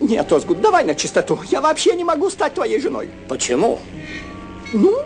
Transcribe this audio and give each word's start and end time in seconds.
Нет, 0.00 0.32
Озгуд, 0.32 0.60
давай 0.60 0.84
на 0.84 0.94
чистоту. 0.94 1.38
Я 1.50 1.60
вообще 1.60 1.94
не 1.94 2.04
могу 2.04 2.30
стать 2.30 2.54
твоей 2.54 2.80
женой. 2.80 3.10
Почему? 3.28 3.78
Ну, 4.72 4.96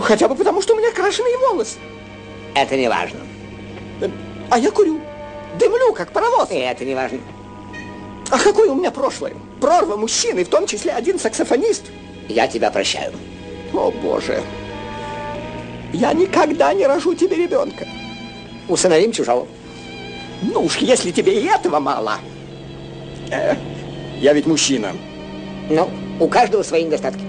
хотя 0.00 0.28
бы 0.28 0.34
потому, 0.34 0.60
что 0.60 0.74
у 0.74 0.78
меня 0.78 0.90
крашеные 0.92 1.38
волосы. 1.38 1.78
Это 2.54 2.76
не 2.76 2.88
важно. 2.88 3.20
А 4.50 4.58
я 4.58 4.70
курю. 4.70 5.00
Дымлю, 5.58 5.92
как 5.92 6.10
паровоз. 6.12 6.50
И 6.50 6.56
это 6.56 6.84
не 6.84 6.94
важно. 6.94 7.18
А 8.30 8.38
какое 8.38 8.70
у 8.70 8.74
меня 8.74 8.90
прошлое? 8.90 9.34
Прорва 9.60 9.96
мужчины, 9.96 10.44
в 10.44 10.48
том 10.48 10.66
числе 10.66 10.92
один 10.92 11.18
саксофонист. 11.18 11.84
Я 12.28 12.48
тебя 12.48 12.70
прощаю. 12.70 13.12
О, 13.72 13.90
Боже. 13.90 14.42
Я 15.92 16.12
никогда 16.12 16.74
не 16.74 16.86
рожу 16.86 17.14
тебе 17.14 17.36
ребенка. 17.36 17.86
Усыновим 18.68 19.12
чужого. 19.12 19.46
Ну 20.42 20.64
уж, 20.64 20.78
если 20.78 21.12
тебе 21.12 21.40
и 21.40 21.44
этого 21.44 21.78
мало. 21.78 22.18
Э, 23.30 23.54
я 24.20 24.32
ведь 24.32 24.46
мужчина. 24.46 24.92
Ну, 25.68 25.90
у 26.20 26.28
каждого 26.28 26.62
свои 26.62 26.84
недостатки. 26.84 27.22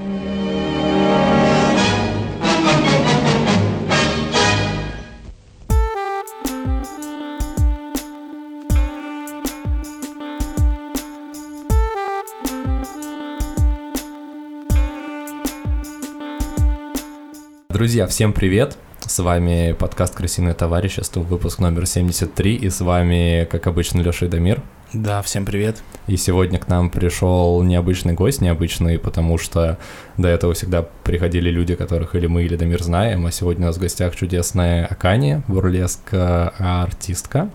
Друзья, 17.69 18.07
всем 18.07 18.33
привет! 18.33 18.75
С 18.99 19.19
вами 19.19 19.73
подкаст 19.77 20.15
«Крысиное 20.15 20.55
товарищество», 20.55 21.19
выпуск 21.19 21.59
номер 21.59 21.85
73, 21.85 22.55
и 22.55 22.69
с 22.69 22.81
вами, 22.81 23.47
как 23.49 23.67
обычно, 23.67 24.01
Леша 24.01 24.25
и 24.25 24.29
Дамир. 24.29 24.63
Да, 24.93 25.21
всем 25.21 25.45
привет. 25.45 25.83
И 26.07 26.15
сегодня 26.15 26.59
к 26.59 26.69
нам 26.69 26.89
пришел 26.89 27.61
необычный 27.61 28.13
гость, 28.13 28.39
необычный, 28.39 28.97
потому 28.97 29.37
что 29.37 29.77
до 30.15 30.29
этого 30.29 30.53
всегда 30.53 30.87
приходили 31.03 31.49
люди, 31.49 31.75
которых 31.75 32.15
или 32.15 32.27
мы, 32.27 32.43
или 32.43 32.55
Дамир 32.55 32.81
знаем, 32.81 33.25
а 33.25 33.31
сегодня 33.31 33.65
у 33.65 33.67
нас 33.67 33.75
в 33.75 33.81
гостях 33.81 34.15
чудесная 34.15 34.85
Акани, 34.85 35.43
бурлеск-артистка. 35.49 37.49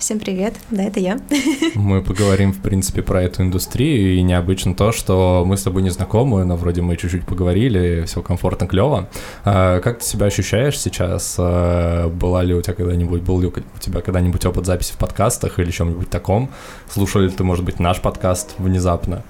Всем 0.00 0.18
привет, 0.18 0.54
да, 0.70 0.84
это 0.84 0.98
я. 0.98 1.20
Мы 1.74 2.02
поговорим, 2.02 2.54
в 2.54 2.62
принципе, 2.62 3.02
про 3.02 3.22
эту 3.22 3.42
индустрию, 3.42 4.14
и 4.14 4.22
необычно 4.22 4.74
то, 4.74 4.92
что 4.92 5.44
мы 5.46 5.58
с 5.58 5.62
тобой 5.62 5.82
не 5.82 5.90
знакомы, 5.90 6.42
но 6.44 6.56
вроде 6.56 6.80
мы 6.80 6.96
чуть-чуть 6.96 7.26
поговорили, 7.26 8.04
все 8.06 8.22
комфортно, 8.22 8.66
клево. 8.66 9.10
А, 9.44 9.78
как 9.80 9.98
ты 9.98 10.04
себя 10.06 10.26
ощущаешь 10.26 10.78
сейчас? 10.80 11.36
А, 11.38 12.08
была 12.08 12.42
ли 12.42 12.54
у 12.54 12.62
тебя 12.62 12.72
когда-нибудь, 12.72 13.20
был 13.20 13.40
ли 13.40 13.48
у 13.48 13.52
тебя 13.78 14.00
когда-нибудь 14.00 14.46
опыт 14.46 14.64
записи 14.64 14.94
в 14.94 14.96
подкастах 14.96 15.58
или 15.58 15.70
чем-нибудь 15.70 16.08
таком? 16.08 16.48
Слушали 16.88 17.24
ли 17.24 17.32
ты, 17.32 17.44
может 17.44 17.66
быть, 17.66 17.78
наш 17.78 18.00
подкаст 18.00 18.54
внезапно? 18.56 19.22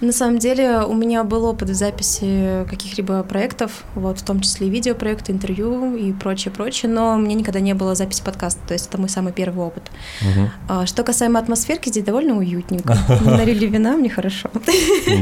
На 0.00 0.12
самом 0.12 0.38
деле 0.38 0.80
у 0.80 0.94
меня 0.94 1.24
был 1.24 1.44
опыт 1.44 1.68
в 1.68 1.74
записи 1.74 2.64
каких-либо 2.68 3.22
проектов, 3.22 3.84
вот, 3.94 4.18
в 4.18 4.24
том 4.24 4.40
числе 4.40 4.70
видеопроекты, 4.70 5.32
интервью 5.32 5.94
и 5.94 6.12
прочее, 6.12 6.52
прочее, 6.52 6.90
но 6.90 7.16
мне 7.18 7.34
никогда 7.34 7.60
не 7.60 7.74
было 7.74 7.94
записи 7.94 8.22
подкаста, 8.22 8.60
то 8.66 8.72
есть 8.72 8.88
это 8.88 8.98
мой 8.98 9.10
самый 9.10 9.32
первый 9.32 9.66
опыт. 9.66 9.82
Угу. 10.22 10.86
Что 10.86 11.02
касаемо 11.02 11.38
атмосферки, 11.38 11.90
здесь 11.90 12.04
довольно 12.04 12.38
уютненько. 12.38 12.96
Мы 13.24 13.32
налили 13.32 13.66
вина, 13.66 13.96
мне 13.96 14.08
хорошо. 14.08 14.50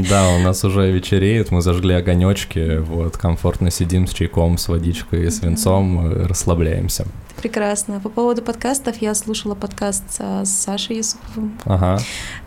Да, 0.09 0.29
у 0.29 0.39
нас 0.39 0.63
уже 0.63 0.89
вечереет, 0.91 1.51
мы 1.51 1.61
зажгли 1.61 1.95
огонечки, 1.95 2.77
вот, 2.77 3.17
комфортно 3.17 3.71
сидим 3.71 4.07
с 4.07 4.13
чайком, 4.13 4.57
с 4.57 4.69
водичкой, 4.69 5.29
с 5.29 5.41
венцом, 5.41 6.25
расслабляемся. 6.25 7.05
Прекрасно. 7.41 8.01
По 8.01 8.09
поводу 8.09 8.41
подкастов, 8.41 9.01
я 9.01 9.15
слушала 9.15 9.55
подкаст 9.55 10.03
с 10.19 10.49
Сашей 10.49 10.97
Юсуповым. 10.97 11.57
Ага. 11.63 11.97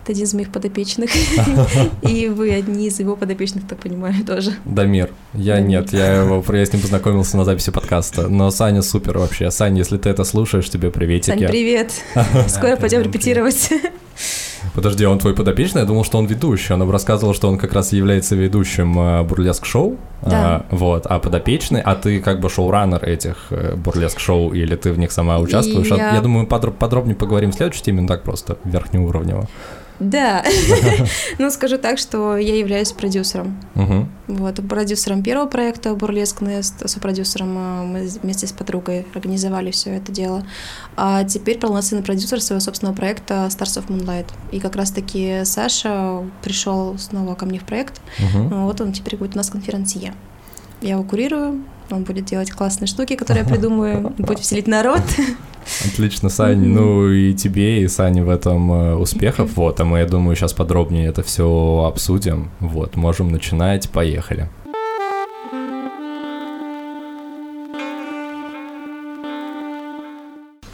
Это 0.03 0.13
один 0.13 0.25
из 0.25 0.35
моих 0.35 0.53
подопечных. 0.53 1.11
И 2.03 2.29
вы 2.29 2.53
одни 2.53 2.89
из 2.89 3.01
его 3.01 3.17
подопечных, 3.17 3.67
так 3.67 3.79
понимаю, 3.79 4.23
тоже. 4.25 4.53
Дамир. 4.67 5.11
Я 5.33 5.61
нет, 5.61 5.95
я, 5.95 6.23
его, 6.23 6.45
я 6.55 6.67
с 6.67 6.73
ним 6.73 6.83
познакомился 6.83 7.39
на 7.39 7.45
записи 7.45 7.71
подкаста. 7.71 8.29
Но 8.29 8.51
Саня 8.51 8.83
супер 8.83 9.17
вообще. 9.17 9.51
Саня, 9.51 9.79
если 9.79 9.97
ты 9.97 10.11
это 10.11 10.25
слушаешь, 10.25 10.69
тебе 10.69 10.91
приветики. 10.91 11.31
Саня, 11.31 11.49
привет. 11.49 11.93
Скоро 12.49 12.77
пойдем 12.77 13.01
репетировать. 13.01 13.71
Подожди, 14.75 15.05
он 15.05 15.19
твой 15.19 15.35
подопечный? 15.35 15.81
Я 15.83 15.87
думал, 15.87 16.05
что 16.05 16.19
он 16.19 16.27
ведущий. 16.27 16.73
Он 16.73 16.81
нам 16.81 16.91
рассказывал, 16.91 17.35
что 17.35 17.49
он 17.49 17.59
как 17.59 17.73
раз 17.73 17.93
является 17.93 18.37
ведущим 18.37 18.99
э, 18.99 19.23
бурлеск-шоу. 19.23 19.97
Да. 20.23 20.31
А, 20.31 20.67
вот, 20.71 21.07
а 21.07 21.19
подопечный, 21.19 21.81
а 21.81 21.95
ты 21.95 22.21
как 22.21 22.41
бы 22.41 22.49
шоураннер 22.49 23.05
этих 23.05 23.47
э, 23.51 23.75
бурлеск-шоу, 23.75 24.53
или 24.53 24.77
ты 24.77 24.93
в 24.93 24.99
них 24.99 25.13
сама 25.13 25.39
участвуешь? 25.39 25.89
Я, 25.89 26.15
я 26.15 26.21
думаю, 26.21 26.47
мы 26.51 26.73
подробнее 26.73 27.17
поговорим 27.17 27.51
в 27.51 27.55
следующей 27.55 27.83
теме, 27.83 28.03
ну 28.03 28.09
так 28.09 28.23
просто, 28.23 28.57
верхнеуровнево. 28.65 29.49
Да. 30.01 30.45
ну, 31.39 31.51
скажу 31.51 31.79
так, 31.79 31.99
что 31.99 32.37
я 32.37 32.57
являюсь 32.57 32.93
продюсером. 32.93 33.61
Угу. 33.75 34.09
Вот, 34.29 34.69
продюсером 34.69 35.23
первого 35.23 35.47
проекта 35.47 35.95
«Бурлеск 35.95 36.41
Нест», 36.41 36.89
сопродюсером 36.89 37.57
э, 37.57 37.85
мы 37.85 38.09
вместе 38.23 38.47
с 38.47 38.53
подругой 38.53 39.07
организовали 39.15 39.71
все 39.71 39.91
это 39.91 40.11
дело. 40.11 40.45
А 40.97 41.25
теперь 41.25 41.59
полноценный 41.59 42.03
продюсер 42.03 42.41
своего 42.41 42.61
собственного 42.61 42.95
проекта 42.95 43.47
«Stars 43.51 43.83
of 43.83 43.87
Moonlight». 43.89 44.27
И 44.51 44.61
как 44.61 44.77
раз-таки 44.77 45.45
Саша 45.45 46.25
пришел 46.43 46.99
снова 46.99 47.35
ко 47.35 47.47
мне 47.47 47.59
в 47.59 47.65
проект. 47.65 48.01
Угу. 48.19 48.55
Вот 48.65 48.81
он 48.81 48.93
теперь 48.93 49.17
будет 49.17 49.35
у 49.35 49.37
нас 49.39 49.51
конференция. 49.51 50.15
Я 50.81 50.91
его 50.91 51.05
курирую, 51.05 51.65
он 51.95 52.05
будет 52.05 52.25
делать 52.25 52.51
классные 52.51 52.87
штуки, 52.87 53.17
которые 53.17 53.45
я 53.45 53.49
придумаю, 53.53 54.13
будет 54.19 54.41
веселить 54.41 54.67
народ. 54.67 55.03
Отлично, 55.85 56.29
Сань. 56.29 56.59
Ну 56.59 57.09
и 57.09 57.35
тебе, 57.35 57.83
и 57.83 57.89
Сане 57.89 58.25
в 58.25 58.31
этом 58.31 58.73
э, 58.73 58.95
успехов. 58.95 59.51
Вот, 59.57 59.81
а 59.81 59.85
мы, 59.85 59.99
я 59.99 60.07
думаю, 60.07 60.37
сейчас 60.37 60.53
подробнее 60.53 61.07
это 61.07 61.23
все 61.23 61.85
обсудим. 61.87 62.51
Вот, 62.61 62.97
можем 62.97 63.31
начинать. 63.31 63.89
Поехали. 63.91 64.49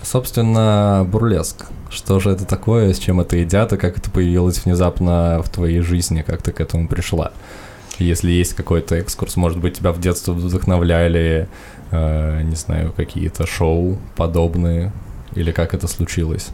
Собственно, 0.02 1.06
бурлеск. 1.10 1.66
Что 1.90 2.18
же 2.18 2.30
это 2.30 2.46
такое, 2.46 2.94
с 2.94 2.98
чем 2.98 3.20
это 3.20 3.36
едят, 3.36 3.74
и 3.74 3.76
как 3.76 3.98
это 3.98 4.10
появилось 4.10 4.64
внезапно 4.64 5.42
в 5.44 5.50
твоей 5.50 5.80
жизни, 5.80 6.22
как 6.22 6.42
ты 6.42 6.52
к 6.52 6.60
этому 6.60 6.88
пришла? 6.88 7.32
Если 7.98 8.30
есть 8.30 8.54
какой-то 8.54 8.94
экскурс, 8.96 9.36
может 9.36 9.58
быть, 9.58 9.78
тебя 9.78 9.92
в 9.92 10.00
детстве 10.00 10.32
вдохновляли, 10.32 11.48
э, 11.90 12.42
не 12.42 12.56
знаю, 12.56 12.92
какие-то 12.96 13.46
шоу 13.46 13.98
подобные, 14.16 14.92
или 15.34 15.52
как 15.52 15.74
это 15.74 15.88
случилось? 15.88 16.48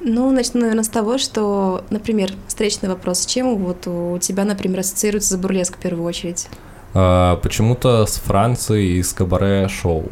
Ну, 0.00 0.30
начну, 0.30 0.60
наверное, 0.60 0.84
с 0.84 0.88
того, 0.88 1.18
что, 1.18 1.84
например, 1.90 2.32
встречный 2.46 2.88
вопрос, 2.88 3.20
с 3.20 3.26
чем 3.26 3.56
вот 3.56 3.86
у 3.86 4.18
тебя, 4.18 4.44
например, 4.44 4.80
ассоциируется 4.80 5.36
бурлеск 5.36 5.76
в 5.76 5.80
первую 5.80 6.04
очередь? 6.04 6.48
А, 6.94 7.36
почему-то 7.36 8.06
с 8.06 8.16
Францией 8.16 8.98
и 8.98 9.02
с 9.02 9.12
кабаре-шоу. 9.12 10.04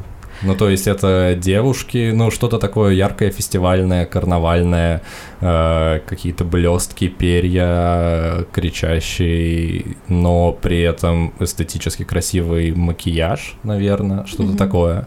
Ну, 0.43 0.55
то 0.55 0.69
есть 0.69 0.87
это 0.87 1.37
девушки, 1.39 2.13
ну, 2.15 2.31
что-то 2.31 2.59
такое 2.59 2.93
яркое, 2.93 3.31
фестивальное, 3.31 4.07
карнавальное, 4.07 5.03
э, 5.41 6.01
какие-то 6.07 6.45
блестки, 6.45 7.09
перья, 7.09 8.45
кричащие, 8.53 9.97
но 10.09 10.53
при 10.53 10.81
этом 10.81 11.33
эстетически 11.41 12.05
красивый 12.05 12.73
макияж, 12.73 13.55
наверное, 13.63 14.27
что-то 14.27 14.53
mm-hmm. 14.53 14.57
такое. 14.57 15.07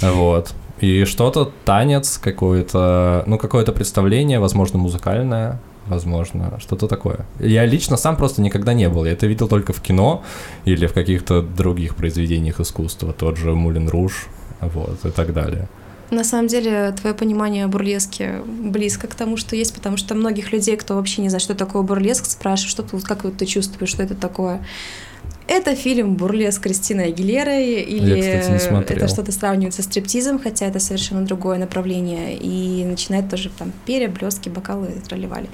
Mm-hmm. 0.00 0.12
Вот. 0.12 0.54
И 0.80 1.04
что-то, 1.04 1.52
танец 1.64 2.18
какое-то, 2.18 3.22
ну, 3.26 3.38
какое-то 3.38 3.72
представление, 3.72 4.40
возможно, 4.40 4.78
музыкальное, 4.78 5.60
возможно, 5.86 6.58
что-то 6.60 6.88
такое. 6.88 7.26
Я 7.38 7.64
лично 7.66 7.96
сам 7.96 8.16
просто 8.16 8.42
никогда 8.42 8.74
не 8.74 8.88
был. 8.88 9.04
Я 9.04 9.12
это 9.12 9.26
видел 9.26 9.48
только 9.48 9.72
в 9.72 9.80
кино 9.80 10.22
или 10.64 10.86
в 10.86 10.92
каких-то 10.92 11.42
других 11.42 11.94
произведениях 11.94 12.60
искусства. 12.60 13.12
Тот 13.12 13.36
же 13.36 13.52
Мулин 13.52 13.88
Руж, 13.88 14.26
вот, 14.62 15.04
и 15.04 15.10
так 15.10 15.32
далее. 15.32 15.68
На 16.10 16.24
самом 16.24 16.46
деле, 16.46 16.92
твое 16.92 17.14
понимание 17.14 17.64
о 17.64 17.68
бурлеске 17.68 18.42
близко 18.46 19.06
к 19.06 19.14
тому, 19.14 19.38
что 19.38 19.56
есть, 19.56 19.74
потому 19.74 19.96
что 19.96 20.14
многих 20.14 20.52
людей, 20.52 20.76
кто 20.76 20.94
вообще 20.94 21.22
не 21.22 21.30
знает, 21.30 21.42
что 21.42 21.54
такое 21.54 21.80
бурлеск, 21.82 22.26
спрашивают, 22.26 22.70
что 22.70 22.82
ты, 22.82 23.00
как 23.00 23.24
вот 23.24 23.38
ты 23.38 23.46
чувствуешь, 23.46 23.88
что 23.88 24.02
это 24.02 24.14
такое. 24.14 24.62
Это 25.48 25.74
фильм 25.74 26.14
«Бурлеск» 26.14 26.62
Кристины 26.62 27.02
Агилерой, 27.02 27.82
или 27.82 28.20
Я, 28.20 28.40
кстати, 28.40 28.92
это 28.92 29.08
что-то 29.08 29.32
сравнивается 29.32 29.82
с 29.82 29.86
стриптизом, 29.86 30.38
хотя 30.38 30.66
это 30.66 30.78
совершенно 30.78 31.24
другое 31.26 31.58
направление, 31.58 32.36
и 32.36 32.84
начинает 32.84 33.28
тоже 33.28 33.50
там 33.58 33.72
перья, 33.84 34.08
блестки, 34.08 34.48
бокалы 34.48 34.88
тролливали. 35.06 35.48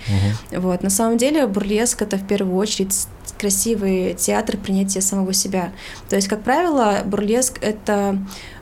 Угу. 0.52 0.60
Вот. 0.60 0.82
На 0.82 0.90
самом 0.90 1.18
деле 1.18 1.46
бурлеск— 1.46 2.02
это 2.02 2.16
в 2.16 2.26
первую 2.26 2.56
очередь 2.56 2.94
красивый 3.38 4.14
театр 4.14 4.56
принятия 4.56 5.00
самого 5.00 5.32
себя. 5.32 5.72
То 6.08 6.16
есть, 6.16 6.28
как 6.28 6.42
правило, 6.42 6.98
бурлеск— 7.04 7.58
это 7.60 8.18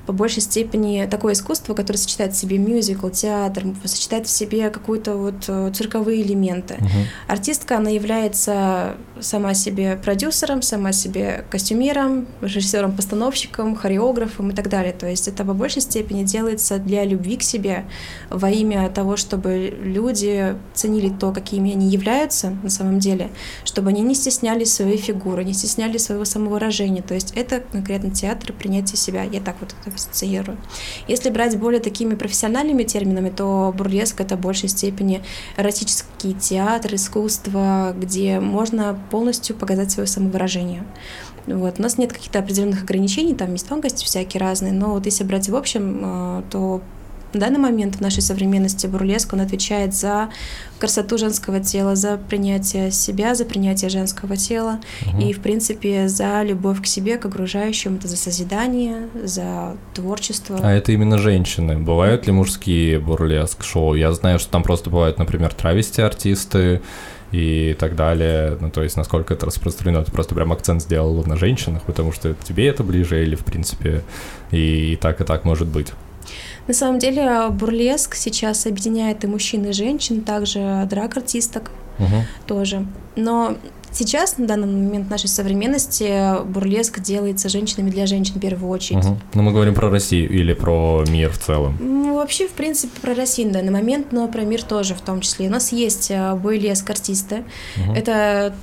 по 0.06 0.12
большей 0.12 0.40
степени 0.42 1.06
такое 1.10 1.34
искусство, 1.34 1.74
которое 1.74 1.98
сочетает 1.98 2.32
в 2.32 2.36
себе 2.36 2.58
мюзикл, 2.58 3.08
театр, 3.08 3.64
сочетает 3.84 4.26
в 4.26 4.30
себе 4.30 4.70
какую-то 4.70 5.16
вот 5.16 5.44
э, 5.48 5.72
цирковые 5.74 6.22
элементы. 6.22 6.76
Мгм. 6.78 6.90
Артистка, 7.26 7.78
она 7.78 7.90
является 7.90 8.94
сама 9.20 9.54
себе 9.54 9.96
продюсером, 9.96 10.62
сама 10.62 10.92
себе 10.92 11.44
костюмером, 11.50 12.26
режиссером, 12.40 12.92
постановщиком, 12.92 13.74
хореографом 13.74 14.50
и 14.50 14.54
так 14.54 14.68
далее. 14.68 14.92
То 14.92 15.08
есть 15.08 15.26
это 15.28 15.44
по 15.44 15.54
большей 15.54 15.82
степени 15.82 16.22
делается 16.22 16.78
для 16.78 17.04
любви 17.04 17.36
к 17.36 17.42
себе, 17.42 17.84
во 18.30 18.50
имя 18.50 18.88
того, 18.90 19.16
чтобы 19.16 19.76
люди 19.82 20.56
ценили 20.74 21.08
то, 21.08 21.32
какими 21.32 21.72
они 21.72 21.88
являются 21.88 22.50
на 22.62 22.70
самом 22.70 22.98
деле, 22.98 23.30
чтобы 23.64 23.88
они 23.88 24.02
не 24.02 24.14
стеснялись 24.14 24.72
своей 24.72 24.98
фигуры, 24.98 25.44
не 25.44 25.52
стеснялись 25.52 26.04
своего 26.04 26.24
самовыражения. 26.24 27.02
То 27.02 27.14
есть 27.14 27.32
это 27.34 27.60
конкретно 27.60 28.10
театр 28.10 28.50
и 28.50 28.52
принятие 28.52 28.96
себя. 28.96 29.22
Я 29.24 29.40
так 29.40 29.56
вот 29.60 29.74
это 29.80 29.95
ассоциирую. 29.96 30.58
Если 31.08 31.30
брать 31.30 31.58
более 31.58 31.80
такими 31.80 32.14
профессиональными 32.14 32.84
терминами, 32.84 33.30
то 33.30 33.74
бурлеск— 33.76 34.20
это 34.22 34.36
в 34.36 34.40
большей 34.40 34.68
степени 34.68 35.22
эротический 35.56 36.32
театр, 36.34 36.94
искусство, 36.94 37.94
где 37.98 38.40
можно 38.40 38.98
полностью 39.10 39.56
показать 39.56 39.90
свое 39.90 40.06
самовыражение. 40.06 40.84
Вот. 41.46 41.78
У 41.78 41.82
нас 41.82 41.96
нет 41.98 42.12
каких-то 42.12 42.40
определенных 42.40 42.82
ограничений, 42.82 43.34
там 43.34 43.52
есть 43.52 43.68
тонкости 43.68 44.04
всякие 44.04 44.40
разные, 44.40 44.72
но 44.72 44.94
вот 44.94 45.06
если 45.06 45.24
брать 45.24 45.48
в 45.48 45.54
общем, 45.54 46.00
э, 46.02 46.42
то 46.50 46.82
в 47.36 47.38
данный 47.38 47.58
момент 47.58 47.96
в 47.96 48.00
нашей 48.00 48.22
современности 48.22 48.86
бурлеск, 48.86 49.32
он 49.32 49.40
отвечает 49.40 49.94
за 49.94 50.30
красоту 50.78 51.18
женского 51.18 51.60
тела, 51.60 51.96
за 51.96 52.16
принятие 52.16 52.90
себя, 52.90 53.34
за 53.34 53.44
принятие 53.44 53.90
женского 53.90 54.36
тела 54.36 54.80
и, 55.20 55.32
в 55.32 55.40
принципе, 55.40 56.08
за 56.08 56.42
любовь 56.42 56.82
к 56.82 56.86
себе, 56.86 57.18
к 57.18 57.26
окружающим, 57.26 57.96
это 57.96 58.08
за 58.08 58.16
созидание, 58.16 59.08
за 59.22 59.76
творчество. 59.94 60.58
А 60.62 60.72
это 60.72 60.92
именно 60.92 61.18
женщины. 61.18 61.78
Бывают 61.78 62.26
ли 62.26 62.32
мужские 62.32 62.98
бурлеск-шоу? 62.98 63.94
Я 63.94 64.12
знаю, 64.12 64.38
что 64.38 64.50
там 64.50 64.62
просто 64.62 64.90
бывают, 64.90 65.18
например, 65.18 65.52
травести-артисты 65.54 66.82
и 67.32 67.76
так 67.78 67.96
далее. 67.96 68.56
Ну, 68.60 68.70
то 68.70 68.82
есть, 68.82 68.96
насколько 68.96 69.34
это 69.34 69.46
распространено. 69.46 70.04
Ты 70.04 70.12
просто 70.12 70.34
прям 70.34 70.52
акцент 70.52 70.82
сделал 70.82 71.24
на 71.24 71.36
женщинах, 71.36 71.82
потому 71.82 72.12
что 72.12 72.34
тебе 72.44 72.68
это 72.68 72.82
ближе 72.82 73.22
или, 73.22 73.34
в 73.34 73.44
принципе, 73.44 74.02
и 74.50 74.96
так, 75.00 75.20
и 75.20 75.24
так 75.24 75.44
может 75.44 75.68
быть. 75.68 75.92
На 76.66 76.74
самом 76.74 76.98
деле 76.98 77.48
бурлеск 77.50 78.14
сейчас 78.14 78.66
объединяет 78.66 79.24
и 79.24 79.26
мужчин, 79.26 79.64
и 79.66 79.72
женщин, 79.72 80.22
также 80.22 80.86
драг-артисток 80.90 81.70
Мгм. 81.98 82.22
тоже. 82.46 82.84
Но 83.14 83.56
сейчас, 83.92 84.36
на 84.36 84.46
данный 84.46 84.66
момент 84.66 85.08
нашей 85.08 85.28
современности, 85.28 86.42
бурлеск 86.44 87.00
делается 87.00 87.48
женщинами 87.48 87.90
для 87.90 88.06
женщин 88.06 88.34
в 88.34 88.40
первую 88.40 88.70
очередь. 88.70 89.04
Мгм. 89.04 89.20
Ну, 89.34 89.42
мы 89.42 89.52
говорим 89.52 89.74
про 89.74 89.88
Россию 89.90 90.28
или 90.30 90.52
про 90.52 91.04
мир 91.08 91.30
в 91.30 91.38
целом. 91.38 91.76
Ну, 91.80 92.16
вообще, 92.16 92.48
в 92.48 92.52
принципе, 92.52 93.00
про 93.00 93.14
Россию 93.14 93.48
на 93.48 93.54
данный 93.54 93.72
момент, 93.72 94.12
но 94.12 94.28
про 94.28 94.42
мир 94.42 94.62
тоже 94.62 94.94
в 94.94 95.00
том 95.00 95.20
числе. 95.20 95.46
У 95.46 95.50
нас 95.50 95.72
есть 95.72 96.10
э, 96.10 96.34
бурлеск-артисты. 96.34 97.44
Мгм. 97.76 97.92
Это 97.94 98.54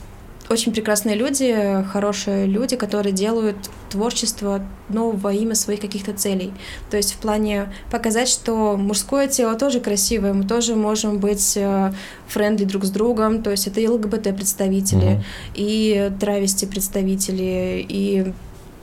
очень 0.49 0.73
прекрасные 0.73 1.15
люди, 1.15 1.83
хорошие 1.91 2.45
люди, 2.47 2.75
которые 2.75 3.13
делают 3.13 3.55
творчество, 3.89 4.61
ну, 4.89 5.11
во 5.11 5.31
имя 5.33 5.55
своих 5.55 5.79
каких-то 5.79 6.13
целей. 6.13 6.53
То 6.91 6.97
есть 6.97 7.13
в 7.13 7.17
плане 7.17 7.71
показать, 7.89 8.27
что 8.27 8.75
мужское 8.77 9.27
тело 9.27 9.55
тоже 9.55 9.79
красивое, 9.79 10.33
мы 10.33 10.43
тоже 10.45 10.75
можем 10.75 11.19
быть 11.19 11.53
э, 11.55 11.93
friendly 12.27 12.65
друг 12.65 12.83
с 12.83 12.89
другом, 12.91 13.41
то 13.41 13.51
есть 13.51 13.67
это 13.67 13.79
и 13.79 13.87
ЛГБТ-представители, 13.87 15.05
Мгм. 15.15 15.23
и 15.55 16.11
травести-представители, 16.19 17.85
и 17.87 18.33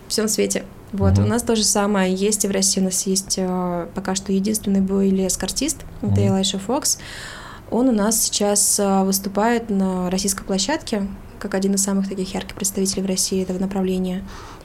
все 0.09 0.21
на 0.21 0.29
свете. 0.29 0.65
Вот, 0.93 1.13
Мгм. 1.13 1.25
у 1.25 1.29
нас 1.29 1.43
то 1.43 1.55
же 1.55 1.63
самое 1.65 2.13
есть 2.15 2.45
и 2.45 2.49
в 2.49 2.51
России. 2.51 2.81
У 2.81 2.85
нас 2.85 3.07
есть 3.07 3.37
э, 3.39 3.87
пока 3.95 4.15
что 4.15 4.33
единственный 4.33 4.81
бурлеск-артист, 4.81 5.79
это 6.03 6.11
Мгм. 6.13 6.29
Элайша 6.29 6.59
Фокс. 6.59 6.99
Он 7.71 7.89
у 7.89 7.93
нас 7.93 8.21
сейчас 8.23 8.81
э, 8.81 9.05
выступает 9.05 9.71
на 9.71 10.11
российской 10.11 10.43
площадке, 10.45 11.07
как 11.41 11.55
один 11.55 11.75
из 11.75 11.83
самых 11.83 12.09
таких 12.09 12.33
ярких 12.35 12.55
представителей 12.55 13.03
в 13.03 13.07
России 13.07 13.43
этого 13.43 13.59
направления. 13.59 14.23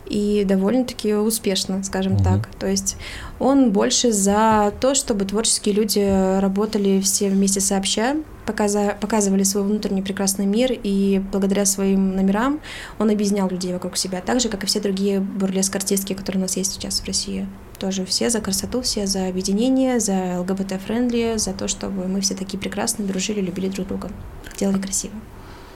И 0.07 0.43
довольно-таки 0.47 1.15
успешно, 1.15 1.83
скажем 1.83 2.13
Мгм. 2.13 2.23
так. 2.23 2.47
То 2.59 2.67
есть 2.67 2.95
он 3.39 3.71
больше 3.71 4.11
за 4.11 4.71
то, 4.79 4.93
чтобы 4.93 5.25
творческие 5.25 5.73
люди 5.73 6.39
работали 6.39 7.01
все 7.01 7.27
вместе 7.29 7.59
сообща, 7.59 8.15
показа- 8.45 8.95
показывали 9.01 9.41
свой 9.41 9.63
внутренний 9.63 10.03
прекрасный 10.03 10.45
мир, 10.45 10.71
и 10.83 11.23
благодаря 11.31 11.65
своим 11.65 12.15
номерам 12.15 12.59
он 12.99 13.09
объединял 13.09 13.49
людей 13.49 13.73
вокруг 13.73 13.97
себя, 13.97 14.21
так 14.21 14.39
же, 14.41 14.49
как 14.49 14.63
и 14.63 14.67
все 14.67 14.79
другие 14.79 15.19
бурлеск-артистки, 15.19 16.13
которые 16.13 16.39
у 16.39 16.43
нас 16.43 16.55
есть 16.55 16.73
сейчас 16.73 16.99
в 16.99 17.07
России. 17.07 17.47
Тоже 17.79 18.05
все 18.05 18.29
за 18.29 18.41
красоту, 18.41 18.81
все 18.83 19.07
за 19.07 19.27
объединение, 19.27 19.99
за 19.99 20.39
ЛГБТ- 20.39 20.74
friendly, 20.74 21.37
за 21.37 21.53
то, 21.53 21.67
чтобы 21.67 22.07
мы 22.07 22.21
все 22.21 22.35
такие 22.35 22.59
прекрасные, 22.59 23.07
дружили, 23.07 23.41
любили 23.41 23.69
друг 23.69 23.87
друга, 23.87 24.11
делали 24.59 24.79
красиво. 24.79 25.13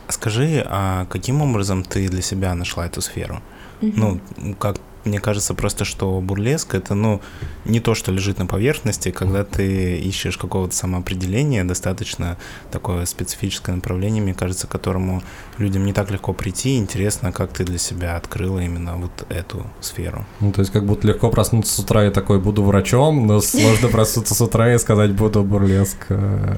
Скажи, 0.10 0.64
а 0.66 1.06
каким 1.06 1.42
образом 1.42 1.84
ты 1.84 2.08
для 2.10 2.22
себя 2.22 2.56
нашла 2.56 2.86
эту 2.86 3.02
сферу? 3.02 3.42
Ну, 3.82 4.20
как 4.60 4.78
мне 5.06 5.20
кажется 5.20 5.54
просто, 5.54 5.86
что 5.86 6.20
бурлеск 6.20 6.76
это, 6.76 6.94
ну, 6.94 7.22
не 7.66 7.80
то, 7.80 7.96
что 7.96 8.12
лежит 8.12 8.38
на 8.38 8.46
поверхности, 8.46 9.12
когда 9.12 9.44
ты 9.44 9.98
ищешь 9.98 10.38
какого-то 10.38 10.76
самоопределения, 10.76 11.64
достаточно 11.64 12.38
такое 12.72 13.06
специфическое 13.06 13.76
направление, 13.76 14.22
мне 14.22 14.34
кажется, 14.34 14.68
к 14.68 14.70
которому 14.70 15.22
людям 15.58 15.86
не 15.86 15.94
так 15.94 16.12
легко 16.12 16.34
прийти. 16.34 16.78
Интересно, 16.78 17.32
как 17.32 17.54
ты 17.54 17.64
для 17.64 17.78
себя 17.78 18.18
открыла 18.18 18.60
именно 18.60 18.98
вот 18.98 19.26
эту 19.30 19.66
сферу. 19.80 20.26
Ну, 20.42 20.52
то 20.52 20.62
есть 20.62 20.72
как 20.72 20.86
будто 20.86 21.08
легко 21.08 21.30
проснуться 21.30 21.74
с 21.74 21.80
утра 21.80 22.06
и 22.06 22.12
такой 22.12 22.40
буду 22.40 22.64
врачом, 22.64 23.26
но 23.26 23.42
сложно 23.42 23.88
проснуться 23.92 24.36
с 24.36 24.42
утра 24.42 24.74
и 24.74 24.78
сказать 24.78 25.12
буду 25.14 25.44
бурлеск 25.44 26.08
э, 26.10 26.58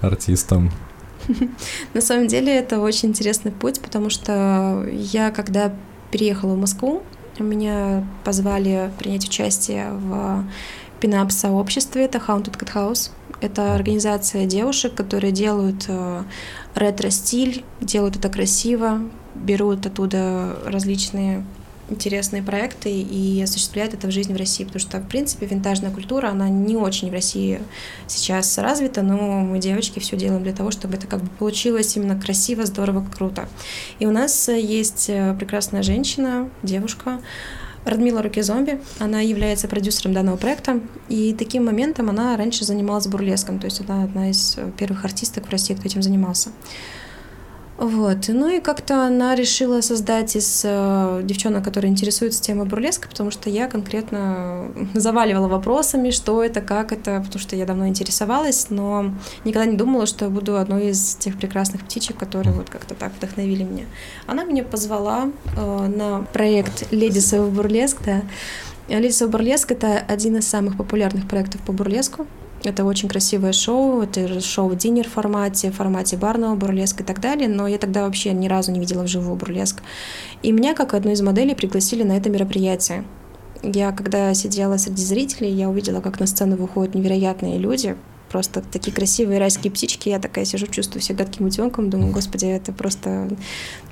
артистом. 0.00 0.72
На 1.94 2.00
самом 2.00 2.26
деле 2.26 2.54
это 2.54 2.80
очень 2.80 3.10
интересный 3.10 3.52
путь, 3.52 3.80
потому 3.80 4.10
что 4.10 4.86
я, 4.90 5.30
когда 5.30 5.74
переехала 6.10 6.54
в 6.54 6.58
Москву, 6.58 7.02
меня 7.38 8.04
позвали 8.24 8.90
принять 8.98 9.26
участие 9.26 9.92
в 9.92 10.44
пинап-сообществе, 11.00 12.04
это 12.04 12.18
Haunted 12.18 12.58
Cat 12.58 12.74
House. 12.74 13.10
Это 13.40 13.74
организация 13.74 14.46
девушек, 14.46 14.94
которые 14.94 15.30
делают 15.30 15.84
э, 15.86 16.24
ретро-стиль, 16.74 17.64
делают 17.80 18.16
это 18.16 18.28
красиво, 18.28 19.00
берут 19.36 19.86
оттуда 19.86 20.58
различные 20.64 21.44
интересные 21.90 22.42
проекты 22.42 22.90
и 22.90 23.40
осуществляют 23.42 23.94
это 23.94 24.06
в 24.06 24.10
жизни 24.10 24.32
в 24.32 24.36
России, 24.36 24.64
потому 24.64 24.80
что, 24.80 24.98
в 24.98 25.08
принципе, 25.08 25.46
винтажная 25.46 25.90
культура, 25.90 26.28
она 26.28 26.48
не 26.48 26.76
очень 26.76 27.10
в 27.10 27.12
России 27.12 27.60
сейчас 28.06 28.58
развита, 28.58 29.02
но 29.02 29.16
мы, 29.16 29.58
девочки, 29.58 29.98
все 29.98 30.16
делаем 30.16 30.42
для 30.42 30.52
того, 30.52 30.70
чтобы 30.70 30.94
это 30.94 31.06
как 31.06 31.22
бы 31.22 31.28
получилось 31.38 31.96
именно 31.96 32.20
красиво, 32.20 32.66
здорово, 32.66 33.04
круто. 33.16 33.48
И 33.98 34.06
у 34.06 34.10
нас 34.10 34.48
э, 34.48 34.60
есть 34.60 35.06
э, 35.08 35.34
прекрасная 35.38 35.82
женщина, 35.82 36.48
девушка, 36.62 37.20
Радмила 37.84 38.22
Руки 38.22 38.42
Зомби, 38.42 38.80
она 38.98 39.20
является 39.20 39.68
продюсером 39.68 40.12
данного 40.12 40.36
проекта, 40.36 40.80
и 41.08 41.32
таким 41.32 41.64
моментом 41.64 42.10
она 42.10 42.36
раньше 42.36 42.64
занималась 42.64 43.06
бурлеском, 43.06 43.58
то 43.58 43.64
есть 43.64 43.80
она 43.80 44.04
одна 44.04 44.30
из 44.30 44.56
э, 44.58 44.70
первых 44.76 45.04
артисток 45.04 45.46
в 45.46 45.50
России, 45.50 45.74
кто 45.74 45.86
этим 45.86 46.02
занимался. 46.02 46.50
Вот. 47.78 48.26
Ну 48.26 48.48
и 48.48 48.60
как-то 48.60 49.06
она 49.06 49.36
решила 49.36 49.80
создать 49.82 50.34
из 50.34 50.62
э, 50.64 51.20
девчонок, 51.22 51.64
которые 51.64 51.92
интересуются 51.92 52.42
темой 52.42 52.66
бурлеска, 52.66 53.08
потому 53.08 53.30
что 53.30 53.50
я 53.50 53.68
конкретно 53.68 54.72
заваливала 54.94 55.46
вопросами, 55.46 56.10
что 56.10 56.42
это, 56.42 56.60
как 56.60 56.90
это, 56.90 57.22
потому 57.24 57.38
что 57.38 57.54
я 57.54 57.66
давно 57.66 57.86
интересовалась, 57.86 58.66
но 58.70 59.12
никогда 59.44 59.70
не 59.70 59.76
думала, 59.76 60.06
что 60.06 60.28
буду 60.28 60.56
одной 60.56 60.88
из 60.88 61.14
тех 61.14 61.38
прекрасных 61.38 61.84
птичек, 61.84 62.16
которые 62.16 62.52
вот 62.52 62.68
как-то 62.68 62.96
так 62.96 63.12
вдохновили 63.16 63.62
меня. 63.62 63.84
Она 64.26 64.42
меня 64.42 64.64
позвала 64.64 65.30
э, 65.56 65.86
на 65.86 66.26
проект 66.32 66.82
of 66.90 67.54
Burlesque, 67.54 67.98
да. 68.04 68.22
Of 68.88 69.30
Burlesque— 69.30 69.66
это 69.68 69.98
один 69.98 70.36
из 70.36 70.48
самых 70.48 70.76
популярных 70.76 71.28
проектов 71.28 71.60
по 71.60 71.72
бурлеску. 71.72 72.26
Это 72.64 72.84
очень 72.84 73.08
красивое 73.08 73.52
шоу, 73.52 74.02
это 74.02 74.40
шоу 74.40 74.68
в 74.68 74.76
динер 74.76 75.08
формате, 75.08 75.70
в 75.70 75.76
формате 75.76 76.16
барного 76.16 76.56
бурлеска 76.56 77.04
и 77.04 77.06
так 77.06 77.20
далее, 77.20 77.48
но 77.48 77.68
я 77.68 77.78
тогда 77.78 78.04
вообще 78.04 78.32
ни 78.32 78.48
разу 78.48 78.72
не 78.72 78.80
видела 78.80 79.04
вживую 79.04 79.36
бурлеск. 79.36 79.80
И 80.42 80.50
меня, 80.50 80.74
как 80.74 80.94
одну 80.94 81.12
из 81.12 81.22
моделей, 81.22 81.54
пригласили 81.54 82.02
на 82.02 82.16
это 82.16 82.30
мероприятие. 82.30 83.04
Я, 83.62 83.92
когда 83.92 84.34
сидела 84.34 84.76
среди 84.76 85.02
зрителей, 85.02 85.52
я 85.52 85.68
увидела, 85.68 86.00
как 86.00 86.18
на 86.18 86.26
сцену 86.26 86.56
выходят 86.56 86.94
невероятные 86.94 87.58
люди, 87.58 87.96
просто 88.30 88.62
такие 88.62 88.92
красивые 88.92 89.38
райские 89.38 89.72
птички. 89.72 90.08
Я 90.08 90.18
такая 90.18 90.44
сижу, 90.44 90.66
чувствую 90.66 91.02
себя 91.02 91.24
гадким 91.24 91.46
утенком, 91.46 91.90
думаю, 91.90 92.12
господи, 92.12 92.46
это 92.46 92.72
просто 92.72 93.28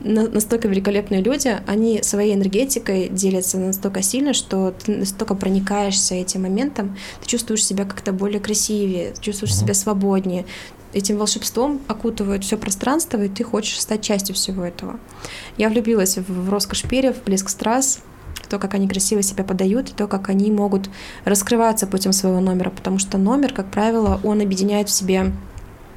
на- 0.00 0.28
настолько 0.28 0.68
великолепные 0.68 1.22
люди. 1.22 1.56
Они 1.66 2.02
своей 2.02 2.34
энергетикой 2.34 3.08
делятся 3.08 3.58
настолько 3.58 4.02
сильно, 4.02 4.34
что 4.34 4.72
ты 4.72 4.96
настолько 4.96 5.34
проникаешься 5.34 6.14
этим 6.14 6.42
моментом, 6.42 6.96
ты 7.22 7.28
чувствуешь 7.28 7.64
себя 7.64 7.84
как-то 7.84 8.12
более 8.12 8.40
красивее, 8.40 9.14
чувствуешь 9.20 9.56
себя 9.56 9.74
свободнее. 9.74 10.44
Этим 10.92 11.18
волшебством 11.18 11.80
окутывает 11.88 12.44
все 12.44 12.56
пространство, 12.56 13.22
и 13.22 13.28
ты 13.28 13.44
хочешь 13.44 13.80
стать 13.80 14.02
частью 14.02 14.34
всего 14.34 14.64
этого. 14.64 14.98
Я 15.58 15.68
влюбилась 15.68 16.16
в, 16.16 16.46
в 16.46 16.48
роскошь 16.48 16.82
перьев, 16.82 17.16
в 17.16 17.24
блеск 17.24 17.48
страз, 17.48 18.00
то, 18.48 18.58
как 18.58 18.74
они 18.74 18.88
красиво 18.88 19.22
себя 19.22 19.44
подают, 19.44 19.90
и 19.90 19.92
то, 19.92 20.06
как 20.06 20.28
они 20.28 20.50
могут 20.50 20.88
раскрываться 21.24 21.86
путем 21.86 22.12
своего 22.12 22.40
номера, 22.40 22.70
потому 22.70 22.98
что 22.98 23.18
номер, 23.18 23.52
как 23.52 23.70
правило, 23.70 24.20
он 24.24 24.40
объединяет 24.40 24.88
в 24.88 24.92
себе 24.92 25.32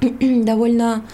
довольно 0.00 1.04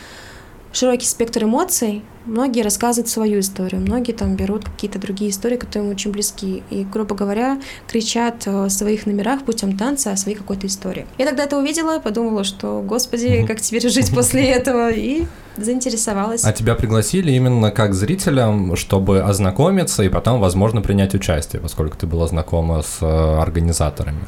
широкий 0.77 1.07
спектр 1.07 1.45
эмоций. 1.45 2.03
Многие 2.27 2.63
рассказывают 2.63 3.09
свою 3.09 3.41
историю, 3.41 3.81
многие 3.81 4.13
там 4.13 4.35
берут 4.35 4.65
какие-то 4.65 4.99
другие 4.99 5.31
истории, 5.31 5.57
которые 5.57 5.87
им 5.87 5.95
очень 5.95 6.11
близки. 6.11 6.63
И, 6.71 6.85
грубо 6.85 7.15
говоря, 7.15 7.61
кричат 7.87 8.47
о 8.47 8.69
своих 8.69 9.07
номерах 9.07 9.45
путем 9.45 9.79
танца 9.79 10.11
о 10.11 10.17
своей 10.17 10.37
какой-то 10.37 10.67
истории. 10.67 11.07
Я 11.19 11.27
тогда 11.27 11.45
это 11.45 11.57
увидела, 11.57 12.01
подумала, 12.01 12.45
что, 12.45 12.83
господи, 12.83 13.45
как 13.47 13.61
теперь 13.61 13.89
жить 13.89 14.13
после 14.15 14.51
этого, 14.51 14.91
и 14.91 15.27
заинтересовалась. 15.57 16.45
А 16.45 16.53
тебя 16.53 16.75
пригласили 16.75 17.33
именно 17.33 17.71
как 17.71 17.95
зрителям, 17.95 18.77
чтобы 18.77 19.21
ознакомиться 19.21 20.03
и 20.03 20.09
потом, 20.09 20.41
возможно, 20.41 20.81
принять 20.83 21.15
участие, 21.15 21.61
поскольку 21.61 21.97
ты 21.97 22.07
была 22.07 22.27
знакома 22.27 22.83
с 22.83 22.99
э, 23.01 23.07
организаторами. 23.07 24.21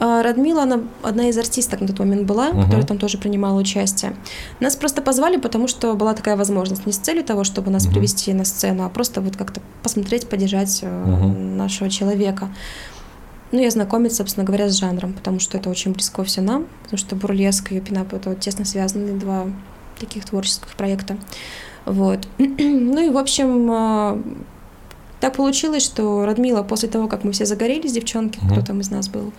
А, 0.00 0.22
Радмила, 0.22 0.62
она 0.62 0.80
одна 1.02 1.28
из 1.28 1.38
артисток 1.38 1.80
на 1.80 1.86
тот 1.86 2.00
момент 2.00 2.26
была, 2.26 2.50
угу. 2.50 2.62
которая 2.62 2.84
там 2.84 2.98
тоже 2.98 3.18
принимала 3.18 3.58
участие. 3.58 4.14
Нас 4.60 4.76
просто 4.76 5.02
позвали, 5.02 5.36
потому 5.36 5.68
что 5.68 5.94
была 5.94 6.14
такая 6.14 6.36
возможность. 6.36 6.86
Не 6.86 6.92
с 6.92 6.98
целью 6.98 7.24
того, 7.24 7.44
чтобы 7.44 7.70
нас 7.70 7.86
угу. 7.86 7.94
привести 7.94 8.32
на 8.32 8.44
сцену, 8.44 8.84
а 8.84 8.88
просто 8.88 9.20
вот 9.20 9.36
как-то 9.36 9.60
посмотреть, 9.82 10.28
поддержать 10.28 10.82
угу. 10.82 11.28
нашего 11.28 11.88
человека. 11.90 12.48
Ну 13.52 13.60
и 13.60 13.66
ознакомиться, 13.66 14.18
собственно 14.18 14.44
говоря, 14.44 14.68
с 14.68 14.76
жанром, 14.76 15.12
потому 15.12 15.38
что 15.38 15.58
это 15.58 15.70
очень 15.70 15.92
близко 15.92 16.24
все 16.24 16.40
нам, 16.40 16.66
потому 16.82 16.98
что 16.98 17.14
бурлеск 17.14 17.70
и 17.70 17.80
пинап— 17.80 18.12
это 18.14 18.30
вот 18.30 18.40
тесно 18.40 18.64
связанные 18.64 19.14
два 19.14 19.46
таких 19.98 20.24
творческих 20.24 20.68
проекта. 20.76 21.16
Вот. 21.84 22.26
ну 22.38 23.06
и, 23.06 23.10
в 23.10 23.18
общем, 23.18 23.70
а, 23.70 24.22
так 25.20 25.36
получилось, 25.36 25.82
что 25.82 26.24
Радмила 26.24 26.62
после 26.62 26.88
того, 26.88 27.08
как 27.08 27.24
мы 27.24 27.32
все 27.32 27.46
загорелись, 27.46 27.92
девчонки, 27.92 28.38
mm-hmm. 28.38 28.52
кто 28.52 28.62
там 28.62 28.80
из 28.80 28.90
нас 28.90 29.08
был, 29.08 29.32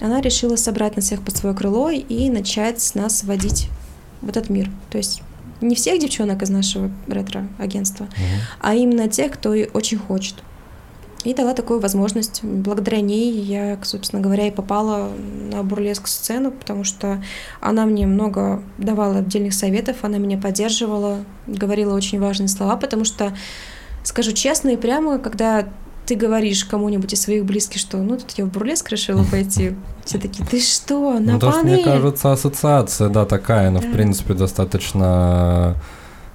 она 0.00 0.20
решила 0.20 0.56
собрать 0.56 0.96
нас 0.96 1.06
всех 1.06 1.22
под 1.22 1.36
свое 1.36 1.54
крыло 1.54 1.90
и 1.90 2.30
начать 2.30 2.94
нас 2.94 3.22
вводить 3.22 3.68
в 4.20 4.28
этот 4.28 4.50
мир. 4.50 4.70
То 4.90 4.98
есть 4.98 5.22
не 5.60 5.74
всех 5.74 6.00
девчонок 6.00 6.42
из 6.42 6.50
нашего 6.50 6.90
ретро-агентства, 7.06 8.04
угу. 8.04 8.22
а 8.60 8.74
именно 8.74 9.08
тех, 9.08 9.32
кто 9.32 9.54
и 9.54 9.68
очень 9.72 9.98
хочет. 9.98 10.34
И 11.24 11.34
дала 11.34 11.54
такую 11.54 11.78
возможность. 11.78 12.40
Благодаря 12.42 13.00
ней 13.00 13.32
я, 13.32 13.78
собственно 13.82 14.20
говоря, 14.20 14.48
и 14.48 14.50
попала 14.50 15.08
на 15.50 15.62
бурлеск 15.62 16.08
сцену, 16.08 16.50
потому 16.50 16.82
что 16.82 17.22
она 17.60 17.86
мне 17.86 18.06
много 18.06 18.62
давала 18.78 19.18
отдельных 19.18 19.54
советов, 19.54 19.98
она 20.02 20.18
меня 20.18 20.36
поддерживала, 20.36 21.18
говорила 21.46 21.94
очень 21.94 22.18
важные 22.20 22.48
слова, 22.48 22.76
потому 22.76 23.04
что, 23.04 23.36
скажу 24.02 24.32
честно 24.32 24.70
и 24.70 24.76
прямо, 24.76 25.18
когда 25.18 25.68
ты 26.06 26.16
говоришь 26.16 26.64
кому-нибудь 26.64 27.12
из 27.12 27.22
своих 27.22 27.44
близких, 27.44 27.80
что 27.80 27.98
ну 27.98 28.16
тут 28.16 28.32
я 28.32 28.44
в 28.44 28.48
бурлеск 28.48 28.90
решила 28.90 29.22
пойти, 29.24 29.76
все 30.04 30.18
такие, 30.18 30.44
ты 30.44 30.60
что, 30.60 31.20
на 31.20 31.34
ну, 31.34 31.38
то, 31.38 31.52
что, 31.52 31.62
мне 31.62 31.78
кажется, 31.78 32.32
ассоциация, 32.32 33.08
да, 33.08 33.24
такая, 33.24 33.70
но, 33.70 33.80
да. 33.80 33.86
в 33.86 33.92
принципе, 33.92 34.34
достаточно 34.34 35.76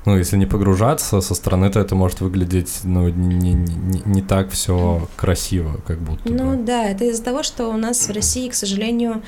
ну, 0.08 0.18
если 0.18 0.38
не 0.38 0.46
погружаться 0.46 1.20
со 1.20 1.36
стороны, 1.36 1.70
то 1.70 1.82
это 1.82 1.94
может 1.94 2.22
выглядеть, 2.22 2.80
ну, 2.84 3.10
не, 3.10 3.54
не, 3.54 4.02
не 4.06 4.22
так 4.22 4.50
все 4.50 5.06
красиво, 5.18 5.82
как 5.86 6.00
будто. 6.00 6.32
Ну 6.32 6.56
бы. 6.56 6.64
да, 6.64 6.86
это 6.86 7.04
из-за 7.04 7.22
того, 7.22 7.44
что 7.44 7.68
у 7.68 7.76
нас 7.76 8.08
в 8.08 8.12
России, 8.14 8.48
к 8.48 8.54
сожалению, 8.54 9.22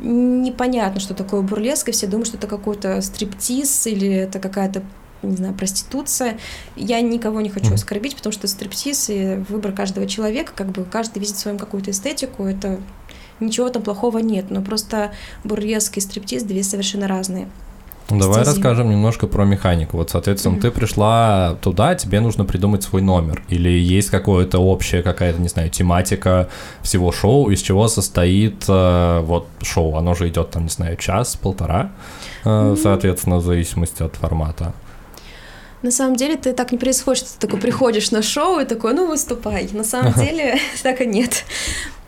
непонятно, 0.00 1.00
что 1.00 1.12
такое 1.12 1.42
бурлеск, 1.42 1.90
и 1.90 1.92
все 1.92 2.06
думают, 2.06 2.28
что 2.28 2.38
это 2.38 2.46
какой-то 2.46 3.02
стриптиз 3.02 3.86
или 3.86 4.10
это 4.10 4.38
какая-то 4.38 4.82
не 5.22 5.36
знаю, 5.36 5.52
проституция. 5.52 6.38
Я 6.76 7.02
никого 7.02 7.42
не 7.42 7.50
хочу 7.50 7.74
оскорбить, 7.74 8.16
потому 8.16 8.32
что 8.32 8.46
стриптиз 8.48 9.10
и 9.10 9.44
выбор 9.50 9.72
каждого 9.72 10.06
человека, 10.06 10.52
как 10.56 10.68
бы 10.68 10.84
каждый 10.84 11.18
видит 11.18 11.36
свою 11.36 11.58
какую-то 11.58 11.90
эстетику, 11.90 12.44
это 12.44 12.80
ничего 13.38 13.68
там 13.68 13.82
плохого 13.82 14.16
нет, 14.18 14.46
но 14.48 14.62
просто 14.62 15.12
бурлеск 15.44 15.98
и 15.98 16.00
стриптиз 16.00 16.42
две 16.44 16.62
совершенно 16.62 17.06
разные. 17.06 17.48
Ну, 18.10 18.20
давай 18.20 18.44
стези. 18.44 18.56
расскажем 18.56 18.90
немножко 18.90 19.26
про 19.26 19.44
механику. 19.44 19.96
Вот, 19.96 20.10
соответственно, 20.10 20.56
mm-hmm. 20.56 20.60
ты 20.60 20.70
пришла 20.70 21.56
туда, 21.60 21.94
тебе 21.94 22.20
нужно 22.20 22.44
придумать 22.44 22.82
свой 22.84 23.02
номер. 23.02 23.42
Или 23.48 23.68
есть 23.68 24.10
какое-то 24.10 24.58
общая 24.58 25.02
какая-то, 25.02 25.40
не 25.40 25.48
знаю, 25.48 25.70
тематика 25.70 26.48
всего 26.82 27.10
шоу, 27.10 27.50
из 27.50 27.60
чего 27.60 27.88
состоит 27.88 28.64
э, 28.68 29.20
вот 29.22 29.48
шоу. 29.62 29.96
Оно 29.96 30.14
же 30.14 30.28
идет 30.28 30.50
там, 30.50 30.64
не 30.64 30.68
знаю, 30.68 30.96
час, 30.96 31.36
полтора, 31.36 31.90
э, 32.44 32.48
mm-hmm. 32.48 32.76
соответственно, 32.76 33.36
в 33.36 33.44
зависимости 33.44 34.02
от 34.02 34.14
формата. 34.14 34.72
На 35.82 35.90
самом 35.90 36.16
деле 36.16 36.36
ты 36.36 36.52
так 36.52 36.72
не 36.72 36.78
происходит, 36.78 37.24
что 37.24 37.34
ты 37.34 37.46
такой 37.46 37.60
приходишь 37.60 38.10
на 38.10 38.22
шоу 38.22 38.60
и 38.60 38.64
такой, 38.64 38.94
ну 38.94 39.08
выступай. 39.08 39.68
На 39.72 39.84
самом 39.84 40.12
деле 40.14 40.58
так 40.82 41.00
и 41.00 41.06
нет. 41.06 41.44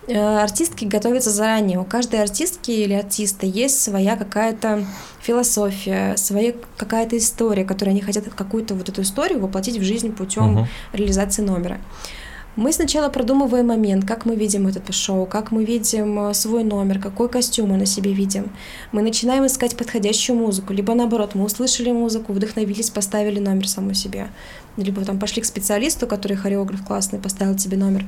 Э, 0.09 0.43
артистки 0.43 0.85
готовятся 0.87 1.31
заранее. 1.31 1.78
У 1.78 1.85
каждой 1.85 2.23
артистки 2.23 2.71
или 2.71 2.95
артиста 2.95 3.47
есть 3.47 3.83
своя 3.83 4.17
какая-то 4.17 4.85
философия, 5.29 6.17
своя 6.17 6.55
какая-то 6.77 7.17
история, 7.19 7.65
которую 7.65 7.93
они 7.93 8.01
хотят 8.01 8.25
какую-то 8.35 8.75
вот 8.75 8.89
эту 8.89 9.03
историю 9.03 9.41
воплотить 9.41 9.77
в 9.77 9.83
жизнь 9.83 10.13
путем 10.13 10.59
uh-huh. 10.59 10.67
реализации 10.93 11.43
номера. 11.43 11.79
Мы 12.57 12.73
сначала 12.73 13.09
продумываем 13.09 13.67
момент, 13.67 14.05
как 14.05 14.25
мы 14.27 14.35
видим 14.35 14.67
это 14.67 14.93
шоу, 14.93 15.27
как 15.27 15.53
мы 15.53 15.65
видим 15.65 16.19
э, 16.19 16.35
свой 16.35 16.65
номер, 16.65 16.99
какой 16.99 17.29
костюм 17.29 17.69
мы 17.69 17.77
на 17.77 17.87
себе 17.87 18.13
видим. 18.13 18.51
Мы 18.91 19.03
начинаем 19.03 19.45
искать 19.47 19.77
подходящую 19.77 20.37
музыку, 20.37 20.73
либо 20.73 20.95
наоборот, 20.95 21.35
мы 21.35 21.45
услышали 21.45 21.93
музыку, 21.93 22.33
вдохновились, 22.33 22.91
поставили 22.91 23.39
номер 23.39 23.69
саму 23.69 23.95
себе. 23.95 24.27
Либо 24.77 25.05
там 25.05 25.19
пошли 25.21 25.43
к 25.43 25.45
специалисту, 25.45 26.07
который 26.07 26.37
хореограф 26.37 26.85
классный, 26.85 27.21
поставил 27.21 27.55
тебе 27.55 27.77
номер 27.77 28.05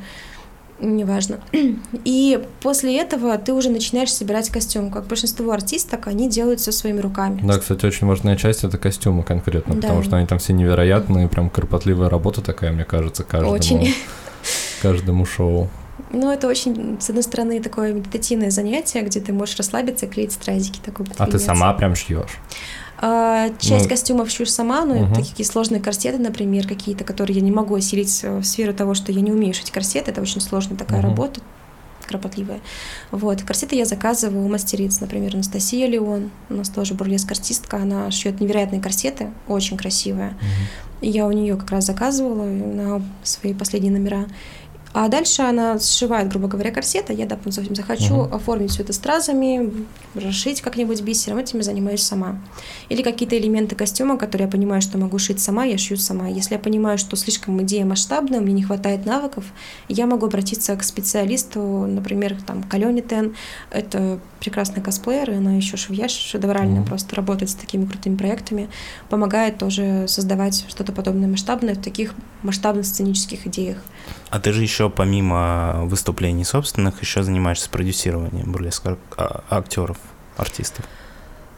неважно. 0.80 1.40
И 2.04 2.42
после 2.62 2.98
этого 2.98 3.36
ты 3.38 3.52
уже 3.52 3.70
начинаешь 3.70 4.12
собирать 4.12 4.50
костюм. 4.50 4.90
Как 4.90 5.06
большинство 5.06 5.50
артисток, 5.52 6.06
они 6.06 6.28
делают 6.28 6.60
все 6.60 6.72
своими 6.72 7.00
руками. 7.00 7.40
Да, 7.42 7.58
кстати, 7.58 7.86
очень 7.86 8.06
важная 8.06 8.36
часть 8.36 8.64
это 8.64 8.78
костюмы 8.78 9.22
конкретно, 9.22 9.74
да. 9.74 9.80
потому 9.82 10.02
что 10.02 10.16
они 10.16 10.26
там 10.26 10.38
все 10.38 10.52
невероятные, 10.52 11.28
прям 11.28 11.50
кропотливая 11.50 12.08
работа 12.08 12.40
такая, 12.40 12.72
мне 12.72 12.84
кажется, 12.84 13.24
каждому. 13.24 13.52
Очень 13.52 13.94
каждому 14.82 15.26
шоу. 15.26 15.68
Ну, 16.12 16.32
это 16.32 16.48
очень, 16.48 16.98
с 17.00 17.08
одной 17.08 17.22
стороны, 17.22 17.60
такое 17.62 17.92
медитативное 17.92 18.50
занятие, 18.50 19.02
где 19.02 19.20
ты 19.20 19.32
можешь 19.32 19.56
расслабиться 19.56 20.06
и 20.06 20.08
клеить 20.08 20.32
стразики. 20.32 20.80
Такой 20.84 21.06
а 21.18 21.26
ты 21.26 21.38
сама 21.38 21.72
прям 21.74 21.94
шьешь? 21.94 22.38
А, 23.02 23.48
часть 23.58 23.84
ну, 23.84 23.88
костюмов 23.88 24.30
шью 24.30 24.44
сама, 24.44 24.84
но 24.84 25.04
угу. 25.04 25.14
такие 25.14 25.46
сложные 25.46 25.80
корсеты, 25.80 26.18
например, 26.18 26.68
какие-то, 26.68 27.02
которые 27.02 27.36
я 27.36 27.42
не 27.42 27.50
могу 27.50 27.74
осилить 27.74 28.22
в 28.22 28.44
сферу 28.44 28.74
того, 28.74 28.92
что 28.92 29.10
я 29.10 29.22
не 29.22 29.32
умею 29.32 29.54
шить 29.54 29.70
корсеты. 29.70 30.10
Это 30.10 30.20
очень 30.20 30.42
сложная 30.42 30.76
такая 30.76 31.00
угу. 31.00 31.08
работа, 31.08 31.40
кропотливая. 32.06 32.60
Вот. 33.10 33.42
Корсеты 33.42 33.76
я 33.76 33.86
заказываю 33.86 34.44
у 34.44 34.48
мастериц, 34.50 35.00
например, 35.00 35.34
Анастасия 35.34 35.86
Леон, 35.86 36.30
у 36.50 36.54
нас 36.54 36.68
тоже 36.68 36.92
бурлеск-артистка, 36.92 37.78
она 37.78 38.10
шьет 38.10 38.38
невероятные 38.38 38.82
корсеты, 38.82 39.30
очень 39.48 39.78
красивые. 39.78 40.30
Угу. 40.30 41.06
И 41.06 41.08
я 41.08 41.26
у 41.26 41.32
нее 41.32 41.56
как 41.56 41.70
раз 41.70 41.86
заказывала 41.86 42.44
на 42.44 43.02
свои 43.22 43.54
последние 43.54 43.92
номера. 43.92 44.26
А 44.92 45.06
дальше 45.08 45.42
она 45.42 45.78
сшивает, 45.78 46.28
грубо 46.28 46.48
говоря, 46.48 46.72
корсет, 46.72 47.10
а 47.10 47.12
я, 47.12 47.26
допустим, 47.26 47.74
захочу 47.76 48.14
uh-huh. 48.14 48.34
оформить 48.34 48.72
все 48.72 48.82
это 48.82 48.92
стразами, 48.92 49.86
расшить 50.14 50.60
как-нибудь 50.62 51.00
бисером, 51.02 51.38
этим 51.38 51.58
я 51.58 51.64
занимаюсь 51.64 52.02
сама. 52.02 52.40
Или 52.88 53.02
какие-то 53.02 53.38
элементы 53.38 53.76
костюма, 53.76 54.18
которые 54.18 54.46
я 54.46 54.50
понимаю, 54.50 54.82
что 54.82 54.98
могу 54.98 55.18
шить 55.18 55.38
сама, 55.38 55.64
я 55.64 55.78
шью 55.78 55.96
сама. 55.96 56.26
Если 56.26 56.54
я 56.54 56.58
понимаю, 56.58 56.98
что 56.98 57.14
слишком 57.16 57.62
идея 57.62 57.84
масштабная, 57.84 58.40
мне 58.40 58.52
не 58.52 58.64
хватает 58.64 59.06
навыков, 59.06 59.44
я 59.88 60.06
могу 60.06 60.26
обратиться 60.26 60.74
к 60.74 60.82
специалисту, 60.82 61.60
например, 61.60 62.36
там, 62.44 62.64
к 62.64 62.74
Алене 62.74 63.02
Тен. 63.02 63.36
Это 63.70 64.18
прекрасный 64.40 64.82
косплеер, 64.82 65.30
и 65.30 65.34
она 65.34 65.52
еще 65.52 65.76
швея 65.76 66.08
шедевральная, 66.08 66.82
uh-huh. 66.82 66.86
просто 66.86 67.14
работает 67.14 67.50
с 67.50 67.54
такими 67.54 67.86
крутыми 67.86 68.16
проектами, 68.16 68.68
помогает 69.08 69.58
тоже 69.58 70.06
создавать 70.08 70.64
что-то 70.68 70.90
подобное 70.92 71.28
масштабное 71.28 71.74
в 71.74 71.82
таких 71.82 72.14
масштабных 72.42 72.86
сценических 72.86 73.46
идеях. 73.46 73.78
А 74.30 74.40
ты 74.40 74.52
же 74.52 74.62
еще 74.62 74.79
помимо 74.88 75.82
выступлений 75.84 76.44
собственных 76.44 77.00
еще 77.02 77.22
занимаешься 77.22 77.68
продюсированием 77.68 78.50
бурлеск 78.50 78.86
а, 78.86 79.44
актеров, 79.50 79.98
артистов? 80.36 80.86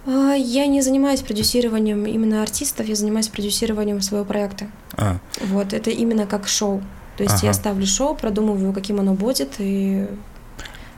А, 0.06 0.32
я 0.32 0.66
не 0.66 0.82
занимаюсь 0.82 1.20
продюсированием 1.20 2.06
именно 2.06 2.42
артистов, 2.42 2.86
я 2.86 2.94
занимаюсь 2.94 3.28
продюсированием 3.28 4.00
своего 4.00 4.24
проекта. 4.24 4.66
А. 4.96 5.18
Вот, 5.40 5.72
это 5.72 5.90
именно 5.90 6.26
как 6.26 6.48
шоу. 6.48 6.82
То 7.16 7.24
есть 7.24 7.36
ага. 7.36 7.46
я 7.46 7.52
ставлю 7.52 7.86
шоу, 7.86 8.14
продумываю, 8.16 8.72
каким 8.72 8.98
оно 8.98 9.14
будет, 9.14 9.54
и 9.58 10.08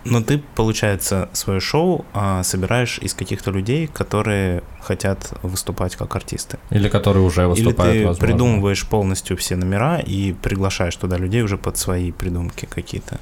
но 0.04 0.22
ты, 0.22 0.42
получается, 0.54 1.28
свое 1.32 1.60
шоу 1.60 2.04
а, 2.12 2.42
собираешь 2.42 2.98
из 2.98 3.14
каких-то 3.14 3.50
людей, 3.50 3.86
которые 3.86 4.62
хотят 4.80 5.32
выступать 5.42 5.96
как 5.96 6.14
артисты. 6.14 6.58
Или 6.70 6.88
которые 6.88 7.24
уже 7.24 7.46
выступают, 7.46 7.94
Или 7.94 8.02
ты 8.02 8.06
возможно. 8.06 8.26
придумываешь 8.26 8.86
полностью 8.86 9.36
все 9.36 9.56
номера 9.56 9.98
и 9.98 10.32
приглашаешь 10.32 10.96
туда 10.96 11.16
людей 11.16 11.42
уже 11.42 11.56
под 11.56 11.78
свои 11.78 12.12
придумки 12.12 12.66
какие-то. 12.66 13.18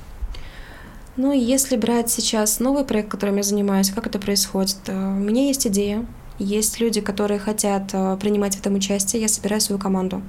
Ну, 1.17 1.33
если 1.33 1.77
брать 1.77 2.11
сейчас 2.11 2.59
новый 2.59 2.85
проект, 2.85 3.11
которым 3.11 3.37
я 3.37 3.43
занимаюсь, 3.43 3.91
как 3.91 4.07
это 4.07 4.19
происходит? 4.19 4.79
Э, 4.87 4.95
у 4.95 5.21
меня 5.21 5.45
есть 5.47 5.67
идея, 5.67 6.07
есть 6.39 6.81
люди, 6.81 7.01
которые 7.01 7.39
хотят 7.39 7.91
э, 7.93 8.17
принимать 8.21 8.57
в 8.57 8.61
этом 8.61 8.75
участие, 8.75 9.23
я 9.23 9.29
собираю 9.29 9.61
свою 9.61 9.79
команду. 9.79 10.23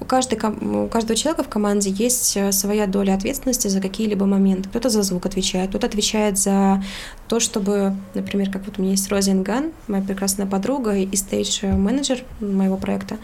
У, 0.00 0.04
каждой, 0.04 0.38
у 0.38 0.88
каждого 0.88 1.16
человека 1.16 1.42
в 1.44 1.48
команде 1.48 1.90
есть 1.90 2.36
э, 2.36 2.52
своя 2.52 2.86
доля 2.86 3.14
ответственности 3.14 3.68
за 3.68 3.80
какие-либо 3.80 4.26
моменты. 4.26 4.68
Кто-то 4.68 4.88
за 4.88 5.02
звук 5.02 5.26
отвечает, 5.26 5.70
кто-то 5.70 5.86
отвечает 5.86 6.38
за 6.38 6.82
то, 7.28 7.38
чтобы, 7.38 7.94
например, 8.14 8.50
как 8.50 8.64
вот 8.66 8.78
у 8.78 8.82
меня 8.82 8.92
есть 8.92 9.08
Розинган, 9.08 9.72
моя 9.86 10.02
прекрасная 10.02 10.46
подруга 10.46 10.96
и 10.96 11.14
стейдж-менеджер 11.14 12.24
моего 12.40 12.76
проекта, 12.76 13.18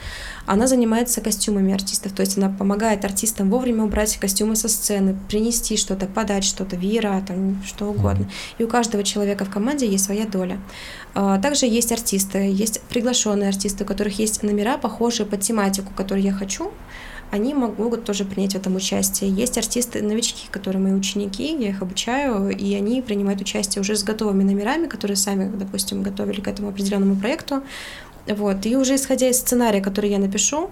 она 0.46 0.66
занимается 0.66 1.20
костюмами 1.20 1.74
артистов, 1.74 2.12
то 2.12 2.20
есть 2.20 2.38
она 2.38 2.48
помогает 2.48 3.04
артистам 3.04 3.50
вовремя 3.50 3.82
убрать 3.82 4.16
костюмы 4.16 4.54
со 4.54 4.68
сцены, 4.68 5.16
принести 5.28 5.76
что-то, 5.76 6.06
подать 6.06 6.44
что-то, 6.44 6.76
веера, 6.76 7.22
там, 7.26 7.62
что 7.66 7.86
угодно. 7.86 8.30
И 8.58 8.64
у 8.64 8.68
каждого 8.68 9.02
человека 9.02 9.44
в 9.44 9.50
команде 9.50 9.88
есть 9.88 10.04
своя 10.04 10.26
доля. 10.26 10.58
А, 11.14 11.40
также 11.40 11.66
есть 11.66 11.90
артисты, 11.90 12.50
есть 12.52 12.80
приглашенные 12.82 13.48
артисты, 13.48 13.84
у 13.84 13.86
которых 13.86 14.18
есть 14.18 14.42
номера, 14.42 14.78
похожие 14.78 15.26
по 15.26 15.36
тематику, 15.36 15.92
которую 15.96 16.22
я 16.22 16.32
хочу, 16.32 16.65
они 17.30 17.54
могут 17.54 18.04
тоже 18.04 18.24
принять 18.24 18.52
в 18.52 18.56
этом 18.56 18.76
участие. 18.76 19.30
Есть 19.30 19.58
артисты-новички, 19.58 20.48
которые 20.50 20.80
мои 20.80 20.92
ученики, 20.92 21.56
я 21.58 21.70
их 21.70 21.82
обучаю, 21.82 22.50
и 22.50 22.74
они 22.74 23.02
принимают 23.02 23.40
участие 23.40 23.80
уже 23.80 23.96
с 23.96 24.04
готовыми 24.04 24.44
номерами, 24.44 24.86
которые 24.86 25.16
сами, 25.16 25.50
допустим, 25.54 26.02
готовили 26.02 26.40
к 26.40 26.48
этому 26.48 26.68
определенному 26.68 27.16
проекту. 27.16 27.62
Вот. 28.26 28.64
И 28.66 28.76
уже 28.76 28.94
исходя 28.94 29.28
из 29.28 29.38
сценария, 29.38 29.80
который 29.80 30.10
я 30.10 30.18
напишу, 30.18 30.70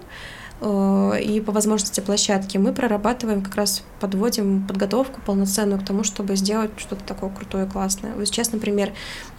э, 0.61 1.21
и 1.21 1.41
по 1.41 1.51
возможности 1.51 1.99
площадки 1.99 2.57
мы 2.57 2.73
прорабатываем, 2.73 3.41
как 3.41 3.55
раз 3.55 3.83
подводим 3.99 4.65
подготовку 4.65 5.19
полноценную 5.25 5.81
к 5.81 5.85
тому, 5.85 6.03
чтобы 6.03 6.37
сделать 6.37 6.71
что-то 6.77 7.03
такое 7.03 7.29
крутое, 7.29 7.65
классное. 7.65 8.13
Вот 8.15 8.27
сейчас, 8.27 8.53
например, 8.53 8.93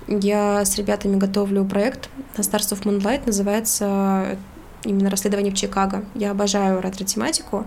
я 0.06 0.64
с 0.64 0.76
ребятами 0.76 1.16
готовлю 1.16 1.64
проект 1.64 2.10
на 2.36 2.42
Stars 2.42 2.72
of 2.72 2.82
Moonlight, 2.82 3.22
называется 3.26 4.36
именно 4.86 5.10
расследование 5.10 5.52
в 5.52 5.56
Чикаго. 5.56 6.04
Я 6.14 6.30
обожаю 6.30 6.80
ретро-тематику, 6.80 7.66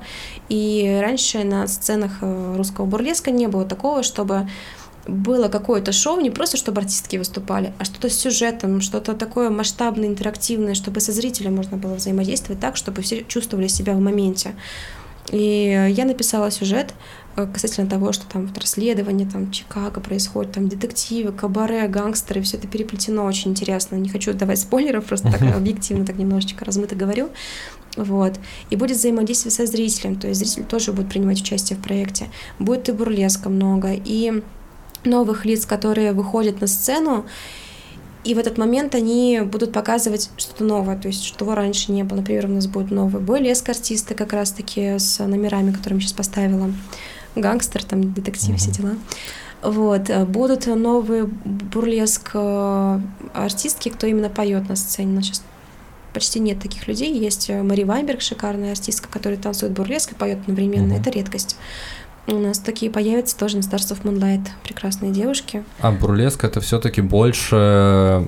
и 0.50 1.00
раньше 1.02 1.44
на 1.44 1.68
сценах 1.68 2.12
э, 2.22 2.56
русского 2.58 2.86
бурлеска 2.86 3.32
не 3.32 3.48
было 3.48 3.66
такого, 3.66 4.04
чтобы 4.04 4.48
было 5.08 5.48
какое-то 5.50 5.92
шоу, 5.92 6.20
не 6.20 6.30
просто 6.30 6.58
чтобы 6.58 6.82
артистки 6.82 7.18
выступали, 7.18 7.74
а 7.80 7.86
что-то 7.86 8.10
с 8.10 8.18
сюжетом, 8.18 8.82
что-то 8.82 9.14
такое 9.14 9.50
масштабное, 9.50 10.08
интерактивное, 10.08 10.74
чтобы 10.74 11.00
со 11.00 11.12
зрителем 11.12 11.56
можно 11.56 11.78
было 11.78 11.96
взаимодействовать 11.96 12.62
так, 12.62 12.78
чтобы 12.78 13.02
все 13.02 13.24
чувствовали 13.24 13.68
себя 13.68 13.94
в 13.94 14.00
моменте. 14.00 14.56
И 15.32 15.92
я 15.92 16.06
написала 16.06 16.52
сюжет 16.52 16.94
касательно 17.48 17.90
того, 17.90 18.12
что 18.12 18.26
там 18.28 18.48
вот 18.48 18.58
расследование, 18.58 19.28
там 19.28 19.52
Чикаго 19.52 20.02
происходит, 20.02 20.54
там 20.54 20.68
детективы, 20.68 21.32
кабаре, 21.32 21.88
гангстеры, 21.88 22.42
все 22.42 22.58
это 22.58 22.68
переплетено 22.68 23.26
очень 23.26 23.52
интересно. 23.52 23.96
Не 23.96 24.10
хочу 24.10 24.34
давать 24.34 24.60
спойлеров, 24.60 25.06
просто 25.06 25.32
так 25.32 25.42
объективно, 25.56 26.06
так 26.06 26.18
немножечко 26.18 26.66
размыто 26.66 26.96
говорю. 26.96 27.30
Вот. 27.96 28.40
И 28.70 28.76
будет 28.76 28.98
взаимодействие 28.98 29.52
со 29.52 29.66
зрителем, 29.66 30.16
то 30.16 30.28
есть 30.28 30.40
зритель 30.40 30.64
тоже 30.64 30.94
будет 30.94 31.10
принимать 31.10 31.42
участие 31.42 31.78
в 31.78 31.82
проекте. 31.82 32.28
Будет 32.60 32.90
и 32.90 32.92
бурлеска 32.92 33.50
много, 33.50 33.94
и 33.94 34.44
новых 35.04 35.46
лиц, 35.46 35.66
которые 35.66 36.14
выходят 36.14 36.62
на 36.62 36.68
сцену, 36.68 37.26
и 38.26 38.34
в 38.34 38.38
этот 38.38 38.58
момент 38.58 38.96
они 38.96 39.42
будут 39.46 39.72
показывать 39.72 40.30
что-то 40.38 40.64
новое, 40.64 40.98
то 40.98 41.08
есть 41.08 41.24
что 41.24 41.56
раньше 41.56 41.92
не 41.92 42.04
было. 42.04 42.18
Например, 42.18 42.46
у 42.46 42.50
нас 42.50 42.68
будет 42.68 42.92
новый 42.92 43.22
бойлеск 43.22 43.68
артисты 43.70 44.14
как 44.14 44.34
раз-таки 44.34 45.00
с 45.00 45.26
номерами, 45.26 45.72
которые 45.72 46.00
я 46.00 46.02
сейчас 46.02 46.14
поставила. 46.14 46.72
Гангстер, 47.36 47.84
там, 47.84 48.14
детектив, 48.14 48.56
mm-hmm. 48.56 48.58
все 48.58 48.72
дела. 48.72 48.96
Вот. 49.62 50.10
Будут 50.28 50.68
новые 50.68 51.26
бурлеск 51.26 52.32
э, 52.34 53.00
артистки, 53.34 53.90
кто 53.90 54.08
именно 54.08 54.30
поет 54.30 54.70
на 54.70 54.76
сцене. 54.76 55.12
У 55.12 55.16
нас 55.16 55.26
сейчас 55.26 55.44
почти 56.14 56.40
нет 56.40 56.60
таких 56.62 56.88
людей. 56.88 57.18
Есть 57.18 57.50
Мари 57.50 57.84
Вайнберг, 57.84 58.22
шикарная 58.22 58.72
артистка, 58.72 59.10
которая 59.10 59.40
танцует 59.40 59.74
бурлеск 59.74 60.14
и 60.14 60.16
поет 60.16 60.40
одновременно. 60.42 60.94
Mm-hmm. 60.94 61.02
Это 61.02 61.10
редкость. 61.10 61.58
У 62.28 62.36
нас 62.36 62.60
такие 62.60 62.92
появятся 62.92 63.38
тоже 63.38 63.58
на 63.58 63.62
Stars 63.62 63.92
of 63.92 64.04
Moonlight. 64.04 64.48
Прекрасные 64.64 65.12
девушки. 65.12 65.64
А 65.80 65.92
бурлеск 65.92 66.44
это 66.44 66.62
все-таки 66.62 67.02
больше 67.02 68.28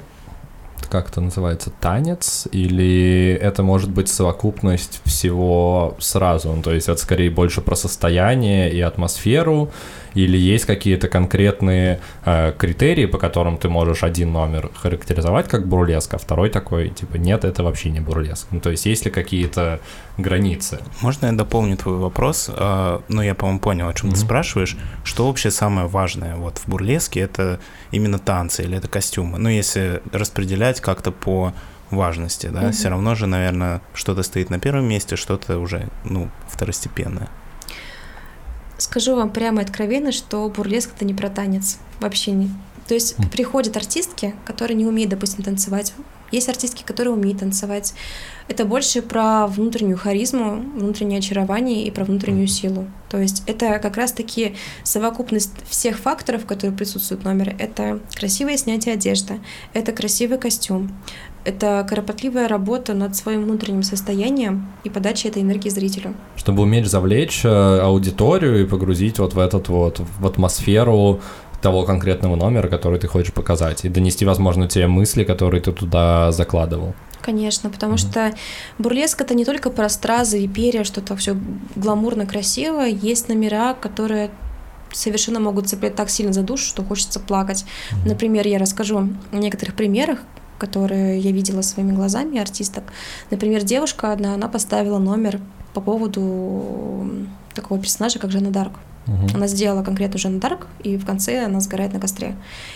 как 0.91 1.09
это 1.09 1.21
называется, 1.21 1.71
танец, 1.79 2.47
или 2.51 3.37
это 3.41 3.63
может 3.63 3.89
быть 3.89 4.09
совокупность 4.09 5.01
всего 5.05 5.95
сразу? 5.99 6.51
Ну, 6.51 6.61
то 6.61 6.73
есть 6.73 6.89
это 6.89 6.99
скорее 6.99 7.29
больше 7.29 7.61
про 7.61 7.75
состояние 7.75 8.69
и 8.69 8.81
атмосферу, 8.81 9.71
или 10.13 10.37
есть 10.37 10.65
какие-то 10.65 11.07
конкретные 11.07 12.01
э, 12.25 12.53
критерии, 12.57 13.05
по 13.05 13.17
которым 13.17 13.57
ты 13.57 13.69
можешь 13.69 14.03
один 14.03 14.33
номер 14.33 14.69
характеризовать 14.75 15.47
как 15.47 15.67
бурлеск, 15.67 16.13
а 16.13 16.17
второй 16.17 16.49
такой, 16.49 16.89
типа, 16.89 17.15
нет, 17.15 17.45
это 17.45 17.63
вообще 17.63 17.89
не 17.89 18.01
бурлеск. 18.01 18.47
Ну, 18.51 18.59
то 18.59 18.69
есть 18.71 18.85
есть 18.85 19.05
ли 19.05 19.11
какие-то 19.11 19.79
границы? 20.17 20.79
Можно 21.01 21.27
я 21.27 21.31
дополню 21.31 21.77
твой 21.77 21.97
вопрос? 21.97 22.49
Э, 22.53 22.99
ну, 23.07 23.21
я, 23.21 23.35
по-моему, 23.35 23.59
понял, 23.59 23.87
о 23.87 23.93
чем 23.93 24.09
mm-hmm. 24.09 24.13
ты 24.13 24.19
спрашиваешь. 24.19 24.77
Что 25.05 25.27
вообще 25.27 25.51
самое 25.51 25.87
важное 25.87 26.35
вот 26.35 26.57
в 26.57 26.67
бурлеске? 26.67 27.21
Это 27.21 27.59
именно 27.91 28.19
танцы 28.19 28.63
или 28.63 28.77
это 28.77 28.89
костюмы? 28.89 29.37
Ну, 29.37 29.47
если 29.47 30.01
распределять 30.11 30.80
как-то 30.81 31.11
по 31.11 31.53
важности, 31.89 32.47
да, 32.47 32.63
mm-hmm. 32.63 32.71
все 32.71 32.89
равно 32.89 33.15
же, 33.15 33.27
наверное, 33.27 33.81
что-то 33.93 34.23
стоит 34.23 34.49
на 34.49 34.59
первом 34.59 34.85
месте, 34.85 35.15
что-то 35.15 35.59
уже, 35.59 35.89
ну, 36.03 36.29
второстепенное. 36.47 37.29
Скажу 38.77 39.15
вам 39.15 39.29
прямо 39.29 39.61
откровенно, 39.61 40.11
что 40.11 40.49
бурлеск 40.49 40.91
это 40.95 41.05
не 41.05 41.13
про 41.13 41.29
танец. 41.29 41.77
Вообще 41.99 42.31
не. 42.31 42.49
То 42.87 42.95
есть 42.95 43.17
mm. 43.19 43.29
приходят 43.29 43.77
артистки, 43.77 44.33
которые 44.43 44.75
не 44.75 44.85
умеют, 44.85 45.11
допустим, 45.11 45.43
танцевать. 45.43 45.93
Есть 46.31 46.49
артистки, 46.49 46.83
которые 46.83 47.13
умеют 47.13 47.39
танцевать. 47.39 47.93
Это 48.47 48.65
больше 48.65 49.01
про 49.01 49.47
внутреннюю 49.47 49.97
харизму, 49.97 50.63
внутреннее 50.75 51.19
очарование 51.19 51.83
и 51.83 51.91
про 51.91 52.03
внутреннюю 52.03 52.47
силу. 52.47 52.87
То 53.09 53.19
есть 53.19 53.43
это 53.45 53.79
как 53.79 53.97
раз-таки 53.97 54.55
совокупность 54.83 55.51
всех 55.69 55.97
факторов, 55.97 56.45
которые 56.45 56.75
присутствуют 56.75 57.23
в 57.23 57.25
номере. 57.25 57.55
Это 57.59 57.99
красивое 58.15 58.57
снятие 58.57 58.93
одежды, 58.93 59.39
это 59.73 59.91
красивый 59.91 60.37
костюм, 60.37 60.91
это 61.43 61.85
кропотливая 61.89 62.47
работа 62.47 62.93
над 62.93 63.15
своим 63.15 63.43
внутренним 63.43 63.83
состоянием 63.83 64.67
и 64.83 64.89
подача 64.89 65.27
этой 65.27 65.41
энергии 65.41 65.69
зрителю. 65.69 66.13
Чтобы 66.35 66.63
уметь 66.63 66.87
завлечь 66.87 67.41
э, 67.43 67.49
аудиторию 67.49 68.61
и 68.61 68.65
погрузить 68.65 69.19
вот 69.19 69.33
в 69.33 69.39
этот 69.39 69.67
вот, 69.69 70.01
в 70.19 70.27
атмосферу 70.27 71.19
того 71.61 71.83
конкретного 71.83 72.35
номера, 72.35 72.67
который 72.67 72.99
ты 72.99 73.07
хочешь 73.07 73.33
показать, 73.33 73.85
и 73.85 73.89
донести, 73.89 74.25
возможно, 74.25 74.67
те 74.67 74.87
мысли, 74.87 75.23
которые 75.23 75.61
ты 75.61 75.71
туда 75.71 76.31
закладывал. 76.31 76.93
Конечно, 77.21 77.69
потому 77.69 77.95
mm-hmm. 77.95 78.11
что 78.11 78.33
бурлеск 78.79 79.21
это 79.21 79.35
не 79.35 79.45
только 79.45 79.69
про 79.69 79.87
стразы 79.89 80.41
и 80.41 80.47
перья, 80.47 80.83
что-то 80.83 81.15
все 81.15 81.37
гламурно 81.75 82.25
красиво. 82.25 82.81
Есть 82.81 83.29
номера, 83.29 83.75
которые 83.75 84.31
совершенно 84.91 85.39
могут 85.39 85.69
цеплять 85.69 85.95
так 85.95 86.09
сильно 86.09 86.33
за 86.33 86.41
душу, 86.41 86.65
что 86.65 86.83
хочется 86.83 87.19
плакать. 87.19 87.63
Mm-hmm. 87.63 88.09
Например, 88.09 88.47
я 88.47 88.57
расскажу 88.57 89.09
о 89.31 89.35
некоторых 89.35 89.75
примерах, 89.75 90.19
которые 90.57 91.19
я 91.19 91.31
видела 91.31 91.61
своими 91.61 91.91
глазами 91.91 92.39
артисток. 92.39 92.85
Например, 93.29 93.63
девушка 93.63 94.11
одна, 94.11 94.33
она 94.33 94.47
поставила 94.47 94.97
номер 94.97 95.39
по 95.73 95.81
поводу 95.81 97.09
такого 97.53 97.79
персонажа, 97.79 98.19
как 98.19 98.31
Жанна 98.31 98.51
Дарк. 98.51 98.73
Угу. 99.07 99.35
Она 99.35 99.47
сделала 99.47 99.83
конкретно 99.83 100.19
Жанну 100.19 100.39
Дарк, 100.39 100.67
и 100.83 100.97
в 100.97 101.05
конце 101.05 101.43
она 101.45 101.59
сгорает 101.59 101.93
на 101.93 101.99
костре. 101.99 102.35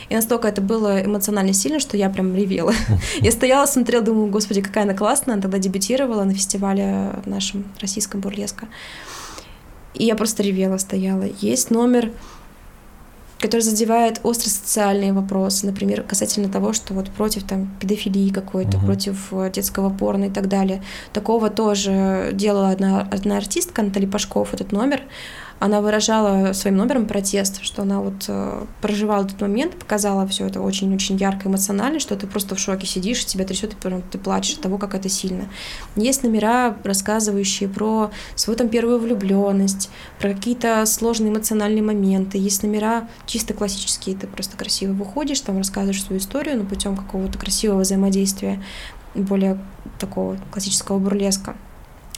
И 0.10 0.16
настолько 0.16 0.48
это 0.48 0.62
было 0.62 1.04
эмоционально 1.04 1.54
сильно, 1.54 1.80
что 1.80 1.98
я 1.98 2.10
прям 2.10 2.36
ревела. 2.36 2.74
Я 3.22 3.32
стояла, 3.32 3.66
смотрела, 3.66 4.04
думаю, 4.04 4.30
господи, 4.30 4.62
какая 4.62 4.86
она 4.86 4.94
классная. 4.94 5.34
Она 5.34 5.42
тогда 5.42 5.60
дебютировала 5.60 6.24
на 6.24 6.34
фестивале 6.34 7.12
нашем 7.26 7.66
российском 7.80 8.22
бурлеска. 8.22 8.68
И 9.94 10.06
я 10.06 10.16
просто 10.16 10.44
ревела, 10.44 10.78
стояла. 10.78 11.24
Есть 11.40 11.72
номер 11.72 12.12
который 13.40 13.62
задевает 13.62 14.22
острые 14.24 14.54
социальные 14.54 15.14
вопросы, 15.14 15.66
например, 15.66 16.04
касательно 16.04 16.50
того, 16.50 16.74
что 16.74 16.94
вот 16.94 17.10
против 17.10 17.44
там 17.44 17.70
педофилии 17.80 18.30
какой-то, 18.30 18.78
угу. 18.78 18.88
против 18.88 19.28
э, 19.34 19.52
детского 19.54 19.90
порно 19.90 20.26
и 20.26 20.30
так 20.30 20.48
далее. 20.48 20.82
Такого 21.14 21.50
тоже 21.50 22.32
делала 22.34 22.70
одна, 22.70 23.02
одна 23.02 23.38
артистка, 23.38 23.84
Наталья 23.84 24.08
Пашков, 24.08 24.54
этот 24.54 24.72
номер 24.72 25.02
она 25.66 25.82
выражала 25.82 26.54
своим 26.54 26.78
номером 26.78 27.08
протест, 27.08 27.64
что 27.64 27.82
она 27.82 28.00
вот 28.00 28.26
э, 28.28 28.66
проживала 28.82 29.26
этот 29.26 29.42
момент, 29.42 29.76
показала 29.80 30.28
все 30.28 30.46
это 30.46 30.62
очень-очень 30.62 31.18
ярко, 31.18 31.50
эмоционально, 31.50 32.00
что 32.00 32.16
ты 32.16 32.28
просто 32.28 32.54
в 32.54 32.60
шоке 32.60 32.86
сидишь, 32.86 33.26
тебя 33.26 33.46
трясет, 33.46 33.74
и 33.74 33.76
прям 33.76 34.04
ты 34.04 34.20
плачешь 34.20 34.58
от 34.58 34.62
того, 34.62 34.78
как 34.78 34.94
это 34.94 35.10
сильно. 35.10 35.50
Есть 35.96 36.22
номера, 36.22 36.78
рассказывающие 36.84 37.68
про 37.68 38.12
свою 38.36 38.56
там 38.56 38.70
первую 38.70 39.00
влюбленность, 39.00 39.90
про 40.20 40.34
какие-то 40.34 40.86
сложные 40.86 41.32
эмоциональные 41.32 41.82
моменты. 41.82 42.38
Есть 42.38 42.62
номера 42.62 43.08
чисто 43.26 43.56
классические, 43.56 44.16
ты 44.16 44.28
просто 44.28 44.58
красиво 44.58 44.94
выходишь, 44.94 45.42
там 45.42 45.58
рассказываешь 45.58 46.04
свою 46.04 46.22
историю, 46.22 46.60
но 46.60 46.66
путем 46.66 46.96
какого-то 46.96 47.40
красивого 47.40 47.80
взаимодействия, 47.80 48.62
более 49.16 49.58
такого 49.98 50.38
классического 50.52 51.00
бурлеска. 51.00 51.56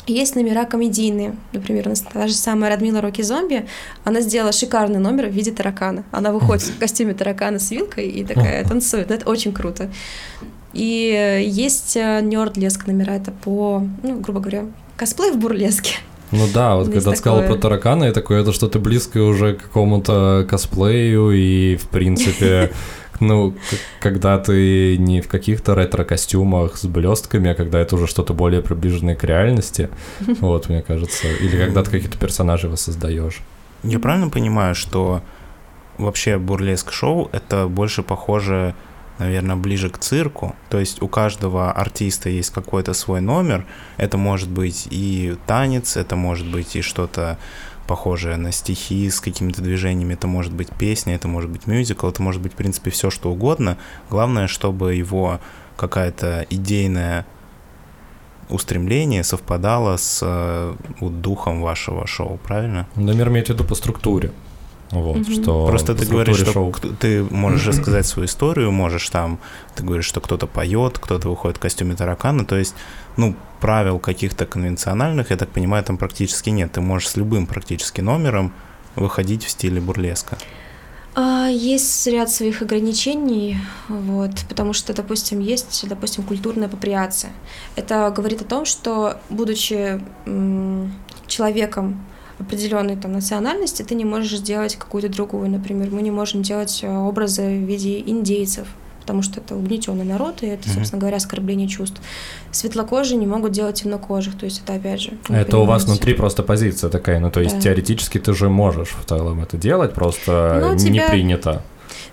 Есть 0.08 0.36
номера 0.36 0.66
комедийные. 0.66 1.36
Например, 1.52 1.92
та 2.14 2.28
же 2.28 2.34
самая 2.34 2.72
Радмила 2.72 3.02
Роки 3.02 3.22
Зомби, 3.22 3.66
она 4.06 4.22
сделала 4.22 4.54
шикарный 4.54 5.00
номер 5.00 5.28
в 5.28 5.32
виде 5.32 5.52
таракана. 5.52 6.06
Она 6.12 6.32
выходит 6.32 6.64
в 6.64 6.80
костюме 6.80 7.14
таракана 7.14 7.60
с 7.60 7.72
вилкой 7.72 8.08
и 8.08 8.24
такая 8.24 8.64
танцует. 8.64 9.12
Это 9.12 9.30
очень 9.30 9.52
круто. 9.52 9.92
И 10.74 11.44
есть 11.46 11.98
э, 11.98 12.22
нерд 12.22 12.56
леск 12.56 12.88
номера, 12.88 13.14
это 13.14 13.32
по, 13.32 13.84
ну, 14.04 14.20
грубо 14.20 14.40
говоря, 14.40 14.66
косплей 14.96 15.32
в 15.32 15.38
бурлеске. 15.38 15.96
Ну 16.32 16.46
да, 16.54 16.76
вот 16.76 16.90
когда 16.90 17.12
ты 17.12 17.18
сказал 17.18 17.40
такое. 17.40 17.54
про 17.54 17.62
таракана, 17.62 18.04
я 18.06 18.12
такой, 18.12 18.42
это 18.42 18.52
что-то 18.52 18.80
близкое 18.80 19.24
уже 19.24 19.56
к 19.56 19.64
какому-то 19.64 20.46
косплею, 20.50 21.32
и, 21.32 21.78
в 21.78 21.88
принципе, 21.88 22.72
ну, 23.20 23.56
когда 24.00 24.38
ты 24.38 24.98
не 24.98 25.22
в 25.22 25.28
каких-то 25.28 25.76
ретро-костюмах 25.76 26.78
с 26.78 26.86
блестками, 26.86 27.52
а 27.52 27.56
когда 27.56 27.80
это 27.80 27.96
уже 27.96 28.08
что-то 28.08 28.34
более 28.34 28.62
приближенное 28.62 29.16
к 29.16 29.24
реальности, 29.24 29.90
вот, 30.40 30.70
мне 30.70 30.82
кажется, 30.82 31.28
или 31.28 31.58
когда 31.58 31.84
ты 31.84 31.92
каких-то 31.92 32.18
персонажей 32.18 32.70
воссоздаешь. 32.70 33.42
Я 33.84 34.00
правильно 34.00 34.30
понимаю, 34.30 34.76
что 34.76 35.22
вообще 35.98 36.38
бурлеск-шоу 36.38 37.30
это 37.32 37.68
больше 37.68 38.04
похоже, 38.04 38.76
наверное, 39.20 39.56
ближе 39.56 39.90
к 39.90 39.98
цирку? 39.98 40.56
То 40.70 40.80
есть 40.80 41.02
у 41.02 41.08
каждого 41.08 41.72
артиста 41.72 42.30
есть 42.30 42.52
какой-то 42.52 42.94
свой 42.94 43.22
номер. 43.22 43.66
Это 43.98 44.18
может 44.18 44.50
быть 44.50 44.88
и 44.90 45.36
танец, 45.46 45.98
это 45.98 46.16
может 46.16 46.48
быть 46.48 46.76
и 46.76 46.82
что-то 46.82 47.38
похожее 47.88 48.38
на 48.38 48.52
стихи 48.52 49.10
с 49.10 49.20
какими-то 49.20 49.62
движениями, 49.62 50.14
это 50.14 50.28
может 50.28 50.54
быть 50.54 50.70
песня, 50.70 51.16
это 51.16 51.28
может 51.28 51.50
быть 51.50 51.68
мюзикл, 51.68 52.08
это 52.08 52.22
может 52.22 52.42
быть, 52.42 52.54
в 52.54 52.56
принципе, 52.56 52.92
все 52.92 53.10
что 53.10 53.32
угодно. 53.32 53.78
Главное, 54.10 54.48
чтобы 54.48 54.94
его 54.96 55.40
какая-то 55.76 56.46
идейная 56.50 57.26
устремление 58.50 59.24
совпадало 59.24 59.98
с 59.98 60.22
э, 60.24 60.76
вот 61.00 61.22
духом 61.22 61.62
вашего 61.62 62.08
шоу, 62.08 62.40
правильно? 62.44 62.88
Номер 62.96 63.30
имеет 63.30 63.48
в 63.48 63.50
виду 63.50 63.64
по 63.64 63.76
структуре. 63.76 64.32
Вот, 64.92 65.18
Мгм. 65.18 65.34
что 65.34 65.68
Просто 65.68 65.94
ты 65.96 66.06
говоришь, 66.06 66.38
что 66.38 66.54
шоу. 66.54 66.74
ты 67.00 67.24
можешь 67.24 67.68
рассказать 67.68 68.06
свою 68.06 68.26
историю, 68.26 68.72
можешь 68.72 69.10
там, 69.10 69.38
ты 69.76 69.84
говоришь, 69.84 70.06
что 70.06 70.22
кто-то 70.22 70.48
поет, 70.48 70.98
кто-то 70.98 71.28
выходит 71.30 71.58
в 71.58 71.60
костюме 71.60 71.96
таракана, 71.96 72.46
то 72.46 72.56
есть, 72.58 72.74
ну, 73.18 73.36
правил 73.60 74.00
каких-то 74.00 74.46
конвенциональных, 74.46 75.32
я 75.32 75.36
так 75.38 75.50
понимаю, 75.50 75.84
там 75.84 75.98
практически 75.98 76.52
нет. 76.52 76.72
Ты 76.72 76.80
можешь 76.82 77.10
с 77.10 77.18
любым 77.18 77.48
практически 77.48 78.00
номером 78.02 78.54
выходить 78.96 79.44
в 79.44 79.50
стиле 79.50 79.82
бурлеска. 79.82 80.38
А, 81.16 81.48
Есть 81.50 82.06
ряд 82.08 82.30
своих 82.30 82.62
ограничений, 82.62 83.58
вот, 83.90 84.32
потому 84.48 84.74
что, 84.74 84.94
допустим, 84.94 85.40
есть, 85.40 85.86
допустим, 85.90 86.24
культурная 86.24 86.68
апроприация. 86.68 87.32
Это 87.76 88.14
говорит 88.16 88.42
о 88.42 88.46
том, 88.46 88.66
что, 88.66 89.20
будучи 89.30 90.00
м, 90.28 90.94
человеком 91.26 92.06
определенной 92.40 92.96
там 92.96 93.14
национальности, 93.14 93.84
ты 93.84 93.96
не 93.96 94.06
можешь 94.06 94.38
сделать 94.38 94.76
какую-то 94.76 95.10
другую. 95.10 95.50
Например, 95.50 95.90
мы 95.92 96.02
не 96.02 96.12
можем 96.12 96.42
делать 96.44 96.80
э, 96.84 96.98
образы 96.98 97.42
в 97.44 97.64
виде 97.68 98.00
индейцев, 98.00 98.68
потому 99.02 99.22
что 99.22 99.40
это 99.40 99.56
угнетенный 99.56 100.04
народ, 100.06 100.44
и 100.44 100.48
это, 100.48 100.70
собственно 100.70 101.00
говоря, 101.00 101.18
оскорбление 101.18 101.68
чувств. 101.68 102.00
Светлокожие 102.52 103.18
не 103.18 103.26
могут 103.28 103.52
делать 103.54 103.82
темнокожих, 103.82 104.38
то 104.38 104.46
есть 104.46 104.62
это 104.64 104.74
опять 104.76 105.02
же... 105.02 105.12
вы 105.30 105.36
Это 105.36 105.58
у 105.58 105.66
вас 105.66 105.84
понимаете. 105.84 106.02
внутри 106.02 106.14
просто 106.14 106.44
позиция 106.44 106.90
такая, 106.90 107.20
ну 107.20 107.32
то 107.32 107.40
есть 107.40 107.56
Да. 107.56 107.62
теоретически 107.62 108.18
ты 108.20 108.34
же 108.34 108.50
можешь 108.50 108.90
в 108.90 109.06
целом 109.08 109.42
это 109.42 109.58
делать, 109.58 109.94
просто 109.94 110.60
Ну, 110.62 110.74
не 110.74 110.80
тебя- 110.94 111.10
принято. 111.10 111.64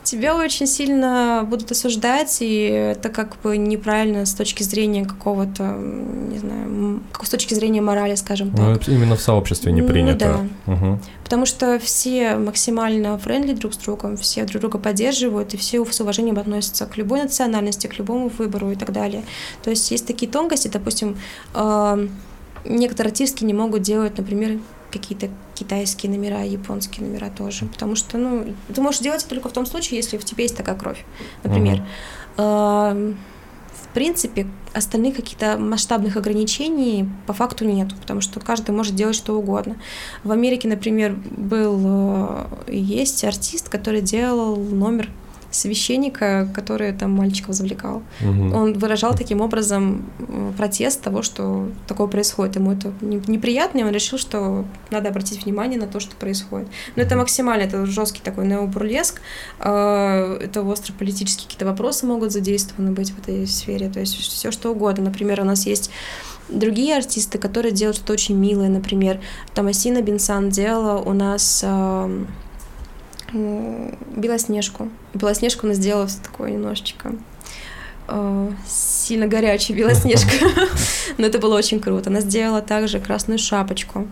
Тебя 0.02 0.36
очень 0.36 0.66
сильно 0.66 1.46
будут 1.48 1.70
осуждать, 1.70 2.38
и 2.40 2.62
это 2.64 3.08
как 3.08 3.36
бы 3.42 3.56
неправильно 3.56 4.26
с 4.26 4.34
точки 4.34 4.62
зрения 4.62 5.04
какого-то, 5.04 5.62
не 5.62 6.38
знаю, 6.38 7.00
с 7.22 7.28
точки 7.28 7.54
зрения 7.54 7.80
морали, 7.80 8.14
скажем 8.14 8.50
так. 8.50 8.86
Ну, 8.86 8.94
именно 8.94 9.16
в 9.16 9.20
сообществе 9.20 9.72
не 9.72 9.80
Ну, 9.80 9.88
принято. 9.88 10.46
Мгм. 10.66 11.00
Потому 11.22 11.46
что 11.46 11.78
все 11.78 12.36
максимально 12.36 13.16
френдли 13.18 13.54
друг 13.54 13.74
с 13.74 13.76
другом, 13.78 14.16
все 14.16 14.44
друг 14.44 14.60
друга 14.60 14.78
поддерживают, 14.78 15.54
и 15.54 15.56
все 15.56 15.84
с 15.84 16.00
уважением 16.00 16.38
относятся 16.38 16.86
к 16.86 16.96
любой 16.96 17.22
национальности, 17.22 17.86
к 17.86 17.98
любому 17.98 18.28
выбору 18.28 18.70
и 18.70 18.76
так 18.76 18.92
далее. 18.92 19.24
То 19.62 19.70
есть 19.70 19.90
есть 19.90 20.06
такие 20.06 20.30
тонкости, 20.30 20.68
допустим, 20.68 21.16
э, 21.54 22.08
некоторые 22.64 23.10
артистки 23.10 23.44
не 23.44 23.54
могут 23.54 23.82
делать, 23.82 24.18
например, 24.18 24.58
какие-то 24.90 25.28
китайские 25.64 26.12
номера, 26.12 26.42
японские 26.42 27.06
номера 27.06 27.30
тоже, 27.30 27.64
потому 27.66 27.96
что, 27.96 28.18
ну, 28.18 28.54
ты 28.74 28.80
можешь 28.80 29.00
делать 29.00 29.26
только 29.28 29.48
в 29.48 29.52
том 29.52 29.66
случае, 29.66 29.96
если 29.96 30.18
в 30.18 30.24
тебе 30.24 30.44
есть 30.44 30.56
такая 30.56 30.76
кровь, 30.76 31.04
например. 31.42 31.82
Эм, 32.36 33.16
В 33.82 33.94
принципе, 33.94 34.46
остальных 34.72 35.14
каких-то 35.16 35.56
масштабных 35.56 36.16
ограничений 36.16 37.08
по 37.28 37.32
факту 37.32 37.64
нету, 37.64 37.94
потому 38.00 38.20
что 38.20 38.40
каждый 38.40 38.72
может 38.72 38.96
делать 38.96 39.14
что 39.14 39.38
угодно. 39.38 39.76
В 40.24 40.32
Америке, 40.32 40.66
например, 40.66 41.14
был 41.14 41.80
э, 41.84 42.72
есть 42.72 43.22
артист, 43.24 43.68
который 43.68 44.00
делал 44.00 44.56
номер 44.56 45.08
священника, 45.54 46.48
который 46.54 46.92
там 46.92 47.12
мальчиков 47.12 47.54
завлекал. 47.54 48.02
Мгм. 48.20 48.52
Он 48.54 48.72
выражал 48.74 49.14
таким 49.14 49.40
образом 49.40 50.04
протест 50.56 51.00
того, 51.02 51.22
что 51.22 51.68
такое 51.86 52.06
происходит. 52.08 52.56
Ему 52.56 52.72
это 52.72 52.92
не- 53.00 53.22
неприятно, 53.26 53.78
и 53.78 53.82
он 53.82 53.90
решил, 53.92 54.18
что 54.18 54.64
надо 54.90 55.08
обратить 55.08 55.44
внимание 55.44 55.78
на 55.78 55.86
то, 55.86 56.00
что 56.00 56.16
происходит. 56.16 56.68
Но 56.96 57.02
это 57.02 57.16
максимально, 57.16 57.62
это 57.62 57.86
жесткий 57.86 58.20
такой 58.22 58.46
необурлеск. 58.46 59.20
Э, 59.60 60.38
Это 60.44 60.62
остро-политические 60.62 61.44
какие-то 61.46 61.66
вопросы 61.66 62.06
могут 62.06 62.32
задействованы 62.32 62.92
быть 62.92 63.10
в 63.10 63.18
этой 63.20 63.46
сфере. 63.46 63.88
То 63.88 64.00
есть 64.00 64.14
все 64.14 64.50
что 64.50 64.70
угодно. 64.72 65.04
Например, 65.04 65.40
у 65.40 65.44
нас 65.44 65.66
есть 65.66 65.90
другие 66.48 66.96
артисты, 66.96 67.38
которые 67.38 67.72
делают 67.72 67.96
что-то 67.96 68.12
очень 68.14 68.36
милое. 68.36 68.68
Например, 68.68 69.20
Томасина 69.54 70.02
Бенсан 70.02 70.50
делала 70.50 70.98
у 71.00 71.12
нас 71.12 71.64
Белоснежку. 73.34 74.88
Белоснежку 75.12 75.66
она 75.66 75.74
сделала 75.74 76.08
такое 76.22 76.50
немножечко 76.52 77.12
э, 78.08 78.50
сильно 78.66 79.26
горячая 79.26 79.76
Белоснежка. 79.76 80.30
Но 81.18 81.26
это 81.26 81.38
было 81.38 81.56
очень 81.56 81.80
круто. 81.80 82.10
Она 82.10 82.20
сделала 82.20 82.62
также 82.62 83.00
красную 83.00 83.38
шапочку. 83.38 84.06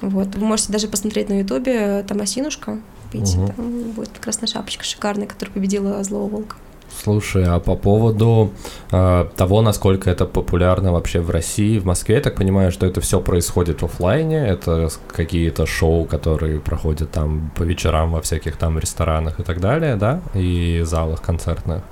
Вот. 0.00 0.34
Вы 0.34 0.44
можете 0.46 0.72
даже 0.72 0.88
посмотреть 0.88 1.28
на 1.28 1.40
ютубе 1.40 2.04
Томасинушка. 2.06 2.78
Видите, 3.12 3.38
Мгм. 3.38 3.52
там 3.52 3.82
будет 3.92 4.10
красная 4.20 4.48
шапочка 4.48 4.84
шикарная, 4.84 5.26
которая 5.26 5.54
победила 5.54 6.02
злого 6.02 6.28
волка. 6.28 6.56
Слушай, 7.02 7.44
а 7.46 7.58
по 7.58 7.76
поводу 7.76 8.52
э, 8.92 9.26
того, 9.36 9.62
насколько 9.62 10.10
это 10.10 10.26
популярно 10.26 10.92
вообще 10.92 11.20
в 11.20 11.30
России, 11.30 11.78
в 11.78 11.84
Москве, 11.84 12.16
я 12.16 12.20
так 12.20 12.36
понимаю, 12.36 12.70
что 12.70 12.86
это 12.86 13.00
все 13.00 13.20
происходит 13.20 13.82
в 13.82 13.86
оффлайне, 13.86 14.46
это 14.46 14.88
какие-то 15.08 15.66
шоу, 15.66 16.04
которые 16.04 16.60
проходят 16.60 17.10
там 17.10 17.50
по 17.56 17.62
вечерам 17.62 18.12
во 18.12 18.20
всяких 18.20 18.56
там 18.56 18.78
ресторанах 18.78 19.40
и 19.40 19.42
так 19.42 19.60
далее, 19.60 19.96
да, 19.96 20.20
и 20.34 20.82
залах 20.84 21.20
концертных. 21.20 21.82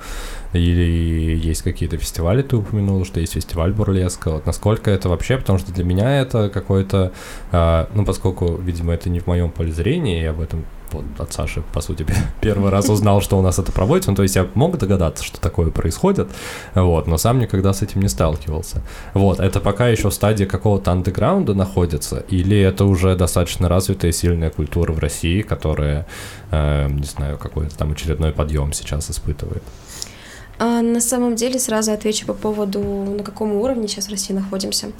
Или 0.52 1.34
есть 1.34 1.62
какие-то 1.62 1.96
фестивали, 1.96 2.42
ты 2.42 2.56
упомянул, 2.56 3.04
что 3.04 3.20
есть 3.20 3.32
фестиваль 3.32 3.72
бурлеска. 3.72 4.30
Вот 4.30 4.46
насколько 4.46 4.90
это 4.90 5.08
вообще, 5.08 5.38
потому 5.38 5.58
что 5.58 5.72
для 5.72 5.84
меня 5.84 6.20
это 6.20 6.50
какой-то, 6.50 7.12
э, 7.50 7.86
ну, 7.94 8.04
поскольку, 8.04 8.56
видимо, 8.56 8.92
это 8.92 9.08
не 9.10 9.20
в 9.20 9.26
моем 9.26 9.50
поле 9.50 9.72
зрения, 9.72 10.22
я 10.22 10.30
об 10.30 10.40
этом 10.40 10.64
вот 10.92 11.04
от 11.18 11.32
Саши, 11.32 11.62
по 11.72 11.80
сути, 11.80 12.06
первый 12.40 12.70
раз 12.70 12.88
узнал, 12.88 13.20
что 13.20 13.38
у 13.38 13.42
нас 13.42 13.58
это 13.58 13.72
проводится. 13.72 14.10
Ну, 14.10 14.16
то 14.16 14.22
есть 14.22 14.36
я 14.36 14.46
мог 14.54 14.78
догадаться, 14.78 15.24
что 15.24 15.40
такое 15.40 15.70
происходит, 15.70 16.28
вот, 16.74 17.06
но 17.06 17.18
сам 17.18 17.38
никогда 17.38 17.72
с 17.72 17.82
этим 17.82 18.00
не 18.00 18.08
сталкивался. 18.08 18.82
Вот, 19.14 19.40
это 19.40 19.60
пока 19.60 19.88
еще 19.88 20.10
в 20.10 20.14
стадии 20.14 20.44
какого-то 20.44 20.92
андеграунда 20.92 21.54
находится, 21.54 22.24
или 22.28 22.58
это 22.58 22.84
уже 22.84 23.16
достаточно 23.16 23.68
развитая 23.68 24.12
сильная 24.12 24.50
культура 24.50 24.92
в 24.92 24.98
России, 24.98 25.42
которая, 25.42 26.06
э, 26.50 26.88
не 26.88 27.04
знаю, 27.04 27.38
какой-то 27.38 27.76
там 27.76 27.92
очередной 27.92 28.32
подъем 28.32 28.72
сейчас 28.72 29.10
испытывает? 29.10 29.62
А 30.58 30.80
на 30.80 31.00
самом 31.00 31.34
деле 31.34 31.58
сразу 31.58 31.92
отвечу 31.92 32.26
по 32.26 32.34
поводу, 32.34 32.80
на 32.80 33.24
каком 33.24 33.52
уровне 33.52 33.88
сейчас 33.88 34.06
в 34.06 34.10
России 34.10 34.32
находимся. 34.32 34.92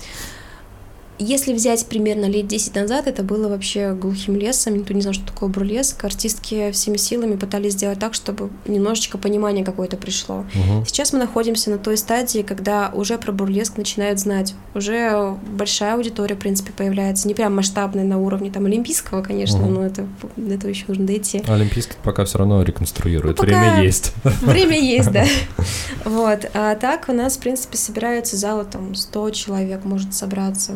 Если 1.25 1.53
взять 1.53 1.87
примерно 1.87 2.25
лет 2.25 2.49
10 2.49 2.75
назад, 2.75 3.07
это 3.07 3.23
было 3.23 3.47
вообще 3.47 3.93
глухим 3.95 4.35
лесом, 4.35 4.75
никто 4.77 4.93
не 4.93 5.03
знал, 5.03 5.15
что 5.15 5.25
такое 5.25 5.49
бурлеск. 5.49 6.05
Артистки 6.05 6.73
всеми 6.73 6.97
силами 6.97 7.37
пытались 7.37 7.75
сделать 7.75 8.01
так, 8.01 8.15
чтобы 8.15 8.51
немножечко 8.67 9.19
понимание 9.19 9.65
какое-то 9.65 9.97
пришло. 9.97 10.45
Мгм. 10.53 10.85
Сейчас 10.85 11.13
мы 11.13 11.21
находимся 11.21 11.71
на 11.71 11.79
той 11.79 11.97
стадии, 11.97 12.41
когда 12.43 12.91
уже 12.93 13.19
про 13.19 13.31
бурлеск 13.31 13.77
начинают 13.77 14.19
знать. 14.19 14.55
Уже 14.75 15.37
большая 15.57 15.95
аудитория, 15.95 16.35
в 16.35 16.41
принципе, 16.41 16.73
появляется. 16.73 17.29
Не 17.29 17.35
прям 17.35 17.55
масштабная 17.55 18.05
на 18.05 18.19
уровне 18.19 18.51
там 18.51 18.67
олимпийского, 18.67 19.23
конечно, 19.23 19.59
Мгм. 19.59 19.75
но 19.75 19.87
это 19.87 20.09
до 20.37 20.55
этого 20.57 20.71
еще 20.71 20.87
нужно 20.89 21.07
дойти. 21.07 21.41
Олимпийский 21.47 21.95
пока 22.03 22.25
все 22.25 22.39
равно 22.39 22.63
реконструирует. 22.65 23.39
Ну, 23.39 23.45
Время 23.45 23.81
есть. 23.83 24.13
Время 24.25 24.77
есть, 24.81 25.13
да. 25.13 25.25
Вот. 26.05 26.51
А 26.55 26.75
так 26.75 27.05
у 27.09 27.13
нас, 27.13 27.37
в 27.37 27.39
принципе, 27.39 27.77
собираются 27.79 28.37
залы, 28.37 28.65
там, 28.65 28.97
100 28.97 29.31
человек 29.31 29.85
может 29.85 30.15
собраться. 30.15 30.73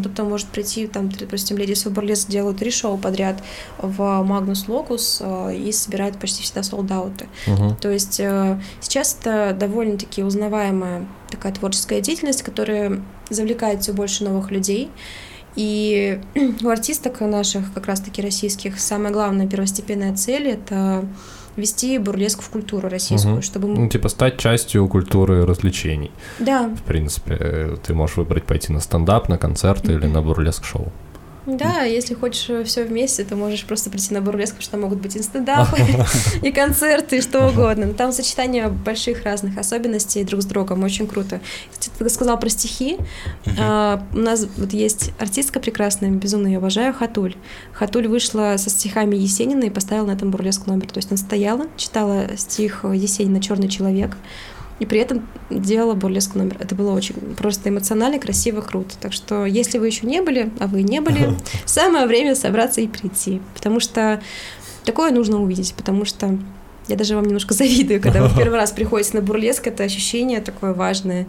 Кто-то 0.00 0.24
может 0.24 0.48
прийти, 0.48 0.86
там, 0.86 1.08
допустим, 1.10 1.56
Леди 1.56 1.74
Субурлес 1.74 2.26
делают 2.26 2.58
три 2.58 2.70
шоу 2.70 2.98
подряд 2.98 3.42
в 3.78 4.22
Магнус 4.22 4.68
Локус 4.68 5.18
э, 5.20 5.56
и 5.56 5.72
собирают 5.72 6.18
почти 6.18 6.42
всегда 6.42 6.62
солдауты. 6.62 7.28
Мгм. 7.46 7.76
То 7.76 7.90
есть 7.90 8.20
э, 8.20 8.60
сейчас 8.80 9.16
это 9.20 9.56
довольно-таки 9.58 10.22
узнаваемая 10.22 11.06
такая 11.30 11.52
творческая 11.52 12.00
деятельность, 12.00 12.42
которая 12.42 13.02
завлекает 13.30 13.82
все 13.82 13.92
больше 13.92 14.24
новых 14.24 14.50
людей. 14.50 14.90
И 15.56 16.20
у 16.62 16.68
артисток 16.68 17.20
наших, 17.20 17.72
как 17.72 17.86
раз-таки 17.86 18.22
российских, 18.22 18.78
самая 18.78 19.12
главная 19.12 19.46
первостепенная 19.46 20.14
цель— 20.14 20.48
это 20.48 21.04
ввести 21.58 21.98
бурлеск 21.98 22.40
в 22.42 22.48
культуру 22.48 22.88
российскую, 22.88 23.34
Мгм. 23.34 23.42
чтобы... 23.42 23.68
Ну, 23.68 23.88
типа 23.88 24.08
стать 24.08 24.38
частью 24.38 24.88
культуры 24.88 25.44
развлечений. 25.44 26.10
Да, 26.38 26.68
В 26.68 26.82
принципе, 26.82 27.36
э, 27.38 27.76
ты 27.86 27.94
можешь 27.94 28.16
выбрать 28.16 28.44
пойти 28.44 28.72
на 28.72 28.80
стендап, 28.80 29.28
на 29.28 29.36
концерт 29.38 29.84
или 29.88 30.06
на 30.06 30.22
бурлеск-шоу. 30.22 30.90
Да, 31.56 31.84
если 31.84 32.14
хочешь 32.14 32.50
все 32.66 32.84
вместе, 32.84 33.24
то 33.24 33.36
можешь 33.36 33.64
просто 33.64 33.90
прийти 33.90 34.12
на 34.12 34.20
бурлеск, 34.20 34.54
потому 34.54 34.62
что 34.62 34.70
там 34.72 34.80
могут 34.82 35.00
быть 35.00 35.16
и 35.16 35.22
стендапы, 35.22 35.78
и 36.42 36.52
концерты, 36.52 37.18
и 37.18 37.20
что 37.20 37.48
угодно. 37.48 37.86
Но 37.86 37.92
Там 37.94 38.12
сочетание 38.12 38.68
больших 38.68 39.24
разных 39.24 39.56
особенностей 39.56 40.24
друг 40.24 40.42
с 40.42 40.44
другом, 40.44 40.82
очень 40.82 41.06
круто. 41.06 41.40
Кстати, 41.70 41.90
ты 41.98 42.08
сказал 42.10 42.38
про 42.38 42.48
стихи. 42.48 42.98
А, 43.58 44.02
У 44.12 44.18
нас 44.18 44.46
вот 44.56 44.72
есть 44.72 45.12
артистка 45.18 45.60
прекрасная, 45.60 46.10
безумно 46.10 46.48
ее 46.48 46.58
обожаю, 46.58 46.92
Хатуль. 46.92 47.34
Хатуль 47.72 48.08
вышла 48.08 48.56
со 48.58 48.70
стихами 48.70 49.16
Есенина 49.16 49.64
и 49.64 49.70
поставила 49.70 50.06
на 50.06 50.12
этом 50.12 50.30
бурлеск 50.30 50.66
номер. 50.66 50.88
То 50.88 50.98
есть 50.98 51.10
она 51.10 51.18
стояла, 51.18 51.66
читала 51.76 52.36
стих 52.36 52.84
Есенина 52.84 53.40
«Черный 53.40 53.68
человек», 53.68 54.16
и 54.78 54.86
при 54.86 55.00
этом 55.00 55.26
делала 55.50 55.94
бурлеск 55.94 56.34
номер. 56.34 56.56
Это 56.60 56.74
было 56.74 56.92
очень 56.92 57.14
просто 57.36 57.68
эмоционально, 57.68 58.18
красиво, 58.18 58.60
круто. 58.60 58.96
Так 59.00 59.12
что, 59.12 59.44
если 59.44 59.78
вы 59.78 59.86
еще 59.86 60.06
не 60.06 60.22
были, 60.22 60.50
а 60.60 60.66
вы 60.66 60.82
не 60.82 61.00
были, 61.00 61.34
самое 61.64 62.06
время 62.06 62.34
собраться 62.34 62.80
и 62.80 62.86
прийти. 62.86 63.40
Потому 63.54 63.80
что 63.80 64.22
такое 64.84 65.10
нужно 65.10 65.42
увидеть, 65.42 65.74
потому 65.74 66.04
что 66.04 66.38
я 66.88 66.96
даже 66.96 67.14
вам 67.16 67.24
немножко 67.24 67.54
завидую, 67.54 68.00
когда 68.00 68.22
вы 68.22 68.28
в 68.28 68.36
первый 68.36 68.54
раз 68.58 68.72
приходите 68.72 69.16
на 69.16 69.22
бурлеск, 69.22 69.66
это 69.66 69.82
ощущение 69.82 70.40
такое 70.40 70.72
важное. 70.72 71.26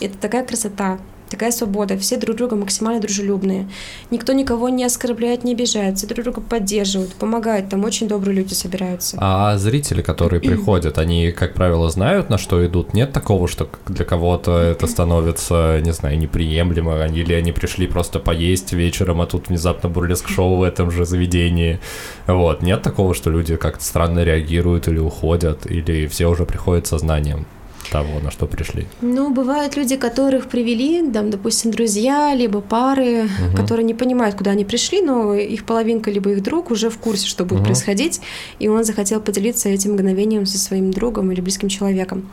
Это 0.00 0.16
такая 0.18 0.44
красота, 0.44 0.98
такая 1.32 1.50
свобода, 1.50 1.98
все 1.98 2.16
друг 2.16 2.36
друга 2.36 2.56
максимально 2.56 3.00
дружелюбные. 3.00 3.68
Никто 4.10 4.32
никого 4.32 4.68
не 4.68 4.84
оскорбляет, 4.84 5.44
не 5.44 5.54
обижает, 5.54 5.98
все 5.98 6.06
друг 6.06 6.24
друга 6.24 6.40
поддерживают, 6.40 7.14
помогают, 7.14 7.68
там 7.70 7.84
очень 7.84 8.06
добрые 8.06 8.36
люди 8.36 8.54
собираются. 8.54 9.16
А 9.20 9.56
зрители, 9.56 10.02
которые 10.02 10.40
приходят, 10.40 10.98
они, 10.98 11.32
как 11.32 11.54
правило, 11.54 11.90
знают, 11.90 12.30
на 12.30 12.38
что 12.38 12.64
идут? 12.64 12.94
Нет 12.94 13.12
такого, 13.12 13.48
что 13.48 13.68
для 13.88 14.04
кого-то 14.04 14.58
это 14.58 14.86
становится, 14.86 15.80
не 15.82 15.92
знаю, 15.92 16.18
неприемлемо, 16.18 17.06
или 17.06 17.32
они 17.32 17.52
пришли 17.52 17.86
просто 17.86 18.18
поесть 18.18 18.72
вечером, 18.72 19.20
а 19.22 19.26
тут 19.26 19.48
внезапно 19.48 19.88
бурлеск-шоу 19.88 20.56
в 20.56 20.62
этом 20.62 20.90
же 20.90 21.04
заведении. 21.04 21.80
Вот. 22.26 22.62
Нет 22.62 22.82
такого, 22.82 23.14
что 23.14 23.30
люди 23.30 23.56
как-то 23.56 23.82
странно 23.82 24.22
реагируют 24.22 24.86
или 24.88 24.98
уходят, 24.98 25.66
или 25.66 26.06
все 26.06 26.26
уже 26.26 26.44
приходят 26.44 26.86
со 26.86 26.98
знанием 26.98 27.46
того, 27.92 28.20
на 28.24 28.30
что 28.30 28.46
пришли. 28.46 28.86
Ну, 29.02 29.30
бывают 29.34 29.76
люди, 29.76 29.96
которых 29.96 30.46
привели, 30.48 31.10
там, 31.12 31.30
допустим, 31.30 31.70
друзья, 31.70 32.34
либо 32.34 32.60
пары, 32.60 33.24
Мгм. 33.24 33.56
которые 33.56 33.84
не 33.84 33.94
понимают, 33.94 34.34
куда 34.36 34.52
они 34.52 34.64
пришли, 34.64 35.02
но 35.02 35.34
их 35.34 35.64
половинка, 35.64 36.10
либо 36.10 36.30
их 36.30 36.42
друг 36.42 36.70
уже 36.70 36.88
в 36.88 36.96
курсе, 36.98 37.26
что 37.28 37.44
будет 37.44 37.60
Мгм. 37.60 37.66
происходить, 37.66 38.20
и 38.60 38.68
он 38.68 38.84
захотел 38.84 39.20
поделиться 39.20 39.68
этим 39.68 39.92
мгновением 39.92 40.46
со 40.46 40.58
своим 40.58 40.90
другом 40.90 41.30
или 41.32 41.40
близким 41.42 41.68
человеком. 41.68 42.30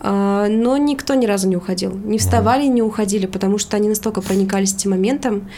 А, 0.00 0.48
Но 0.48 0.76
никто 0.76 1.14
ни 1.14 1.26
разу 1.26 1.48
не 1.48 1.56
уходил. 1.56 1.92
Не 2.04 2.18
вставали, 2.18 2.66
не 2.66 2.82
уходили, 2.82 3.26
потому 3.26 3.58
что 3.58 3.76
они 3.76 3.88
настолько 3.88 4.20
проникались 4.20 4.74
этим 4.74 4.90
моментом. 4.90 5.48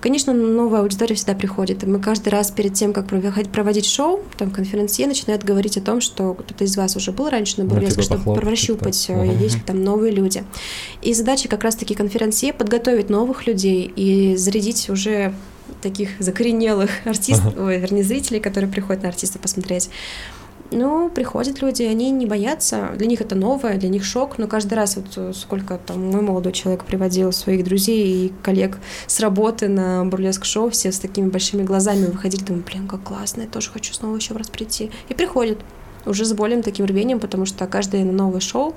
Конечно, 0.00 0.32
новая 0.32 0.80
аудитория 0.82 1.16
всегда 1.16 1.34
приходит. 1.34 1.82
Мы 1.82 1.98
каждый 1.98 2.28
раз 2.28 2.50
перед 2.50 2.74
тем, 2.74 2.92
как 2.92 3.06
проводить- 3.06 3.86
шоу, 3.86 4.20
там 4.36 4.50
конференция 4.50 5.06
начинает 5.08 5.42
говорить 5.42 5.76
о 5.76 5.80
том, 5.80 6.00
что 6.00 6.34
кто-то 6.34 6.64
из 6.64 6.76
вас 6.76 6.94
уже 6.94 7.10
был 7.10 7.28
раньше 7.28 7.58
на 7.58 7.64
бурлеске, 7.64 8.02
чтобы 8.02 8.18
похлопать, 8.18 8.44
прощупать, 8.44 8.98
типа. 8.98 9.22
есть 9.22 9.64
там 9.64 9.82
новые 9.82 10.12
люди. 10.12 10.44
И 11.02 11.14
задача 11.14 11.48
как 11.48 11.64
раз-таки 11.64 11.94
конференции 11.94 12.52
подготовить 12.52 13.10
новых 13.10 13.46
людей 13.46 13.90
и 13.94 14.36
зарядить 14.36 14.88
уже 14.88 15.34
таких 15.82 16.10
закоренелых 16.18 16.90
артистов, 17.04 17.54
ой, 17.58 17.78
вернее, 17.78 18.02
зрителей, 18.04 18.40
которые 18.40 18.70
приходят 18.70 19.02
на 19.02 19.08
артиста 19.08 19.38
посмотреть. 19.38 19.90
Ну, 20.70 21.08
приходят 21.08 21.62
люди, 21.62 21.82
они 21.82 22.10
не 22.10 22.26
боятся, 22.26 22.90
для 22.96 23.06
них 23.06 23.22
это 23.22 23.34
новое, 23.34 23.78
для 23.78 23.88
них 23.88 24.04
шок, 24.04 24.36
но 24.36 24.46
каждый 24.46 24.74
раз, 24.74 24.96
вот 24.96 25.06
э, 25.16 25.32
сколько 25.34 25.78
там 25.78 26.10
мой 26.10 26.20
молодой 26.20 26.52
человек 26.52 26.84
приводил 26.84 27.32
своих 27.32 27.64
друзей 27.64 28.26
и 28.26 28.32
коллег 28.42 28.78
с 29.06 29.18
работы 29.20 29.68
на 29.68 30.04
бурлеск-шоу, 30.04 30.68
все 30.68 30.92
с 30.92 30.98
такими 30.98 31.30
большими 31.30 31.62
глазами 31.62 32.04
выходили, 32.04 32.44
думаю, 32.44 32.64
блин, 32.70 32.86
как 32.86 33.02
классно, 33.02 33.42
я 33.42 33.46
тоже 33.46 33.70
хочу 33.70 33.94
снова 33.94 34.16
еще 34.16 34.34
раз 34.34 34.48
прийти. 34.48 34.90
И 35.08 35.14
приходят 35.14 35.58
уже 36.08 36.24
с 36.24 36.32
более 36.32 36.62
таким 36.62 36.86
рвением, 36.86 37.20
потому 37.20 37.46
что 37.46 37.66
каждое 37.66 38.04
новое 38.04 38.40
шоу 38.40 38.74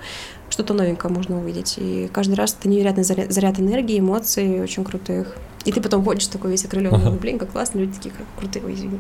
что-то 0.50 0.74
новенькое 0.74 1.14
можно 1.14 1.40
увидеть. 1.40 1.76
И 1.78 2.10
каждый 2.14 2.34
раз 2.36 2.56
это 2.60 2.70
невероятный 2.70 3.04
заряд, 3.04 3.32
заряд 3.32 3.60
энергии, 3.60 4.00
эмоций, 4.00 4.62
очень 4.62 4.84
крутых. 4.84 5.36
И 5.64 5.72
ты 5.72 5.80
потом 5.80 6.04
ходишь 6.04 6.28
такой 6.28 6.52
весь 6.52 6.66
окрыленный, 6.66 6.98
Ага. 6.98 7.12
блин, 7.12 7.38
как 7.38 7.52
классно, 7.52 7.80
люди 7.80 7.94
такие 7.94 8.14
как 8.16 8.26
крутые, 8.38 8.66
ой, 8.66 8.74
извини. 8.74 9.00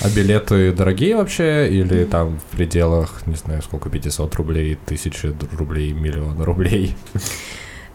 А 0.00 0.08
билеты 0.08 0.72
дорогие 0.72 1.14
вообще? 1.14 1.68
Или 1.70 2.04
там 2.04 2.38
в 2.38 2.56
пределах, 2.56 3.22
не 3.26 3.36
знаю, 3.36 3.62
сколько, 3.62 3.90
500 3.90 4.34
рублей, 4.36 4.78
тысячи 4.86 5.34
рублей, 5.52 5.92
миллион 5.92 6.42
рублей? 6.42 6.96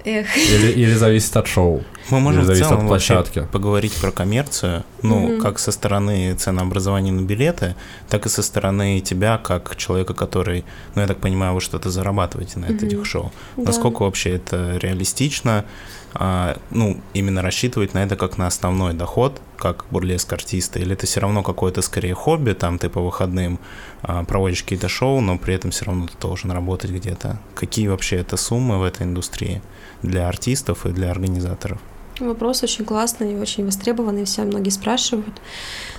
Эх. 0.05 0.37
Или, 0.37 0.71
или 0.71 0.93
зависит 0.93 1.35
от 1.35 1.47
шоу? 1.47 1.83
Мы 2.11 2.19
можем 2.19 2.43
Или 2.43 2.53
в 2.53 2.57
целом 2.59 2.81
от 2.81 2.87
площадки? 2.87 3.47
поговорить 3.51 3.93
про 3.99 4.11
коммерцию, 4.11 4.83
ну, 5.01 5.27
Мгм. 5.27 5.41
как 5.41 5.57
со 5.57 5.71
стороны 5.71 6.35
ценообразования 6.35 7.11
на 7.11 7.21
билеты, 7.21 7.75
так 8.07 8.27
и 8.27 8.29
со 8.29 8.43
стороны 8.43 8.99
тебя, 8.99 9.39
как 9.39 9.75
человека, 9.75 10.13
который, 10.13 10.63
ну, 10.93 11.01
я 11.01 11.07
так 11.07 11.17
понимаю, 11.17 11.55
вы 11.55 11.61
что-то 11.61 11.89
зарабатываете 11.89 12.59
на 12.59 12.67
Мгм. 12.67 12.75
этих 12.85 13.05
шоу. 13.05 13.31
Да. 13.57 13.63
Насколько 13.63 14.03
вообще 14.03 14.35
это 14.35 14.77
реалистично, 14.77 15.65
а, 16.13 16.57
ну, 16.69 17.01
именно 17.13 17.41
рассчитывать 17.41 17.93
на 17.95 18.03
это 18.03 18.15
как 18.15 18.37
на 18.37 18.45
основной 18.47 18.93
доход, 18.93 19.41
как 19.57 19.85
бурлеск 19.89 20.31
артиста, 20.31 20.79
или 20.79 20.93
это 20.93 21.07
все 21.07 21.19
равно 21.19 21.41
какое-то 21.43 21.81
скорее 21.81 22.13
хобби, 22.13 22.53
там 22.53 22.77
ты 22.77 22.89
по 22.89 23.01
выходным 23.01 23.59
а, 24.03 24.23
проводишь 24.23 24.61
какие-то 24.61 24.87
шоу, 24.87 25.19
но 25.21 25.37
при 25.39 25.55
этом 25.55 25.71
все 25.71 25.85
равно 25.85 26.05
ты 26.07 26.13
должен 26.21 26.51
работать 26.51 26.91
где-то. 26.91 27.39
Какие 27.55 27.87
вообще 27.87 28.17
это 28.17 28.37
суммы 28.37 28.77
в 28.79 28.83
этой 28.83 29.03
индустрии 29.03 29.61
для 30.05 30.27
артистов 30.27 30.85
и 30.85 30.89
для 30.89 31.11
организаторов? 31.11 31.79
Вопрос 32.19 32.63
очень 32.63 32.85
классный 32.85 33.33
и 33.33 33.37
очень 33.37 33.65
востребованный, 33.65 34.23
все 34.23 34.43
многие 34.43 34.69
спрашивают. 34.69 35.41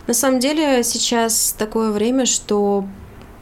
На 0.06 0.14
самом 0.14 0.40
деле 0.40 0.82
сейчас 0.82 1.54
такое 1.58 1.90
время, 1.90 2.24
что 2.24 2.86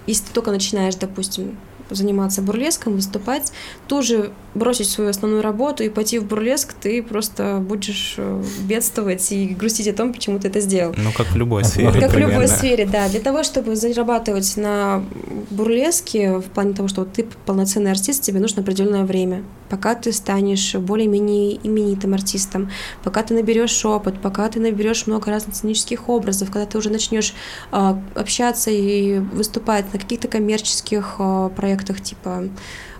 если 0.07 0.27
ты 0.27 0.33
только 0.33 0.51
начинаешь, 0.51 0.97
допустим, 0.97 1.57
заниматься 1.91 2.43
бурлеском, 2.43 2.95
выступать, 2.95 3.53
тут 3.89 4.05
же 4.05 4.33
бросить 4.55 4.89
свою 4.89 5.11
основную 5.11 5.43
работу 5.43 5.83
и 5.83 5.89
пойти 5.89 6.19
в 6.19 6.27
бурлеск, 6.27 6.73
ты 6.75 7.03
просто 7.03 7.59
будешь 7.61 8.15
э, 8.19 8.43
бедствовать 8.63 9.33
и 9.33 9.49
грустить 9.49 9.89
о 9.89 9.93
том, 9.93 10.13
почему 10.13 10.39
ты 10.39 10.49
это 10.49 10.61
сделал. 10.61 10.95
Ну, 10.97 11.11
как 11.13 11.27
в 11.29 11.37
любой 11.37 11.65
сфере. 11.65 12.01
Как 12.01 12.13
в 12.13 12.19
любой 12.19 12.35
примерно. 12.35 12.47
сфере, 12.47 12.87
да. 12.87 13.09
Для 13.09 13.21
того, 13.21 13.43
чтобы 13.43 13.75
зарабатывать 13.75 14.57
на 14.57 15.05
бурлеске, 15.51 16.39
в 16.39 16.45
плане 16.45 16.75
того, 16.75 16.89
что 16.89 17.05
ты 17.05 17.27
полноценный 17.47 17.91
артист, 17.91 18.23
тебе 18.23 18.41
нужно 18.41 18.63
определенное 18.63 19.05
время. 19.05 19.43
Пока 19.69 19.95
ты 19.95 20.13
станешь 20.13 20.75
более-менее 20.75 21.59
именитым 21.67 22.15
артистом, 22.15 22.71
пока 23.03 23.23
ты 23.23 23.35
наберешь 23.35 23.85
опыт, 23.85 24.21
пока 24.21 24.49
ты 24.49 24.61
наберешь 24.61 25.07
много 25.07 25.31
разных 25.31 25.57
сценических 25.57 26.09
образов, 26.09 26.51
когда 26.51 26.67
ты 26.67 26.79
уже 26.79 26.91
начнешь 26.91 27.35
а, 27.73 28.01
общаться 28.15 28.71
и 28.71 29.19
выступать 29.19 29.93
на 29.93 29.99
каких-то 29.99 30.29
коммерческих 30.29 31.17
а, 31.19 31.49
проектах, 31.49 31.74
типа 31.83 32.45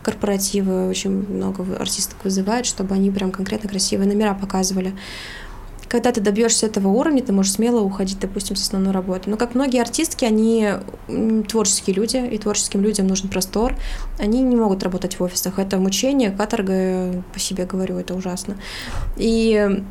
корпоративы, 0.03 0.89
очень 0.89 1.11
много 1.11 1.65
артисток 1.79 2.25
вызывают, 2.25 2.67
чтобы 2.67 2.95
они 2.95 3.11
прям 3.11 3.31
конкретно 3.31 3.69
красивые 3.69 4.09
номера 4.09 4.35
показывали 4.35 4.95
когда 5.95 6.11
ты 6.11 6.21
добьешься 6.21 6.67
этого 6.67 6.89
уровня, 6.89 7.23
ты 7.23 7.33
можешь 7.33 7.53
смело 7.53 7.81
уходить, 7.81 8.19
допустим, 8.19 8.57
с 8.57 8.63
основной 8.63 8.93
работы. 8.93 9.31
Но 9.31 9.37
как 9.37 9.55
многие 9.55 9.81
артистки, 9.81 10.25
они 10.25 10.69
творческие 11.47 11.95
люди, 11.95 12.17
и 12.17 12.37
творческим 12.37 12.81
людям 12.83 13.07
нужен 13.07 13.29
простор. 13.29 13.77
Они 14.19 14.43
не 14.43 14.57
могут 14.57 14.83
работать 14.83 15.21
в 15.21 15.23
офисах. 15.23 15.61
Это 15.61 15.79
мучение, 15.79 16.33
каторга, 16.33 17.23
по 17.33 17.39
себе 17.39 17.65
говорю, 17.65 17.97
это 17.97 18.17
ужасно. 18.17 18.57
И 19.17 19.85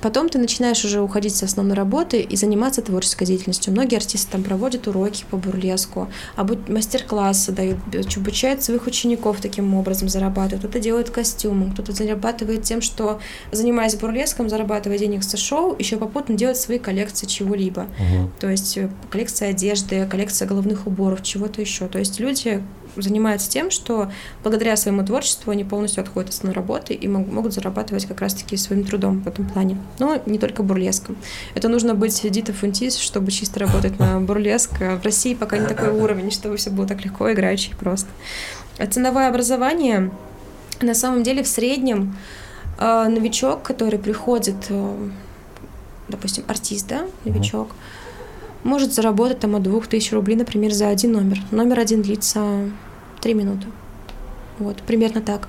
Потом 0.00 0.28
ты 0.28 0.38
начинаешь 0.38 0.84
уже 0.84 1.00
уходить 1.00 1.34
с 1.34 1.42
основной 1.42 1.76
работы 1.76 2.20
и 2.20 2.36
заниматься 2.36 2.82
творческой 2.82 3.24
деятельностью. 3.26 3.72
Многие 3.72 3.96
артисты 3.96 4.32
там 4.32 4.42
проводят 4.42 4.86
уроки 4.86 5.24
по 5.30 5.36
бурлеску, 5.36 6.08
обу- 6.36 6.70
мастер-классы 6.70 7.52
дают, 7.52 7.78
обучают 8.16 8.62
своих 8.62 8.86
учеников 8.86 9.40
таким 9.40 9.74
образом 9.74 10.08
зарабатывают. 10.08 10.60
Кто-то 10.60 10.80
делает 10.80 11.10
костюмы, 11.10 11.72
кто-то 11.72 11.92
зарабатывает 11.92 12.62
тем, 12.62 12.80
что, 12.80 13.20
занимаясь 13.52 13.96
бурлеском, 13.96 14.48
зарабатывая 14.48 14.98
денег 14.98 15.24
со 15.24 15.36
шоу, 15.36 15.74
еще 15.78 15.96
попутно 15.96 16.34
делает 16.36 16.58
свои 16.58 16.78
коллекции 16.78 17.26
чего-либо. 17.26 17.86
Мгм. 17.98 18.32
То 18.38 18.50
есть 18.50 18.78
э, 18.78 18.90
коллекция 19.10 19.50
одежды, 19.50 20.06
коллекция 20.06 20.46
головных 20.46 20.86
уборов, 20.86 21.22
чего-то 21.22 21.60
еще. 21.60 21.88
То 21.88 21.98
есть 21.98 22.20
люди 22.20 22.62
занимаются 23.02 23.50
тем, 23.50 23.70
что 23.70 24.10
благодаря 24.42 24.76
своему 24.76 25.04
творчеству 25.04 25.50
они 25.50 25.64
полностью 25.64 26.02
отходят 26.02 26.30
от 26.30 26.34
основной 26.34 26.54
работы 26.54 26.94
и 26.94 27.08
мог- 27.08 27.26
могут 27.28 27.52
зарабатывать 27.52 28.06
как 28.06 28.20
раз-таки 28.20 28.56
своим 28.56 28.84
трудом 28.84 29.20
в 29.22 29.28
этом 29.28 29.48
плане. 29.48 29.78
Но 29.98 30.20
не 30.26 30.38
только 30.38 30.62
бурлеском. 30.62 31.16
Это 31.54 31.68
нужно 31.68 31.94
быть 31.94 32.20
Дита 32.30 32.52
Фунтис, 32.52 32.96
чтобы 32.96 33.30
чисто 33.30 33.60
работать 33.60 33.98
на 33.98 34.20
бурлеск. 34.20 34.78
В 34.78 35.02
России 35.02 35.34
пока 35.34 35.58
не 35.58 35.66
такой 35.66 35.90
уровень, 36.00 36.30
чтобы 36.30 36.56
все 36.56 36.70
было 36.70 36.86
так 36.86 37.04
легко, 37.04 37.32
играючи 37.32 37.70
и 37.70 37.74
просто. 37.74 38.08
А 38.78 38.86
ценовое 38.86 39.28
образование 39.28 40.10
на 40.80 40.94
самом 40.94 41.22
деле 41.22 41.42
в 41.42 41.48
среднем 41.48 42.16
э, 42.78 43.08
новичок, 43.08 43.62
который 43.62 43.98
приходит, 43.98 44.56
э, 44.68 45.08
допустим, 46.08 46.44
артист, 46.46 46.86
да, 46.88 47.06
новичок, 47.24 47.68
может 48.64 48.92
заработать 48.92 49.40
там 49.40 49.56
от 49.56 49.62
2000 49.62 50.14
рублей, 50.14 50.36
например, 50.36 50.72
за 50.72 50.88
один 50.88 51.12
номер. 51.12 51.40
Номер 51.50 51.80
один 51.80 52.02
длится 52.02 52.70
3 53.20 53.34
минуты. 53.34 53.66
Вот, 54.58 54.76
примерно 54.82 55.20
так. 55.20 55.48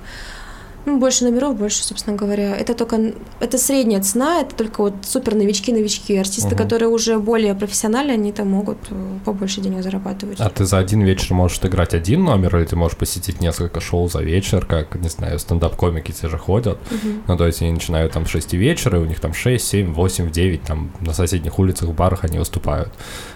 Ну, 0.86 0.98
больше 0.98 1.24
номеров, 1.24 1.56
больше, 1.58 1.84
собственно 1.84 2.16
говоря. 2.16 2.56
Это 2.56 2.72
только 2.74 3.12
это 3.38 3.58
средняя 3.58 4.00
цена, 4.00 4.40
это 4.40 4.54
только 4.54 4.80
вот 4.80 4.94
супер 5.02 5.34
новички, 5.34 5.72
новички. 5.74 6.16
Артисты, 6.16 6.54
Мгм. 6.54 6.56
которые 6.56 6.88
уже 6.88 7.18
более 7.18 7.54
профессиональные, 7.54 8.14
они 8.14 8.32
там 8.32 8.48
могут 8.48 8.78
э, 8.90 9.18
побольше 9.26 9.60
денег 9.60 9.82
зарабатывать. 9.82 10.40
А 10.40 10.48
ты 10.48 10.64
за 10.64 10.78
один 10.78 11.02
вечер 11.02 11.34
можешь 11.34 11.58
играть 11.62 11.92
один 11.92 12.24
номер, 12.24 12.56
или 12.56 12.64
ты 12.64 12.76
можешь 12.76 12.96
посетить 12.96 13.42
несколько 13.42 13.80
шоу 13.80 14.08
за 14.08 14.20
вечер, 14.22 14.64
как, 14.64 14.94
не 14.94 15.10
знаю, 15.10 15.38
стендап-комики 15.38 16.12
те 16.12 16.28
же 16.28 16.38
ходят. 16.38 16.78
Мгм. 16.90 17.22
Ну, 17.28 17.36
то 17.36 17.46
есть 17.46 17.60
они 17.60 17.72
начинают 17.72 18.12
там 18.12 18.24
с 18.24 18.30
6 18.30 18.54
вечера, 18.54 18.98
и 18.98 19.02
у 19.02 19.06
них 19.06 19.20
там 19.20 19.34
6, 19.34 19.66
7, 19.66 19.92
8, 19.92 20.30
9, 20.30 20.62
там 20.62 20.92
на 21.00 21.12
соседних 21.12 21.58
улицах, 21.58 21.90
в 21.90 21.92
барах 21.94 22.24
они 22.24 22.38
выступают. 22.38 22.88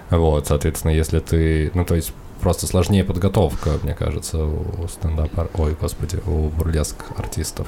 Вот, 0.09 0.47
соответственно, 0.47 0.93
если 0.93 1.19
ты, 1.21 1.71
ну, 1.75 1.85
то 1.85 1.95
есть 1.95 2.13
просто 2.45 2.67
сложнее 2.67 3.05
подготовка, 3.05 3.71
мне 3.83 3.95
кажется, 3.95 4.45
у 4.45 4.87
стендапа, 4.87 5.49
ой, 5.55 5.75
господи, 5.81 6.21
у 6.27 6.51
бурлеск 6.51 6.97
артистов. 7.17 7.67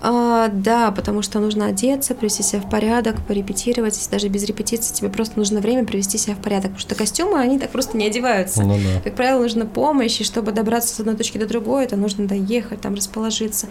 А, 0.00 0.48
да, 0.48 0.92
потому 0.92 1.22
что 1.22 1.40
нужно 1.40 1.66
одеться, 1.66 2.14
привести 2.14 2.42
себя 2.42 2.60
в 2.60 2.70
порядок, 2.70 3.16
порепетировать. 3.26 4.08
Даже 4.10 4.28
без 4.28 4.44
репетиции 4.44 4.94
тебе 4.94 5.08
просто 5.08 5.38
нужно 5.38 5.60
время 5.60 5.84
привести 5.84 6.18
себя 6.18 6.34
в 6.34 6.38
порядок. 6.38 6.72
Потому 6.72 6.80
что 6.80 6.94
костюмы, 6.94 7.40
они 7.40 7.58
так 7.58 7.70
просто 7.70 7.96
не 7.96 8.06
одеваются. 8.06 8.62
Ну 8.62 8.76
да. 8.76 9.00
Как 9.02 9.16
правило, 9.16 9.42
нужна 9.42 9.64
помощь, 9.64 10.20
и 10.20 10.24
чтобы 10.24 10.52
добраться 10.52 10.94
с 10.94 11.00
одной 11.00 11.16
точки 11.16 11.38
до 11.38 11.46
другой, 11.46 11.84
это 11.84 11.96
нужно 11.96 12.26
доехать, 12.26 12.80
там 12.80 12.94
расположиться. 12.94 13.66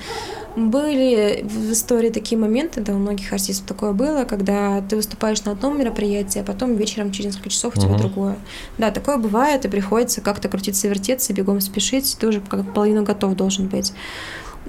Были 0.56 1.44
в 1.44 1.72
истории 1.72 2.10
такие 2.10 2.38
моменты, 2.38 2.82
да, 2.82 2.94
у 2.94 2.98
многих 2.98 3.32
артистов 3.32 3.68
такое 3.68 3.94
было, 3.94 4.24
когда 4.26 4.82
ты 4.82 4.96
выступаешь 4.96 5.44
на 5.46 5.54
одном 5.54 5.80
мероприятии, 5.80 6.40
а 6.40 6.44
потом 6.44 6.76
вечером 6.76 7.12
через 7.12 7.28
несколько 7.34 7.50
часов 7.50 7.78
у 7.78 7.80
тебя 7.80 7.92
Мгм. 7.92 8.00
другое. 8.00 8.38
Да, 8.78 8.92
такое 8.92 9.18
бывает, 9.18 9.66
и 9.66 9.70
приходится 9.70 10.22
как-то 10.22 10.50
крутиться, 10.50 10.88
вертеться, 10.88 11.32
бегом 11.34 11.62
спешить, 11.62 12.18
ты 12.20 12.28
уже 12.28 12.42
как 12.42 12.74
половину 12.74 13.04
готов 13.04 13.36
должен 13.36 13.68
быть. 13.68 13.94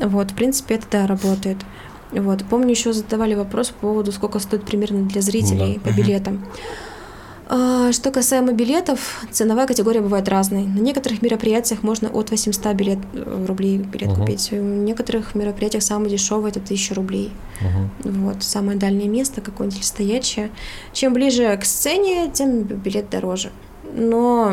Вот, 0.00 0.30
в 0.30 0.34
принципе, 0.34 0.74
это 0.76 0.86
да, 0.90 1.06
работает. 1.06 1.58
Вот. 2.12 2.44
Помню, 2.48 2.70
еще 2.70 2.92
задавали 2.92 3.34
вопрос 3.34 3.68
по 3.68 3.88
поводу, 3.88 4.12
сколько 4.12 4.38
стоит 4.38 4.64
примерно 4.64 5.02
для 5.02 5.20
зрителей 5.20 5.80
Да. 5.84 5.90
по 5.90 5.94
билетам. 5.94 6.44
А, 7.50 7.92
Что 7.92 8.10
касаемо 8.10 8.52
билетов, 8.52 9.24
ценовая 9.30 9.66
категория 9.66 10.02
бывает 10.02 10.28
разной. 10.28 10.64
На 10.64 10.80
некоторых 10.80 11.22
мероприятиях 11.22 11.82
можно 11.82 12.10
от 12.10 12.30
800 12.30 12.74
билет, 12.74 12.98
э, 13.14 13.46
рублей 13.48 13.78
билет 13.78 14.10
Мгм. 14.10 14.20
купить. 14.20 14.52
На 14.52 14.56
некоторых 14.84 15.34
мероприятиях 15.34 15.82
самое 15.82 16.10
дешевое 16.10 16.50
это 16.50 16.60
1000 16.60 16.94
рублей. 16.94 17.32
Мгм. 17.62 18.24
Вот, 18.24 18.42
самое 18.42 18.78
дальнее 18.78 19.08
место, 19.08 19.40
какое-нибудь 19.40 19.82
стоячее. 19.84 20.50
Чем 20.92 21.14
ближе 21.14 21.56
к 21.56 21.64
сцене, 21.64 22.30
тем 22.30 22.64
билет 22.64 23.08
дороже. 23.08 23.50
Но 23.96 24.52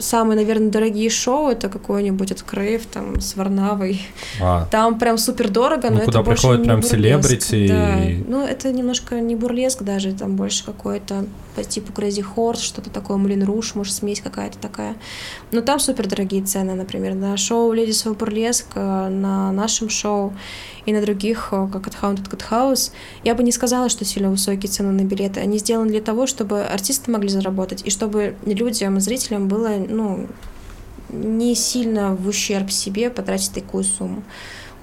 самые, 0.00 0.36
наверное, 0.36 0.70
дорогие 0.70 1.10
шоу 1.10 1.48
это 1.50 1.68
какой-нибудь 1.68 2.32
от 2.32 2.42
Крейв, 2.42 2.86
там, 2.86 3.20
с 3.20 3.36
Варнавой. 3.36 4.00
А, 4.40 4.66
Там 4.70 4.98
прям 4.98 5.18
супер 5.18 5.48
дорого, 5.48 5.88
Ну, 5.90 5.98
но 5.98 6.04
куда 6.04 6.20
это 6.20 6.30
приходят 6.30 6.60
не 6.60 6.64
прям 6.66 6.80
бурлеск. 6.80 6.94
селебрити 6.96 7.68
Да. 7.68 8.04
и- 8.04 8.22
Ну, 8.28 8.44
это 8.46 8.72
немножко 8.72 9.20
не 9.20 9.36
бурлеск 9.36 9.82
даже, 9.82 10.12
там 10.12 10.36
больше 10.36 10.64
какое-то 10.64 11.24
по 11.56 11.64
типу 11.64 11.92
Crazy 11.92 12.24
Horse, 12.36 12.62
что-то 12.62 12.90
такое, 12.90 13.16
Мулин 13.16 13.42
Руш, 13.44 13.74
может, 13.74 13.92
смесь 13.94 14.20
какая-то 14.20 14.58
такая. 14.58 14.94
Но 15.52 15.60
там 15.60 15.80
супер 15.80 16.06
дорогие 16.06 16.42
цены, 16.44 16.74
например, 16.74 17.14
на 17.14 17.36
шоу 17.36 17.72
of 17.72 18.16
Burlesque, 18.16 18.64
э, 18.74 19.08
на 19.08 19.50
нашем 19.52 19.88
шоу 19.88 20.32
и 20.86 20.92
на 20.92 21.00
других, 21.00 21.48
э, 21.52 21.68
как 21.72 21.86
от 21.86 21.94
Haunted 21.94 22.28
Cut 22.30 22.42
House. 22.50 22.92
Я 23.24 23.34
бы 23.34 23.42
не 23.42 23.52
сказала, 23.52 23.88
что 23.88 24.04
сильно 24.04 24.30
высокие 24.30 24.70
цены 24.70 24.92
на 24.92 25.04
билеты. 25.06 25.40
Они 25.40 25.58
сделаны 25.58 25.90
для 25.90 26.00
того, 26.00 26.26
чтобы 26.26 26.62
артисты 26.62 27.10
могли 27.10 27.28
заработать, 27.28 27.82
и 27.84 27.90
чтобы 27.90 28.34
людям, 28.46 29.00
зрителям 29.00 29.48
было, 29.48 29.70
ну, 29.88 30.26
не 31.10 31.54
сильно 31.54 32.14
в 32.14 32.28
ущерб 32.28 32.70
себе 32.70 33.10
потратить 33.10 33.52
такую 33.52 33.84
сумму. 33.84 34.22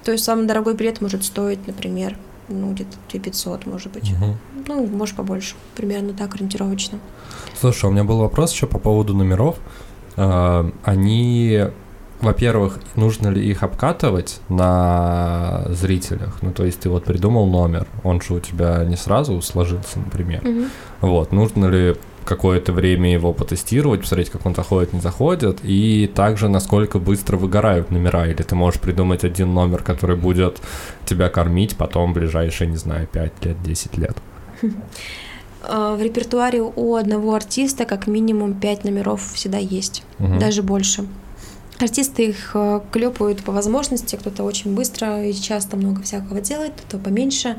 То 0.04 0.12
есть 0.12 0.24
самый 0.24 0.46
дорогой 0.46 0.74
билет 0.74 1.00
может 1.00 1.24
стоить, 1.24 1.66
например, 1.66 2.16
ну, 2.48 2.72
где-то 2.72 2.96
2500, 3.10 3.66
может 3.66 3.92
быть. 3.92 4.10
мгм. 4.12 4.36
Ну, 4.66 4.86
может, 4.86 5.16
побольше. 5.16 5.54
Примерно 5.76 6.12
так, 6.14 6.34
ориентировочно. 6.34 6.98
Слушай, 7.58 7.86
у 7.86 7.90
меня 7.92 8.04
был 8.04 8.18
вопрос 8.18 8.52
еще 8.52 8.66
по 8.66 8.78
поводу 8.78 9.14
номеров. 9.14 9.56
А, 10.16 10.70
Они, 10.84 11.60
во-первых, 12.20 12.78
нужно 12.96 13.28
ли 13.28 13.48
их 13.48 13.62
обкатывать 13.62 14.40
на 14.48 15.64
зрителях? 15.68 16.38
Ну, 16.42 16.52
то 16.52 16.64
есть 16.64 16.80
ты 16.80 16.88
вот 16.90 17.04
придумал 17.04 17.46
номер, 17.46 17.86
он 18.02 18.20
же 18.20 18.34
у 18.34 18.40
тебя 18.40 18.84
не 18.84 18.96
сразу 18.96 19.40
сложился, 19.42 19.98
например. 19.98 20.42
Мгм. 20.44 20.66
Вот, 21.00 21.32
нужно 21.32 21.66
ли 21.66 21.96
какое-то 22.24 22.72
время 22.74 23.10
его 23.10 23.32
потестировать, 23.32 24.00
посмотреть, 24.02 24.28
как 24.30 24.44
он 24.44 24.54
заходит, 24.54 24.92
не 24.92 25.00
заходит, 25.00 25.60
и 25.62 26.10
также 26.14 26.48
насколько 26.48 26.98
быстро 26.98 27.38
выгорают 27.38 27.90
номера, 27.90 28.26
или 28.26 28.42
ты 28.42 28.54
можешь 28.54 28.80
придумать 28.80 29.24
один 29.24 29.54
номер, 29.54 29.82
который 29.82 30.16
будет 30.16 30.60
тебя 31.06 31.30
кормить 31.30 31.76
потом 31.76 32.12
ближайшие, 32.12 32.68
не 32.68 32.76
знаю, 32.76 33.06
5 33.06 33.44
лет, 33.44 33.56
10 33.62 33.96
лет. 33.98 34.16
А, 35.60 35.96
В 35.96 36.00
репертуаре 36.02 36.62
у 36.62 36.94
одного 36.94 37.34
артиста 37.34 37.84
как 37.84 38.06
минимум 38.06 38.54
5 38.54 38.84
номеров 38.84 39.20
всегда 39.32 39.58
есть, 39.58 40.04
Мгм. 40.18 40.38
даже 40.38 40.62
больше. 40.62 41.04
Артисты 41.80 42.26
их 42.26 42.50
э, 42.54 42.80
клепают 42.90 43.42
по 43.44 43.52
возможности, 43.52 44.16
кто-то 44.16 44.42
очень 44.42 44.74
быстро 44.74 45.24
и 45.24 45.32
часто 45.32 45.76
много 45.76 46.02
всякого 46.02 46.40
делает, 46.40 46.72
кто-то 46.76 47.02
поменьше. 47.02 47.56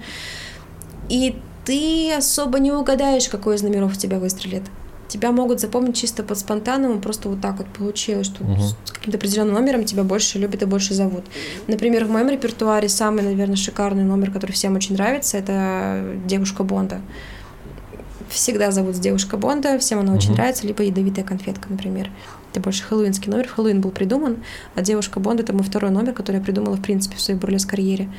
И 1.08 1.36
ты 1.65 2.13
особо 2.13 2.60
не 2.60 2.71
угадаешь, 2.71 3.29
какой 3.29 3.55
из 3.55 3.62
номеров 3.63 3.93
у 3.93 3.99
тебя 3.99 4.19
выстрелит. 4.19 4.63
Тебя 5.08 5.32
могут 5.32 5.60
запомнить 5.60 5.95
чисто 5.95 6.21
под 6.21 6.38
спонтанным, 6.38 7.01
просто 7.01 7.29
вот 7.29 7.41
так 7.41 7.58
вот 7.58 7.67
получилось, 7.67 8.27
что 8.27 8.43
Мгм. 8.43 8.60
с 8.62 8.91
каким-то 8.91 9.17
определенным 9.17 9.55
номером 9.55 9.84
тебя 9.84 10.03
больше 10.03 10.38
любят 10.38 10.62
и 10.62 10.65
больше 10.65 10.93
зовут. 10.93 11.23
Например, 11.67 12.05
в 12.05 12.12
моем 12.12 12.29
репертуаре 12.29 12.89
самый, 12.89 13.23
наверное, 13.23 13.55
шикарный 13.55 14.03
номер, 14.03 14.32
который 14.32 14.51
всем 14.51 14.75
очень 14.75 14.93
нравится, 14.95 15.38
это 15.38 16.03
«Девушка 16.27 16.63
Бонда». 16.63 17.01
Всегда 18.29 18.69
зовут 18.69 18.99
«Девушка 18.99 19.38
Бонда», 19.38 19.79
всем 19.79 19.99
она 19.99 20.13
очень 20.13 20.29
Мгм. 20.32 20.38
нравится, 20.38 20.67
либо 20.67 20.84
«Ядовитая 20.84 21.25
конфетка», 21.25 21.67
например. 21.69 22.12
Это 22.52 22.62
больше 22.62 22.84
хэллоуинский 22.84 23.32
номер, 23.32 23.48
в 23.48 23.52
Хэллоуин 23.52 23.82
был 23.82 23.92
придуман, 23.92 24.38
а 24.76 24.82
«Девушка 24.82 25.20
Бонда»— 25.20 25.44
это 25.44 25.54
мой 25.54 25.64
второй 25.64 25.92
номер, 25.92 26.14
который 26.14 26.38
я 26.38 26.44
придумала, 26.44 26.76
в 26.76 26.82
принципе, 26.82 27.16
в 27.16 27.22
своей 27.22 27.40
бурлеск-карьере. 27.40 28.10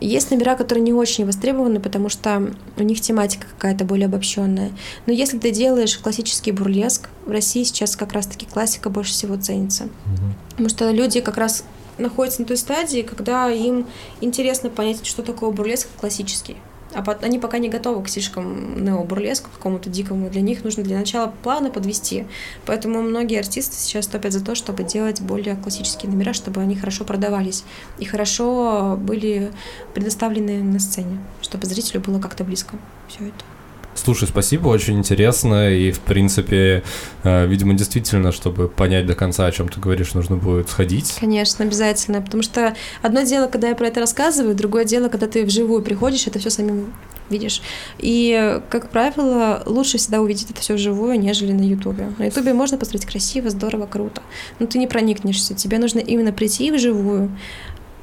Есть 0.00 0.30
номера, 0.30 0.54
которые 0.54 0.82
не 0.82 0.92
очень 0.92 1.26
востребованы, 1.26 1.80
потому 1.80 2.08
что 2.08 2.52
у 2.76 2.82
них 2.82 3.00
тематика 3.00 3.46
какая-то 3.48 3.84
более 3.84 4.06
обобщенная. 4.06 4.70
Но 5.06 5.12
если 5.12 5.38
ты 5.38 5.50
делаешь 5.50 5.98
классический 5.98 6.52
бурлеск, 6.52 7.08
в 7.26 7.30
России 7.30 7.64
сейчас 7.64 7.96
как 7.96 8.12
раз-таки 8.12 8.46
классика 8.46 8.90
больше 8.90 9.12
всего 9.12 9.36
ценится. 9.36 9.84
Мгм. 9.84 10.34
Потому 10.50 10.68
что 10.68 10.90
люди 10.90 11.20
как 11.20 11.36
раз 11.36 11.64
находятся 11.98 12.42
на 12.42 12.46
той 12.46 12.56
стадии, 12.56 13.02
когда 13.02 13.50
им 13.50 13.86
интересно 14.20 14.70
понять, 14.70 15.04
что 15.04 15.22
такое 15.22 15.50
бурлеск 15.50 15.88
классический. 15.98 16.56
А 16.94 17.02
пот- 17.02 17.22
они 17.22 17.38
пока 17.38 17.58
не 17.58 17.68
готовы 17.68 18.02
к 18.02 18.08
слишком 18.08 18.82
нео-бурлеску, 18.84 19.50
какому-то 19.50 19.90
дикому. 19.90 20.30
Для 20.30 20.40
них 20.40 20.64
нужно 20.64 20.82
для 20.82 20.98
начала 20.98 21.32
плавно 21.42 21.70
подвести. 21.70 22.26
Поэтому 22.64 23.02
многие 23.02 23.38
артисты 23.38 23.76
сейчас 23.76 24.06
топят 24.06 24.32
за 24.32 24.44
то, 24.44 24.54
чтобы 24.54 24.84
делать 24.84 25.20
более 25.20 25.56
классические 25.56 26.10
номера, 26.10 26.32
чтобы 26.32 26.60
они 26.60 26.76
хорошо 26.76 27.04
продавались 27.04 27.64
и 27.98 28.04
хорошо 28.04 28.96
были 28.98 29.52
предоставлены 29.94 30.62
на 30.62 30.78
сцене, 30.78 31.18
чтобы 31.42 31.66
зрителю 31.66 32.00
было 32.00 32.20
как-то 32.20 32.44
близко 32.44 32.76
все 33.08 33.26
это. 33.28 33.57
Слушай, 33.98 34.28
спасибо, 34.28 34.68
очень 34.68 34.98
интересно. 34.98 35.70
И, 35.70 35.90
в 35.90 36.00
принципе, 36.00 36.82
э, 37.24 37.46
видимо, 37.46 37.74
действительно, 37.74 38.32
чтобы 38.32 38.68
понять 38.68 39.06
до 39.06 39.14
конца, 39.14 39.46
о 39.46 39.52
чем 39.52 39.68
ты 39.68 39.80
говоришь, 39.80 40.14
нужно 40.14 40.36
будет 40.36 40.68
сходить. 40.68 41.16
Конечно, 41.20 41.64
обязательно, 41.64 42.22
потому 42.22 42.42
что 42.42 42.74
одно 43.02 43.22
дело, 43.22 43.48
когда 43.48 43.68
я 43.68 43.74
про 43.74 43.88
это 43.88 44.00
рассказываю, 44.00 44.54
другое 44.54 44.84
дело, 44.84 45.08
когда 45.08 45.26
ты 45.26 45.44
вживую 45.44 45.82
приходишь, 45.82 46.26
это 46.26 46.38
все 46.38 46.50
самим 46.50 46.92
видишь. 47.30 47.60
И, 47.98 48.60
как 48.70 48.90
правило, 48.90 49.62
лучше 49.66 49.98
всегда 49.98 50.20
увидеть 50.20 50.50
это 50.50 50.60
все 50.60 50.74
вживую, 50.74 51.18
нежели 51.20 51.52
на 51.52 51.62
Ютубе. 51.62 52.12
На 52.18 52.24
Ютубе 52.24 52.52
можно 52.52 52.78
посмотреть 52.78 53.06
красиво, 53.06 53.50
здорово, 53.50 53.86
круто, 53.86 54.22
но 54.58 54.66
ты 54.66 54.78
не 54.78 54.86
проникнешься. 54.86 55.54
Тебе 55.54 55.78
нужно 55.78 55.98
именно 55.98 56.32
прийти 56.32 56.70
вживую, 56.70 57.30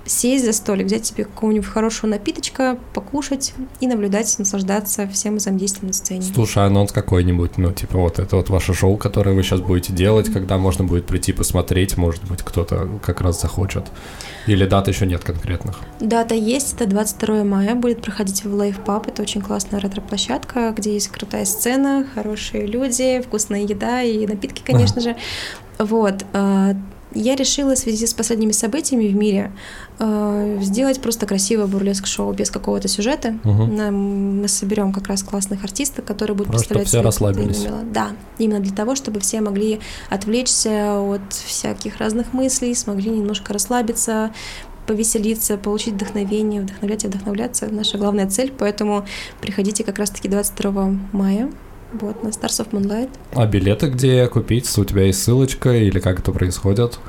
сесть 0.06 0.46
за 0.46 0.54
столик, 0.54 0.86
взять 0.86 1.06
себе 1.06 1.26
какого-нибудь 1.26 1.68
хорошего 1.68 2.10
напиточка, 2.10 2.78
покушать 2.94 3.54
и 3.80 3.88
наблюдать, 3.88 4.34
наслаждаться 4.38 5.08
всем 5.08 5.38
взаимодействием 5.38 5.88
на 5.88 5.94
сцене. 5.94 6.22
Слушай, 6.22 6.68
анонс 6.68 6.92
какой-нибудь, 6.92 7.58
ну, 7.58 7.72
типа, 7.72 7.98
вот 7.98 8.20
это 8.20 8.36
вот 8.36 8.50
ваше 8.50 8.74
шоу, 8.74 8.98
которое 8.98 9.36
вы 9.36 9.44
сейчас 9.44 9.62
будете 9.62 9.94
делать, 9.94 10.32
когда 10.32 10.58
можно 10.58 10.84
будет 10.84 11.06
прийти 11.06 11.34
посмотреть, 11.34 11.98
может 11.98 12.24
быть, 12.26 12.44
кто-то 12.44 12.88
как 13.04 13.22
раз 13.22 13.42
захочет. 13.42 13.86
Или 14.48 14.66
дат 14.66 14.88
еще 14.88 15.06
нет 15.06 15.24
конкретных. 15.24 15.80
Дата 16.00 16.36
есть, 16.36 16.74
это 16.74 16.86
22 16.86 17.44
мая, 17.44 17.76
будет 17.76 18.02
проходить 18.02 18.44
в 18.44 18.54
Live 18.54 18.84
Pub, 18.86 19.08
это 19.08 19.22
очень 19.22 19.42
классная 19.42 19.80
ретро-площадка, 19.80 20.74
где 20.76 20.94
есть 20.94 21.08
крутая 21.08 21.46
сцена, 21.46 22.06
хорошие 22.14 22.68
люди, 22.68 23.22
вкусная 23.22 23.62
еда 23.62 24.04
и 24.04 24.28
напитки, 24.28 24.62
конечно 24.64 25.02
же. 25.02 25.16
Вот. 25.80 26.26
Я 27.16 27.36
решила 27.36 27.76
в 27.76 27.78
связи 27.80 28.06
с 28.06 28.14
последними 28.14 28.52
событиями 28.52 29.08
в 29.08 29.16
мире 29.16 29.52
э, 30.00 30.60
сделать 30.62 31.02
просто 31.02 31.26
красивое 31.26 31.66
бурлеск-шоу 31.68 32.34
без 32.34 32.52
какого-то 32.52 32.88
сюжета. 32.88 33.36
Угу. 33.44 33.66
Нам- 33.66 34.42
мы 34.42 34.48
соберем 34.48 34.94
как 34.94 35.08
раз 35.08 35.24
классных 35.24 35.64
артистов, 35.64 36.06
которые 36.06 36.36
будут 36.36 36.50
чтоб 36.50 36.60
представлять 36.60 36.88
все 36.88 36.98
свои 36.98 37.04
расслабились. 37.04 37.66
Да, 37.92 38.10
именно 38.38 38.60
для 38.60 38.76
того, 38.76 38.96
чтобы 38.96 39.20
все 39.20 39.42
могли 39.42 39.80
отвлечься 40.10 41.00
от 41.00 41.34
всяких 41.34 41.98
разных 41.98 42.34
мыслей, 42.34 42.76
смогли 42.76 43.10
немножко 43.10 43.54
расслабиться, 43.54 44.32
повеселиться, 44.86 45.58
получить 45.58 45.96
вдохновение, 45.96 46.62
вдохновлять 46.62 47.06
и 47.06 47.08
вдохновляться. 47.08 47.68
Наша 47.68 47.98
главная 47.98 48.30
цель, 48.30 48.54
поэтому 48.56 49.06
приходите 49.42 49.84
как 49.84 49.98
раз-таки 49.98 50.28
22 50.28 50.96
мая 51.12 51.50
вот, 52.02 52.24
на 52.24 52.30
Stars 52.30 52.66
of 52.66 52.70
Moonlight. 52.72 53.10
А 53.34 53.46
билеты 53.46 53.88
где 53.90 54.28
купить? 54.28 54.78
У 54.78 54.86
тебя 54.86 55.04
есть 55.04 55.22
ссылочка 55.24 55.72
или 55.74 56.00
как 56.00 56.20
это 56.20 56.32
происходит? 56.32 57.00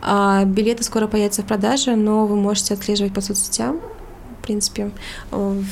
А 0.00 0.44
билеты 0.44 0.82
скоро 0.82 1.06
появятся 1.06 1.42
в 1.42 1.46
продаже, 1.46 1.94
но 1.96 2.26
вы 2.26 2.36
можете 2.36 2.74
отслеживать 2.74 3.14
по 3.14 3.20
соцсетям. 3.20 3.80
В 4.40 4.44
принципе, 4.44 4.90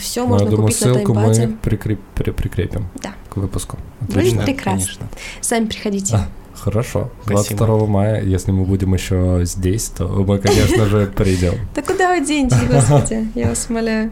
все 0.01 0.23
Ну, 0.23 0.29
можно 0.29 0.45
я 0.45 0.51
думаю, 0.51 0.69
купить 0.69 0.81
на 0.87 0.95
ссылку 0.95 1.15
мы 1.15 1.31
прикреп- 1.63 1.99
при- 2.15 2.31
прикрепим 2.31 2.87
Да. 3.03 3.15
к 3.29 3.37
выпуску. 3.37 3.79
Будет 4.01 4.37
Да, 4.37 4.43
прекрасно. 4.45 4.71
конечно. 4.87 5.09
Сами 5.41 5.67
приходите. 5.67 6.15
А. 6.15 6.29
Хорошо. 6.55 7.11
Спасибо. 7.25 7.65
22 7.67 7.87
мая, 7.87 8.23
если 8.23 8.53
мы 8.53 8.65
будем 8.65 8.93
еще 8.95 9.41
здесь, 9.45 9.87
то 9.89 10.07
мы, 10.07 10.39
конечно 10.39 10.85
же, 10.87 11.07
придем. 11.17 11.55
Да 11.75 11.83
куда 11.83 12.15
вы 12.15 12.25
денетесь, 12.25 12.63
господи, 12.71 13.29
я 13.35 13.49
вас 13.49 13.67
умоляю. 13.69 14.11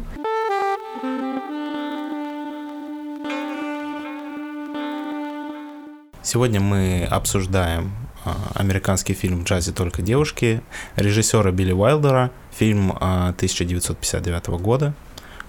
Сегодня 6.30 6.60
мы 6.60 7.08
обсуждаем 7.10 7.90
а, 8.22 8.36
американский 8.54 9.14
фильм 9.14 9.40
«В 9.40 9.44
джазе 9.44 9.72
только 9.72 10.02
девушки» 10.02 10.60
режиссера 10.94 11.50
Билли 11.52 11.72
Уайлдера, 11.72 12.32
фильм 12.52 12.92
а, 13.00 13.30
1959 13.30 14.48
года 14.60 14.92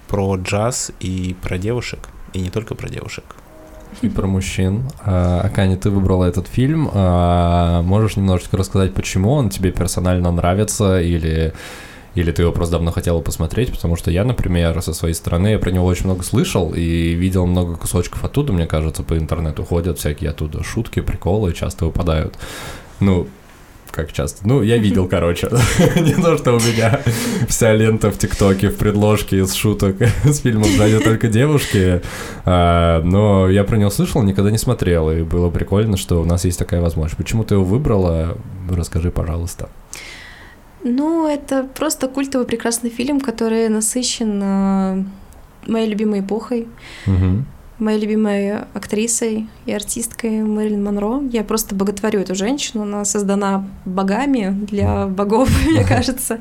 про 0.08 0.36
джаз 0.36 0.90
и 0.98 1.36
про 1.42 1.58
девушек, 1.58 2.08
и 2.32 2.40
не 2.40 2.48
только 2.48 2.74
про 2.74 2.88
девушек. 2.88 3.24
И 4.00 4.08
про 4.08 4.26
мужчин. 4.26 4.84
А, 5.04 5.42
Акани, 5.44 5.76
ты 5.76 5.90
выбрала 5.90 6.24
этот 6.24 6.48
фильм. 6.48 6.90
А, 6.94 7.82
Можешь 7.82 8.16
немножечко 8.16 8.56
рассказать, 8.56 8.94
почему 8.94 9.32
он 9.32 9.50
тебе 9.50 9.72
персонально 9.72 10.32
нравится, 10.32 10.98
или, 10.98 11.52
или 12.14 12.32
ты 12.32 12.42
его 12.42 12.52
просто 12.52 12.72
давно 12.72 12.90
хотела 12.90 13.20
посмотреть? 13.20 13.70
Потому 13.70 13.96
что 13.96 14.10
я, 14.10 14.24
например, 14.24 14.80
со 14.82 14.92
своей 14.92 15.14
стороны, 15.14 15.48
я 15.48 15.58
про 15.58 15.70
него 15.70 15.86
очень 15.86 16.06
много 16.06 16.22
слышал 16.22 16.72
и 16.74 17.14
видел 17.14 17.46
много 17.46 17.76
кусочков 17.76 18.24
оттуда, 18.24 18.52
мне 18.52 18.66
кажется, 18.66 19.02
по 19.02 19.16
интернету 19.16 19.64
ходят 19.64 19.98
всякие 19.98 20.30
оттуда 20.30 20.62
шутки, 20.64 21.00
приколы 21.00 21.52
часто 21.52 21.86
выпадают. 21.86 22.36
Ну, 22.98 23.28
как 23.90 24.12
часто? 24.12 24.46
Ну, 24.46 24.62
я 24.62 24.78
видел, 24.78 25.08
короче. 25.08 25.48
Не 25.96 26.14
то, 26.14 26.36
что 26.38 26.52
у 26.52 26.60
меня 26.60 27.00
вся 27.48 27.72
лента 27.72 28.10
в 28.10 28.18
ТикТоке 28.18 28.68
в 28.68 28.76
предложке 28.76 29.38
из 29.38 29.52
шуток 29.54 29.96
с 30.24 30.40
фильмом 30.40 30.64
«Сзади 30.64 31.00
только 31.00 31.28
девушки». 31.28 32.00
А, 32.44 33.02
Но 33.02 33.48
я 33.48 33.64
про 33.64 33.76
него 33.76 33.90
слышал, 33.90 34.22
никогда 34.22 34.50
не 34.50 34.58
смотрел, 34.58 35.10
и 35.10 35.22
было 35.22 35.50
прикольно, 35.50 35.96
что 35.96 36.20
у 36.20 36.24
нас 36.24 36.44
есть 36.44 36.58
такая 36.58 36.80
возможность. 36.80 37.16
Почему 37.16 37.44
ты 37.44 37.54
его 37.54 37.64
выбрала? 37.64 38.38
Расскажи, 38.70 39.10
пожалуйста. 39.10 39.68
Ну, 40.82 41.26
это 41.26 41.64
просто 41.64 42.08
культовый 42.08 42.46
прекрасный 42.46 42.90
фильм, 42.90 43.20
который 43.20 43.68
насыщен 43.68 44.40
э, 44.42 45.04
моей 45.66 45.88
любимой 45.88 46.20
эпохой, 46.20 46.68
Мгм. 47.06 47.44
Моей 47.80 48.00
любимой 48.00 48.60
актрисой 48.74 49.48
и 49.66 49.72
артисткой 49.72 50.42
Мэрилин 50.42 50.82
Монро. 50.82 51.22
Я 51.30 51.44
просто 51.44 51.74
боготворю 51.74 52.20
эту 52.20 52.34
женщину. 52.34 52.82
Она 52.82 53.04
создана 53.04 53.66
богами 53.84 54.50
для 54.66 55.06
богов, 55.06 55.50
мне 55.66 55.84
кажется. 55.84 56.40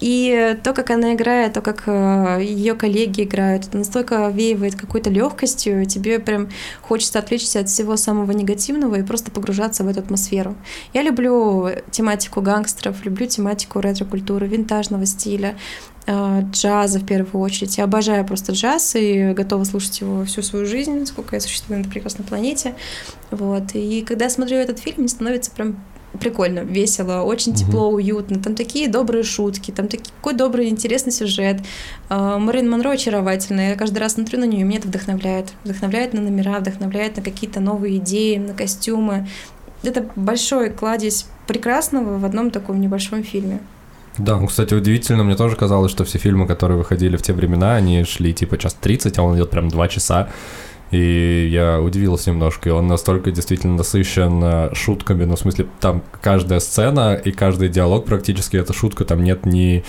И 0.00 0.56
то, 0.62 0.72
как 0.72 0.90
она 0.90 1.14
играет, 1.14 1.52
то, 1.54 1.60
как 1.60 1.86
ее 1.86 2.74
коллеги 2.74 3.22
играют, 3.22 3.68
это 3.68 3.78
настолько 3.78 4.28
веивает 4.28 4.74
какой-то 4.74 5.10
легкостью, 5.10 5.86
тебе 5.86 6.18
прям 6.18 6.48
хочется 6.80 7.18
отвлечься 7.18 7.60
от 7.60 7.68
всего 7.68 7.96
самого 7.96 8.32
негативного 8.32 8.96
и 8.96 9.02
просто 9.02 9.30
погружаться 9.30 9.84
в 9.84 9.88
эту 9.88 10.00
атмосферу. 10.00 10.54
Я 10.92 11.02
люблю 11.02 11.68
тематику 11.90 12.40
гангстеров, 12.40 13.04
люблю 13.04 13.26
тематику 13.26 13.80
ретро-культуры, 13.80 14.46
винтажного 14.46 15.06
стиля, 15.06 15.50
э, 15.50 15.91
джаза 16.08 16.98
в 16.98 17.06
первую 17.06 17.42
очередь. 17.42 17.78
Я 17.78 17.84
обожаю 17.84 18.26
просто 18.26 18.52
джаз 18.52 18.96
и 18.96 19.32
готова 19.32 19.64
слушать 19.64 20.00
его 20.00 20.24
всю 20.24 20.42
свою 20.42 20.66
жизнь, 20.66 21.06
сколько 21.06 21.36
я 21.36 21.40
существую 21.40 21.78
на 21.78 21.82
этой 21.82 21.90
прекрасной 21.90 22.24
планете. 22.24 22.74
Вот. 23.30 23.74
И 23.74 24.02
когда 24.02 24.24
я 24.24 24.30
смотрю 24.30 24.56
этот 24.56 24.78
фильм, 24.78 24.98
мне 24.98 25.08
становится 25.08 25.50
прям 25.50 25.76
прикольно, 26.18 26.60
весело, 26.60 27.22
очень 27.22 27.54
тепло, 27.54 27.88
уютно. 27.88 28.40
Там 28.40 28.54
такие 28.54 28.88
добрые 28.88 29.24
шутки, 29.24 29.70
там 29.70 29.88
такой 29.88 30.34
добрый, 30.34 30.68
интересный 30.68 31.12
сюжет. 31.12 31.60
А, 32.08 32.38
Мэрин 32.38 32.68
Монро 32.70 32.90
очаровательная. 32.90 33.70
Я 33.70 33.76
каждый 33.76 33.98
раз 33.98 34.14
смотрю 34.14 34.38
на 34.40 34.44
нее, 34.44 34.60
и 34.60 34.64
меня 34.64 34.78
это 34.78 34.88
вдохновляет. 34.88 35.52
Вдохновляет 35.64 36.12
на 36.12 36.20
номера, 36.20 36.58
вдохновляет 36.58 37.16
на 37.16 37.22
какие-то 37.22 37.60
новые 37.60 37.96
идеи, 37.98 38.36
на 38.36 38.54
костюмы. 38.54 39.28
Это 39.82 40.08
большой 40.14 40.70
кладезь 40.70 41.26
прекрасного 41.46 42.18
в 42.18 42.24
одном 42.24 42.50
таком 42.50 42.80
небольшом 42.80 43.22
фильме. 43.22 43.60
Да, 44.18 44.38
ну, 44.38 44.46
кстати, 44.46 44.74
удивительно, 44.74 45.24
мне 45.24 45.36
тоже 45.36 45.56
казалось, 45.56 45.90
что 45.90 46.04
все 46.04 46.18
фильмы, 46.18 46.46
которые 46.46 46.76
выходили 46.76 47.16
в 47.16 47.22
те 47.22 47.32
времена, 47.32 47.76
они 47.76 48.04
шли 48.04 48.34
типа 48.34 48.58
час 48.58 48.74
30, 48.74 49.18
а 49.18 49.22
он 49.22 49.36
идет 49.36 49.50
прям 49.50 49.68
2 49.68 49.88
часа. 49.88 50.28
И 50.90 51.48
я 51.50 51.80
удивился 51.80 52.30
немножко, 52.30 52.68
и 52.68 52.72
он 52.72 52.86
настолько 52.86 53.30
действительно 53.30 53.76
насыщен 53.76 54.44
э, 54.44 54.74
шутками, 54.74 55.24
ну, 55.24 55.36
в 55.36 55.38
смысле, 55.38 55.66
там 55.80 56.02
каждая 56.20 56.60
сцена 56.60 57.14
и 57.14 57.32
каждый 57.32 57.70
диалог 57.70 58.04
практически 58.04 58.58
это 58.58 58.74
шутка, 58.74 59.06
там 59.06 59.24
нет 59.24 59.46
ни 59.46 59.84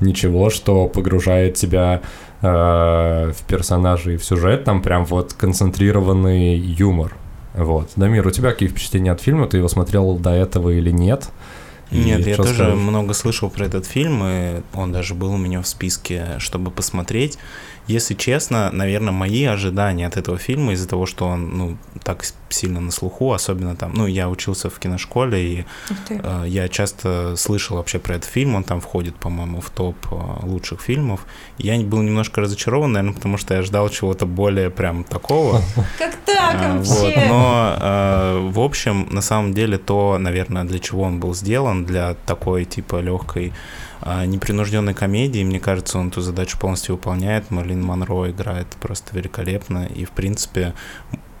ничего, 0.00 0.50
что 0.50 0.88
погружает 0.88 1.54
тебя 1.54 2.02
э, 2.42 2.46
в 2.46 3.46
персонажей 3.46 4.14
и 4.14 4.16
в 4.18 4.24
сюжет, 4.24 4.64
там 4.64 4.82
прям 4.82 5.06
вот 5.06 5.32
концентрированный 5.32 6.56
юмор. 6.56 7.14
Вот. 7.54 7.90
Дамир, 7.96 8.26
у 8.26 8.30
тебя 8.30 8.50
какие 8.50 8.68
впечатления 8.68 9.12
от 9.12 9.20
фильма? 9.20 9.46
Ты 9.46 9.58
его 9.58 9.68
смотрел 9.68 10.16
до 10.18 10.30
этого 10.30 10.70
или 10.70 10.90
нет? 10.90 11.28
Нет, 11.92 12.26
я 12.26 12.36
тоже 12.36 12.54
скажешь? 12.54 12.74
много 12.74 13.14
слышал 13.14 13.50
про 13.50 13.66
этот 13.66 13.86
фильм, 13.86 14.22
и 14.24 14.62
он 14.74 14.92
даже 14.92 15.14
был 15.14 15.32
у 15.32 15.36
меня 15.36 15.60
в 15.62 15.66
списке, 15.66 16.36
чтобы 16.38 16.70
посмотреть. 16.70 17.38
Если 17.88 18.14
честно, 18.14 18.70
наверное, 18.72 19.12
мои 19.12 19.44
ожидания 19.44 20.06
от 20.06 20.16
этого 20.16 20.38
фильма 20.38 20.72
из-за 20.72 20.88
того, 20.88 21.06
что 21.06 21.26
он, 21.26 21.58
ну, 21.58 21.76
так 22.04 22.24
сильно 22.48 22.80
на 22.80 22.90
слуху, 22.90 23.32
особенно 23.32 23.74
там, 23.74 23.92
ну, 23.94 24.06
я 24.06 24.28
учился 24.28 24.70
в 24.70 24.78
киношколе, 24.78 25.42
и 25.42 25.64
э, 26.08 26.44
я 26.46 26.68
часто 26.68 27.34
слышал 27.36 27.76
вообще 27.76 27.98
про 27.98 28.14
этот 28.14 28.30
фильм, 28.30 28.54
он 28.54 28.64
там 28.64 28.80
входит, 28.80 29.16
по-моему, 29.16 29.60
в 29.60 29.70
топ 29.70 29.96
э, 30.10 30.46
лучших 30.46 30.80
фильмов. 30.80 31.26
Я 31.58 31.78
был 31.80 32.02
немножко 32.02 32.40
разочарован, 32.40 32.92
наверное, 32.92 33.14
потому 33.14 33.36
что 33.36 33.54
я 33.54 33.62
ждал 33.62 33.88
чего-то 33.88 34.26
более 34.26 34.70
прям 34.70 35.04
такого. 35.04 35.60
Как 35.98 36.14
так 36.24 36.54
А, 36.54 36.76
вообще? 36.76 36.92
Вот, 36.92 37.16
но 37.28 37.76
э, 37.80 38.48
в 38.52 38.60
общем, 38.60 39.08
на 39.10 39.22
самом 39.22 39.54
деле, 39.54 39.78
то, 39.78 40.18
наверное, 40.18 40.64
для 40.64 40.78
чего 40.78 41.02
он 41.02 41.18
был 41.18 41.34
сделан, 41.34 41.84
для 41.84 42.14
такой 42.26 42.64
типа 42.64 43.00
легкой 43.00 43.52
непринужденной 44.04 44.94
комедии, 44.94 45.44
мне 45.44 45.60
кажется, 45.60 45.98
он 45.98 46.08
эту 46.08 46.20
задачу 46.20 46.58
полностью 46.58 46.96
выполняет. 46.96 47.50
Марлин 47.50 47.82
Монро 47.82 48.30
играет 48.30 48.66
просто 48.80 49.16
великолепно, 49.16 49.86
и 49.86 50.04
в 50.04 50.10
принципе, 50.10 50.74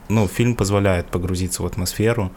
ну, 0.08 0.28
фильм 0.28 0.54
позволяет 0.54 1.06
погрузиться 1.06 1.62
в 1.62 1.66
атмосферу, 1.66 2.30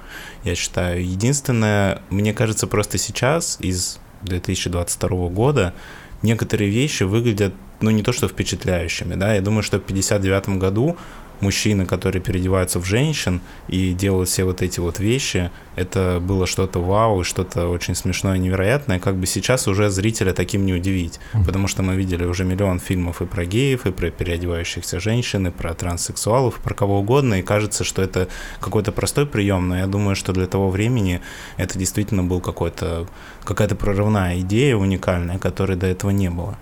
я 0.44 0.56
считаю. 0.56 1.06
Единственное, 1.06 2.02
мне 2.10 2.34
кажется, 2.34 2.68
просто 2.68 2.98
сейчас 2.98 3.58
из 3.60 4.00
2022 4.24 5.30
года 5.30 5.74
некоторые 6.22 6.70
вещи 6.70 7.04
выглядят, 7.04 7.54
ну, 7.82 7.92
не 7.92 8.02
то 8.02 8.12
что 8.14 8.28
впечатляющими, 8.28 9.16
да, 9.16 9.36
я 9.36 9.42
думаю, 9.42 9.62
что 9.62 9.78
в 9.78 9.84
59 9.84 10.58
году 10.58 10.98
мужчины, 11.42 11.86
которые 11.86 12.22
переодеваются 12.22 12.80
в 12.80 12.86
женщин 12.86 13.42
и 13.68 13.94
делают 13.94 14.30
все 14.30 14.44
вот 14.44 14.62
эти 14.62 14.80
вот 14.80 15.00
вещи, 15.00 15.52
это 15.76 16.20
было 16.22 16.48
что-то 16.48 16.80
вау 16.80 17.22
и 17.22 17.24
что-то 17.24 17.68
очень 17.68 17.96
смешное 17.96 18.38
и 18.38 18.40
невероятное, 18.40 19.00
как 19.00 19.16
бы 19.16 19.26
сейчас 19.28 19.68
уже 19.68 19.90
зрителя 19.90 20.34
таким 20.34 20.66
не 20.66 20.74
удивить, 20.74 21.20
потому 21.46 21.68
что 21.68 21.84
мы 21.84 21.96
видели 21.96 22.26
уже 22.26 22.46
миллион 22.46 22.80
фильмов 22.80 23.22
и 23.22 23.26
про 23.26 23.46
геев, 23.46 23.86
и 23.86 23.92
про 23.92 24.10
переодевающихся 24.10 25.00
женщин, 25.00 25.48
и 25.48 25.52
про 25.52 25.74
транссексуалов, 25.74 26.60
и 26.60 26.62
про 26.62 26.74
кого 26.74 27.00
угодно, 27.00 27.36
и 27.36 27.42
кажется, 27.42 27.84
что 27.84 28.02
это 28.02 28.28
какой-то 28.60 28.92
простой 28.92 29.26
прием, 29.26 29.68
но 29.68 29.78
я 29.78 29.88
думаю, 29.88 30.16
что 30.16 30.34
для 30.34 30.48
того 30.48 30.70
времени 30.70 31.22
это 31.58 31.78
действительно 31.78 32.24
был 32.24 32.40
какой-то, 32.40 33.08
какая-то 33.44 33.76
прорывная 33.76 34.40
идея 34.40 34.76
уникальная, 34.76 35.38
которой 35.38 35.78
до 35.78 35.88
этого 35.88 36.12
не 36.12 36.30
было. 36.30 36.58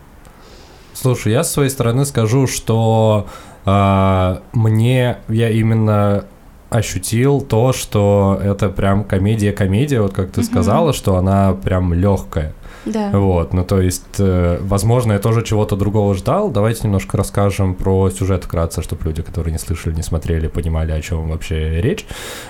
Слушай, 0.93 1.33
я 1.33 1.43
с 1.43 1.51
своей 1.51 1.69
стороны 1.69 2.05
скажу, 2.05 2.45
что 2.47 3.27
мне 3.65 5.17
я 5.29 5.49
именно 5.49 6.25
ощутил 6.69 7.41
то, 7.41 7.71
что 7.71 8.39
это 8.43 8.69
прям 8.69 9.03
комедия-комедия, 9.03 10.01
вот 10.01 10.13
как 10.13 10.31
ты 10.31 10.43
сказала, 10.43 10.91
что 10.91 11.17
она 11.17 11.53
прям 11.53 11.93
легкая. 11.93 12.53
Да. 12.85 13.11
Вот, 13.11 13.53
ну 13.53 13.63
то 13.63 13.81
есть, 13.81 14.19
э, 14.19 14.57
возможно, 14.61 15.13
я 15.13 15.19
тоже 15.19 15.43
чего-то 15.43 15.75
другого 15.75 16.15
ждал. 16.15 16.49
Давайте 16.49 16.81
немножко 16.83 17.17
расскажем 17.17 17.75
про 17.75 18.09
сюжет 18.09 18.43
вкратце, 18.43 18.81
чтобы 18.81 19.05
люди, 19.05 19.21
которые 19.21 19.51
не 19.51 19.57
слышали, 19.57 19.93
не 19.95 20.03
смотрели, 20.03 20.47
понимали, 20.47 20.91
о 20.91 21.01
чем 21.01 21.29
вообще 21.29 21.81
речь. 21.81 22.05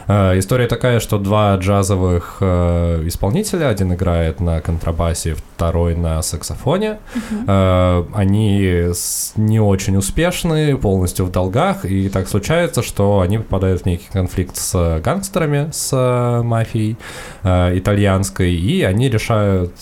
Э, 0.07 0.37
история 0.37 0.67
такая, 0.67 0.99
что 0.99 1.19
два 1.19 1.55
джазовых 1.55 2.37
э, 2.39 3.03
исполнителя, 3.05 3.69
один 3.69 3.93
играет 3.93 4.39
на 4.39 4.61
контрабасе, 4.61 5.35
второй 5.55 5.95
на 5.95 6.21
саксофоне. 6.21 6.99
Э, 7.47 8.05
они 8.13 8.89
не 9.35 9.59
очень 9.59 9.97
успешны, 9.97 10.77
полностью 10.77 11.25
в 11.25 11.31
долгах, 11.31 11.85
и 11.85 12.09
так 12.09 12.27
случается, 12.27 12.81
что 12.81 13.19
они 13.19 13.37
попадают 13.37 13.81
в 13.81 13.85
некий 13.85 14.07
конфликт 14.11 14.55
с 14.55 15.01
гангстерами, 15.03 15.69
с 15.71 16.41
мафией 16.43 16.97
итальянской, 17.43 18.53
и 18.53 18.83
они 18.83 19.09
решают, 19.09 19.73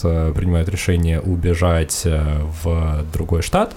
принимают 0.42 0.70
решение 0.70 1.22
убежать 1.22 2.02
э, 2.06 2.42
в 2.64 3.06
другой 3.14 3.44
штат, 3.44 3.76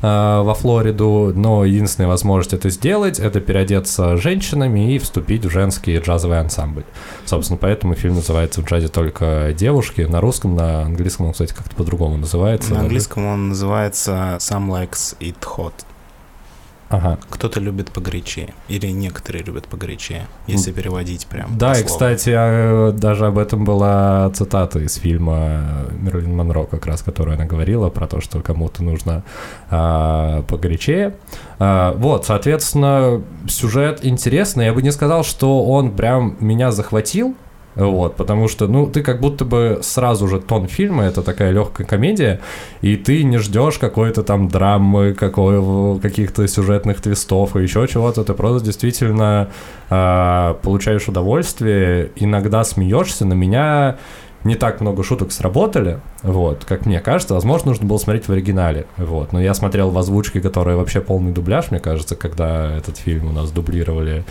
э, 0.00 0.40
во 0.42 0.54
Флориду, 0.54 1.32
но 1.34 1.64
единственная 1.66 2.08
возможность 2.08 2.54
это 2.54 2.70
сделать, 2.70 3.18
это 3.18 3.40
переодеться 3.40 4.16
женщинами 4.16 4.94
и 4.94 4.98
вступить 4.98 5.44
в 5.44 5.50
женский 5.50 5.98
джазовый 5.98 6.40
ансамбль. 6.40 6.84
Собственно, 7.26 7.58
поэтому 7.58 7.94
фильм 7.94 8.14
называется 8.14 8.62
«В 8.62 8.64
джазе 8.64 8.88
только 8.88 9.54
девушки». 9.54 10.00
На 10.00 10.22
русском, 10.22 10.56
на 10.56 10.82
английском 10.82 11.26
он, 11.26 11.32
кстати, 11.32 11.52
как-то 11.52 11.76
по-другому 11.76 12.16
называется. 12.16 12.72
На 12.72 12.80
английском 12.80 13.26
он 13.26 13.48
называется 13.50 14.38
Some 14.40 14.68
Likes 14.68 15.16
It 15.20 15.36
Hot. 15.58 15.74
Ага. 16.88 17.18
Кто-то 17.30 17.58
любит 17.58 17.90
погорячее. 17.90 18.54
Или 18.68 18.86
некоторые 18.88 19.42
любят 19.42 19.66
погорячее, 19.66 20.26
если 20.46 20.70
переводить 20.70 21.26
прям. 21.26 21.58
Да, 21.58 21.78
и, 21.78 21.82
кстати, 21.82 22.30
а, 22.32 22.92
даже 22.92 23.26
об 23.26 23.38
этом 23.38 23.64
была 23.64 24.30
цитата 24.34 24.78
из 24.78 24.94
фильма 24.94 25.86
Мерлин 25.98 26.36
Монро, 26.36 26.64
как 26.64 26.86
раз, 26.86 27.02
которую 27.02 27.34
она 27.34 27.44
говорила, 27.44 27.88
про 27.88 28.06
то, 28.06 28.20
что 28.20 28.40
кому-то 28.40 28.84
нужно 28.84 29.24
а, 29.68 30.42
погорячее. 30.42 31.16
А, 31.58 31.92
вот, 31.92 32.24
соответственно, 32.26 33.22
сюжет 33.48 34.04
интересный. 34.04 34.66
Я 34.66 34.74
бы 34.74 34.82
не 34.82 34.92
сказал, 34.92 35.24
что 35.24 35.64
он 35.64 35.90
прям 35.90 36.36
меня 36.38 36.70
захватил, 36.70 37.34
вот, 37.76 38.16
потому 38.16 38.48
что, 38.48 38.66
ну, 38.66 38.86
ты 38.86 39.02
как 39.02 39.20
будто 39.20 39.44
бы 39.44 39.80
сразу 39.82 40.26
же 40.28 40.40
тон 40.40 40.66
фильма, 40.66 41.04
это 41.04 41.22
такая 41.22 41.50
легкая 41.50 41.86
комедия, 41.86 42.40
и 42.80 42.96
ты 42.96 43.22
не 43.22 43.36
ждешь 43.36 43.78
какой-то 43.78 44.22
там 44.22 44.48
драмы, 44.48 45.12
какой, 45.12 46.00
каких-то 46.00 46.48
сюжетных 46.48 47.02
твистов 47.02 47.54
и 47.54 47.62
еще 47.62 47.86
чего-то, 47.86 48.24
ты 48.24 48.32
просто 48.32 48.64
действительно 48.64 49.48
а, 49.90 50.54
получаешь 50.62 51.06
удовольствие, 51.06 52.10
иногда 52.16 52.64
смеешься, 52.64 53.26
на 53.26 53.34
меня 53.34 53.98
не 54.44 54.54
так 54.54 54.80
много 54.80 55.02
шуток 55.02 55.32
сработали, 55.32 56.00
вот, 56.22 56.64
как 56.64 56.86
мне 56.86 57.00
кажется, 57.00 57.34
возможно, 57.34 57.70
нужно 57.70 57.86
было 57.86 57.98
смотреть 57.98 58.28
в 58.28 58.32
оригинале, 58.32 58.86
вот, 58.96 59.32
но 59.32 59.40
я 59.40 59.54
смотрел 59.54 59.90
в 59.90 59.98
озвучке, 59.98 60.40
которая 60.40 60.76
вообще 60.76 61.00
полный 61.00 61.32
дубляж, 61.32 61.70
мне 61.70 61.80
кажется, 61.80 62.14
когда 62.16 62.76
этот 62.76 62.96
фильм 62.96 63.28
у 63.28 63.32
нас 63.32 63.50
дублировали 63.50 64.24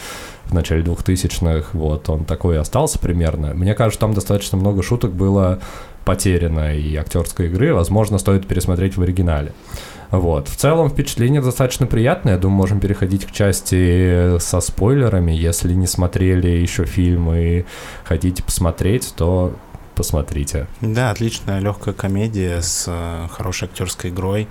в 0.46 0.54
начале 0.54 0.84
2000-х, 0.84 1.70
вот, 1.74 2.10
он 2.10 2.24
такой 2.24 2.56
и 2.56 2.60
остался 2.60 3.00
примерно. 3.00 3.54
Мне 3.54 3.74
кажется, 3.74 4.00
там 4.00 4.14
достаточно 4.14 4.58
много 4.58 4.84
шуток 4.84 5.12
было 5.12 5.60
потеряно 6.06 6.76
и 6.76 6.96
актерской 6.96 7.48
игры, 7.48 7.74
возможно, 7.74 8.18
стоит 8.20 8.48
пересмотреть 8.48 8.96
в 8.96 9.02
оригинале. 9.02 9.54
Вот. 10.12 10.48
В 10.48 10.56
целом 10.56 10.90
впечатление 10.90 11.42
достаточно 11.42 11.88
приятное. 11.88 12.34
Я 12.34 12.40
думаю, 12.40 12.58
можем 12.58 12.80
переходить 12.80 13.26
к 13.26 13.32
части 13.32 14.38
со 14.40 14.62
спойлерами. 14.62 15.32
Если 15.32 15.74
не 15.74 15.88
смотрели 15.88 16.48
еще 16.48 16.86
фильм 16.86 17.34
и 17.34 17.66
хотите 18.04 18.44
посмотреть, 18.44 19.14
то 19.18 19.54
посмотрите. 19.96 20.68
Да, 20.82 21.12
отличная 21.12 21.60
легкая 21.60 21.94
комедия 21.94 22.62
с 22.62 22.86
э, 22.88 23.28
хорошей 23.32 23.68
актерской 23.68 24.10
игрой. 24.10 24.48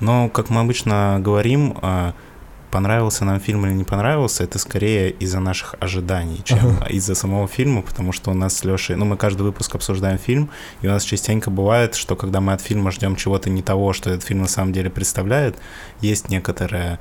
Но, 0.00 0.28
как 0.28 0.50
мы 0.50 0.60
обычно 0.60 1.18
говорим, 1.20 1.78
э, 1.80 2.12
понравился 2.70 3.24
нам 3.24 3.40
фильм 3.40 3.66
или 3.66 3.72
не 3.72 3.84
понравился, 3.84 4.44
это 4.44 4.58
скорее 4.58 5.10
из-за 5.10 5.40
наших 5.40 5.74
ожиданий, 5.80 6.40
чем 6.44 6.82
из-за 6.88 7.14
самого 7.14 7.48
фильма, 7.48 7.82
потому 7.82 8.12
что 8.12 8.30
у 8.30 8.34
нас 8.34 8.56
с 8.56 8.64
Лешей, 8.64 8.96
ну, 8.96 9.04
мы 9.04 9.16
каждый 9.16 9.42
выпуск 9.42 9.74
обсуждаем 9.74 10.18
фильм, 10.18 10.50
и 10.82 10.86
у 10.86 10.90
нас 10.90 11.04
частенько 11.04 11.50
бывает, 11.50 11.94
что 11.94 12.16
когда 12.16 12.40
мы 12.40 12.52
от 12.52 12.60
фильма 12.60 12.90
ждем 12.90 13.16
чего-то 13.16 13.50
не 13.50 13.62
того, 13.62 13.92
что 13.92 14.10
этот 14.10 14.24
фильм 14.24 14.42
на 14.42 14.48
самом 14.48 14.72
деле 14.72 14.90
представляет, 14.90 15.56
есть 16.00 16.28
некоторое 16.30 16.94
э, 16.94 16.98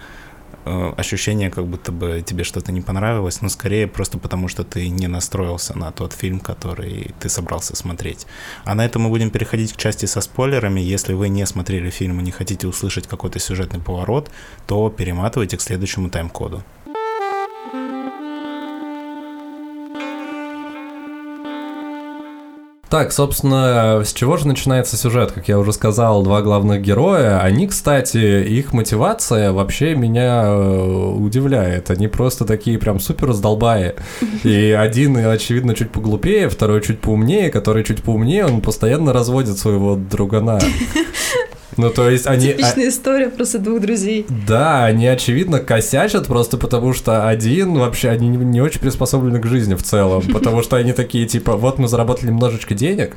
ощущение, 0.97 1.49
как 1.49 1.65
будто 1.65 1.91
бы 1.91 2.24
тебе 2.26 2.43
что-то 2.43 2.72
не 2.72 2.82
понравилось, 2.82 3.41
но 3.41 3.49
скорее 3.49 3.88
просто 3.88 4.17
потому, 4.17 4.47
что 4.47 4.63
ты 4.63 4.89
не 4.89 5.07
настроился 5.07 5.78
на 5.78 5.91
тот 5.91 6.13
фильм, 6.13 6.39
который 6.39 7.11
ты 7.20 7.30
собрался 7.30 7.76
смотреть. 7.76 8.26
А 8.65 8.76
на 8.76 8.86
этом 8.86 9.03
мы 9.03 9.09
будем 9.09 9.30
переходить 9.30 9.74
к 9.74 9.78
части 9.78 10.05
со 10.05 10.22
спойлерами. 10.22 10.80
Если 10.80 11.13
вы 11.13 11.30
не 11.30 11.45
смотрели 11.45 11.89
фильм 11.89 12.20
и 12.20 12.24
не 12.24 12.32
хотите 12.32 12.67
услышать 12.67 13.07
какой-то 13.07 13.39
сюжетный 13.39 13.80
поворот, 13.80 14.30
то 14.67 14.89
перематывайте 14.89 15.57
к 15.57 15.61
следующему 15.61 16.09
тайм-коду. 16.09 16.63
Так, 22.89 23.11
собственно, 23.11 24.01
с 24.03 24.13
чего 24.13 24.37
же 24.37 24.47
начинается 24.47 24.97
сюжет? 24.97 25.31
Как 25.31 25.47
я 25.47 25.59
уже 25.59 25.73
сказал, 25.73 26.23
два 26.23 26.41
главных 26.41 26.81
героя. 26.81 27.39
Они, 27.39 27.67
кстати, 27.67 28.43
их 28.43 28.73
мотивация 28.73 29.51
вообще 29.51 29.93
меня 29.93 30.45
э, 30.45 31.11
удивляет. 31.15 31.91
Они 31.91 32.07
просто 32.07 32.45
такие 32.45 32.79
прям 32.79 32.99
супер 32.99 33.27
раздолбаи. 33.27 33.93
И 34.43 34.71
один, 34.71 35.17
очевидно, 35.17 35.75
чуть 35.75 35.91
поглупее, 35.91 36.49
второй 36.49 36.81
чуть 36.81 36.99
поумнее, 36.99 37.51
который 37.51 37.83
чуть 37.83 38.01
поумнее, 38.01 38.47
он 38.47 38.59
постоянно 38.61 39.13
разводит 39.13 39.59
своего 39.59 39.95
другана. 39.95 40.59
Ну, 41.78 41.89
то 41.89 42.09
есть 42.09 42.28
они... 42.28 42.49
а- 42.49 42.53
Типичная 42.53 42.89
история 42.89 43.30
просто 43.30 43.59
двух 43.59 43.82
друзей. 43.82 44.26
Да, 44.47 44.86
они, 44.86 45.07
очевидно, 45.07 45.59
косячат 45.59 46.28
просто 46.28 46.57
потому, 46.57 46.93
что 46.93 47.28
один 47.28 47.78
вообще, 47.78 48.09
они 48.09 48.28
не, 48.28 48.38
не 48.38 48.61
очень 48.61 48.80
приспособлены 48.82 49.39
к 49.39 49.45
жизни 49.45 49.76
в 49.76 49.84
целом, 49.84 50.24
потому 50.34 50.63
что 50.63 50.76
они 50.78 50.93
такие, 50.93 51.28
типа, 51.28 51.55
вот 51.55 51.78
мы 51.80 51.88
заработали 51.88 52.28
немножечко 52.30 52.74
денег, 52.74 53.15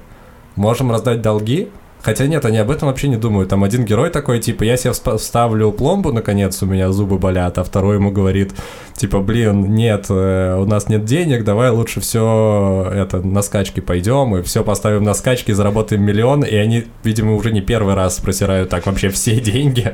можем 0.56 0.90
раздать 0.90 1.22
долги, 1.22 1.68
Хотя 2.02 2.26
нет, 2.26 2.44
они 2.44 2.58
об 2.58 2.70
этом 2.70 2.88
вообще 2.88 3.08
не 3.08 3.16
думают. 3.16 3.48
Там 3.48 3.62
один 3.62 3.84
герой 3.84 4.10
такой, 4.10 4.40
типа, 4.40 4.64
я 4.64 4.76
себе 4.76 4.92
вставлю 4.92 5.70
пломбу, 5.70 6.12
наконец, 6.12 6.60
у 6.62 6.66
меня 6.66 6.90
зубы 6.90 7.18
болят, 7.18 7.58
а 7.58 7.64
второй 7.64 7.96
ему 7.96 8.10
говорит, 8.10 8.52
типа, 8.96 9.20
блин, 9.20 9.74
нет, 9.74 10.06
э, 10.08 10.56
у 10.60 10.66
нас 10.66 10.88
нет 10.88 11.04
денег, 11.04 11.44
давай 11.44 11.70
лучше 11.70 12.00
все 12.00 12.90
это 12.92 13.22
на 13.22 13.42
скачки 13.42 13.80
пойдем, 13.80 14.36
и 14.36 14.42
все 14.42 14.64
поставим 14.64 15.04
на 15.04 15.14
скачки, 15.14 15.52
заработаем 15.52 16.02
миллион, 16.02 16.42
и 16.42 16.56
они, 16.56 16.84
видимо, 17.04 17.34
уже 17.34 17.52
не 17.52 17.60
первый 17.60 17.94
раз 17.94 18.18
просирают 18.18 18.68
так 18.68 18.86
вообще 18.86 19.08
все 19.10 19.40
деньги. 19.40 19.92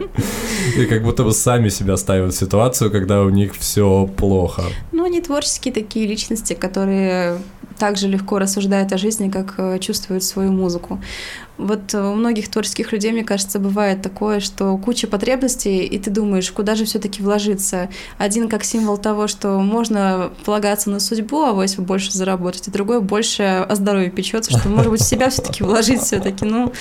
И 0.77 0.87
как 0.87 1.03
будто 1.03 1.25
бы 1.25 1.33
сами 1.33 1.69
себя 1.69 1.97
ставят 1.97 2.33
в 2.33 2.39
ситуацию, 2.39 2.91
когда 2.91 3.23
у 3.23 3.29
них 3.29 3.55
все 3.55 4.09
плохо. 4.17 4.63
Ну, 4.93 5.05
они 5.05 5.21
творческие 5.21 5.75
такие 5.75 6.07
личности, 6.07 6.55
которые 6.55 7.39
также 7.79 8.09
легко 8.09 8.39
рассуждают 8.39 8.93
о 8.93 8.99
жизни, 8.99 9.31
как 9.31 9.55
э, 9.59 9.79
чувствуют 9.79 10.25
свою 10.25 10.53
музыку. 10.53 11.01
Вот 11.57 11.93
э, 11.95 12.01
у 12.01 12.15
многих 12.15 12.49
творческих 12.49 12.93
людей, 12.93 13.13
мне 13.13 13.25
кажется, 13.25 13.59
бывает 13.59 14.03
такое, 14.03 14.41
что 14.41 14.77
куча 14.79 15.07
потребностей, 15.07 15.85
и 15.85 15.99
ты 15.99 16.11
думаешь, 16.11 16.51
куда 16.53 16.75
же 16.75 16.85
все-таки 16.85 17.23
вложиться. 17.23 17.89
Один 18.17 18.49
как 18.49 18.65
символ 18.65 18.99
того, 18.99 19.27
что 19.27 19.59
можно 19.61 20.31
полагаться 20.45 20.91
на 20.91 21.01
судьбу, 21.01 21.43
а 21.43 21.63
если 21.63 21.81
больше 21.81 22.13
заработать, 22.13 22.69
и 22.69 22.71
другой 22.71 23.01
больше 23.01 23.43
о 23.43 23.75
здоровье 23.75 24.11
печется, 24.11 24.57
что, 24.57 24.69
может 24.69 24.91
быть, 24.91 25.01
в 25.01 25.05
себя 25.09 25.31
все-таки 25.31 25.65
вложить 25.65 26.01
все-таки, 26.01 26.45
ну, 26.45 26.73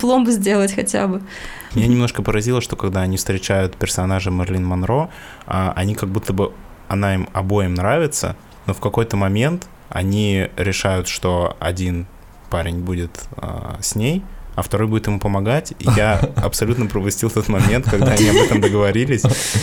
пломбу 0.00 0.30
сделать 0.30 0.72
хотя 0.74 1.06
бы. 1.06 1.22
Меня 1.74 1.86
немножко 1.86 2.22
поразило, 2.22 2.60
что 2.60 2.76
когда 2.76 3.02
они 3.02 3.16
встречают 3.16 3.76
персонажа 3.76 4.30
Мерлин 4.30 4.64
Монро, 4.64 5.10
а, 5.46 5.72
они 5.76 5.94
как 5.94 6.08
будто 6.08 6.32
бы 6.32 6.52
она 6.88 7.14
им 7.14 7.28
обоим 7.34 7.74
нравится, 7.74 8.36
но 8.66 8.74
в 8.74 8.80
какой-то 8.80 9.16
момент 9.16 9.68
они 9.90 10.48
решают, 10.56 11.08
что 11.08 11.56
один 11.60 12.06
парень 12.50 12.78
будет 12.80 13.10
а, 13.36 13.76
с 13.80 13.94
ней, 13.94 14.22
а 14.56 14.62
второй 14.62 14.88
будет 14.88 15.06
ему 15.06 15.20
помогать. 15.20 15.70
И 15.78 15.86
я 15.96 16.18
абсолютно 16.36 16.86
пропустил 16.86 17.30
тот 17.30 17.46
момент, 17.48 17.84
когда 17.88 18.12
они 18.12 18.28
об 18.28 18.36
этом 18.36 18.60
договорились. 18.60 19.22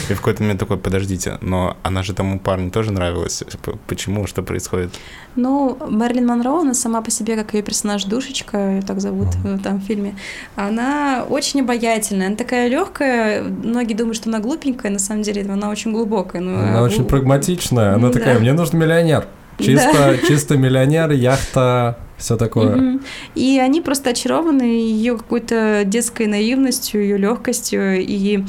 И 0.10 0.14
в 0.14 0.18
какой-то 0.20 0.42
момент 0.44 0.60
такой, 0.62 0.78
подождите, 0.78 1.38
но 1.42 1.76
она 1.84 2.02
же 2.02 2.14
тому 2.14 2.40
парню 2.40 2.72
тоже 2.72 2.92
нравилась. 2.94 3.44
П- 3.64 3.74
Почему? 3.88 4.26
Что 4.26 4.42
происходит? 4.42 4.94
Ну, 5.36 5.78
Мерлин 5.90 6.26
Монро, 6.28 6.62
она 6.62 6.74
сама 6.74 7.02
по 7.02 7.12
себе, 7.12 7.36
как 7.36 7.54
ее 7.56 7.62
персонаж 7.62 8.06
Душечка, 8.06 8.58
ее 8.76 8.82
так 8.84 9.02
зовут 9.02 9.36
в 9.36 9.60
там 9.62 9.82
фильме, 9.82 10.16
она 10.56 11.26
очень 11.28 11.60
обаятельная, 11.62 12.28
она 12.28 12.36
такая 12.38 12.70
легкая. 12.70 13.44
Многие 13.44 13.96
думают, 13.96 14.16
что 14.16 14.30
она 14.30 14.40
глупенькая, 14.40 14.92
на 14.92 15.00
самом 15.00 15.24
деле 15.24 15.42
она 15.52 15.70
очень 15.70 15.92
глубокая. 15.92 16.42
Ну, 16.42 16.56
Она 16.58 16.80
а 16.80 16.84
очень 16.84 17.04
прагматичная. 17.04 17.96
Она 17.96 18.08
Да. 18.08 18.14
такая, 18.14 18.40
мне 18.40 18.54
нужен 18.54 18.80
миллионер. 18.80 19.28
Чисто, 19.60 20.18
чисто 20.28 20.58
миллионер, 20.58 21.12
яхта, 21.12 21.96
все 22.26 22.38
такое. 22.38 22.76
Мгм. 22.76 23.02
И 23.36 23.60
они 23.60 23.82
просто 23.82 24.10
очарованы 24.10 24.64
ее 24.64 25.16
какой-то 25.16 25.84
детской 25.86 26.26
наивностью, 26.26 27.04
ее 27.04 27.18
легкостью. 27.18 28.02
И 28.02 28.44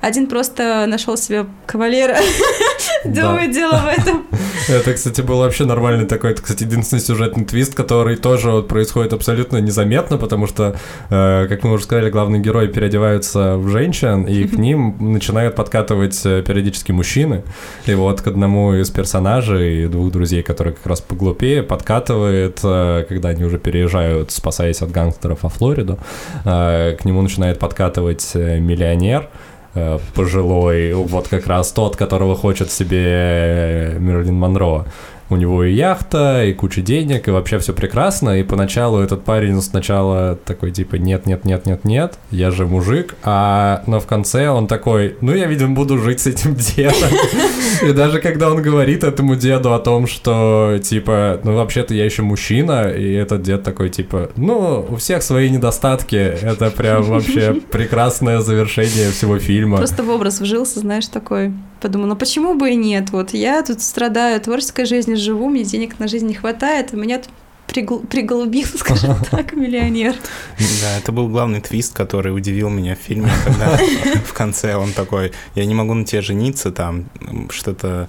один 0.00 0.26
просто 0.26 0.86
нашел 0.88 1.16
себе 1.16 1.46
кавалера. 1.66 2.16
Думаю, 3.04 3.52
дело 3.52 3.76
в 3.76 3.86
этом. 3.86 4.26
Это, 4.68 4.92
кстати, 4.94 5.20
был 5.20 5.38
вообще 5.38 5.64
нормальный 5.64 6.06
такой, 6.06 6.32
это, 6.32 6.42
кстати, 6.42 6.64
единственный 6.64 7.00
сюжетный 7.00 7.44
твист, 7.44 7.74
который 7.74 8.16
тоже 8.16 8.50
вот 8.50 8.68
происходит 8.68 9.12
абсолютно 9.12 9.58
незаметно, 9.58 10.16
потому 10.16 10.46
что, 10.46 10.76
э, 11.08 11.46
как 11.48 11.64
мы 11.64 11.72
уже 11.72 11.84
сказали, 11.84 12.10
главные 12.10 12.40
герои 12.40 12.66
переодеваются 12.66 13.56
в 13.56 13.68
женщин, 13.68 14.24
и 14.24 14.44
к 14.44 14.52
ним 14.52 14.96
начинают 15.12 15.56
подкатывать 15.56 16.20
э, 16.24 16.42
периодически 16.46 16.92
мужчины. 16.92 17.42
И 17.86 17.94
вот 17.94 18.20
к 18.20 18.26
одному 18.26 18.74
из 18.74 18.90
персонажей, 18.90 19.88
двух 19.88 20.12
друзей, 20.12 20.42
которые 20.42 20.74
как 20.74 20.86
раз 20.86 21.00
поглупее, 21.00 21.62
подкатывает, 21.62 22.60
э, 22.62 23.04
когда 23.20 23.28
они 23.28 23.44
уже 23.44 23.58
переезжают, 23.58 24.30
спасаясь 24.30 24.82
от 24.82 24.90
гангстеров 24.90 25.42
во 25.42 25.48
Флориду, 25.50 25.98
э, 26.44 26.96
к 26.98 27.04
нему 27.04 27.22
начинает 27.22 27.58
подкатывать 27.58 28.30
э, 28.34 28.58
миллионер, 28.58 29.28
э, 29.74 29.98
пожилой, 30.14 30.94
вот 30.94 31.28
как 31.28 31.46
раз 31.46 31.72
тот, 31.72 31.96
которого 31.96 32.34
хочет 32.34 32.70
себе 32.70 33.94
Мерлин 33.98 34.34
Монро. 34.34 34.86
У 35.30 35.36
него 35.36 35.64
и 35.64 35.72
яхта, 35.72 36.44
и 36.44 36.52
куча 36.52 36.82
денег, 36.82 37.28
и 37.28 37.30
вообще 37.30 37.58
все 37.60 37.72
прекрасно. 37.72 38.40
И 38.40 38.42
поначалу 38.42 38.98
этот 38.98 39.24
парень 39.24 39.60
сначала 39.62 40.36
такой 40.44 40.72
типа 40.72 40.96
нет, 40.96 41.26
нет, 41.26 41.44
нет, 41.44 41.66
нет, 41.66 41.84
нет, 41.84 42.18
я 42.30 42.50
же 42.50 42.66
мужик. 42.66 43.14
А 43.22 43.82
но 43.86 44.00
в 44.00 44.06
конце 44.06 44.48
он 44.48 44.66
такой, 44.66 45.16
ну 45.20 45.32
я 45.32 45.46
видимо 45.46 45.74
буду 45.74 45.98
жить 45.98 46.20
с 46.20 46.26
этим 46.26 46.56
дедом. 46.56 47.10
И 47.82 47.92
даже 47.92 48.20
когда 48.20 48.50
он 48.50 48.60
говорит 48.60 49.04
этому 49.04 49.36
деду 49.36 49.72
о 49.72 49.78
том, 49.78 50.06
что 50.06 50.78
типа, 50.82 51.40
ну 51.44 51.54
вообще-то 51.54 51.94
я 51.94 52.04
еще 52.04 52.22
мужчина, 52.22 52.88
и 52.88 53.12
этот 53.12 53.42
дед 53.42 53.62
такой 53.62 53.88
типа, 53.88 54.30
ну 54.36 54.84
у 54.88 54.96
всех 54.96 55.22
свои 55.22 55.48
недостатки, 55.48 56.16
это 56.16 56.70
прям 56.70 57.02
вообще 57.04 57.54
прекрасное 57.70 58.40
завершение 58.40 59.10
всего 59.10 59.38
фильма. 59.38 59.76
Просто 59.76 60.02
в 60.02 60.10
образ 60.10 60.40
вжился, 60.40 60.80
знаешь, 60.80 61.06
такой. 61.06 61.52
Подумал, 61.80 62.08
ну 62.08 62.16
почему 62.16 62.54
бы 62.54 62.70
и 62.70 62.76
нет? 62.76 63.10
Вот 63.10 63.32
я 63.32 63.62
тут 63.62 63.80
страдаю, 63.80 64.40
творческой 64.40 64.84
жизнью 64.84 65.16
живу, 65.16 65.48
мне 65.48 65.64
денег 65.64 65.98
на 65.98 66.08
жизнь 66.08 66.26
не 66.26 66.34
хватает, 66.34 66.92
и 66.92 66.96
меня 66.96 67.18
тут 67.18 67.30
пригл- 67.66 68.06
приголубил, 68.06 68.66
скажем 68.76 69.16
так, 69.30 69.54
миллионер. 69.54 70.14
Да, 70.58 70.98
это 70.98 71.12
был 71.12 71.28
главный 71.28 71.60
твист, 71.60 71.94
который 71.94 72.34
удивил 72.34 72.68
меня 72.68 72.94
в 72.96 72.98
фильме, 72.98 73.30
когда 73.44 73.78
в 74.24 74.32
конце 74.32 74.76
он 74.76 74.92
такой, 74.92 75.32
я 75.54 75.64
не 75.64 75.74
могу 75.74 75.94
на 75.94 76.04
тебе 76.04 76.22
жениться, 76.22 76.70
там, 76.70 77.06
что-то, 77.50 78.08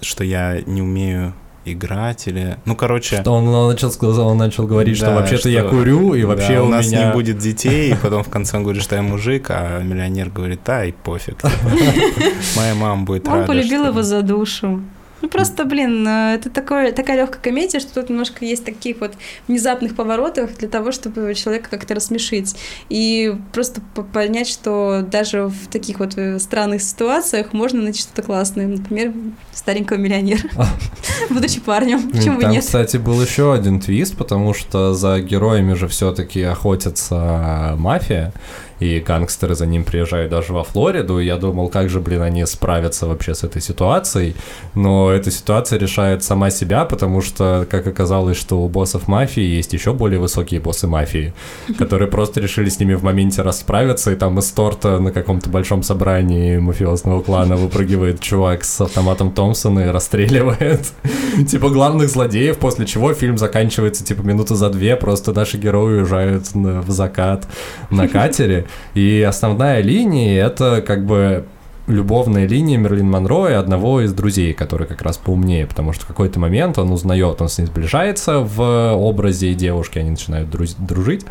что 0.00 0.24
я 0.24 0.60
не 0.66 0.82
умею 0.82 1.34
играть 1.72 2.26
или... 2.28 2.56
Ну, 2.64 2.74
короче... 2.76 3.20
Что 3.20 3.32
он, 3.32 3.48
он 3.48 3.70
начал, 3.70 3.90
сказал, 3.90 4.28
он 4.28 4.38
начал 4.38 4.66
говорить, 4.66 4.96
что 4.96 5.06
Да, 5.06 5.14
вообще-то 5.16 5.48
я 5.48 5.60
что- 5.60 5.70
курю, 5.70 6.14
и 6.14 6.22
да, 6.22 6.28
вообще 6.28 6.60
у 6.60 6.66
у 6.66 6.68
нас 6.68 6.86
меня... 6.86 7.06
не 7.08 7.12
будет 7.12 7.38
детей, 7.38 7.92
и 7.92 7.94
потом 8.02 8.22
в 8.22 8.28
конце 8.28 8.56
он 8.56 8.62
говорит, 8.62 8.82
что 8.82 8.96
я 8.96 9.02
мужик, 9.02 9.46
а 9.50 9.80
миллионер 9.82 10.30
говорит, 10.30 10.60
да, 10.64 10.84
и 10.84 10.92
пофиг. 10.92 11.42
Моя 12.56 12.74
мама 12.74 13.04
будет 13.04 13.26
рада. 13.26 13.40
Он 13.40 13.46
полюбил 13.46 13.80
что- 13.82 13.88
его 13.90 14.02
за 14.02 14.22
душу. 14.22 14.80
Ну 15.22 15.28
просто, 15.28 15.64
блин, 15.64 16.06
э, 16.06 16.34
это 16.34 16.50
такое, 16.50 16.92
такая 16.92 17.16
легкая 17.16 17.40
комедия, 17.40 17.80
что 17.80 17.94
тут 17.94 18.10
немножко 18.10 18.44
есть 18.44 18.64
таких 18.64 19.00
вот 19.00 19.14
внезапных 19.48 19.96
поворотов 19.96 20.56
для 20.58 20.68
того, 20.68 20.92
чтобы 20.92 21.34
человека 21.34 21.70
как-то 21.70 21.94
рассмешить. 21.94 22.54
И 22.90 23.34
просто 23.52 23.80
по- 23.94 24.02
понять, 24.02 24.48
что 24.48 25.02
даже 25.02 25.46
в 25.46 25.68
таких 25.68 26.00
вот 26.00 26.16
э, 26.16 26.38
странных 26.38 26.82
ситуациях 26.82 27.52
можно 27.52 27.82
найти 27.82 28.00
что-то 28.00 28.22
классное. 28.22 28.66
Например, 28.66 29.12
старенького 29.54 29.96
миллионера, 29.96 30.48
будучи 31.30 31.60
парнем. 31.60 32.10
Почему 32.10 32.40
нет? 32.42 32.64
кстати, 32.64 32.98
был 32.98 33.20
еще 33.20 33.54
один 33.54 33.80
твист, 33.80 34.16
потому 34.16 34.52
что 34.52 34.92
за 34.94 35.20
героями 35.20 35.74
же 35.74 35.88
все-таки 35.88 36.42
охотится 36.42 37.74
мафия, 37.78 38.32
и 38.80 39.00
гангстеры 39.00 39.54
за 39.54 39.66
ним 39.66 39.84
приезжают 39.84 40.30
даже 40.30 40.52
во 40.52 40.64
Флориду, 40.64 41.18
и 41.18 41.26
я 41.26 41.36
думал, 41.36 41.68
как 41.68 41.88
же, 41.88 42.00
блин, 42.00 42.22
они 42.22 42.44
справятся 42.46 43.06
вообще 43.06 43.34
с 43.34 43.44
этой 43.44 43.62
ситуацией, 43.62 44.36
но 44.74 45.10
эта 45.10 45.30
ситуация 45.30 45.78
решает 45.78 46.22
сама 46.22 46.50
себя, 46.50 46.84
потому 46.84 47.22
что, 47.22 47.66
как 47.70 47.86
оказалось, 47.86 48.36
что 48.36 48.60
у 48.60 48.68
боссов 48.68 49.08
мафии 49.08 49.42
есть 49.42 49.72
еще 49.72 49.92
более 49.92 50.20
высокие 50.20 50.60
боссы 50.60 50.86
мафии, 50.86 51.32
которые 51.78 52.08
просто 52.08 52.40
решили 52.40 52.68
с 52.68 52.78
ними 52.78 52.94
в 52.94 53.02
моменте 53.02 53.42
расправиться, 53.42 54.12
и 54.12 54.16
там 54.16 54.38
из 54.38 54.50
торта 54.50 54.98
на 54.98 55.12
каком-то 55.12 55.48
большом 55.50 55.82
собрании 55.82 56.58
мафиозного 56.58 57.22
клана 57.22 57.56
выпрыгивает 57.56 58.20
чувак 58.20 58.64
с 58.64 58.80
автоматом 58.80 59.32
Томпсона 59.32 59.80
и 59.80 59.86
расстреливает. 59.86 60.80
Типа 61.48 61.70
главных 61.70 62.08
злодеев, 62.08 62.58
после 62.58 62.86
чего 62.86 63.14
фильм 63.14 63.38
заканчивается 63.38 64.04
типа 64.04 64.22
минуты 64.22 64.54
за 64.54 64.70
две, 64.70 64.96
просто 64.96 65.32
наши 65.32 65.58
герои 65.58 65.98
уезжают 65.98 66.54
в 66.54 66.90
закат 66.90 67.46
на 67.90 68.08
катере, 68.08 68.65
и 68.94 69.22
основная 69.22 69.80
линия 69.80 70.44
это 70.46 70.82
как 70.82 71.04
бы 71.04 71.46
любовная 71.86 72.46
линия 72.46 72.78
Мерлин 72.78 73.08
Монро 73.08 73.48
и 73.48 73.52
одного 73.52 74.00
из 74.00 74.12
друзей, 74.12 74.52
который 74.52 74.86
как 74.86 75.02
раз 75.02 75.18
поумнее, 75.18 75.66
потому 75.66 75.92
что 75.92 76.04
в 76.04 76.08
какой-то 76.08 76.40
момент 76.40 76.78
он 76.78 76.90
узнает, 76.90 77.40
он 77.40 77.48
с 77.48 77.58
ней 77.58 77.66
сближается 77.66 78.40
в 78.40 78.94
образе 78.94 79.54
девушки, 79.54 79.98
они 79.98 80.10
начинают 80.10 80.48
друз- 80.48 80.76
дружить, 80.78 81.24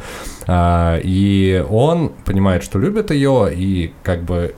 а, 0.47 0.97
и 1.03 1.63
он 1.69 2.13
понимает, 2.23 2.63
что 2.63 2.79
любит 2.79 3.11
ее, 3.11 3.49
и 3.53 3.93
как 4.03 4.23
бы 4.23 4.55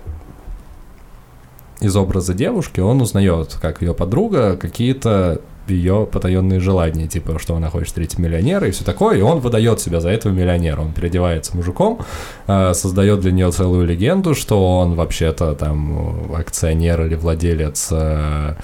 из 1.80 1.96
образа 1.96 2.34
девушки 2.34 2.80
он 2.80 3.02
узнает, 3.02 3.58
как 3.62 3.82
ее 3.82 3.94
подруга, 3.94 4.58
какие-то 4.58 5.42
ее 5.70 6.08
потаенные 6.12 6.60
желания, 6.60 7.08
типа, 7.08 7.40
что 7.40 7.56
она 7.56 7.70
хочет 7.70 7.88
встретить 7.88 8.20
миллионера 8.20 8.68
и 8.68 8.72
все 8.72 8.84
такое, 8.84 9.18
и 9.18 9.22
он 9.22 9.40
выдает 9.40 9.80
себя 9.80 10.00
за 10.00 10.10
этого 10.10 10.32
миллионера. 10.32 10.82
Он 10.82 10.92
переодевается 10.92 11.56
мужиком, 11.56 12.00
э, 12.48 12.74
создает 12.74 13.22
для 13.22 13.32
нее 13.32 13.52
целую 13.52 13.86
легенду, 13.86 14.36
что 14.36 14.80
он 14.80 14.96
вообще-то 14.96 15.56
там 15.56 16.34
акционер 16.36 17.06
или 17.06 17.16
владелец 17.16 17.90
э, 17.92 18.56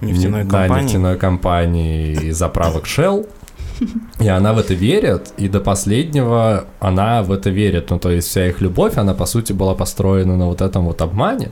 Нефтяной 0.00 0.44
да, 0.44 0.60
компании. 0.60 0.84
нефтяной 0.84 1.16
компании 1.16 2.12
и 2.12 2.30
заправок 2.32 2.84
Shell. 2.84 3.26
И 4.20 4.28
она 4.28 4.54
в 4.54 4.58
это 4.58 4.72
верит, 4.72 5.32
и 5.36 5.48
до 5.48 5.60
последнего 5.60 6.64
она 6.80 7.22
в 7.22 7.30
это 7.30 7.50
верит. 7.50 7.90
Ну, 7.90 7.98
то 7.98 8.10
есть 8.10 8.28
вся 8.28 8.46
их 8.46 8.62
любовь, 8.62 8.96
она, 8.96 9.12
по 9.12 9.26
сути, 9.26 9.52
была 9.52 9.74
построена 9.74 10.36
на 10.36 10.46
вот 10.46 10.62
этом 10.62 10.86
вот 10.86 11.02
обмане. 11.02 11.50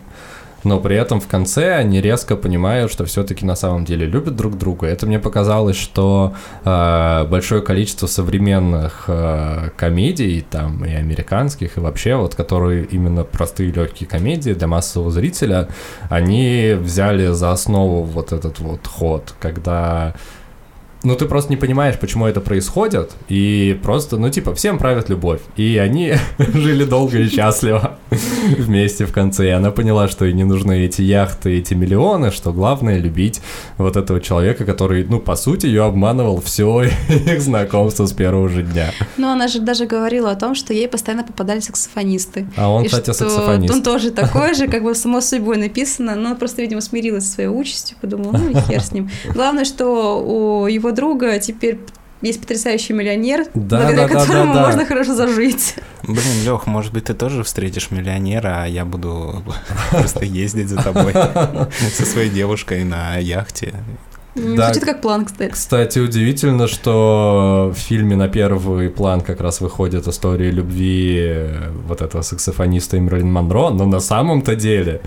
Но 0.65 0.81
при 0.81 0.97
этом 0.97 1.21
в 1.21 1.29
конце 1.29 1.75
они 1.75 2.01
резко 2.01 2.37
понимают, 2.37 2.91
что 2.91 3.05
все-таки 3.05 3.45
на 3.45 3.55
самом 3.55 3.85
деле 3.85 4.07
любят 4.07 4.35
друг 4.35 4.59
друга. 4.59 4.87
Это 4.87 5.07
мне 5.07 5.19
показалось, 5.19 5.77
что 5.77 6.35
э, 6.65 7.27
большое 7.29 7.63
количество 7.63 8.07
современных 8.07 9.05
э, 9.09 9.71
комедий, 9.77 10.45
там 10.49 10.85
и 10.85 10.93
американских, 10.93 11.77
и 11.77 11.81
вообще, 11.81 12.17
вот 12.17 12.35
которые 12.35 12.85
именно 12.85 13.25
простые 13.25 13.71
легкие 13.71 14.09
комедии 14.09 14.53
для 14.53 14.67
массового 14.67 15.11
зрителя, 15.11 15.69
они 16.09 16.75
взяли 16.79 17.29
за 17.29 17.53
основу 17.53 18.03
вот 18.03 18.33
этот 18.33 18.59
вот 18.59 18.87
ход, 18.87 19.35
когда 19.41 20.15
ну, 21.05 21.15
ты 21.17 21.27
просто 21.27 21.51
не 21.51 21.57
понимаешь, 21.57 21.99
почему 21.99 22.27
это 22.27 22.41
происходит, 22.41 23.13
и 23.29 23.79
просто, 23.83 24.17
ну, 24.17 24.31
типа, 24.31 24.55
всем 24.55 24.79
правит 24.79 25.11
любовь. 25.11 25.41
И 25.57 25.77
они 25.77 26.15
жили 26.39 26.85
долго 26.85 27.19
и 27.19 27.29
счастливо 27.29 27.99
вместе 28.59 29.05
в 29.05 29.13
конце. 29.13 29.49
И 29.49 29.51
она 29.51 29.71
поняла, 29.71 30.09
что 30.09 30.25
ей 30.25 30.33
не 30.33 30.45
нужны 30.45 30.87
эти 30.87 31.03
яхты, 31.03 31.59
эти 31.59 31.75
миллионы, 31.75 32.31
что 32.31 32.53
главное 32.53 32.99
любить 32.99 33.43
вот 33.77 33.97
этого 33.97 34.21
человека, 34.21 34.65
который, 34.65 35.05
ну, 35.05 35.21
по 35.21 35.37
сути, 35.37 35.67
ее 35.67 35.85
обманывал 35.85 36.41
все 36.41 36.85
их 37.09 37.41
знакомство 37.43 38.07
с 38.07 38.13
первого 38.13 38.49
же 38.49 38.63
дня. 38.63 38.91
Ну, 39.19 39.29
она 39.29 39.49
же 39.49 39.61
даже 39.61 39.85
говорила 39.87 40.31
о 40.31 40.37
том, 40.37 40.55
что 40.55 40.73
ей 40.73 40.89
постоянно 40.89 41.25
попадали 41.25 41.61
саксофонисты. 41.61 42.49
А 42.57 42.71
он, 42.71 42.87
кстати, 42.87 43.13
саксофонист. 43.13 43.75
Он 43.75 43.83
тоже 43.83 44.11
такой 44.11 44.55
же, 44.55 44.69
как 44.69 44.83
бы 44.83 44.95
само 44.95 45.21
судьбой 45.21 45.59
написано, 45.59 46.15
но 46.15 46.29
она 46.29 46.35
просто, 46.35 46.63
видимо, 46.63 46.81
смирилась 46.81 47.27
со 47.27 47.35
своей 47.35 47.51
участью, 47.51 47.99
подумала, 48.01 48.33
ну 48.39 48.51
и 48.51 48.55
хер 48.55 48.81
с 48.81 48.93
ним. 48.93 49.11
Главное, 49.35 49.67
что 49.67 50.25
у 50.25 50.67
его 50.67 50.94
друга 50.95 51.39
теперь 51.39 51.81
есть 52.23 52.41
потрясающий 52.41 52.95
миллионер, 52.95 53.47
Да, 53.55 53.79
благодаря 53.79 54.09
да, 54.09 54.15
да, 54.15 54.21
которому 54.21 54.55
да, 54.55 54.61
да. 54.61 54.67
можно 54.67 54.87
хорошо 54.87 55.15
зажить. 55.15 55.75
Блин, 56.05 56.45
Лех, 56.45 56.67
может 56.67 56.93
быть, 56.93 57.05
ты 57.05 57.15
тоже 57.15 57.43
встретишь 57.43 57.91
миллионера, 57.91 58.63
а 58.63 58.67
я 58.67 58.85
буду 58.85 59.43
просто 59.91 60.25
ездить 60.25 60.69
за 60.69 60.83
тобой 60.83 61.13
со 61.93 62.07
своей 62.07 62.31
девушкой 62.31 62.85
на 62.85 63.17
яхте. 63.19 63.75
Да. 64.35 64.67
Звучит 64.67 64.85
как 64.85 65.01
план, 65.01 65.27
кстати. 65.27 65.53
Кстати, 65.53 65.99
удивительно, 66.01 66.67
что 66.67 67.73
в 67.75 67.79
фильме 67.79 68.17
на 68.17 68.29
первый 68.29 68.91
план 68.91 69.21
как 69.21 69.41
раз 69.41 69.61
выходит 69.61 70.09
история 70.09 70.51
любви 70.51 71.19
э, 71.21 71.71
вот 71.87 72.03
этого 72.03 72.23
саксофониста 72.23 72.97
и 72.97 73.01
Мерлин 73.01 73.31
Монро, 73.31 73.71
но 73.71 73.87
на 73.87 74.01
самом-то 74.01 74.57
деле 74.57 75.03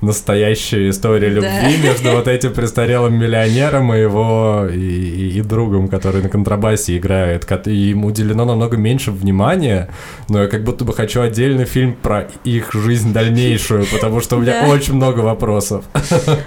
настоящая 0.00 0.90
история 0.90 1.28
любви 1.28 1.48
Да. 1.82 1.88
между 1.88 2.10
вот 2.12 2.28
этим 2.28 2.52
престарелым 2.52 3.14
миллионером 3.14 3.92
и 3.94 4.00
его 4.00 4.66
и, 4.72 4.76
и- 4.78 5.38
и 5.38 5.42
другом, 5.42 5.88
который 5.88 6.22
на 6.22 6.28
контрабасе 6.28 6.96
играет. 6.96 7.46
И 7.66 7.74
ему 7.74 8.08
уделено 8.08 8.44
намного 8.44 8.76
меньше 8.76 9.10
внимания, 9.10 9.88
но 10.28 10.42
я 10.42 10.48
как 10.48 10.64
будто 10.64 10.84
бы 10.84 10.92
хочу 10.92 11.20
отдельный 11.20 11.64
фильм 11.64 11.94
про 11.94 12.28
их 12.44 12.72
жизнь 12.74 13.12
дальнейшую, 13.12 13.86
потому 13.92 14.20
что 14.20 14.36
у 14.36 14.40
меня 14.40 14.62
Да. 14.66 14.68
очень 14.72 14.94
много 14.94 15.20
вопросов. 15.20 15.84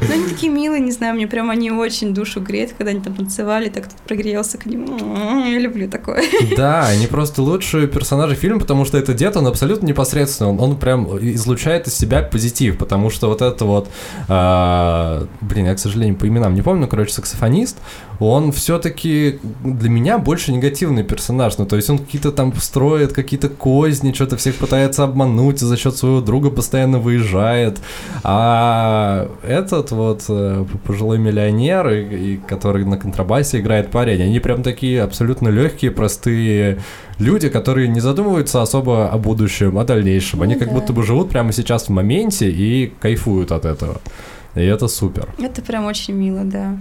Ну, 0.10 0.14
они 0.14 0.26
такие 0.30 0.52
милые, 0.52 0.82
не 0.82 0.92
знаю, 0.92 1.16
мне 1.16 1.28
прям 1.28 1.50
они 1.50 1.72
очень 1.72 2.14
душу 2.14 2.40
греют, 2.42 2.72
когда 2.78 2.92
они 2.92 3.02
там 3.02 3.14
танцевали, 3.16 3.70
так 3.70 3.84
тут 3.88 3.98
прогрелся 4.08 4.58
к 4.58 4.66
ним. 4.66 4.86
М, 5.00 5.52
Я 5.54 5.60
люблю 5.60 5.88
такое. 5.90 6.24
Да, 6.58 6.88
они 6.88 7.08
просто 7.08 7.42
лучшие 7.42 7.88
персонажи 7.88 8.36
фильма, 8.36 8.60
потому 8.60 8.86
что 8.86 8.98
этот 8.98 9.16
дед, 9.16 9.36
он 9.38 9.48
абсолютно 9.48 9.86
непосредственный, 9.88 10.52
он, 10.52 10.60
он 10.60 10.78
прям 10.78 11.08
излучает 11.34 11.88
из 11.88 11.96
себя 11.96 12.22
позитив, 12.22 12.78
потому 12.78 13.10
что 13.10 13.28
вот 13.30 13.39
это 13.42 13.66
вот, 13.66 13.90
а, 14.28 15.28
блин, 15.42 15.66
я, 15.66 15.76
к 15.76 15.80
сожалению, 15.80 16.18
по 16.18 16.28
именам 16.28 16.54
не 16.54 16.62
помню, 16.62 16.88
короче, 16.88 17.12
саксофонист, 17.14 17.78
он 18.20 18.52
все-таки 18.52 19.40
для 19.64 19.90
меня 19.90 20.18
больше 20.18 20.52
негативный 20.52 21.04
персонаж, 21.04 21.58
ну, 21.58 21.66
то 21.66 21.76
есть 21.76 21.90
он 21.90 22.00
какие-то 22.00 22.32
там 22.32 22.54
строит, 22.56 23.14
какие-то 23.14 23.50
козни, 23.50 24.14
что-то 24.14 24.38
всех 24.38 24.56
пытается 24.56 25.04
обмануть, 25.04 25.62
и 25.62 25.66
за 25.66 25.78
счет 25.78 25.96
своего 25.96 26.22
друга 26.22 26.50
постоянно 26.50 27.00
выезжает, 27.00 27.80
а 28.24 29.30
этот 29.44 29.92
вот 29.92 30.26
э, 30.28 30.66
пожилой 30.86 31.18
миллионер, 31.18 31.90
и, 31.90 32.34
и 32.34 32.38
который 32.38 32.86
на 32.86 32.98
контрабасе 32.98 33.60
играет 33.60 33.92
парень, 33.92 34.22
они 34.22 34.40
прям 34.40 34.64
такие 34.64 35.02
абсолютно 35.02 35.48
легкие, 35.50 35.92
простые 35.92 36.80
люди, 37.20 37.50
которые 37.50 37.88
не 37.88 38.00
задумываются 38.00 38.62
особо 38.62 39.10
о 39.10 39.18
будущем, 39.18 39.78
о 39.78 39.84
дальнейшем. 39.84 40.42
Они 40.42 40.56
Ну 40.56 40.60
как 40.60 40.70
да. 40.70 40.76
будто 40.76 40.94
бы 40.94 41.04
живут 41.04 41.30
прямо 41.30 41.52
сейчас 41.52 41.86
в 41.86 41.90
моменте 41.90 42.50
и 42.50 42.92
кайфуют 43.00 43.52
от 43.52 43.66
этого. 43.66 44.02
И 44.56 44.62
это 44.62 44.88
супер. 44.88 45.30
Это 45.38 45.62
прям 45.62 45.86
очень 45.86 46.16
мило, 46.16 46.44
да. 46.44 46.78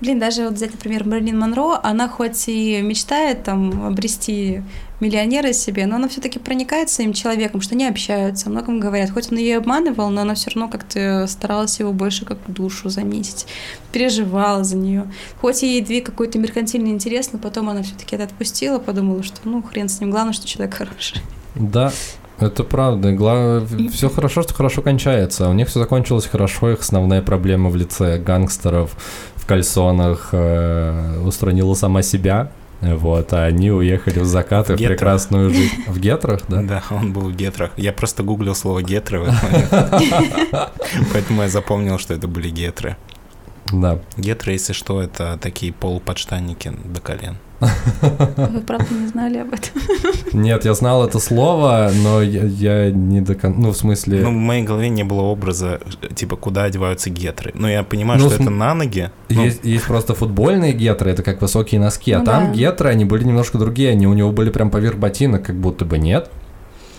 Блин, 0.00 0.20
даже 0.20 0.44
вот 0.44 0.54
взять, 0.54 0.72
например, 0.72 1.04
Мэрилин 1.04 1.38
Монро, 1.38 1.80
она 1.82 2.08
хоть 2.08 2.48
и 2.48 2.80
мечтает 2.82 3.42
там 3.42 3.84
обрести 3.84 4.62
миллионера 5.00 5.52
себе, 5.52 5.86
но 5.86 5.96
она 5.96 6.08
все-таки 6.08 6.38
проникает 6.38 6.88
своим 6.88 7.12
человеком, 7.12 7.60
что 7.60 7.74
они 7.74 7.84
общаются, 7.84 8.46
о 8.46 8.50
многом 8.50 8.78
говорят. 8.78 9.10
Хоть 9.10 9.32
он 9.32 9.38
ее 9.38 9.56
обманывал, 9.56 10.10
но 10.10 10.20
она 10.20 10.34
все 10.34 10.50
равно 10.50 10.68
как-то 10.68 11.26
старалась 11.26 11.80
его 11.80 11.92
больше 11.92 12.24
как 12.24 12.38
душу 12.46 12.90
заметить, 12.90 13.46
переживала 13.90 14.62
за 14.62 14.76
нее. 14.76 15.10
Хоть 15.40 15.62
ей 15.62 15.80
двиг 15.80 16.06
какой-то 16.06 16.38
меркантильный 16.38 16.90
интерес, 16.90 17.30
но 17.32 17.40
потом 17.40 17.68
она 17.68 17.82
все-таки 17.82 18.14
это 18.14 18.24
отпустила, 18.24 18.78
подумала, 18.78 19.24
что 19.24 19.36
ну 19.44 19.62
хрен 19.62 19.88
с 19.88 20.00
ним, 20.00 20.12
главное, 20.12 20.32
что 20.32 20.46
человек 20.46 20.74
хороший. 20.74 21.20
Да, 21.56 21.92
это 22.38 22.62
правда. 22.62 23.12
Главное, 23.12 23.66
все 23.90 24.08
хорошо, 24.08 24.42
что 24.42 24.54
хорошо 24.54 24.80
кончается. 24.80 25.48
У 25.48 25.52
них 25.54 25.68
все 25.68 25.80
закончилось 25.80 26.26
хорошо. 26.26 26.70
Их 26.70 26.80
основная 26.80 27.20
проблема 27.20 27.68
в 27.68 27.74
лице 27.74 28.18
гангстеров 28.18 28.96
кальсонах 29.48 30.28
э, 30.32 31.20
устранила 31.24 31.74
сама 31.74 32.02
себя. 32.02 32.52
Вот, 32.80 33.32
а 33.32 33.44
они 33.44 33.72
уехали 33.72 34.20
в 34.20 34.24
закат 34.24 34.70
и 34.70 34.74
в 34.74 34.76
Гетрах. 34.76 34.96
прекрасную 34.96 35.50
жизнь. 35.52 35.82
В 35.88 35.98
гетрах, 35.98 36.42
да? 36.46 36.62
Да, 36.62 36.82
он 36.90 37.12
был 37.12 37.22
в 37.22 37.34
гетрах. 37.34 37.72
Я 37.76 37.92
просто 37.92 38.22
гуглил 38.22 38.54
слово 38.54 38.82
гетры 38.82 39.18
в 39.18 39.22
этот 39.24 39.42
момент. 39.42 39.70
Поэтому 41.12 41.42
я 41.42 41.48
запомнил, 41.48 41.98
что 41.98 42.14
это 42.14 42.28
были 42.28 42.50
гетры. 42.50 42.96
Да. 43.72 43.98
Гетры, 44.16 44.52
если 44.52 44.74
что, 44.74 45.02
это 45.02 45.38
такие 45.42 45.72
полуподштанники 45.72 46.72
до 46.84 47.00
колен. 47.00 47.36
Вы 47.60 48.60
правда 48.60 48.94
не 48.94 49.06
знали 49.08 49.38
об 49.38 49.48
этом? 49.52 49.82
Нет, 50.32 50.64
я 50.64 50.74
знал 50.74 51.04
это 51.06 51.18
слово, 51.18 51.90
но 52.02 52.22
я, 52.22 52.44
я 52.44 52.90
не 52.90 53.20
до 53.20 53.34
конца... 53.34 53.58
Ну, 53.60 53.70
в 53.72 53.76
смысле... 53.76 54.20
Ну, 54.22 54.30
в 54.30 54.34
моей 54.34 54.62
голове 54.62 54.88
не 54.88 55.02
было 55.02 55.22
образа, 55.22 55.80
э, 56.02 56.14
типа, 56.14 56.36
куда 56.36 56.64
одеваются 56.64 57.10
гетры. 57.10 57.50
Но 57.54 57.68
я 57.68 57.82
понимаю, 57.82 58.20
Ну, 58.20 58.26
что 58.28 58.36
см- 58.36 58.44
это 58.48 58.50
на 58.58 58.74
ноги. 58.74 59.10
Ну, 59.28 59.42
Есть, 59.44 59.64
есть 59.64 59.86
просто 59.86 60.14
футбольные 60.14 60.72
гетры, 60.72 61.10
это 61.10 61.22
как 61.22 61.40
высокие 61.42 61.80
носки, 61.80 62.12
а 62.12 62.20
Ну 62.20 62.24
там 62.24 62.46
да. 62.48 62.52
гетры, 62.52 62.90
они 62.90 63.04
были 63.04 63.24
немножко 63.24 63.58
другие, 63.58 63.90
они 63.90 64.06
у 64.06 64.12
него 64.14 64.30
были 64.30 64.50
прям 64.50 64.70
поверх 64.70 64.96
ботинок, 64.98 65.44
как 65.44 65.56
будто 65.56 65.84
бы 65.84 65.98
нет. 65.98 66.30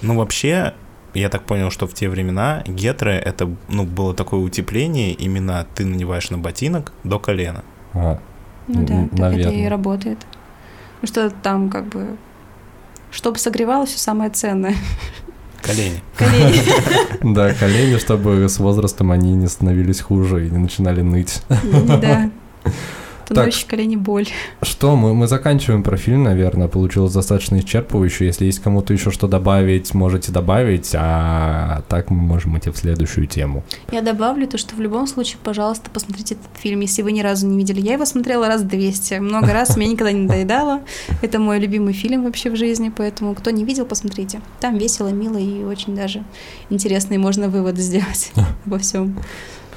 Ну, 0.01 0.17
вообще, 0.17 0.73
я 1.13 1.29
так 1.29 1.43
понял, 1.43 1.71
что 1.71 1.87
в 1.87 1.93
те 1.93 2.09
времена 2.09 2.63
гетры 2.67 3.13
это, 3.13 3.49
ну, 3.69 3.85
было 3.85 4.13
такое 4.13 4.41
утепление, 4.41 5.13
именно 5.13 5.65
ты 5.73 5.85
надеваешь 5.85 6.29
на 6.31 6.37
ботинок 6.37 6.91
до 7.05 7.17
колена. 7.17 7.63
А, 7.93 8.19
Ну 8.67 8.85
да, 8.85 8.93
Н- 8.95 9.09
так 9.09 9.31
это 9.33 9.41
и 9.41 9.43
наверное. 9.45 9.69
работает. 9.69 10.17
Ну 11.01 11.07
что 11.07 11.29
там 11.29 11.69
как 11.69 11.87
бы... 11.87 12.17
Чтобы 13.11 13.39
согревалось 13.39 13.89
все 13.89 13.99
самое 13.99 14.29
ценное. 14.29 14.75
Колени. 15.61 16.01
Колени. 16.15 16.61
Да, 17.33 17.53
колени, 17.53 17.97
чтобы 17.97 18.47
с 18.47 18.59
возрастом 18.59 19.11
они 19.11 19.33
не 19.33 19.47
становились 19.47 19.99
хуже 19.99 20.47
и 20.47 20.49
не 20.49 20.57
начинали 20.57 21.01
ныть. 21.01 21.41
Да. 21.49 22.29
То 23.29 23.35
Так. 23.35 23.45
ночь, 23.45 23.65
колени, 23.65 23.95
боль. 23.95 24.25
Что, 24.63 24.95
мы, 24.95 25.13
мы 25.13 25.27
заканчиваем 25.27 25.83
про 25.83 25.97
фильм, 25.97 26.23
наверное, 26.23 26.67
получилось 26.67 27.13
достаточно 27.13 27.57
исчерпывающе. 27.59 28.25
Если 28.25 28.45
есть 28.45 28.57
кому-то 28.57 28.91
еще 28.91 29.11
что 29.11 29.27
добавить, 29.27 29.93
можете 29.93 30.31
добавить, 30.31 30.95
а 30.97 31.83
так 31.87 32.09
мы 32.09 32.17
можем 32.17 32.57
идти 32.57 32.71
в 32.71 32.77
следующую 32.77 33.27
тему. 33.27 33.63
Я 33.91 34.01
добавлю 34.01 34.47
то, 34.47 34.57
что 34.57 34.75
в 34.75 34.81
любом 34.81 35.05
случае, 35.05 35.37
пожалуйста, 35.43 35.91
посмотрите 35.91 36.33
этот 36.33 36.47
фильм, 36.59 36.79
если 36.79 37.03
вы 37.03 37.11
ни 37.11 37.21
разу 37.21 37.45
не 37.45 37.55
видели. 37.55 37.81
Я 37.81 37.93
его 37.93 38.05
смотрела 38.05 38.47
раз 38.47 38.63
200, 38.63 39.19
много 39.19 39.53
раз, 39.53 39.77
мне 39.77 39.89
никогда 39.89 40.11
не 40.11 40.21
надоедало. 40.21 40.81
Это 41.21 41.37
мой 41.37 41.59
любимый 41.59 41.93
фильм 41.93 42.23
вообще 42.23 42.49
в 42.49 42.55
жизни, 42.55 42.91
поэтому 42.95 43.35
кто 43.35 43.51
не 43.51 43.63
видел, 43.63 43.85
посмотрите. 43.85 44.41
Там 44.59 44.75
весело, 44.79 45.09
мило 45.09 45.37
и 45.37 45.63
очень 45.63 45.95
даже 45.95 46.23
интересно, 46.71 47.13
и 47.13 47.19
можно 47.19 47.47
выводы 47.47 47.83
сделать 47.83 48.31
обо 48.65 48.79
всем. 48.79 49.19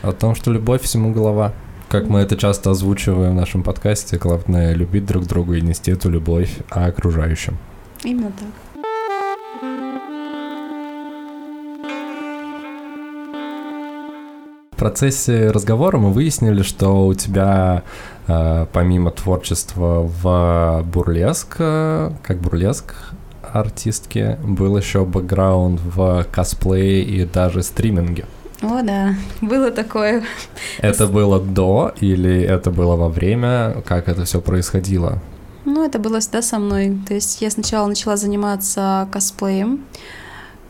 О 0.00 0.12
том, 0.12 0.34
что 0.34 0.50
любовь 0.50 0.80
всему 0.80 1.12
голова. 1.12 1.52
Как 1.92 2.08
мы 2.08 2.20
это 2.20 2.38
часто 2.38 2.70
озвучиваем 2.70 3.32
в 3.32 3.34
нашем 3.34 3.62
подкасте, 3.62 4.16
главное 4.16 4.72
любить 4.72 5.04
друг 5.04 5.26
друга 5.26 5.56
и 5.56 5.60
нести 5.60 5.90
эту 5.90 6.08
любовь 6.08 6.56
окружающим. 6.70 7.58
Именно 8.02 8.32
так. 8.32 8.48
В 14.70 14.76
процессе 14.78 15.50
разговора 15.50 15.98
мы 15.98 16.12
выяснили, 16.12 16.62
что 16.62 17.06
у 17.06 17.12
тебя 17.12 17.82
э, 18.26 18.66
помимо 18.72 19.10
творчества 19.10 20.10
в 20.22 20.82
бурлеск, 20.90 21.56
э, 21.58 22.10
как 22.22 22.38
бурлеск 22.38 22.94
артистки, 23.42 24.38
был 24.42 24.78
еще 24.78 25.04
бэкграунд 25.04 25.78
в 25.78 26.26
косплее 26.32 27.02
и 27.02 27.26
даже 27.26 27.62
стриминге. 27.62 28.24
О, 28.62 28.82
да, 28.82 29.14
было 29.40 29.70
такое. 29.70 30.22
Это 30.78 31.06
было 31.08 31.40
до 31.40 31.92
или 32.00 32.42
это 32.42 32.70
было 32.70 32.96
во 32.96 33.08
время? 33.08 33.82
Как 33.84 34.08
это 34.08 34.24
все 34.24 34.40
происходило? 34.40 35.20
Ну, 35.64 35.84
это 35.84 35.98
было 35.98 36.20
всегда 36.20 36.42
со 36.42 36.58
мной. 36.58 36.96
То 37.06 37.14
есть 37.14 37.42
я 37.42 37.50
сначала 37.50 37.86
начала 37.86 38.16
заниматься 38.16 39.08
косплеем. 39.12 39.84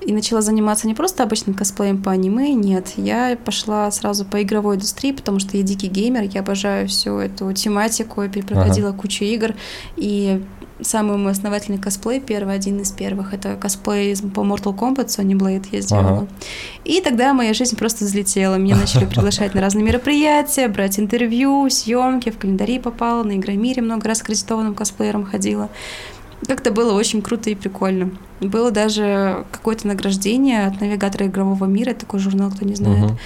И 0.00 0.12
начала 0.12 0.40
заниматься 0.40 0.88
не 0.88 0.94
просто 0.94 1.22
обычным 1.22 1.54
косплеем 1.54 2.02
по 2.02 2.10
аниме, 2.10 2.52
нет. 2.54 2.94
Я 2.96 3.36
пошла 3.36 3.88
сразу 3.92 4.24
по 4.24 4.42
игровой 4.42 4.74
индустрии, 4.74 5.12
потому 5.12 5.38
что 5.38 5.56
я 5.56 5.62
дикий 5.62 5.86
геймер, 5.86 6.22
я 6.22 6.40
обожаю 6.40 6.88
всю 6.88 7.18
эту 7.18 7.52
тематику, 7.52 8.22
я 8.22 8.28
перепроходила 8.28 8.90
кучу 8.92 9.22
игр. 9.24 9.54
И 9.96 10.42
самый 10.82 11.16
мой 11.16 11.32
основательный 11.32 11.78
косплей, 11.78 12.20
первый, 12.20 12.54
один 12.54 12.80
из 12.80 12.90
первых, 12.90 13.34
это 13.34 13.56
косплей 13.56 14.16
по 14.34 14.40
Mortal 14.40 14.76
Kombat, 14.76 15.06
Sony 15.06 15.32
Blade 15.32 15.66
я 15.72 15.80
сделала. 15.80 16.08
Ага. 16.08 16.26
И 16.84 17.00
тогда 17.00 17.32
моя 17.34 17.54
жизнь 17.54 17.76
просто 17.76 18.04
взлетела. 18.04 18.56
Меня 18.56 18.76
начали 18.76 19.04
приглашать 19.04 19.54
на 19.54 19.60
разные 19.60 19.84
мероприятия, 19.84 20.68
брать 20.68 20.98
интервью, 20.98 21.68
съемки, 21.70 22.30
в 22.30 22.38
календари 22.38 22.78
попала, 22.78 23.22
на 23.22 23.36
Игромире 23.36 23.82
много 23.82 24.08
раз 24.08 24.20
аккредитованным 24.20 24.74
косплеером 24.74 25.24
ходила. 25.24 25.68
Как-то 26.46 26.72
было 26.72 26.92
очень 26.92 27.22
круто 27.22 27.50
и 27.50 27.54
прикольно. 27.54 28.10
Было 28.40 28.70
даже 28.70 29.44
какое-то 29.52 29.86
награждение 29.86 30.66
от 30.66 30.80
навигатора 30.80 31.26
игрового 31.26 31.66
мира, 31.66 31.94
такой 31.94 32.18
журнал, 32.18 32.50
кто 32.50 32.64
не 32.64 32.74
знает. 32.74 33.04
Мгм. 33.04 33.18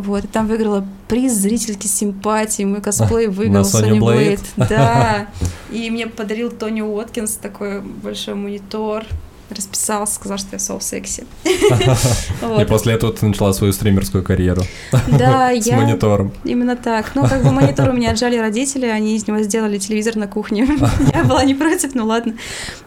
Вот, 0.00 0.24
и 0.24 0.26
там 0.26 0.46
выиграла 0.46 0.86
приз 1.08 1.32
зрительки 1.32 1.86
симпатии, 1.86 2.64
мой 2.64 2.80
косплей 2.80 3.26
выиграл 3.28 3.62
Sony 3.62 3.98
Blade? 3.98 4.40
Да. 4.68 5.26
И 5.70 5.90
мне 5.90 6.06
подарил 6.06 6.50
Тони 6.50 6.82
Уоткинс 6.82 7.34
такой 7.34 7.80
большой 7.80 8.34
монитор, 8.34 9.04
расписался, 9.50 10.14
сказал, 10.14 10.38
что 10.38 10.48
я 10.52 10.58
соу 10.58 10.80
секси. 10.80 11.24
И 11.44 12.64
после 12.64 12.94
этого 12.94 13.12
ты 13.12 13.26
начала 13.26 13.52
свою 13.52 13.72
стримерскую 13.72 14.24
карьеру 14.24 14.62
Да, 15.06 15.52
с 15.54 15.66
я 15.66 15.76
монитором. 15.76 16.32
именно 16.44 16.76
так. 16.76 17.14
Ну, 17.14 17.22
как 17.26 17.42
бы 17.44 17.52
монитор 17.52 17.90
у 17.90 17.92
меня 17.92 18.10
отжали 18.10 18.36
родители, 18.36 18.86
они 18.86 19.16
из 19.16 19.26
него 19.26 19.40
сделали 19.42 19.78
телевизор 19.78 20.16
на 20.16 20.26
кухне. 20.26 20.66
Я 21.14 21.24
была 21.24 21.44
не 21.44 21.54
против, 21.54 21.94
ну 21.94 22.06
ладно. 22.06 22.34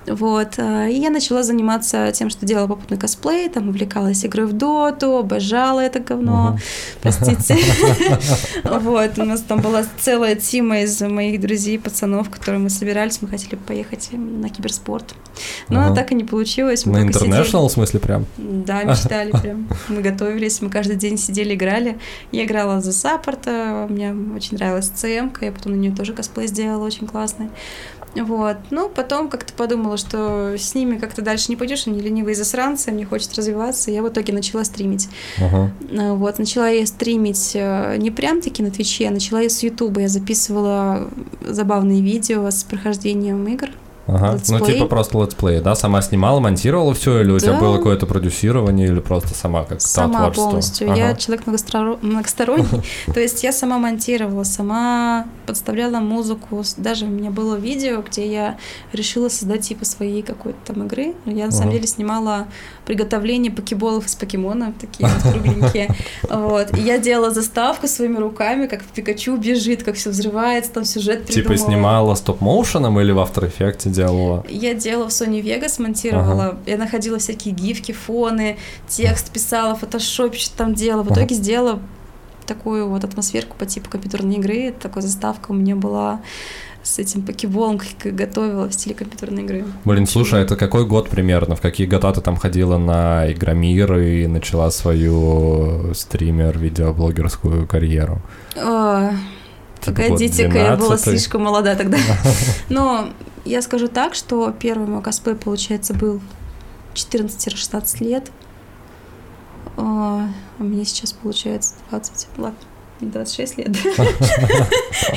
Вот. 0.09 0.55
э, 0.57 0.91
И 0.91 0.99
я 0.99 1.09
начала 1.09 1.43
заниматься 1.43 2.11
тем, 2.11 2.29
что 2.29 2.45
делала 2.45 2.67
попутный 2.67 2.97
косплей, 2.97 3.47
там 3.49 3.69
увлекалась 3.69 4.25
игрой 4.25 4.47
в 4.47 4.53
доту, 4.53 5.17
обожала 5.17 5.79
это 5.79 5.99
говно, 5.99 6.57
простите. 7.01 7.57
Вот, 8.63 9.17
у 9.17 9.23
нас 9.23 9.41
там 9.41 9.61
была 9.61 9.83
целая 9.99 10.35
тима 10.35 10.81
из 10.81 10.99
моих 11.01 11.39
друзей, 11.39 11.77
пацанов, 11.79 12.29
которые 12.29 12.59
мы 12.59 12.69
собирались, 12.69 13.21
мы 13.21 13.27
хотели 13.27 13.55
поехать 13.55 14.09
на 14.11 14.49
киберспорт. 14.49 15.15
Но 15.69 15.93
так 15.93 16.11
и 16.11 16.15
не 16.15 16.23
получилось. 16.23 16.85
На. 16.85 17.05
International, 17.05 17.67
в 17.67 17.71
смысле, 17.71 17.99
прям? 17.99 18.25
Да, 18.37 18.83
мечтали 18.83 19.31
прям. 19.31 19.67
Мы 19.87 20.01
готовились, 20.01 20.61
мы 20.61 20.69
каждый 20.69 20.95
день 20.95 21.17
сидели, 21.17 21.53
играли. 21.53 21.97
Я 22.31 22.45
играла 22.45 22.81
за 22.81 22.91
саппорта, 22.91 23.87
мне 23.89 24.13
очень 24.35 24.57
нравилась 24.57 24.89
ЦМ, 24.89 25.29
я 25.41 25.51
потом 25.51 25.73
на 25.73 25.77
нее 25.77 25.95
тоже 25.95 26.13
косплей 26.13 26.47
сделала, 26.47 26.85
очень 26.85 27.07
классный. 27.07 27.49
Вот. 28.15 28.57
Ну, 28.71 28.89
потом 28.89 29.29
как-то 29.29 29.53
подумала, 29.53 29.97
что 29.97 30.55
с 30.57 30.73
ними 30.75 30.97
как-то 30.97 31.21
дальше 31.21 31.45
не 31.49 31.55
пойдешь, 31.55 31.87
они 31.87 31.99
ленивые 32.01 32.35
засранцы, 32.35 32.91
мне 32.91 33.05
хочется 33.05 33.37
развиваться. 33.37 33.91
Я 33.91 34.01
в 34.01 34.09
итоге 34.09 34.33
начала 34.33 34.63
стримить. 34.63 35.09
А, 35.39 36.13
Вот, 36.13 36.39
начала 36.39 36.69
я 36.69 36.85
стримить 36.85 37.51
э, 37.55 37.97
не 37.97 38.11
прям 38.11 38.41
таки 38.41 38.63
на 38.63 38.71
Твиче, 38.71 39.07
а 39.07 39.11
начала 39.11 39.41
я 39.41 39.49
с 39.49 39.61
Ютуба. 39.63 40.01
Я 40.01 40.07
записывала 40.07 41.09
забавные 41.45 42.01
видео 42.01 42.49
с 42.49 42.63
прохождением 42.63 43.47
игр. 43.47 43.69
Ага. 44.15 44.27
Ну, 44.27 44.33
Летсплей. 44.33 44.73
типа 44.73 44.85
просто 44.85 45.19
летсплей, 45.19 45.61
да? 45.61 45.75
Сама 45.75 46.01
снимала, 46.01 46.39
монтировала 46.39 46.93
все, 46.93 47.21
или 47.21 47.31
у 47.31 47.39
тебя 47.39 47.53
было 47.53 47.77
какое-то 47.77 48.05
продюсирование, 48.05 48.87
или 48.87 48.99
просто 48.99 49.33
сама 49.33 49.63
как 49.63 49.81
Сама 49.81 50.29
полностью. 50.31 50.91
Ага. 50.91 50.99
Я 50.99 51.15
человек 51.15 51.45
многосторонний. 51.45 52.81
То 53.13 53.19
есть 53.19 53.43
я 53.43 53.51
сама 53.51 53.77
монтировала, 53.77 54.43
сама 54.43 55.25
подставляла 55.45 55.99
музыку. 55.99 56.63
Даже 56.77 57.05
у 57.05 57.09
меня 57.09 57.31
было 57.31 57.55
видео, 57.55 58.01
где 58.01 58.31
я 58.31 58.57
решила 58.93 59.29
создать 59.29 59.61
типа 59.61 59.85
своей 59.85 60.21
какой-то 60.21 60.57
там 60.65 60.83
игры. 60.85 61.13
Я 61.25 61.45
на 61.47 61.51
самом 61.51 61.71
деле 61.71 61.87
снимала 61.87 62.47
приготовление 62.85 63.51
покеболов 63.51 64.05
из 64.07 64.15
покемона, 64.15 64.73
такие 64.79 65.07
вот 65.07 65.31
кругленькие. 65.33 65.95
Вот. 66.29 66.75
И 66.77 66.81
я 66.81 66.97
делала 66.97 67.31
заставку 67.31 67.87
своими 67.87 68.17
руками, 68.17 68.67
как 68.67 68.83
Пикачу 68.83 69.37
бежит, 69.37 69.83
как 69.83 69.95
все 69.95 70.09
взрывается, 70.09 70.71
там 70.71 70.85
сюжет 70.85 71.25
Типа 71.25 71.49
придумала. 71.49 71.71
снимала 71.71 72.15
стоп-моушеном 72.15 72.99
или 72.99 73.11
в 73.11 73.19
After 73.19 73.49
Effects 73.49 73.87
делала? 73.99 74.45
Я 74.49 74.73
делала 74.73 75.07
в 75.09 75.11
Sony 75.11 75.41
Vegas, 75.41 75.81
монтировала, 75.81 76.57
я 76.65 76.77
находила 76.77 77.17
всякие 77.17 77.53
гифки, 77.53 77.91
фоны, 77.91 78.57
текст 78.87 79.31
писала, 79.31 79.75
в 79.75 79.79
фотошопе 79.79 80.37
что-то 80.37 80.57
там 80.57 80.73
делала. 80.73 81.03
В 81.03 81.11
Ага. 81.11 81.21
итоге 81.21 81.35
сделала 81.35 81.79
такую 82.45 82.87
вот 82.89 83.03
атмосферку 83.03 83.55
по 83.57 83.65
типу 83.65 83.89
компьютерной 83.89 84.35
игры. 84.37 84.73
Такая 84.79 85.03
заставка 85.03 85.51
у 85.51 85.53
меня 85.53 85.75
была 85.75 86.19
с 86.81 86.97
этим 86.97 87.21
покеболом, 87.21 87.79
готовила 88.03 88.67
в 88.67 88.73
стиле 88.73 88.95
компьютерной 88.95 89.43
игры. 89.43 89.65
Блин, 89.85 90.07
слушай, 90.07 90.41
это 90.41 90.55
какой 90.55 90.85
год 90.87 91.09
примерно? 91.09 91.55
В 91.55 91.61
какие 91.61 91.85
года 91.85 92.11
ты 92.13 92.21
там 92.21 92.37
ходила 92.37 92.77
на 92.77 93.31
Игромир 93.31 93.97
и 93.99 94.27
начала 94.27 94.71
свою 94.71 95.93
стример-видеоблогерскую 95.93 97.67
карьеру? 97.67 98.21
Погодите-ка, 99.85 100.57
я 100.57 100.75
была 100.75 100.95
12-й? 100.95 101.11
слишком 101.11 101.43
молода 101.43 101.75
тогда. 101.75 101.97
Но 102.69 103.09
я 103.45 103.61
скажу 103.61 103.87
так, 103.87 104.15
что 104.15 104.51
первый 104.51 104.87
мой 104.87 105.01
косплей, 105.01 105.35
получается, 105.35 105.93
был 105.93 106.19
14-16 106.93 108.03
лет. 108.03 108.31
А 109.77 110.27
а 110.59 110.63
мне 110.63 110.83
сейчас 110.83 111.13
получается 111.13 111.75
20, 111.89 112.27
ладно, 112.37 112.59
не 112.99 113.09
26 113.09 113.57
лет. 113.59 113.69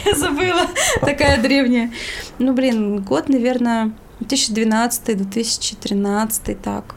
Я 0.04 0.14
забыла, 0.14 0.68
такая 1.00 1.42
древняя. 1.42 1.90
Ну, 2.38 2.54
блин, 2.54 3.02
год, 3.02 3.28
наверное, 3.28 3.90
2012-2013, 4.20 6.54
так. 6.62 6.94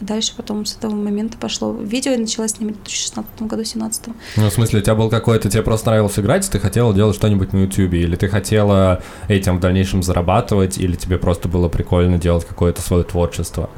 Дальше 0.00 0.32
потом 0.34 0.64
с 0.64 0.76
этого 0.76 0.94
момента 0.94 1.36
пошло. 1.36 1.72
Видео 1.72 2.12
я 2.12 2.18
начала 2.18 2.48
снимать 2.48 2.76
в 2.76 2.84
2016 2.84 3.42
году, 3.42 3.64
17 3.64 4.06
Ну, 4.36 4.48
в 4.48 4.52
смысле, 4.52 4.80
у 4.80 4.82
тебя 4.82 4.94
был 4.94 5.10
какой-то, 5.10 5.50
тебе 5.50 5.62
просто 5.62 5.90
нравилось 5.90 6.18
играть, 6.18 6.48
и 6.48 6.50
ты 6.50 6.58
хотела 6.58 6.94
делать 6.94 7.16
что-нибудь 7.16 7.52
на 7.52 7.58
Ютубе, 7.58 8.00
или 8.00 8.16
ты 8.16 8.28
хотела 8.28 9.02
этим 9.28 9.58
в 9.58 9.60
дальнейшем 9.60 10.02
зарабатывать, 10.02 10.78
или 10.78 10.96
тебе 10.96 11.18
просто 11.18 11.48
было 11.48 11.68
прикольно 11.68 12.16
делать 12.16 12.46
какое-то 12.46 12.80
свое 12.80 13.04
творчество? 13.04 13.68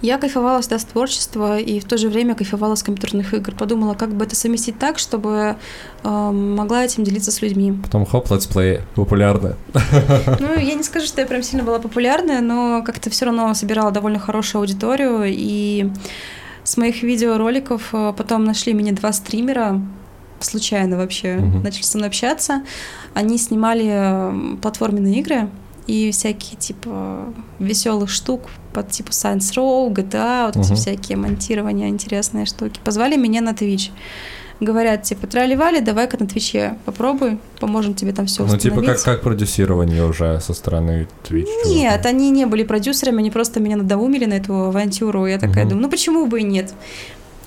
Я 0.00 0.18
кайфовала 0.18 0.60
всегда 0.60 0.78
с 0.78 0.84
творчества 0.84 1.58
и 1.58 1.80
в 1.80 1.84
то 1.84 1.98
же 1.98 2.08
время 2.08 2.34
кайфовала 2.36 2.76
с 2.76 2.82
компьютерных 2.84 3.34
игр. 3.34 3.52
Подумала, 3.54 3.94
как 3.94 4.14
бы 4.14 4.24
это 4.24 4.36
совместить 4.36 4.78
так, 4.78 4.98
чтобы 4.98 5.56
э, 6.04 6.30
могла 6.30 6.84
этим 6.84 7.02
делиться 7.02 7.32
с 7.32 7.42
людьми. 7.42 7.72
Потом 7.82 8.06
хоп, 8.06 8.30
летсплей, 8.30 8.80
популярно. 8.94 9.56
Ну, 10.40 10.54
я 10.58 10.74
не 10.74 10.82
скажу, 10.84 11.06
что 11.06 11.20
я 11.20 11.26
прям 11.26 11.42
сильно 11.42 11.64
была 11.64 11.78
популярная, 11.80 12.40
но 12.40 12.82
как-то 12.84 13.10
все 13.10 13.24
равно 13.26 13.52
собирала 13.54 13.90
довольно 13.90 14.18
хорошую 14.20 14.60
аудиторию. 14.60 15.22
И 15.26 15.90
с 16.62 16.76
моих 16.76 17.02
видеороликов 17.02 17.88
э, 17.92 18.12
потом 18.16 18.44
нашли 18.44 18.74
меня 18.74 18.92
два 18.92 19.12
стримера, 19.12 19.80
случайно 20.40 20.96
вообще, 20.96 21.36
Мгм. 21.38 21.62
начали 21.64 21.82
со 21.82 21.98
мной 21.98 22.08
общаться. 22.08 22.62
Они 23.14 23.36
снимали 23.36 23.86
э, 23.88 24.56
платформенные 24.62 25.18
игры 25.18 25.48
и 25.88 26.10
всякие 26.12 26.56
типа 26.56 27.24
веселых 27.58 28.08
штук 28.10 28.42
по 28.72 28.82
типу 28.84 29.10
Saints 29.10 29.54
Row, 29.56 29.88
GTA, 29.92 30.46
вот 30.46 30.56
эти 30.56 30.66
Мгм. 30.66 30.76
всякие 30.76 31.16
монтирования, 31.18 31.88
интересные 31.88 32.46
штуки. 32.46 32.78
Позвали 32.84 33.16
меня 33.16 33.40
на 33.40 33.50
Twitch. 33.50 33.90
Говорят, 34.60 35.04
типа, 35.04 35.28
трали-вали, 35.28 35.80
давай-ка 35.80 36.16
на 36.18 36.26
Твиче 36.26 36.76
попробуй, 36.84 37.38
поможем 37.60 37.94
тебе 37.94 38.12
там 38.12 38.26
все 38.26 38.44
Ну, 38.44 38.56
типа 38.58 38.82
как, 38.82 39.00
как 39.02 39.22
продюсирование 39.22 40.04
уже 40.04 40.40
со 40.40 40.52
стороны 40.52 41.06
Twitch. 41.28 41.46
нет, 41.66 42.04
они 42.06 42.30
не 42.30 42.44
были 42.44 42.64
продюсерами, 42.64 43.20
они 43.20 43.30
просто 43.30 43.60
меня 43.60 43.76
надоумили 43.76 44.24
на 44.26 44.34
эту 44.34 44.52
авантюру. 44.54 45.26
Я 45.26 45.38
такая 45.38 45.60
Мгм. 45.64 45.68
думаю, 45.68 45.82
ну 45.84 45.90
почему 45.90 46.26
бы 46.26 46.40
и 46.40 46.42
нет? 46.42 46.74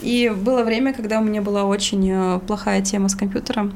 И 0.02 0.30
было 0.36 0.64
время, 0.64 0.94
когда 0.94 1.20
у 1.20 1.24
меня 1.24 1.42
была 1.42 1.66
очень 1.66 2.10
э, 2.10 2.40
плохая 2.48 2.82
тема 2.82 3.10
с 3.10 3.16
компьютером. 3.16 3.74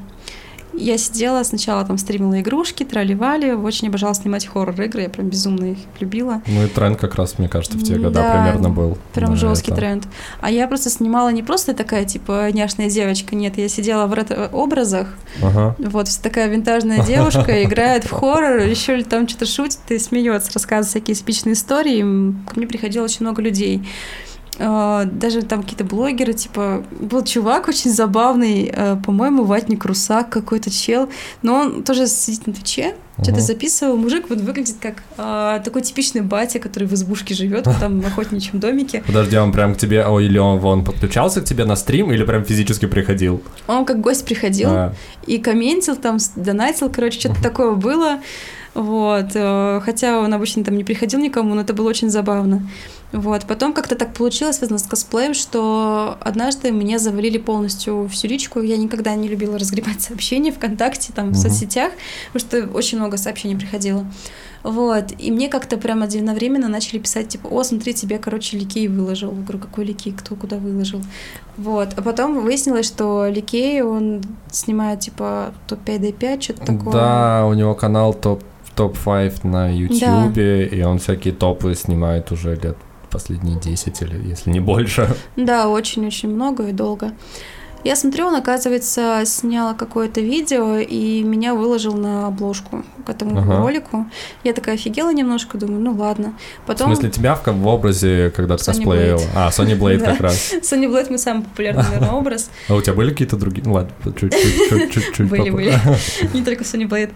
Я 0.74 0.98
сидела, 0.98 1.42
сначала 1.42 1.84
там 1.84 1.96
стримила 1.96 2.38
игрушки, 2.40 2.84
тролливали, 2.84 3.52
очень 3.52 3.88
обожала 3.88 4.14
снимать 4.14 4.46
хоррор-игры, 4.46 5.02
я 5.02 5.08
прям 5.08 5.28
безумно 5.28 5.72
их 5.72 5.78
любила. 6.00 6.42
Ну 6.46 6.64
и 6.64 6.68
тренд 6.68 6.98
как 6.98 7.14
раз, 7.14 7.38
мне 7.38 7.48
кажется, 7.48 7.78
в 7.78 7.82
те 7.82 7.94
года 7.94 8.10
Да, 8.20 8.32
примерно 8.32 8.68
был. 8.68 8.98
Прям 9.14 9.36
жесткий 9.36 9.70
это. 9.72 9.80
тренд. 9.80 10.04
А 10.40 10.50
я 10.50 10.68
просто 10.68 10.90
снимала 10.90 11.30
не 11.30 11.42
просто 11.42 11.72
такая, 11.72 12.04
типа, 12.04 12.50
няшная 12.52 12.90
девочка, 12.90 13.34
нет, 13.34 13.56
я 13.56 13.68
сидела 13.68 14.06
в 14.06 14.12
ретро-образах, 14.12 15.08
Ага. 15.42 15.74
вот 15.78 16.08
такая 16.22 16.48
винтажная 16.48 17.02
девушка 17.04 17.62
играет 17.64 18.04
в 18.04 18.10
хоррор, 18.10 18.58
еще 18.60 19.02
там 19.02 19.26
что-то 19.28 19.46
шутит 19.46 19.80
и 19.88 19.98
смеется, 19.98 20.50
рассказывает 20.52 20.88
всякие 20.90 21.14
спичные 21.14 21.54
истории. 21.54 22.02
Ко 22.48 22.56
мне 22.56 22.66
приходило 22.66 23.04
очень 23.04 23.22
много 23.24 23.40
людей. 23.40 23.86
Э, 24.58 25.04
Даже 25.06 25.42
там 25.42 25.62
какие-то 25.62 25.84
блогеры, 25.84 26.32
типа, 26.32 26.84
был 26.98 27.22
чувак 27.24 27.68
очень 27.68 27.90
забавный, 27.90 28.70
э, 28.74 28.96
по-моему, 29.04 29.44
ватник 29.44 29.84
Русак 29.84 30.30
какой-то 30.30 30.70
чел, 30.70 31.08
но 31.42 31.54
он 31.60 31.82
тоже 31.82 32.06
сидит 32.06 32.46
на 32.46 32.52
Твиче, 32.54 32.94
что-то 33.16 33.32
Мгм. 33.32 33.40
записывал. 33.40 33.96
Мужик 33.96 34.26
вот 34.30 34.40
выглядит 34.40 34.76
как 34.80 35.02
э, 35.18 35.60
такой 35.64 35.82
типичный 35.82 36.20
батя, 36.22 36.58
который 36.58 36.88
в 36.88 36.92
избушке 36.94 37.34
живет, 37.34 37.66
в 37.66 37.78
там 37.80 38.00
охотничьем 38.06 38.58
домике. 38.60 39.02
Подожди, 39.06 39.36
он 39.36 39.52
прям 39.52 39.74
к 39.74 39.78
тебе, 39.78 40.04
о, 40.06 40.20
или 40.20 40.38
он, 40.38 40.64
он 40.64 40.84
подключался 40.84 41.40
к 41.40 41.44
тебе 41.44 41.64
на 41.64 41.76
стрим, 41.76 42.10
или 42.12 42.24
прям 42.24 42.44
физически 42.44 42.86
приходил? 42.86 43.42
Он 43.66 43.84
как 43.84 44.00
гость 44.00 44.24
приходил, 44.24 44.68
А, 44.70 44.94
и 45.26 45.38
комментил, 45.38 45.96
там, 45.96 46.18
донатил, 46.36 46.90
короче, 46.90 47.20
что-то 47.20 47.42
такое 47.42 47.72
было. 47.72 48.20
Вот, 48.74 49.28
э, 49.34 49.80
хотя 49.82 50.18
он 50.20 50.34
обычно 50.34 50.62
там 50.62 50.76
не 50.76 50.84
приходил 50.84 51.18
никому, 51.18 51.54
но 51.54 51.62
это 51.62 51.72
было 51.72 51.88
очень 51.88 52.10
забавно. 52.10 52.62
Вот, 53.16 53.46
потом 53.46 53.72
как-то 53.72 53.94
так 53.94 54.12
получилось, 54.12 54.56
связано 54.58 54.78
с 54.78 54.82
косплеем, 54.82 55.32
что 55.32 56.18
однажды 56.20 56.70
мне 56.70 56.98
завалили 56.98 57.38
полностью 57.38 58.08
всю 58.08 58.28
личку. 58.28 58.60
Я 58.60 58.76
никогда 58.76 59.14
не 59.14 59.26
любила 59.26 59.58
разгребать 59.58 60.00
сообщения 60.02 60.52
ВКонтакте, 60.52 61.14
там, 61.14 61.28
в 61.28 61.30
Мгм. 61.30 61.36
соцсетях, 61.36 61.92
потому 62.32 62.66
что 62.66 62.76
очень 62.76 62.98
много 62.98 63.16
сообщений 63.16 63.56
приходило. 63.56 64.06
Вот, 64.62 65.12
и 65.18 65.30
мне 65.30 65.48
как-то 65.48 65.78
прям 65.78 66.02
одновременно 66.02 66.68
начали 66.68 66.98
писать, 66.98 67.28
типа, 67.28 67.46
о, 67.46 67.62
смотри, 67.62 67.94
тебе, 67.94 68.18
короче, 68.18 68.58
Ликей 68.58 68.88
выложил. 68.88 69.30
Я 69.30 69.42
говорю, 69.42 69.60
какой 69.60 69.86
Ликей, 69.86 70.12
кто 70.12 70.34
куда 70.34 70.56
выложил? 70.58 71.00
Вот, 71.56 71.90
а 71.96 72.02
потом 72.02 72.40
выяснилось, 72.40 72.84
что 72.86 73.28
Ликей, 73.28 73.80
он 73.80 74.22
снимает, 74.50 75.00
типа, 75.00 75.54
топ-5D5, 75.68 76.42
что-то 76.42 76.66
такое. 76.66 76.92
Да, 76.92 77.46
у 77.46 77.54
него 77.54 77.74
канал 77.74 78.12
топ 78.12 78.42
топ-5 78.74 79.46
на 79.46 79.74
Ютьюбе, 79.74 80.66
и 80.66 80.82
он 80.82 80.98
всякие 80.98 81.32
топы 81.32 81.74
снимает 81.74 82.30
уже 82.30 82.56
лет 82.56 82.76
последние 83.16 83.58
10 83.58 84.02
или 84.02 84.28
если 84.28 84.50
не 84.50 84.60
больше. 84.60 85.16
Да, 85.36 85.68
очень-очень 85.68 86.28
много 86.28 86.68
и 86.68 86.72
долго. 86.72 87.12
Я 87.84 87.94
смотрю, 87.94 88.26
он, 88.26 88.34
оказывается, 88.34 89.22
снял 89.26 89.74
какое-то 89.76 90.20
видео 90.20 90.76
и 90.78 91.22
меня 91.22 91.54
выложил 91.54 91.94
на 91.94 92.26
обложку 92.26 92.84
к 93.06 93.10
этому 93.10 93.38
Ага. 93.38 93.58
ролику. 93.58 94.06
Я 94.42 94.52
такая 94.54 94.74
офигела 94.74 95.12
немножко, 95.12 95.56
думаю, 95.56 95.80
ну 95.80 95.92
ладно. 95.92 96.34
В 96.64 96.66
Потом 96.66 96.88
смысле, 96.88 97.10
тебя 97.10 97.36
в, 97.36 97.46
в 97.46 97.66
образе, 97.68 98.32
когда 98.34 98.56
ты 98.56 98.64
косплеила? 98.64 99.16
Блейд. 99.18 99.30
А, 99.36 99.52
Сони 99.52 99.74
Блейд 99.74 100.00
Да. 100.04 100.12
как 100.12 100.20
раз. 100.20 100.52
Сони 100.62 100.88
Блейд 100.88 101.10
мы 101.10 101.18
самый 101.18 101.44
популярный, 101.44 101.84
наверное, 101.84 102.10
образ. 102.10 102.50
А 102.68 102.74
у 102.74 102.82
тебя 102.82 102.94
были 102.94 103.10
какие-то 103.10 103.36
другие? 103.36 103.64
Ну 103.64 103.74
ладно, 103.74 103.92
чуть-чуть. 104.04 105.28
Были, 105.28 105.50
были. 105.50 105.74
Не 106.34 106.42
только 106.42 106.64
Сони 106.64 106.86
Блейд. 106.86 107.10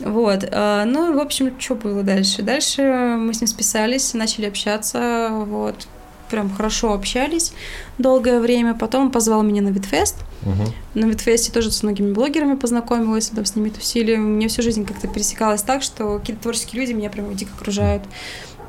Вот. 0.00 0.44
а, 0.50 0.84
Ну, 0.86 1.14
в 1.14 1.18
общем, 1.20 1.52
что 1.58 1.74
было 1.74 2.02
дальше? 2.02 2.40
Дальше 2.42 2.82
мы 3.18 3.34
с 3.34 3.40
ним 3.42 3.48
списались, 3.48 4.14
начали 4.14 4.46
общаться, 4.46 5.28
вот. 5.32 5.86
Прям 6.34 6.50
хорошо 6.50 6.92
общались 6.94 7.52
долгое 7.96 8.40
время. 8.40 8.74
Потом 8.74 9.04
он 9.04 9.10
позвал 9.12 9.42
меня 9.44 9.62
на 9.62 9.68
Видфест. 9.68 10.16
Мгм. 10.42 10.64
На 10.94 11.04
Видфесте 11.04 11.52
тоже 11.52 11.70
с 11.70 11.84
многими 11.84 12.12
блогерами 12.12 12.56
познакомилась, 12.56 13.28
там 13.28 13.44
с 13.44 13.54
ними 13.54 13.68
тусили. 13.68 14.16
Мне 14.16 14.48
всю 14.48 14.62
жизнь 14.62 14.84
как-то 14.84 15.06
пересекалось 15.06 15.62
так, 15.62 15.84
что 15.84 16.18
какие-то 16.18 16.42
творческие 16.42 16.80
люди 16.80 16.92
меня 16.92 17.08
прям 17.08 17.32
дико 17.36 17.52
окружают. 17.54 18.02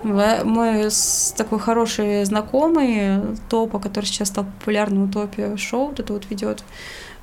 Мой 0.03 0.91
с- 0.91 1.33
такой 1.35 1.57
хороший 1.57 2.23
знакомый 2.25 3.19
Топа, 3.49 3.79
который 3.79 4.05
сейчас 4.05 4.27
стал 4.27 4.45
популярным 4.45 5.09
Утопия 5.09 5.57
шоу, 5.57 5.87
вот 5.87 5.99
это 5.99 6.13
вот 6.13 6.29
ведет, 6.29 6.63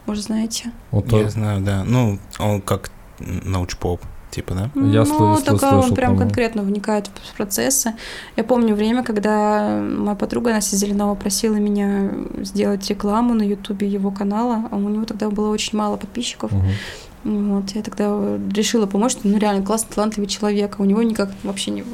может, 0.06 0.24
знаете. 0.24 0.72
Вот 0.90 1.12
Я 1.12 1.28
знаю, 1.30 1.60
да. 1.60 1.84
Ну, 1.84 2.18
он 2.40 2.60
как 2.62 2.90
научпоп, 3.20 4.00
типа, 4.32 4.54
да? 4.54 4.70
Я 4.74 5.00
ну, 5.00 5.04
слышал- 5.04 5.42
только 5.44 5.68
слышал, 5.68 5.90
он 5.90 5.94
прям 5.94 6.10
по-моему. 6.10 6.18
конкретно 6.18 6.62
вникает 6.62 7.08
в 7.08 7.36
процессы. 7.36 7.94
Я 8.36 8.44
помню 8.44 8.74
время, 8.74 9.04
когда 9.04 9.78
моя 9.80 10.16
подруга 10.16 10.50
Настя 10.50 10.76
Зеленова 10.76 11.14
просила 11.14 11.56
меня 11.56 12.10
сделать 12.38 12.88
рекламу 12.88 13.34
на 13.34 13.42
ютубе 13.42 13.86
его 13.86 14.10
канала, 14.10 14.68
а 14.70 14.76
у 14.76 14.88
него 14.88 15.04
тогда 15.04 15.28
было 15.30 15.50
очень 15.50 15.78
мало 15.78 15.96
подписчиков. 15.96 16.50
Мгм. 16.50 17.54
Вот, 17.54 17.70
я 17.70 17.82
тогда 17.82 18.38
решила 18.52 18.86
помочь, 18.86 19.12
что 19.12 19.28
ну 19.28 19.38
реально 19.38 19.64
классный, 19.64 19.94
талантливый 19.94 20.28
человек, 20.28 20.76
а 20.78 20.82
у 20.82 20.84
него 20.84 21.02
никак 21.02 21.30
вообще 21.44 21.70
не, 21.70 21.84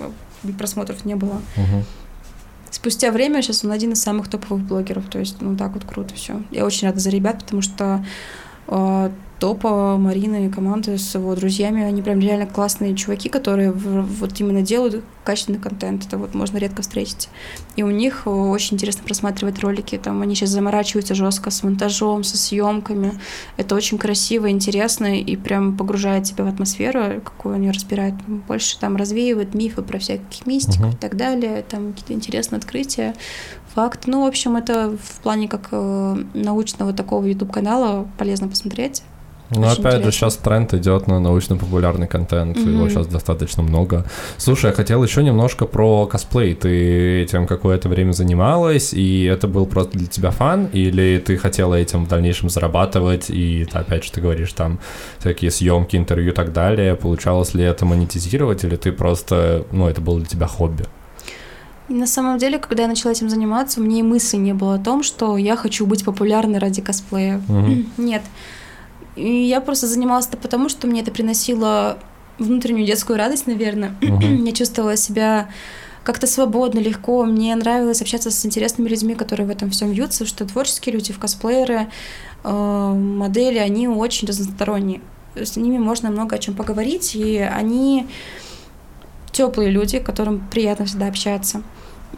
просмотров 0.52 1.04
не 1.04 1.16
было. 1.16 1.42
Мгм. 1.56 1.84
Спустя 2.70 3.10
время 3.10 3.42
сейчас 3.42 3.64
он 3.64 3.72
один 3.72 3.92
из 3.92 4.02
самых 4.02 4.28
топовых 4.28 4.62
блогеров, 4.62 5.04
то 5.10 5.18
есть 5.18 5.36
ну 5.40 5.56
так 5.56 5.72
вот 5.72 5.84
круто 5.84 6.14
все. 6.14 6.40
Я 6.50 6.64
очень 6.64 6.86
рада 6.86 7.00
за 7.00 7.10
ребят, 7.10 7.40
потому 7.40 7.62
что 7.62 8.04
Топа, 9.38 9.96
Марина 9.98 10.46
и 10.46 10.50
команда 10.50 10.98
с 10.98 11.14
его 11.14 11.36
друзьями, 11.36 11.84
они 11.84 12.02
прям 12.02 12.18
реально 12.18 12.46
классные 12.46 12.96
чуваки, 12.96 13.28
которые 13.28 13.70
вот 13.70 14.40
именно 14.40 14.62
делают 14.62 15.04
качественный 15.22 15.60
контент. 15.60 16.06
Это 16.06 16.18
вот 16.18 16.34
можно 16.34 16.58
редко 16.58 16.82
встретить. 16.82 17.28
И 17.76 17.84
у 17.84 17.90
них 17.90 18.22
э, 18.26 18.30
очень 18.30 18.74
интересно 18.74 19.04
просматривать 19.04 19.60
ролики. 19.60 19.96
Там 19.96 20.22
они 20.22 20.34
сейчас 20.34 20.48
заморачиваются 20.48 21.14
жестко 21.14 21.50
с 21.50 21.62
монтажом, 21.62 22.24
со 22.24 22.36
съемками. 22.36 23.12
Это 23.56 23.76
очень 23.76 23.96
красиво, 23.96 24.50
интересно 24.50 25.20
и 25.20 25.36
прям 25.36 25.76
погружает 25.76 26.24
тебя 26.24 26.42
в 26.44 26.48
атмосферу, 26.48 27.20
какую 27.24 27.54
они 27.54 27.70
разбирают. 27.70 28.16
Больше 28.26 28.76
там 28.80 28.96
развеивают 28.96 29.54
мифы 29.54 29.82
про 29.82 29.98
всяких 30.00 30.46
мистиков 30.46 30.86
Мгм. 30.86 30.94
и 30.94 30.96
так 30.96 31.16
далее. 31.16 31.62
Там 31.68 31.92
какие-то 31.92 32.14
интересные 32.14 32.58
открытия, 32.58 33.14
факты. 33.78 34.10
Ну, 34.10 34.24
в 34.24 34.26
общем, 34.26 34.56
это 34.56 34.96
в 35.00 35.20
плане 35.22 35.46
как 35.46 35.68
э, 35.70 36.16
научного 36.34 36.92
такого 36.92 37.24
YouTube-канала 37.26 38.08
полезно 38.18 38.48
посмотреть. 38.48 39.02
Ну, 39.50 39.60
Очень 39.60 39.70
опять 39.70 39.78
же, 39.92 39.98
интересно. 39.98 40.12
сейчас 40.12 40.36
тренд 40.36 40.74
идет 40.74 41.06
на 41.06 41.20
научно-популярный 41.20 42.08
контент, 42.08 42.56
его 42.58 42.80
Мгм. 42.82 42.90
сейчас 42.90 43.06
достаточно 43.06 43.62
много. 43.62 44.04
Слушай, 44.36 44.66
я 44.70 44.72
хотел 44.72 45.02
еще 45.04 45.22
немножко 45.22 45.64
про 45.66 46.06
косплей. 46.06 46.54
Ты 46.54 47.22
этим 47.22 47.46
какое-то 47.46 47.88
время 47.88 48.12
занималась, 48.12 48.92
и 48.92 49.24
это 49.24 49.46
был 49.46 49.64
просто 49.66 49.96
для 49.96 50.06
тебя 50.08 50.32
фан, 50.32 50.66
или 50.74 51.22
ты 51.24 51.36
хотела 51.38 51.76
этим 51.76 52.04
в 52.04 52.08
дальнейшем 52.08 52.50
зарабатывать, 52.50 53.30
и 53.30 53.64
опять 53.72 54.04
же 54.04 54.10
ты 54.12 54.20
говоришь 54.20 54.52
там 54.54 54.80
всякие 55.20 55.50
съемки, 55.52 55.96
интервью 55.96 56.32
и 56.32 56.34
так 56.34 56.52
далее. 56.52 56.94
Получалось 56.96 57.54
ли 57.54 57.62
это 57.62 57.86
монетизировать, 57.86 58.64
или 58.64 58.74
ты 58.76 58.90
просто, 58.92 59.64
ну, 59.72 59.88
это 59.88 60.00
было 60.00 60.18
для 60.18 60.26
тебя 60.26 60.46
хобби? 60.48 60.84
И 61.88 61.94
на 61.94 62.06
самом 62.06 62.38
деле, 62.38 62.58
когда 62.58 62.82
я 62.82 62.88
начала 62.88 63.12
этим 63.12 63.30
заниматься, 63.30 63.80
у 63.80 63.82
меня 63.82 64.00
и 64.00 64.02
мысли 64.02 64.36
не 64.36 64.52
было 64.52 64.74
о 64.74 64.78
том, 64.78 65.02
что 65.02 65.36
я 65.36 65.56
хочу 65.56 65.86
быть 65.86 66.04
популярной 66.04 66.58
ради 66.58 66.82
косплея. 66.82 67.40
Мгм. 67.48 67.86
Нет. 67.96 68.22
И 69.16 69.42
я 69.44 69.60
просто 69.60 69.86
занималась 69.86 70.26
это 70.26 70.36
потому, 70.36 70.68
что 70.68 70.86
мне 70.86 71.00
это 71.00 71.10
приносило 71.10 71.98
внутреннюю 72.38 72.86
детскую 72.86 73.18
радость, 73.18 73.46
наверное. 73.46 73.94
Мгм. 74.00 74.44
Я 74.44 74.52
чувствовала 74.52 74.96
себя 74.96 75.48
как-то 76.04 76.26
свободно, 76.26 76.78
легко. 76.78 77.24
Мне 77.24 77.54
нравилось 77.56 78.00
общаться 78.00 78.30
с 78.30 78.46
интересными 78.46 78.88
людьми, 78.88 79.14
которые 79.14 79.46
в 79.46 79.50
этом 79.50 79.70
всем 79.70 79.90
вьются, 79.90 80.26
что 80.26 80.46
творческие 80.46 80.94
люди, 80.94 81.12
в 81.12 81.18
косплееры, 81.18 81.88
э, 82.44 82.92
модели, 82.94 83.58
они 83.58 83.88
очень 83.88 84.28
разносторонние. 84.28 85.00
С 85.34 85.56
ними 85.56 85.78
можно 85.78 86.10
много 86.10 86.36
о 86.36 86.38
чем 86.38 86.54
поговорить, 86.54 87.14
и 87.14 87.38
они 87.38 88.06
теплые 89.32 89.70
люди, 89.70 89.98
которым 89.98 90.46
приятно 90.50 90.84
всегда 90.84 91.06
общаться. 91.08 91.62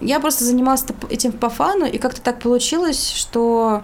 Я 0.01 0.21
просто 0.21 0.45
занималась 0.45 0.85
этим 1.11 1.33
по 1.33 1.49
фану, 1.51 1.85
и 1.85 1.99
как-то 1.99 2.21
так 2.21 2.39
получилось, 2.41 3.11
что 3.11 3.83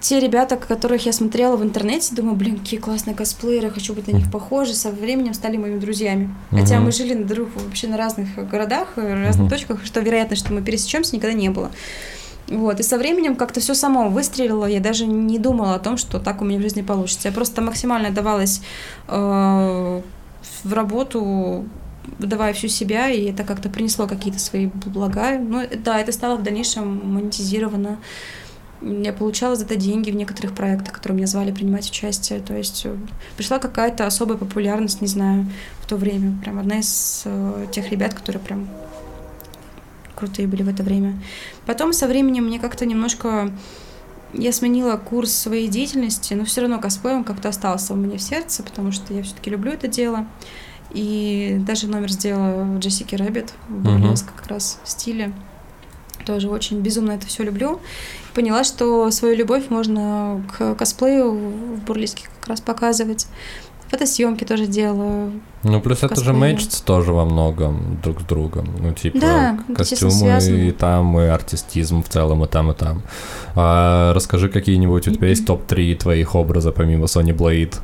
те 0.00 0.18
ребята, 0.18 0.56
которых 0.56 1.04
я 1.06 1.12
смотрела 1.12 1.56
в 1.56 1.62
интернете, 1.62 2.14
думаю, 2.14 2.34
блин, 2.36 2.58
какие 2.58 2.80
классные 2.80 3.14
косплееры, 3.14 3.70
хочу 3.70 3.92
быть 3.94 4.06
на 4.08 4.12
них 4.12 4.30
похожи, 4.30 4.74
со 4.74 4.90
временем 4.90 5.34
стали 5.34 5.56
моими 5.58 5.78
друзьями. 5.78 6.34
Хотя 6.50 6.76
Мгм. 6.76 6.84
мы 6.86 6.92
жили 6.92 7.14
на 7.14 7.24
друг 7.24 7.48
вообще 7.54 7.86
на 7.88 7.96
разных 7.98 8.28
городах, 8.48 8.88
э, 8.96 9.24
разных 9.26 9.42
Мгм. 9.46 9.50
точках, 9.50 9.84
что 9.84 10.00
вероятность, 10.00 10.42
что 10.44 10.54
мы 10.54 10.62
пересечемся, 10.62 11.14
никогда 11.16 11.36
не 11.36 11.50
было. 11.50 11.70
Вот, 12.48 12.80
и 12.80 12.82
со 12.82 12.96
временем 12.98 13.36
как-то 13.36 13.60
все 13.60 13.74
само 13.74 14.08
выстрелило, 14.08 14.64
я 14.66 14.80
даже 14.80 15.06
не 15.06 15.38
думала 15.38 15.74
о 15.74 15.78
том, 15.78 15.96
что 15.98 16.18
так 16.18 16.40
у 16.40 16.44
меня 16.44 16.58
в 16.58 16.62
жизни 16.62 16.82
получится. 16.82 17.28
Я 17.28 17.32
просто 17.34 17.60
максимально 17.62 18.08
отдавалась 18.08 18.62
э, 19.06 20.00
в 20.64 20.72
работу, 20.72 21.64
давая 22.18 22.52
всю 22.52 22.68
себя, 22.68 23.08
и 23.10 23.24
это 23.24 23.44
как-то 23.44 23.68
принесло 23.68 24.06
какие-то 24.06 24.38
свои 24.38 24.66
блага. 24.66 25.38
Ну, 25.38 25.62
да, 25.84 26.00
это 26.00 26.12
стало 26.12 26.36
в 26.36 26.42
дальнейшем 26.42 27.14
монетизировано. 27.14 27.98
Я 28.82 29.12
получала 29.12 29.56
за 29.56 29.66
это 29.66 29.76
деньги 29.76 30.10
в 30.10 30.14
некоторых 30.14 30.54
проектах, 30.54 30.94
которые 30.94 31.16
меня 31.16 31.26
звали 31.26 31.52
принимать 31.52 31.90
участие. 31.90 32.40
То 32.40 32.56
есть 32.56 32.82
э, 32.86 32.96
пришла 33.36 33.58
какая-то 33.58 34.06
особая 34.06 34.38
популярность, 34.38 35.02
не 35.02 35.06
знаю, 35.06 35.46
в 35.82 35.86
то 35.86 35.96
время. 35.96 36.38
Прям 36.42 36.58
одна 36.58 36.78
из 36.78 37.22
э, 37.26 37.66
тех 37.72 37.90
ребят, 37.90 38.14
которые 38.14 38.42
прям 38.42 38.68
крутые 40.16 40.48
были 40.48 40.62
в 40.62 40.68
это 40.68 40.82
время. 40.82 41.20
Потом 41.66 41.92
со 41.92 42.06
временем 42.06 42.46
мне 42.46 42.58
как-то 42.58 42.86
немножко 42.86 43.52
я 44.32 44.52
сменила 44.52 44.96
курс 44.96 45.32
своей 45.32 45.68
деятельности, 45.68 46.34
но 46.34 46.44
все 46.44 46.60
равно 46.60 46.78
косплей 46.78 47.24
как-то 47.24 47.48
остался 47.48 47.94
у 47.94 47.96
меня 47.96 48.16
в 48.16 48.22
сердце, 48.22 48.62
потому 48.62 48.92
что 48.92 49.12
я 49.12 49.22
все-таки 49.22 49.50
люблю 49.50 49.72
это 49.72 49.88
дело. 49.88 50.26
И 50.92 51.56
даже 51.60 51.86
номер 51.86 52.10
сделала 52.10 52.64
в 52.64 52.78
Джессике 52.78 53.16
Рэббит 53.16 53.52
в 53.68 53.72
Мгм. 53.72 54.00
бурлеск 54.02 54.26
как 54.34 54.46
раз 54.48 54.80
стиле. 54.84 55.32
Тоже 56.26 56.48
очень 56.48 56.80
безумно 56.80 57.12
это 57.12 57.26
все 57.26 57.42
люблю. 57.44 57.80
Поняла, 58.34 58.62
что 58.64 59.10
свою 59.10 59.36
любовь 59.36 59.70
можно 59.70 60.42
к 60.56 60.74
косплею 60.74 61.32
в 61.32 61.84
бурлеске 61.84 62.24
как 62.40 62.48
раз 62.50 62.60
показывать. 62.60 63.26
Фотосъемки 63.88 64.44
тоже 64.44 64.66
делала. 64.66 65.32
Ну, 65.64 65.80
плюс 65.80 66.04
это 66.04 66.22
же 66.22 66.32
мэчится 66.32 66.84
тоже 66.84 67.12
во 67.12 67.24
многом 67.24 67.98
друг 68.00 68.20
с 68.20 68.24
другом. 68.24 68.68
Ну, 68.78 68.92
типа, 68.92 69.18
Да, 69.18 69.58
костюмы 69.74 70.38
и 70.68 70.70
там, 70.70 71.18
и 71.18 71.24
артистизм 71.24 72.04
в 72.04 72.08
целом, 72.08 72.44
и 72.44 72.46
там, 72.46 72.70
и 72.70 72.74
там. 72.74 73.02
А, 73.56 74.12
расскажи 74.14 74.48
какие-нибудь, 74.48 75.08
у 75.08 75.10
тебя 75.10 75.26
есть 75.26 75.44
топ-3 75.44 75.96
твоих 75.96 76.36
образа 76.36 76.70
помимо 76.70 77.06
Sony 77.06 77.36
Blade? 77.36 77.74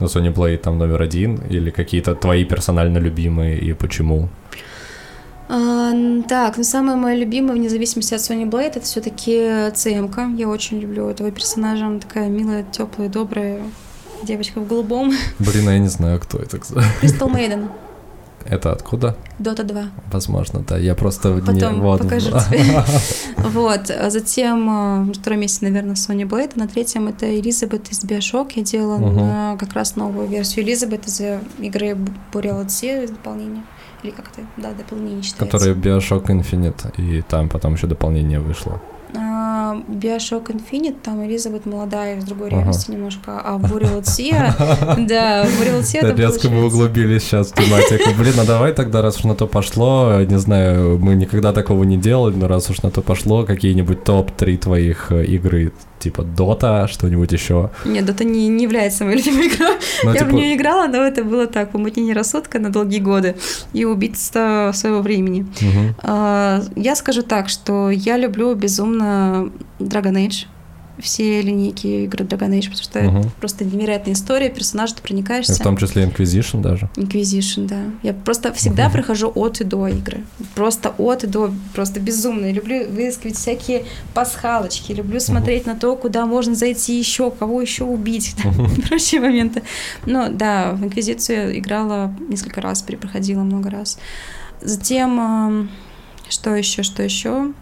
Ну, 0.00 0.06
Sony 0.06 0.34
Blade 0.34 0.58
там 0.58 0.78
номер 0.78 1.02
один, 1.02 1.40
или 1.50 1.70
какие-то 1.70 2.14
твои 2.14 2.44
персонально 2.44 2.98
любимые, 2.98 3.58
и 3.58 3.72
почему? 3.74 4.28
А, 5.48 5.92
так, 6.28 6.56
ну 6.56 6.64
самое 6.64 6.96
мое 6.96 7.16
любимое, 7.16 7.54
вне 7.54 7.68
зависимости 7.68 8.14
от 8.14 8.20
Sony 8.20 8.48
Blade, 8.48 8.76
это 8.76 8.80
все-таки 8.80 9.70
ЦМК. 9.74 10.18
Я 10.36 10.48
очень 10.48 10.80
люблю 10.80 11.08
этого 11.08 11.30
персонажа. 11.30 11.86
Она 11.86 12.00
такая 12.00 12.28
милая, 12.28 12.64
теплая, 12.72 13.08
добрая 13.08 13.60
девочка 14.22 14.60
в 14.60 14.66
голубом. 14.66 15.12
Блин, 15.38 15.68
а 15.68 15.72
я 15.72 15.78
не 15.78 15.88
знаю, 15.88 16.18
кто 16.20 16.38
это. 16.38 16.56
Crystal 16.56 17.30
Maiden, 17.30 17.68
Это 18.44 18.72
откуда? 18.72 19.16
Dota 19.38 19.62
2. 19.62 19.82
Возможно, 20.12 20.64
да. 20.68 20.76
Я 20.76 20.94
просто 20.94 21.34
не... 21.34 21.40
Потом 21.40 21.80
вот. 21.80 22.02
покажу 22.02 22.30
тебе. 22.30 22.62
Вот. 23.36 23.90
А 23.90 24.10
затем 24.10 24.66
на 24.66 25.12
втором 25.12 25.40
месте, 25.40 25.64
наверное, 25.66 25.94
Sony 25.94 26.28
Blade. 26.28 26.52
А 26.56 26.60
на 26.60 26.68
третьем 26.68 27.08
это 27.08 27.26
Элизабет 27.38 27.90
из 27.90 28.04
Bioshock. 28.04 28.52
Я 28.56 28.62
делала 28.62 29.56
как 29.58 29.72
раз 29.72 29.96
новую 29.96 30.28
версию 30.28 30.64
Элизабет 30.64 31.06
из 31.06 31.20
э, 31.20 31.40
игры 31.58 31.90
at 31.90 32.66
Sea 32.66 33.08
дополнение. 33.08 33.62
Или 34.02 34.10
как 34.10 34.26
это? 34.32 34.46
Да, 34.56 34.72
дополнение 34.72 35.22
считается. 35.22 35.58
Который 35.58 35.74
Bioshock 35.74 36.26
Infinite, 36.26 36.94
и 36.98 37.22
там 37.22 37.48
потом 37.48 37.74
еще 37.74 37.86
дополнение 37.86 38.40
вышло. 38.40 38.80
Bioshock 39.88 40.46
Infinite, 40.46 40.96
там 41.02 41.24
Элизабет 41.24 41.66
молодая 41.66 42.18
из 42.18 42.24
другой 42.24 42.50
реальности 42.50 42.90
немножко, 42.90 43.40
а 43.40 43.58
в 43.58 43.64
Sea, 43.64 45.06
да, 45.06 45.44
в 45.44 45.62
Да, 46.02 46.08
это 46.08 46.20
резко 46.20 46.50
мы 46.50 46.66
углубились 46.66 47.22
сейчас 47.24 47.50
в 47.50 47.54
тематику. 47.54 48.10
Блин, 48.18 48.34
а 48.38 48.44
давай 48.44 48.72
тогда, 48.72 49.02
раз 49.02 49.18
уж 49.18 49.24
на 49.24 49.34
то 49.34 49.46
пошло, 49.46 50.20
не 50.22 50.38
знаю, 50.38 50.98
мы 50.98 51.14
никогда 51.14 51.52
такого 51.52 51.84
не 51.84 51.96
делали, 51.96 52.34
но 52.34 52.48
раз 52.48 52.70
уж 52.70 52.82
на 52.82 52.90
то 52.90 53.02
пошло, 53.02 53.44
какие-нибудь 53.44 54.04
топ-3 54.04 54.56
твоих 54.58 55.10
э, 55.10 55.24
игры, 55.24 55.72
типа 56.04 56.22
Дота, 56.22 56.86
что-нибудь 56.88 57.32
еще? 57.32 57.70
Нет, 57.84 58.04
Дота 58.04 58.24
не, 58.24 58.48
не 58.48 58.64
является 58.64 59.04
моей 59.04 59.18
любимой 59.22 59.48
игрой. 59.48 59.76
Ну, 60.04 60.12
я 60.12 60.18
типа- 60.18 60.30
в 60.30 60.32
нее 60.34 60.54
играла, 60.54 60.86
но 60.86 60.98
это 60.98 61.24
было 61.24 61.46
так, 61.46 61.70
помутнение 61.72 62.14
рассудка 62.14 62.58
на 62.58 62.70
долгие 62.70 63.00
годы 63.00 63.34
и 63.72 63.84
убийство 63.84 64.70
своего 64.74 65.00
времени. 65.00 65.46
Мгм. 65.60 65.94
А, 66.02 66.62
Я 66.76 66.94
скажу 66.96 67.22
так, 67.22 67.48
что 67.48 67.90
я 67.90 68.16
люблю 68.16 68.54
безумно 68.54 69.50
Dragon 69.80 70.14
Age. 70.14 70.46
Все 71.00 71.42
линейки 71.42 72.04
игры 72.04 72.24
Dragon 72.24 72.50
Age, 72.50 72.70
потому 72.70 72.82
что 72.82 73.00
Мгм. 73.02 73.18
это 73.20 73.28
просто 73.40 73.64
невероятная 73.64 74.14
история, 74.14 74.48
персонаж, 74.48 74.92
ты 74.92 75.00
И 75.00 75.02
проникаешься. 75.02 75.54
в 75.54 75.58
том 75.58 75.76
числе 75.76 76.04
Inquisition 76.04 76.60
даже. 76.60 76.88
Inquisition, 76.94 77.66
да. 77.66 77.80
Я 78.02 78.12
просто 78.12 78.52
всегда 78.52 78.88
прохожу 78.90 79.30
от 79.34 79.60
и 79.60 79.64
до 79.64 79.88
игры. 79.88 80.24
Просто 80.54 80.94
от 80.96 81.24
и 81.24 81.26
до, 81.26 81.52
просто 81.74 81.98
безумно. 81.98 82.46
Я 82.46 82.52
люблю 82.52 82.88
выискивать 82.88 83.36
всякие 83.36 83.84
пасхалочки, 84.14 84.92
люблю 84.92 85.18
смотреть 85.20 85.66
на 85.66 85.74
то, 85.74 85.96
куда 85.96 86.26
можно 86.26 86.54
зайти 86.54 86.96
еще, 86.98 87.30
кого 87.30 87.60
еще 87.60 87.84
убить, 87.84 88.36
и 88.76 88.80
прочие 88.82 89.20
моменты. 89.20 89.62
Но 90.06 90.28
да, 90.28 90.72
в 90.72 90.84
Инквизицию 90.84 91.58
играла 91.58 92.14
несколько 92.28 92.60
раз, 92.60 92.82
перепроходила 92.82 93.42
много 93.42 93.68
раз. 93.68 93.98
Затем, 94.62 95.18
эм, 95.20 95.70
что 96.28 96.54
еще, 96.54 96.82
что 96.84 97.02
еще? 97.02 97.52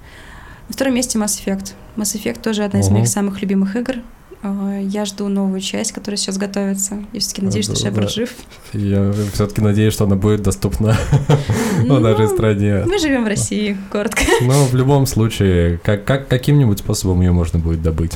На 0.73 0.75
втором 0.75 0.95
месте 0.95 1.19
Mass 1.19 1.39
Effect. 1.45 1.75
Mass 1.99 2.17
Effect 2.17 2.41
тоже 2.41 2.65
одна 2.65 2.81
из 2.81 2.87
Мгм. 2.87 2.95
моих 2.95 3.09
самых 3.09 3.43
любимых 3.43 3.77
игр. 3.77 3.97
Э, 4.43 4.81
Я 4.83 5.05
жду 5.05 5.29
новую 5.29 5.61
часть, 5.61 5.93
которая 5.93 6.17
сейчас 6.17 6.39
готовится. 6.39 7.05
Я 7.13 7.21
все-таки 7.21 7.43
надеюсь, 7.43 7.67
что 7.67 7.75
Да, 7.75 7.81
Шепард 7.81 8.07
да. 8.07 8.09
жив. 8.09 8.35
Я 8.73 9.13
все-таки 9.35 9.61
надеюсь, 9.61 9.93
что 9.93 10.05
она 10.05 10.17
будет 10.17 10.41
доступна 10.43 10.97
в 11.79 12.01
нашей 12.01 12.25
Ну, 12.25 12.35
стране. 12.35 12.85
Мы 12.87 12.99
живем 12.99 13.25
в 13.25 13.29
России, 13.29 13.77
коротко. 13.91 14.23
Но 14.41 14.65
в 14.65 14.75
любом 14.75 15.05
случае, 15.05 15.77
как, 15.85 16.07
как, 16.07 16.29
каким-нибудь 16.29 16.79
способом 16.79 17.21
ее 17.21 17.33
можно 17.33 17.59
будет 17.59 17.83
добыть. 17.83 18.13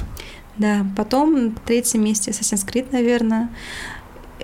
Да, 0.56 0.86
потом 0.96 1.54
третьем 1.66 2.02
месте 2.04 2.30
Assassin's 2.30 2.66
Creed, 2.66 2.86
наверное. 2.90 3.50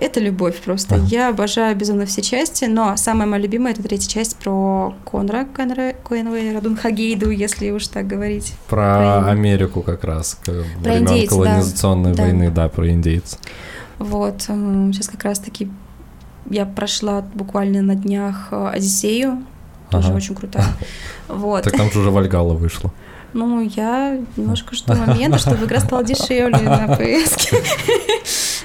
Это 0.03 0.19
любовь 0.19 0.59
просто. 0.59 0.95
Ага. 0.95 1.05
Я 1.05 1.29
обожаю 1.29 1.75
безумно 1.75 2.05
все 2.05 2.21
части, 2.21 2.65
но 2.65 2.97
самая 2.97 3.27
моя 3.27 3.41
любимая 3.43 3.73
это 3.73 3.81
третья 3.83 4.09
часть 4.09 4.35
про 4.35 4.93
Конра 5.09 5.45
Конра- 5.45 5.95
Коэнвейра 6.03 6.59
Дунхагейду, 6.61 7.29
если 7.29 7.71
уж 7.71 7.87
так 7.87 8.05
говорить. 8.07 8.53
Про 8.67 9.21
Про- 9.21 9.31
Америку 9.31 9.81
как 9.81 10.03
раз, 10.03 10.37
к 10.43 10.47
времен 10.81 11.03
индейцев, 11.03 11.29
да. 11.39 11.45
колонизационной 11.45 12.13
Да. 12.13 12.23
войны, 12.23 12.51
да, 12.51 12.67
про 12.67 12.89
индейцев. 12.89 13.39
Вот, 13.99 14.41
сейчас 14.41 15.07
как 15.07 15.23
раз-таки 15.23 15.69
я 16.49 16.65
прошла 16.65 17.21
буквально 17.33 17.81
на 17.81 17.95
днях 17.95 18.49
э, 18.51 18.67
Одиссею, 18.73 19.43
тоже 19.89 20.09
Ага. 20.09 20.17
очень 20.17 20.35
крутая. 20.35 20.65
Вот. 21.29 21.63
Так 21.63 21.77
там 21.77 21.89
же 21.89 21.99
уже 21.99 22.11
Вальгала 22.11 22.53
вышла. 22.53 22.91
Ну, 23.31 23.61
я 23.61 24.19
немножко 24.35 24.75
жду 24.75 24.93
момента, 24.93 25.37
чтобы 25.39 25.65
игра 25.65 25.79
стала 25.79 26.03
дешевле 26.03 26.59
на 26.59 26.85
PS. 26.99 27.49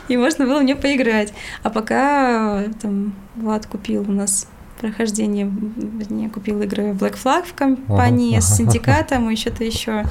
И 0.08 0.16
можно 0.16 0.46
было 0.46 0.60
мне 0.60 0.74
поиграть. 0.76 1.32
А 1.62 1.70
пока 1.70 2.64
там 2.80 3.14
Влад 3.36 3.66
купил 3.66 4.02
у 4.08 4.12
нас 4.12 4.46
прохождение, 4.80 5.50
вернее, 5.76 6.28
купил 6.30 6.62
игры 6.62 6.92
Black 6.92 7.16
Flag 7.22 7.44
в 7.46 7.52
компании 7.54 8.34
Ага. 8.36 8.42
с 8.42 8.56
синдикатом 8.56 9.28
и 9.28 9.34
что-то 9.34 9.64
еще. 9.64 10.04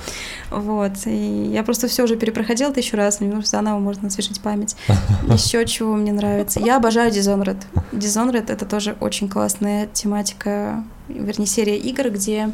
Вот. 0.52 0.92
И 1.06 1.46
я 1.54 1.64
просто 1.64 1.88
все 1.88 2.04
уже 2.04 2.18
перепроходила 2.18 2.74
тысячу 2.74 2.98
раз, 2.98 3.22
мне 3.22 3.30
нужно 3.30 3.46
заново 3.48 3.80
можно 3.80 4.10
освежить 4.10 4.42
память. 4.42 4.76
Еще 5.30 5.66
чего 5.66 5.96
мне 5.96 6.12
нравится. 6.12 6.60
Я 6.60 6.76
обожаю 6.78 7.12
Dishonored. 7.12 7.64
Dishonored— 7.94 8.46
это 8.52 8.66
тоже 8.66 8.98
очень 9.00 9.30
классная 9.30 9.88
тематика, 9.94 10.84
вернее, 11.08 11.48
серия 11.48 11.78
игр, 11.78 12.10
где 12.10 12.50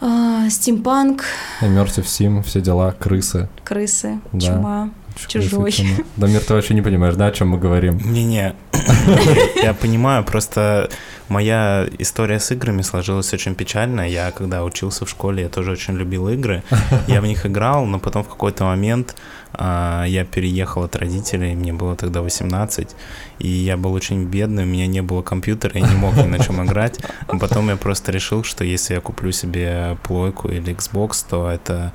а, 0.00 0.48
стимпанк, 0.48 1.24
Immersive 1.60 2.04
Sim, 2.04 2.42
все 2.42 2.60
дела, 2.62 2.92
крысы. 2.92 3.48
крысы, 3.64 4.18
Да. 4.32 4.40
чума. 4.40 4.90
Чужой. 5.26 5.72
чума. 5.72 5.96
Дамир, 6.16 6.40
ты 6.40 6.54
вообще 6.54 6.74
не 6.74 6.82
понимаешь, 6.82 7.14
да, 7.14 7.26
о 7.26 7.32
чем 7.32 7.48
мы 7.48 7.58
говорим? 7.58 7.98
Не-не, 7.98 8.54
я 9.62 9.74
понимаю, 9.74 10.24
просто 10.24 10.90
моя 11.28 11.86
история 11.98 12.38
с 12.38 12.50
играми 12.52 12.82
сложилась 12.82 13.32
очень 13.32 13.54
печально. 13.54 14.08
Я, 14.08 14.30
когда 14.30 14.64
учился 14.64 15.04
в 15.04 15.10
школе, 15.10 15.44
я 15.44 15.48
тоже 15.48 15.72
очень 15.72 15.94
любил 15.94 16.28
игры. 16.28 16.62
Я 17.06 17.20
в 17.20 17.26
них 17.26 17.46
играл, 17.46 17.86
но 17.86 17.98
потом 17.98 18.24
в 18.24 18.28
какой-то 18.28 18.64
момент 18.64 19.16
а, 19.52 20.04
я 20.06 20.24
переехал 20.24 20.84
от 20.84 20.96
родителей, 20.96 21.54
мне 21.54 21.72
было 21.72 21.96
тогда 21.96 22.20
18, 22.20 22.94
и 23.38 23.48
я 23.48 23.76
был 23.76 23.92
очень 23.94 24.24
бедный, 24.24 24.64
у 24.64 24.66
меня 24.66 24.86
не 24.86 25.02
было 25.02 25.22
компьютера, 25.22 25.78
я 25.78 25.86
не 25.86 25.94
мог 25.94 26.16
ни 26.16 26.26
на 26.26 26.38
чем 26.38 26.64
играть. 26.64 27.00
А 27.26 27.38
потом 27.38 27.68
я 27.70 27.76
просто 27.76 28.12
решил, 28.12 28.44
что 28.44 28.64
если 28.64 28.94
я 28.94 29.00
куплю 29.00 29.32
себе 29.32 29.96
плойку 30.02 30.48
или 30.48 30.74
Xbox, 30.74 31.24
то 31.28 31.50
это 31.50 31.92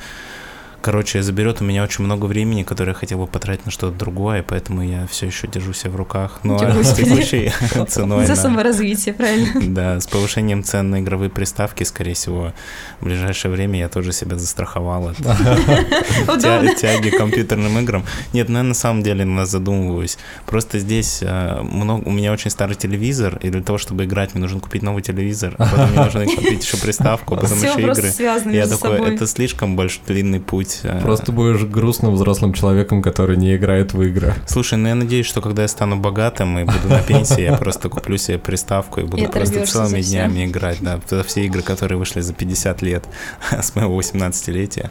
Короче, 0.82 1.22
заберет 1.22 1.62
у 1.62 1.64
меня 1.64 1.84
очень 1.84 2.04
много 2.04 2.26
времени, 2.26 2.64
которое 2.64 2.92
я 2.92 2.96
хотел 2.96 3.20
бы 3.20 3.28
потратить 3.28 3.66
на 3.66 3.72
что-то 3.72 3.96
другое, 3.96 4.44
поэтому 4.44 4.82
я 4.82 5.06
все 5.08 5.28
еще 5.28 5.48
держу 5.48 5.74
себя 5.74 5.92
в 5.92 5.96
руках. 5.96 6.40
Но 6.44 6.56
Ничего 6.56 6.82
с 6.84 6.96
себе. 6.96 7.06
текущей 7.06 7.52
ценой, 7.88 8.26
За 8.26 8.36
саморазвитие, 8.36 9.14
правильно? 9.14 9.62
Да, 9.72 10.00
с 10.00 10.08
повышением 10.08 10.64
цен 10.64 10.90
на 10.90 11.00
игровые 11.02 11.30
приставки, 11.30 11.84
скорее 11.84 12.14
всего, 12.14 12.54
в 13.00 13.06
ближайшее 13.06 13.52
время 13.52 13.80
я 13.80 13.90
тоже 13.90 14.12
себя 14.12 14.38
застраховал 14.38 15.10
от 15.10 15.18
тяги 16.78 17.10
к 17.10 17.18
компьютерным 17.18 17.78
играм. 17.80 18.04
Нет, 18.34 18.50
ну 18.50 18.58
я 18.58 18.64
на 18.64 18.74
самом 18.74 19.04
деле 19.04 19.24
на 19.24 19.46
задумываюсь. 19.46 20.18
Просто 20.46 20.80
здесь 20.80 21.20
э, 21.22 21.62
много, 21.62 22.08
у 22.08 22.12
меня 22.12 22.32
очень 22.32 22.50
старый 22.50 22.76
телевизор, 22.76 23.38
и 23.42 23.50
для 23.50 23.62
того, 23.62 23.78
чтобы 23.78 24.06
играть, 24.06 24.34
мне 24.34 24.42
нужно 24.42 24.60
купить 24.60 24.82
новый 24.82 25.04
телевизор, 25.04 25.54
а 25.58 25.66
потом 25.70 25.92
мне 25.92 26.04
нужно 26.04 26.26
купить 26.26 26.66
еще 26.66 26.78
приставку, 26.78 27.36
а 27.36 27.38
потом 27.38 27.58
еще 27.58 27.80
игры. 27.80 28.52
Я 28.52 28.68
такой, 28.68 29.14
это 29.14 29.28
слишком 29.28 29.76
большой 29.76 30.02
длинный 30.08 30.40
путь. 30.40 30.71
Э, 30.84 31.02
Просто 31.02 31.32
будешь 31.32 31.64
грустным 31.64 32.14
взрослым 32.14 32.54
человеком, 32.54 33.02
который 33.02 33.38
не 33.38 33.56
играет 33.56 33.94
в 33.94 34.02
игры. 34.02 34.34
Слушай, 34.48 34.78
ну 34.78 34.88
я 34.88 34.96
надеюсь, 34.96 35.26
что 35.26 35.42
когда 35.42 35.64
я 35.64 35.68
стану 35.68 35.98
богатым 35.98 36.58
и 36.60 36.64
буду 36.64 36.88
на 36.90 37.02
пенсии, 37.02 37.42
я 37.42 37.58
просто 37.58 37.90
куплю 37.90 38.18
себе 38.18 38.38
приставку 38.38 39.02
и 39.02 39.04
буду 39.04 39.28
просто 39.28 39.66
целыми 39.66 40.02
днями 40.02 40.46
играть, 40.46 40.78
да, 40.82 41.00
за 41.10 41.24
все 41.24 41.46
игры, 41.46 41.62
которые 41.62 41.98
вышли 41.98 42.22
за 42.22 42.34
50 42.34 42.82
лет 42.82 43.06
с 43.52 43.76
моего 43.76 44.00
18-летия. 44.00 44.90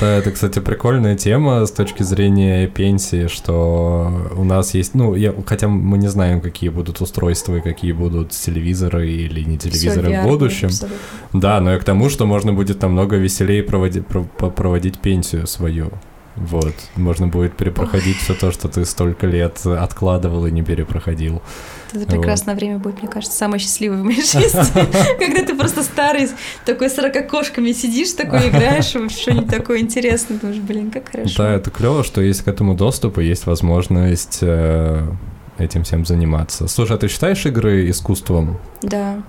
Да, 0.00 0.16
это, 0.16 0.30
кстати, 0.32 0.58
прикольная 0.58 1.16
тема 1.16 1.64
с 1.66 1.70
точки 1.70 2.02
зрения 2.02 2.66
пенсии, 2.66 3.26
что 3.28 4.30
у 4.36 4.44
нас 4.44 4.74
есть, 4.74 4.94
ну, 4.94 5.14
я, 5.14 5.34
хотя 5.46 5.68
мы 5.68 5.98
не 5.98 6.08
знаем, 6.08 6.40
какие 6.40 6.70
будут 6.70 7.00
устройства 7.00 7.56
и 7.56 7.60
какие 7.60 7.92
будут 7.92 8.30
телевизоры 8.30 9.08
или 9.08 9.42
не 9.42 9.58
телевизоры 9.58 10.20
в 10.20 10.24
будущем. 10.24 10.70
Да, 11.32 11.60
но 11.60 11.74
и 11.74 11.78
к 11.78 11.84
тому, 11.84 12.08
что 12.08 12.26
можно 12.26 12.52
будет 12.52 12.82
намного 12.82 13.16
веселее 13.16 13.62
проводить, 13.62 14.06
проводить 14.06 14.98
пенсию 14.98 15.09
свою. 15.46 15.90
Вот, 16.36 16.74
можно 16.96 17.26
будет 17.26 17.56
перепроходить 17.56 18.16
все 18.18 18.34
то, 18.34 18.52
что 18.52 18.68
ты 18.68 18.84
столько 18.84 19.26
лет 19.26 19.60
откладывал 19.66 20.46
и 20.46 20.50
не 20.50 20.62
перепроходил. 20.62 21.42
Это 21.92 22.06
прекрасное 22.06 22.54
время 22.54 22.78
будет, 22.78 23.02
мне 23.02 23.10
кажется, 23.10 23.36
самое 23.36 23.60
счастливое 23.60 24.00
в 24.00 24.04
моей 24.04 24.22
жизни. 24.22 25.18
Когда 25.18 25.44
ты 25.44 25.54
просто 25.56 25.82
старый, 25.82 26.28
такой 26.64 26.88
с 26.88 26.96
ракокошками 26.98 27.72
сидишь, 27.72 28.12
такой 28.12 28.48
играешь 28.48 28.86
что-нибудь 28.86 29.48
такое 29.48 29.80
интересное. 29.80 30.38
Думаешь, 30.38 30.60
блин, 30.60 30.90
как 30.90 31.10
хорошо. 31.10 31.34
Да, 31.36 31.52
это 31.52 31.70
клево, 31.70 32.04
что 32.04 32.20
есть 32.20 32.42
к 32.42 32.48
этому 32.48 32.74
доступ 32.74 33.18
и 33.18 33.24
есть 33.24 33.46
возможность 33.46 34.38
э, 34.40 35.02
этим 35.58 35.82
всем 35.82 36.06
заниматься. 36.06 36.68
Слушай, 36.68 36.96
а 36.96 36.98
ты 36.98 37.08
считаешь 37.08 37.44
игры 37.44 37.90
искусством? 37.90 38.58
Да. 38.82 39.22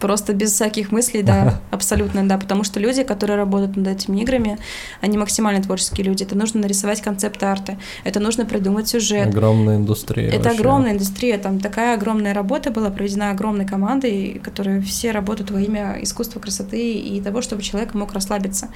Просто 0.00 0.32
без 0.32 0.52
всяких 0.52 0.92
мыслей, 0.92 1.22
да, 1.22 1.60
абсолютно, 1.70 2.26
да, 2.26 2.38
потому 2.38 2.64
что 2.64 2.80
люди, 2.80 3.02
которые 3.02 3.36
работают 3.36 3.76
над 3.76 3.88
этими 3.88 4.20
играми, 4.20 4.58
они 5.00 5.18
максимально 5.18 5.62
творческие 5.62 6.06
люди. 6.06 6.22
Это 6.22 6.36
нужно 6.36 6.60
нарисовать 6.60 7.02
концепт 7.02 7.42
арта, 7.42 7.76
это 8.04 8.20
нужно 8.20 8.46
придумать 8.46 8.88
сюжет, 8.88 9.28
Огромная 9.28 9.76
индустрия. 9.76 10.28
Это 10.28 10.44
вообще. 10.44 10.58
огромная 10.58 10.92
индустрия, 10.92 11.38
там 11.38 11.60
такая 11.60 11.94
огромная 11.94 12.34
работа 12.34 12.70
была 12.70 12.90
проведена 12.90 13.30
огромной 13.30 13.66
командой, 13.66 14.40
которые 14.42 14.80
все 14.80 15.10
работают 15.10 15.50
во 15.50 15.60
имя 15.60 15.98
искусства 16.00 16.40
красоты 16.40 16.94
и 16.94 17.20
того, 17.20 17.42
чтобы 17.42 17.62
человек 17.62 17.94
мог 17.94 18.12
расслабиться. 18.12 18.68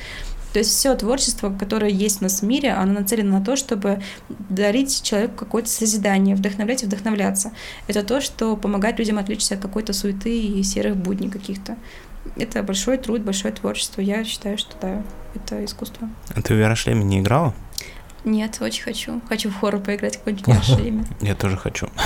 То 0.55 0.61
есть 0.61 0.71
все 0.71 0.95
творчество, 0.95 1.51
которое 1.51 1.91
есть 1.91 2.21
у 2.21 2.25
нас 2.27 2.41
в 2.41 2.45
мире, 2.45 2.71
оно 2.71 3.01
нацелено 3.01 3.41
на 3.41 3.45
то, 3.45 3.57
чтобы 3.57 4.01
дарить 4.29 5.03
человеку 5.03 5.35
какое-то 5.35 5.69
созидание, 5.69 6.37
вдохновлять 6.37 6.85
и 6.85 6.87
вдохновляться. 6.87 7.51
Это 7.89 8.05
то, 8.05 8.21
что 8.21 8.57
помогает 8.57 9.01
людям 9.01 9.19
отвлечься 9.19 9.57
от 9.57 9.61
какой-то 9.61 9.93
суеты 9.93 10.31
и 10.41 10.63
серых 10.63 10.97
будней 10.97 11.29
каких-то. 11.29 11.75
Это 12.37 12.63
большой 12.63 12.99
труд, 12.99 13.23
большое 13.23 13.53
творчество. 13.53 14.01
Я 14.01 14.23
считаю, 14.23 14.57
что 14.57 14.77
да, 14.81 15.03
это 15.35 15.65
искусство. 15.65 16.09
А 16.33 16.41
ты 16.41 16.55
в 16.55 16.57
VR-шлеме 16.57 17.03
не 17.03 17.19
играла? 17.19 17.53
Нет, 18.25 18.59
очень 18.61 18.85
хочу. 18.85 19.21
Хочу 19.29 19.51
в 19.51 19.59
хоррор 19.59 19.81
поиграть 19.81 20.19
какой-нибудь 20.19 20.47
в 20.47 20.51
VR-шлеме. 20.51 21.05
Я 21.21 21.35
тоже 21.35 21.57
хочу. 21.57 21.89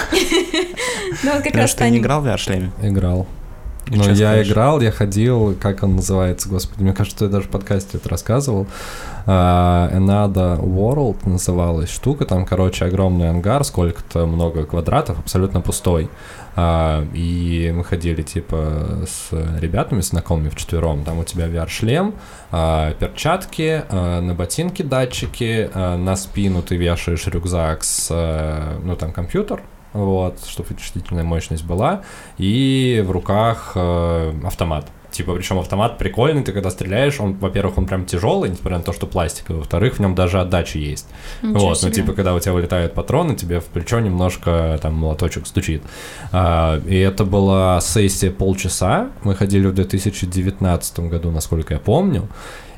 Ну, 1.23 1.35
вот 1.35 1.43
как 1.43 1.55
раз 1.55 1.71
что, 1.71 1.81
ты 1.81 1.91
не 1.91 1.99
играл 1.99 2.23
в 2.23 2.27
VR-шлеме? 2.27 2.71
Играл. 2.83 3.27
Ну, 3.91 4.11
я 4.13 4.43
играл, 4.43 4.81
я 4.81 4.91
ходил, 4.91 5.57
как 5.61 5.83
он 5.83 5.97
называется, 5.97 6.49
господи, 6.49 6.83
мне 6.83 6.93
кажется, 6.93 7.25
я 7.25 7.31
даже 7.31 7.47
в 7.47 7.51
подкасте 7.51 7.97
это 7.99 8.09
рассказывал. 8.09 8.67
А, 9.27 9.91
Another 9.93 10.61
World 10.61 11.29
называлась 11.29 11.91
штука, 11.91 12.25
там, 12.25 12.45
короче, 12.45 12.85
огромный 12.85 13.31
ангар, 13.31 13.65
сколько-то 13.65 14.27
много 14.27 14.65
квадратов, 14.65 15.19
абсолютно 15.19 15.61
пустой. 15.61 16.11
А, 16.57 17.07
и 17.15 17.73
мы 17.75 17.85
ходили, 17.85 18.23
типа, 18.23 19.07
с 19.07 19.31
ребятами, 19.61 20.01
знакомыми 20.01 20.51
вчетвером, 20.51 21.05
там 21.05 21.19
у 21.19 21.25
тебя 21.25 21.47
VR-шлем, 21.47 22.15
а, 22.51 22.93
перчатки, 22.95 23.85
на 23.91 24.35
ботинки 24.35 24.83
датчики, 24.83 25.71
на 25.75 26.17
спину 26.17 26.63
ты 26.63 26.77
вешаешь 26.77 27.27
рюкзак 27.27 27.85
с, 27.85 28.11
ну, 28.83 28.97
там, 28.97 29.13
компьютер, 29.13 29.63
вот, 29.93 30.39
чтобы 30.47 30.69
вычислительная 30.71 31.25
мощность 31.25 31.65
была, 31.65 32.03
и 32.37 33.03
в 33.07 33.11
руках 33.11 33.73
э, 33.75 34.33
автомат. 34.45 34.87
Типа, 35.11 35.35
причем 35.35 35.59
автомат 35.59 35.97
прикольный, 35.97 36.43
ты 36.43 36.53
когда 36.53 36.71
стреляешь, 36.71 37.19
он, 37.19 37.35
во-первых, 37.39 37.79
он 37.79 37.87
прям 37.87 38.05
тяжелый, 38.05 38.51
несмотря 38.51 38.79
на 38.79 38.85
то, 38.85 38.93
что 38.93 39.07
пластиковый, 39.07 39.61
во-вторых, 39.61 39.95
в 39.95 40.01
нем 40.01 40.15
даже 40.15 40.39
отдача 40.39 40.79
есть. 40.79 41.09
Ничего 41.43 41.61
вот, 41.61 41.83
ну, 41.83 41.89
себе. 41.89 41.93
типа, 41.93 42.13
когда 42.13 42.35
у 42.35 42.41
тебя 42.41 42.53
вылетают 42.53 42.93
патроны, 42.93 43.35
тебе 43.35 43.61
в 43.61 43.65
плечо 43.65 44.01
немножко 44.01 44.79
там 44.83 44.95
молоточек 44.95 45.47
стучит. 45.47 45.83
А, 46.31 46.79
и 46.87 46.97
это 46.99 47.25
была 47.25 47.81
сессия 47.81 48.31
полчаса, 48.31 49.09
мы 49.25 49.35
ходили 49.35 49.67
в 49.67 49.75
2019 49.75 51.01
году, 51.01 51.31
насколько 51.31 51.75
я 51.75 51.81
помню, 51.81 52.29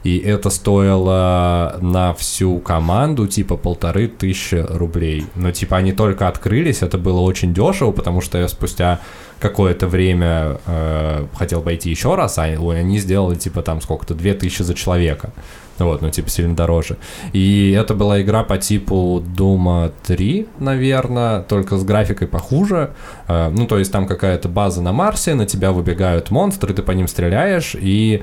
и 0.02 0.18
это 0.18 0.50
стоило 0.50 1.78
на 1.80 2.14
всю 2.14 2.58
команду 2.58 3.26
типа 3.26 3.56
полторы 3.56 4.08
тысячи 4.08 4.54
рублей. 4.54 5.26
Но 5.34 5.52
типа 5.52 5.76
они 5.76 5.92
только 5.92 6.28
открылись, 6.28 6.82
это 6.82 6.96
было 6.96 7.20
очень 7.20 7.52
дешево, 7.52 7.92
потому 7.92 8.20
что 8.20 8.38
я 8.38 8.48
спустя 8.48 9.00
какое-то 9.40 9.86
время 9.86 10.58
э, 10.66 11.26
хотел 11.36 11.62
пойти 11.62 11.90
еще 11.90 12.14
раз, 12.14 12.38
а 12.38 12.44
они 12.44 12.98
сделали 12.98 13.36
типа 13.36 13.62
там 13.62 13.80
сколько-то, 13.80 14.14
две 14.14 14.34
тысячи 14.34 14.62
за 14.62 14.74
человека. 14.74 15.32
Вот, 15.78 16.02
ну 16.02 16.10
типа 16.10 16.28
сильно 16.28 16.54
дороже. 16.54 16.98
И 17.32 17.74
это 17.78 17.94
была 17.94 18.20
игра 18.20 18.44
по 18.44 18.58
типу 18.58 19.22
Doom 19.36 19.92
3, 20.06 20.48
наверное, 20.58 21.42
только 21.42 21.78
с 21.78 21.84
графикой 21.84 22.28
похуже. 22.28 22.90
Э, 23.28 23.50
ну 23.50 23.66
то 23.66 23.78
есть 23.78 23.92
там 23.92 24.06
какая-то 24.06 24.48
база 24.48 24.82
на 24.82 24.92
Марсе, 24.92 25.34
на 25.34 25.46
тебя 25.46 25.72
выбегают 25.72 26.30
монстры, 26.30 26.74
ты 26.74 26.82
по 26.82 26.92
ним 26.92 27.08
стреляешь, 27.08 27.74
и 27.78 28.22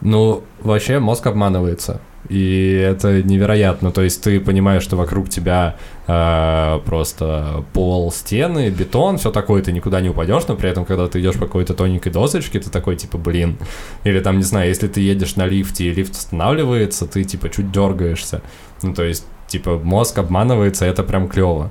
ну, 0.00 0.42
вообще 0.60 0.98
мозг 0.98 1.26
обманывается. 1.26 2.00
И 2.28 2.72
это 2.72 3.22
невероятно. 3.22 3.90
То 3.90 4.02
есть 4.02 4.22
ты 4.22 4.38
понимаешь, 4.38 4.82
что 4.82 4.96
вокруг 4.96 5.30
тебя 5.30 5.76
э, 6.06 6.80
просто 6.84 7.64
пол, 7.72 8.12
стены, 8.12 8.68
бетон, 8.68 9.16
все 9.16 9.30
такое, 9.30 9.62
ты 9.62 9.72
никуда 9.72 10.00
не 10.00 10.10
упадешь, 10.10 10.46
но 10.46 10.54
при 10.54 10.68
этом, 10.68 10.84
когда 10.84 11.08
ты 11.08 11.20
идешь 11.20 11.36
по 11.36 11.46
какой-то 11.46 11.74
тоненькой 11.74 12.12
досочке, 12.12 12.60
ты 12.60 12.70
такой, 12.70 12.96
типа, 12.96 13.16
блин. 13.16 13.56
Или 14.04 14.20
там, 14.20 14.38
не 14.38 14.44
знаю, 14.44 14.68
если 14.68 14.88
ты 14.88 15.00
едешь 15.00 15.36
на 15.36 15.46
лифте 15.46 15.84
и 15.84 15.94
лифт 15.94 16.12
останавливается, 16.12 17.06
ты, 17.06 17.24
типа, 17.24 17.48
чуть 17.48 17.72
дергаешься. 17.72 18.42
Ну, 18.82 18.92
то 18.92 19.04
есть, 19.04 19.24
типа, 19.48 19.78
мозг 19.78 20.18
обманывается, 20.18 20.84
это 20.84 21.02
прям 21.02 21.28
клево. 21.28 21.70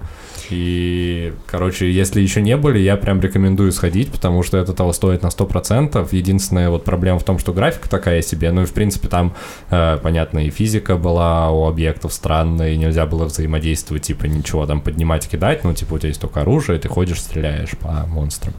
И, 0.49 1.33
короче, 1.45 1.91
если 1.91 2.21
еще 2.21 2.41
не 2.41 2.55
были, 2.55 2.79
я 2.79 2.95
прям 2.95 3.19
рекомендую 3.19 3.71
сходить, 3.71 4.11
потому 4.11 4.43
что 4.43 4.57
это 4.57 4.73
того 4.73 4.93
стоит 4.93 5.21
на 5.23 5.27
100%. 5.27 6.07
Единственная 6.11 6.69
вот 6.69 6.85
проблема 6.85 7.19
в 7.19 7.23
том, 7.23 7.37
что 7.37 7.53
графика 7.53 7.89
такая 7.89 8.21
себе, 8.21 8.51
ну 8.51 8.61
и, 8.61 8.65
в 8.65 8.71
принципе, 8.73 9.07
там, 9.07 9.33
э, 9.69 9.97
понятно, 10.01 10.39
и 10.39 10.49
физика 10.49 10.95
была 10.95 11.51
у 11.51 11.67
объектов 11.67 12.13
странная, 12.13 12.71
и 12.71 12.77
нельзя 12.77 13.05
было 13.05 13.25
взаимодействовать, 13.25 14.03
типа, 14.03 14.25
ничего 14.25 14.65
там 14.65 14.79
поднимать, 14.81 15.27
кидать, 15.27 15.63
ну, 15.63 15.73
типа, 15.73 15.95
у 15.95 15.97
тебя 15.97 16.09
есть 16.09 16.21
только 16.21 16.41
оружие, 16.41 16.79
ты 16.79 16.87
ходишь, 16.87 17.19
стреляешь 17.19 17.71
по 17.71 18.05
монстрам. 18.07 18.53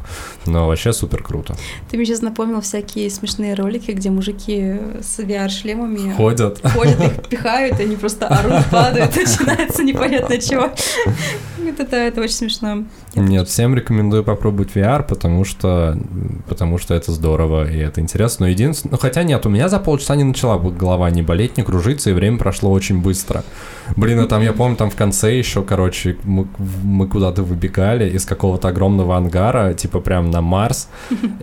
Но 0.47 0.67
вообще 0.69 0.93
супер 0.93 1.23
круто. 1.23 1.57
Ты 1.91 1.97
мне 1.97 2.05
сейчас 2.05 2.21
напомнил 2.21 2.61
всякие 2.61 3.09
смешные 3.09 3.55
ролики, 3.55 3.93
где 3.93 4.11
мужики 4.11 4.77
с 5.01 5.19
VR-шлемами 5.21 6.13
Ходят. 6.13 6.61
ходят, 6.75 7.01
их 7.01 7.29
пихают, 7.29 7.81
и 7.81 7.85
они 7.85 7.97
просто 7.97 8.27
орут, 8.29 8.67
падают, 8.71 9.08
начинается 9.17 9.83
непонятно 9.83 10.39
чего. 10.39 10.71
Это 11.67 11.87
да, 11.87 12.05
это 12.05 12.21
очень 12.21 12.35
смешно. 12.35 12.85
Я 13.15 13.23
Нет, 13.23 13.49
всем 13.49 13.75
рекомендую 13.75 14.25
попробовать 14.25 14.71
VR, 14.75 15.03
потому 15.03 15.45
что, 15.45 15.99
потому 16.49 16.79
что 16.79 16.95
это 16.95 17.13
здорово 17.13 17.71
и 17.71 17.79
это 17.79 18.01
интересно. 18.01 18.47
Но 18.47 18.51
единственное, 18.51 18.93
ну 18.93 18.99
хотя 18.99 19.23
нет, 19.23 19.45
у 19.47 19.49
меня 19.49 19.69
за 19.69 19.79
полчаса 19.79 20.17
не 20.17 20.25
начала 20.25 20.59
голова 20.59 21.11
не 21.11 21.23
болеть, 21.23 21.57
не 21.57 21.63
кружиться, 21.63 22.11
и 22.11 22.13
время 22.13 22.39
прошло 22.39 22.71
очень 22.71 23.01
быстро. 23.01 23.45
Блин, 23.97 24.21
а 24.21 24.27
там 24.27 24.43
я 24.43 24.53
помню, 24.53 24.77
там 24.77 24.91
в 24.91 24.97
конце 24.97 25.37
еще, 25.37 25.63
короче, 25.63 26.17
мы, 26.25 26.47
мы 26.83 27.09
куда-то 27.09 27.43
выбегали 27.43 28.09
из 28.11 28.25
какого-то 28.25 28.69
огромного 28.69 29.17
ангара, 29.17 29.75
типа 29.75 30.01
прям 30.01 30.31
на 30.31 30.41
Марс, 30.41 30.89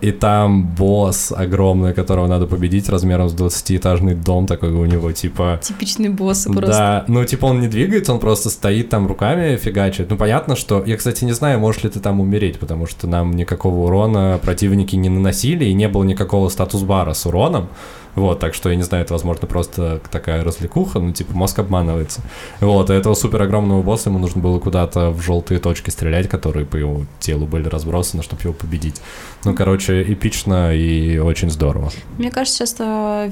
и 0.02 0.12
там 0.12 0.68
босс 0.68 1.32
огромный, 1.36 1.94
которого 1.94 2.28
надо 2.28 2.46
победить 2.46 2.90
размером 2.90 3.30
с 3.30 3.34
20-этажный 3.34 4.16
дом, 4.16 4.48
такой 4.48 4.72
у 4.72 4.86
него, 4.86 5.12
типа... 5.12 5.60
Типичный 5.62 6.10
босс 6.10 6.46
просто. 6.46 6.68
Да, 6.68 7.06
ну 7.08 7.24
типа 7.26 7.46
он 7.46 7.62
не 7.62 7.68
двигается, 7.68 8.14
он 8.14 8.20
просто 8.20 8.50
стоит 8.50 8.90
там 8.90 9.08
руками 9.08 9.58
фигачит. 9.58 10.05
Ну 10.10 10.18
понятно, 10.18 10.56
что... 10.56 10.84
Я, 10.86 10.98
кстати, 10.98 11.24
не 11.24 11.34
знаю, 11.34 11.60
можешь 11.60 11.84
ли 11.84 11.90
ты 11.90 12.00
там 12.00 12.20
умереть, 12.20 12.60
потому 12.60 12.86
что 12.86 13.08
нам 13.08 13.32
никакого 13.32 13.86
урона 13.86 14.40
противники 14.42 14.96
не 14.96 15.10
наносили, 15.10 15.66
и 15.66 15.74
не 15.74 15.88
было 15.88 16.04
никакого 16.04 16.50
статус-бара 16.50 17.14
с 17.14 17.26
уроном. 17.26 17.70
Вот, 18.16 18.40
так 18.40 18.54
что, 18.54 18.70
я 18.70 18.76
не 18.76 18.84
знаю, 18.84 19.04
это, 19.04 19.14
возможно, 19.14 19.48
просто 19.48 20.00
такая 20.12 20.44
развлекуха, 20.44 21.00
ну, 21.00 21.12
типа, 21.12 21.34
мозг 21.36 21.60
обманывается. 21.60 22.22
Вот, 22.62 22.90
и 22.90 22.94
этого 22.94 23.14
супер 23.14 23.42
огромного 23.42 23.82
босса 23.82 24.10
ему 24.10 24.20
нужно 24.20 24.42
было 24.42 24.60
куда-то 24.60 25.12
в 25.12 25.22
желтые 25.22 25.60
точки 25.60 25.90
стрелять, 25.90 26.30
которые 26.30 26.66
по 26.66 26.78
его 26.78 27.02
телу 27.20 27.46
были 27.46 27.68
разбросаны, 27.68 28.24
чтобы 28.24 28.42
его 28.44 28.54
победить. 28.54 29.02
Ну, 29.44 29.54
короче, 29.54 30.02
эпично 30.04 30.74
и 30.74 31.18
очень 31.18 31.50
здорово. 31.50 31.92
Мне 32.18 32.32
кажется, 32.32 32.66
сейчас 32.66 32.76
э, 32.80 32.84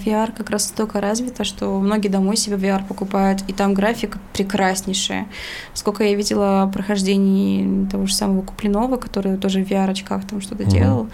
VR 0.06 0.32
как 0.36 0.50
раз 0.50 0.68
настолько 0.68 1.00
развито, 1.02 1.44
что 1.44 1.80
многие 1.80 2.10
домой 2.10 2.36
себе 2.38 2.58
VR 2.58 2.86
покупают, 2.88 3.42
и 3.48 3.54
там 3.54 3.74
графика 3.74 4.20
прекраснейшая. 4.34 5.28
Сколько 5.74 6.04
я 6.04 6.14
видела 6.16 6.70
прохождений 6.74 7.88
того 7.90 8.06
же 8.06 8.14
самого 8.14 8.42
Куплинова, 8.42 8.98
который 8.98 9.38
тоже 9.38 9.64
в 9.64 9.70
VR-очках 9.72 10.26
там 10.28 10.42
что-то 10.42 10.64
Мгм. 10.64 10.72
делал. 10.72 11.08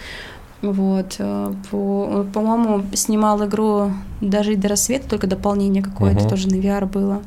Вот, 0.61 1.15
э, 1.19 1.53
по, 1.71 2.25
по-моему, 2.33 2.83
снимал 2.93 3.45
игру 3.45 3.91
даже 4.19 4.53
и 4.53 4.55
до 4.57 4.67
рассвета, 4.67 5.07
только 5.09 5.25
дополнение 5.27 5.81
какое-то 5.81 6.21
Мгм. 6.21 6.29
тоже 6.29 6.49
на 6.49 6.55
VR 6.55 6.85
было. 6.85 7.21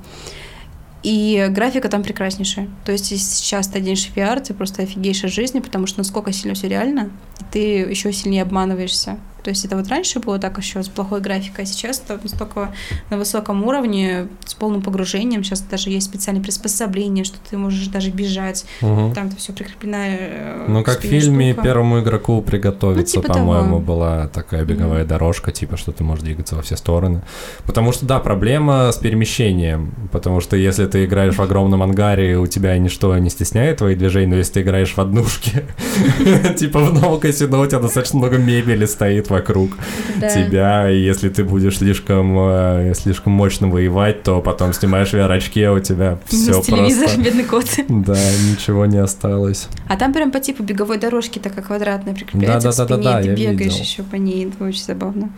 И 1.03 1.49
графика 1.51 1.89
там 1.89 2.03
прекраснейшая. 2.03 2.69
То 2.85 2.93
есть, 2.93 3.11
если 3.11 3.25
сейчас 3.35 3.67
ты 3.69 3.79
оденешь 3.79 4.09
VR, 4.15 4.41
ты 4.41 4.55
просто 4.55 4.83
офигеешь 4.83 5.25
от 5.25 5.33
жизни, 5.33 5.61
потому 5.61 5.87
что 5.87 5.99
насколько 5.99 6.33
сильно 6.33 6.55
все 6.55 6.69
реально, 6.69 7.11
ты 7.51 7.59
еще 7.59 8.13
сильнее 8.13 8.43
обманываешься. 8.43 9.17
То 9.43 9.51
есть 9.51 9.65
это 9.65 9.77
вот 9.77 9.89
раньше 9.89 10.21
было 10.21 10.39
так 10.39 10.57
еще 10.59 10.83
с 10.83 10.89
плохой 10.89 11.21
графикой, 11.21 11.65
а 11.65 11.67
сейчас 11.67 12.03
это 12.05 12.19
настолько 12.23 12.73
на 13.11 13.17
высоком 13.19 13.65
уровне, 13.65 14.29
с 14.45 14.55
полным 14.55 14.83
погружением. 14.83 15.43
Сейчас 15.45 15.61
даже 15.63 15.91
есть 15.91 16.07
специальные 16.07 16.43
приспособления, 16.43 17.25
что 17.25 17.39
ты 17.51 17.57
можешь 17.57 17.87
даже 17.89 18.11
бежать. 18.11 18.65
Мгм. 18.81 19.13
Там 19.15 19.27
это 19.29 19.37
все 19.37 19.53
прикреплено. 19.53 19.97
э, 20.01 20.67
Ну, 20.69 20.83
как 20.85 21.01
в 21.01 21.03
фильме 21.03 21.53
штука. 21.53 21.65
первому 21.65 22.01
игроку 22.01 22.41
приготовиться, 22.43 23.17
Ну, 23.17 23.23
типа 23.23 23.35
по-моему, 23.35 23.79
была 23.81 24.29
такая 24.29 24.65
беговая 24.65 25.05
дорожка, 25.05 25.51
типа, 25.53 25.77
что 25.77 25.93
ты 25.93 26.05
можешь 26.05 26.25
двигаться 26.25 26.55
во 26.57 26.63
все 26.63 26.77
стороны. 26.77 27.23
Потому 27.67 27.93
что, 27.93 28.07
да, 28.07 28.19
проблема 28.21 28.91
с 28.93 28.97
перемещением. 28.97 29.95
Потому 30.13 30.41
что 30.41 30.57
если 30.57 30.87
ты 30.87 31.05
играешь 31.05 31.35
в 31.35 31.43
огромном 31.43 31.83
ангаре, 31.83 32.39
у 32.39 32.47
тебя 32.47 32.77
ничто 32.79 33.17
не 33.19 33.31
стесняет 33.31 33.79
твои 33.79 33.95
движения, 33.95 34.29
но 34.29 34.37
если 34.37 34.55
ты 34.55 34.63
играешь 34.63 34.95
в 34.95 34.99
однушке, 35.01 35.65
типа 36.59 36.81
в 36.81 36.95
новом 37.01 37.21
казино, 37.21 37.61
у 37.61 37.67
тебя 37.67 37.81
достаточно 37.81 38.19
много 38.19 38.39
мебели 38.39 38.87
стоит 38.87 39.31
вокруг 39.33 39.73
Да. 40.21 40.29
тебя, 40.29 40.91
и 40.91 41.01
если 41.01 41.29
ты 41.29 41.43
будешь 41.43 41.79
слишком, 41.79 42.37
э, 42.39 42.93
слишком 42.95 43.33
мощно 43.33 43.67
воевать, 43.69 44.23
то 44.23 44.41
потом 44.41 44.73
снимаешь 44.73 45.13
VR-очки, 45.13 45.63
а 45.65 45.73
у 45.73 45.81
тебя 45.81 46.19
все 46.27 46.61
телевизор, 46.63 47.07
просто... 47.09 47.21
бедный 47.23 47.45
кот. 47.45 47.65
Да, 47.89 48.17
ничего 48.51 48.87
не 48.87 48.99
осталось. 48.99 49.69
А 49.89 49.97
там 49.97 50.13
прям 50.13 50.31
по 50.31 50.39
типу 50.39 50.63
беговой 50.63 50.99
дорожки 50.99 51.39
такая 51.41 51.65
квадратная 51.65 52.15
прикрепляется 52.15 52.69
к 52.69 52.73
спине, 52.75 52.89
Да-да-да-да, 52.89 53.21
и 53.21 53.35
ты 53.35 53.41
я 53.43 53.51
бегаешь 53.53 53.73
видел. 53.73 53.85
еще 53.85 54.03
по 54.05 54.15
ней, 54.17 54.47
это 54.47 54.65
очень 54.65 54.85
забавно. 54.85 55.31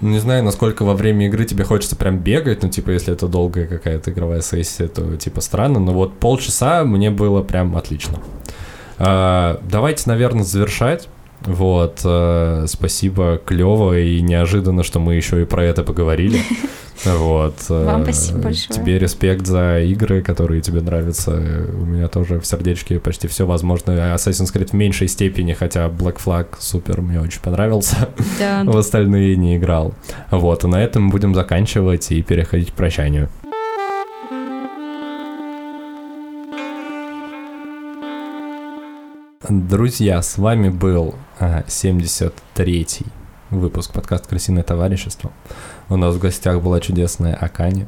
Ну, 0.00 0.10
Не 0.10 0.18
знаю, 0.18 0.42
насколько 0.44 0.84
во 0.84 0.94
время 0.94 1.26
игры 1.26 1.44
тебе 1.44 1.64
хочется 1.64 1.96
прям 1.96 2.18
бегать, 2.18 2.62
ну, 2.62 2.68
типа, 2.68 2.90
если 2.90 3.12
это 3.14 3.28
долгая 3.28 3.66
какая-то 3.66 4.10
игровая 4.10 4.42
сессия, 4.42 4.88
то, 4.88 5.16
типа, 5.16 5.40
странно, 5.40 5.78
но 5.78 5.92
вот 5.92 6.18
полчаса 6.18 6.84
мне 6.84 7.10
было 7.10 7.42
прям 7.42 7.76
отлично. 7.76 8.18
А, 8.98 9.60
давайте, 9.70 10.02
наверное, 10.06 10.44
завершать. 10.44 11.08
Вот, 11.46 12.00
э, 12.04 12.64
спасибо, 12.68 13.38
клево 13.44 13.98
и 13.98 14.20
неожиданно, 14.22 14.82
что 14.82 14.98
мы 14.98 15.14
еще 15.14 15.42
и 15.42 15.44
про 15.44 15.64
это 15.64 15.82
поговорили. 15.82 16.40
Вот. 17.04 17.56
э, 17.68 17.84
Вам 17.84 18.04
спасибо 18.04 18.38
большое. 18.38 18.80
Тебе 18.80 18.98
респект 18.98 19.46
за 19.46 19.80
игры, 19.80 20.22
которые 20.22 20.62
тебе 20.62 20.80
нравятся. 20.80 21.32
У 21.32 21.84
меня 21.84 22.08
тоже 22.08 22.38
в 22.38 22.46
сердечке 22.46 22.98
почти 23.00 23.26
все 23.28 23.44
возможно. 23.44 23.90
Assassin's 24.14 24.54
Creed 24.54 24.70
в 24.70 24.72
меньшей 24.74 25.08
степени, 25.08 25.52
хотя 25.52 25.88
Black 25.88 26.18
Flag 26.24 26.46
супер, 26.60 27.02
мне 27.02 27.20
очень 27.20 27.40
понравился. 27.40 28.08
Да. 28.38 28.62
В 28.64 28.76
остальные 28.76 29.36
не 29.36 29.56
играл. 29.56 29.92
Вот, 30.30 30.64
и 30.64 30.68
на 30.68 30.80
этом 30.82 31.10
будем 31.10 31.34
заканчивать 31.34 32.10
и 32.12 32.22
переходить 32.22 32.70
к 32.70 32.74
прощанию. 32.74 33.28
Друзья, 39.48 40.22
с 40.22 40.38
вами 40.38 40.70
был 40.70 41.16
а, 41.44 41.62
73-й 41.68 43.06
выпуск 43.50 43.92
подкаста 43.92 44.28
«Крысиное 44.28 44.62
товарищество». 44.62 45.30
У 45.90 45.96
нас 45.96 46.14
в 46.14 46.18
гостях 46.18 46.62
была 46.62 46.80
чудесная 46.80 47.34
Акани. 47.34 47.86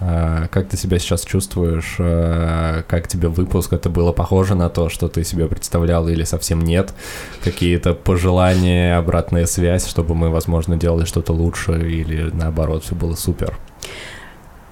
А, 0.00 0.48
Как 0.48 0.68
ты 0.68 0.76
себя 0.76 0.98
сейчас 0.98 1.24
чувствуешь? 1.24 1.96
А, 2.00 2.82
Как 2.82 3.06
тебе 3.06 3.28
выпуск? 3.28 3.72
Это 3.72 3.88
было 3.90 4.10
похоже 4.10 4.56
на 4.56 4.68
то, 4.68 4.88
что 4.88 5.08
ты 5.08 5.22
себе 5.22 5.46
представлял 5.46 6.08
или 6.08 6.24
совсем 6.24 6.60
нет? 6.62 6.94
Какие-то 7.44 7.94
пожелания, 7.94 8.96
обратная 8.98 9.46
связь, 9.46 9.86
чтобы 9.86 10.16
мы, 10.16 10.30
возможно, 10.30 10.76
делали 10.76 11.04
что-то 11.04 11.32
лучше 11.32 11.88
или 11.88 12.30
наоборот, 12.32 12.82
все 12.84 12.96
было 12.96 13.14
супер? 13.14 13.56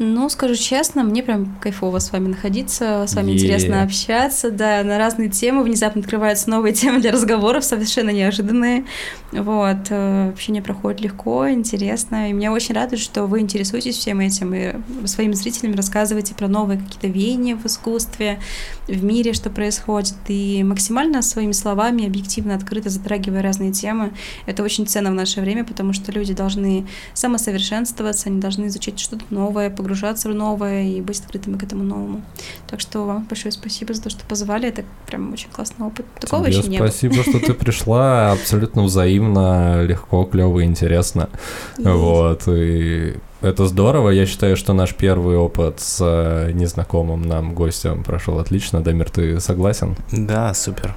Ну, 0.01 0.29
скажу 0.29 0.57
честно, 0.57 1.05
мне 1.05 1.23
прям 1.23 1.55
кайфово 1.61 2.01
с 2.01 2.11
вами 2.11 2.29
находиться, 2.29 3.05
с 3.07 3.15
вами 3.15 3.31
Е. 3.31 3.37
интересно 3.37 3.83
общаться, 3.85 4.51
да, 4.51 4.83
на 4.83 4.99
разные 4.99 5.29
темы, 5.29 5.63
внезапно 5.63 6.01
открываются 6.01 6.51
новые 6.51 6.75
темы 6.75 7.01
для 7.01 7.13
разговоров, 7.13 7.65
совершенно 7.65 8.11
неожиданные, 8.11 8.87
вот, 9.31 9.87
э, 9.91 10.31
общение 10.31 10.63
проходит 10.63 11.01
легко, 11.01 11.49
интересно, 11.49 12.29
и 12.29 12.33
меня 12.33 12.53
очень 12.53 12.75
радует, 12.75 13.01
что 13.01 13.27
вы 13.27 13.39
интересуетесь 13.39 13.97
всем 13.97 14.19
этим, 14.19 14.53
и 14.53 14.75
своим 15.07 15.33
зрителям 15.33 15.77
рассказываете 15.77 16.35
про 16.35 16.49
новые 16.49 16.81
какие-то 16.81 17.07
веяния 17.07 17.55
в 17.55 17.65
искусстве, 17.65 18.41
в 18.89 19.05
мире, 19.05 19.33
что 19.33 19.49
происходит, 19.49 20.17
и 20.27 20.65
максимально 20.65 21.23
своими 21.23 21.53
словами, 21.53 22.05
объективно, 22.07 22.57
открыто 22.57 22.91
затрагивая 22.91 23.43
разные 23.43 23.71
темы, 23.71 24.13
это 24.47 24.65
очень 24.65 24.89
ценно 24.89 25.13
в 25.13 25.15
наше 25.15 25.41
время, 25.41 25.65
потому 25.65 25.93
что 25.93 26.11
люди 26.11 26.35
должны 26.35 26.85
самосовершенствоваться, 27.13 28.29
они 28.29 28.41
должны 28.41 28.67
изучать 28.67 28.99
что-то 28.99 29.25
новое, 29.31 29.71
погружаться 29.85 30.31
в 30.31 30.35
новое 30.35 30.85
и 30.85 31.01
быть 31.03 31.21
открытыми 31.21 31.59
к 31.59 31.63
этому 31.63 31.85
новому. 31.85 32.23
Так 32.67 32.81
что 32.81 33.05
вам 33.05 33.27
большое 33.29 33.53
спасибо 33.53 33.93
за 33.93 34.03
то, 34.03 34.11
что 34.11 34.25
позвали. 34.25 34.69
Это 34.69 34.83
прям 35.07 35.33
очень 35.33 35.51
классный 35.51 35.87
опыт. 35.87 36.07
Такого 36.19 36.47
Тебе 36.47 36.59
еще 36.59 36.69
не 36.69 36.79
было. 36.79 36.89
спасибо, 36.89 37.23
что 37.23 37.39
ты 37.39 37.53
пришла. 37.53 38.33
Абсолютно 38.41 38.83
взаимно, 38.83 39.83
легко, 39.83 40.25
клево, 40.25 40.65
интересно. 40.65 41.29
Вот, 41.77 42.49
и 42.49 43.17
это 43.43 43.67
здорово. 43.67 44.09
Я 44.09 44.25
считаю, 44.25 44.57
что 44.57 44.73
наш 44.73 44.95
первый 44.95 45.37
опыт 45.37 45.81
с 45.81 45.99
э, 46.01 46.53
незнакомым 46.53 47.23
нам 47.23 47.55
гостем 47.55 48.03
прошел 48.03 48.39
отлично. 48.39 48.81
Дамир, 48.81 49.11
ты 49.11 49.39
согласен? 49.39 49.97
Да, 50.11 50.55
супер. 50.55 50.95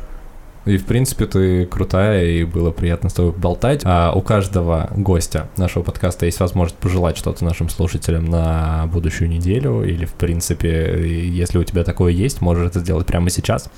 И, 0.67 0.77
в 0.77 0.85
принципе, 0.85 1.25
ты 1.25 1.65
крутая, 1.65 2.25
и 2.25 2.43
было 2.43 2.71
приятно 2.71 3.09
с 3.09 3.13
тобой 3.13 3.31
болтать. 3.31 3.81
А 3.85 4.11
у 4.13 4.21
каждого 4.21 4.89
гостя 4.95 5.49
нашего 5.55 5.83
подкаста 5.83 6.25
есть 6.25 6.39
возможность 6.41 6.79
пожелать 6.79 7.17
что-то 7.17 7.45
нашим 7.45 7.69
слушателям 7.69 8.25
на 8.25 8.87
будущую 8.91 9.29
неделю, 9.29 9.83
или, 9.83 10.03
в 10.03 10.13
принципе, 10.13 11.07
если 11.07 11.57
у 11.57 11.63
тебя 11.63 11.85
такое 11.85 12.11
есть, 12.11 12.41
можешь 12.41 12.67
это 12.67 12.79
сделать 12.79 13.07
прямо 13.07 13.29
сейчас. 13.29 13.69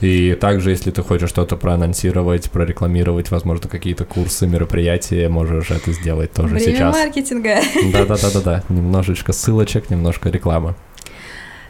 И 0.00 0.34
также, 0.34 0.70
если 0.70 0.90
ты 0.90 1.02
хочешь 1.02 1.28
что-то 1.28 1.56
проанонсировать, 1.56 2.50
прорекламировать, 2.50 3.30
возможно, 3.30 3.68
какие-то 3.68 4.04
курсы, 4.04 4.48
мероприятия, 4.48 5.28
можешь 5.28 5.70
это 5.70 5.92
сделать 5.92 6.32
тоже 6.32 6.56
Время 6.56 6.72
сейчас. 6.72 6.96
маркетинга. 6.96 7.56
Да-да-да-да-да. 7.92 8.64
Немножечко 8.68 9.32
ссылочек, 9.32 9.90
немножко 9.90 10.28
рекламы. 10.28 10.74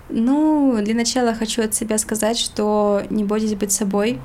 Ну, 0.08 0.78
для 0.82 0.94
начала 0.94 1.34
хочу 1.34 1.62
от 1.62 1.74
себя 1.74 1.98
сказать, 1.98 2.38
что 2.38 3.02
не 3.10 3.24
бойтесь 3.24 3.54
быть 3.54 3.72
собой. 3.72 4.18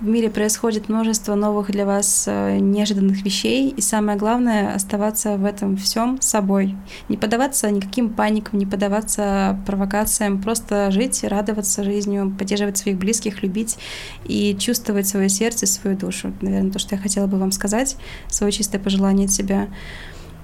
В 0.00 0.06
мире 0.06 0.30
происходит 0.30 0.88
множество 0.88 1.34
новых 1.34 1.72
для 1.72 1.84
вас 1.84 2.26
э, 2.28 2.58
неожиданных 2.58 3.24
вещей, 3.24 3.68
и 3.70 3.80
самое 3.80 4.16
главное 4.16 4.72
оставаться 4.72 5.36
в 5.36 5.44
этом 5.44 5.76
всем 5.76 6.20
собой. 6.20 6.76
Не 7.08 7.16
поддаваться 7.16 7.68
никаким 7.68 8.10
паникам, 8.10 8.60
не 8.60 8.66
поддаваться 8.66 9.58
провокациям, 9.66 10.40
просто 10.40 10.92
жить, 10.92 11.24
радоваться 11.24 11.82
жизнью, 11.82 12.32
поддерживать 12.38 12.78
своих 12.78 12.96
близких, 12.96 13.42
любить 13.42 13.76
и 14.24 14.56
чувствовать 14.56 15.08
свое 15.08 15.28
сердце, 15.28 15.66
свою 15.66 15.96
душу. 15.96 16.32
Наверное, 16.42 16.70
то, 16.70 16.78
что 16.78 16.94
я 16.94 17.00
хотела 17.00 17.26
бы 17.26 17.36
вам 17.36 17.50
сказать, 17.50 17.96
свое 18.28 18.52
чистое 18.52 18.80
пожелание 18.80 19.26
от 19.26 19.32
себя. 19.32 19.66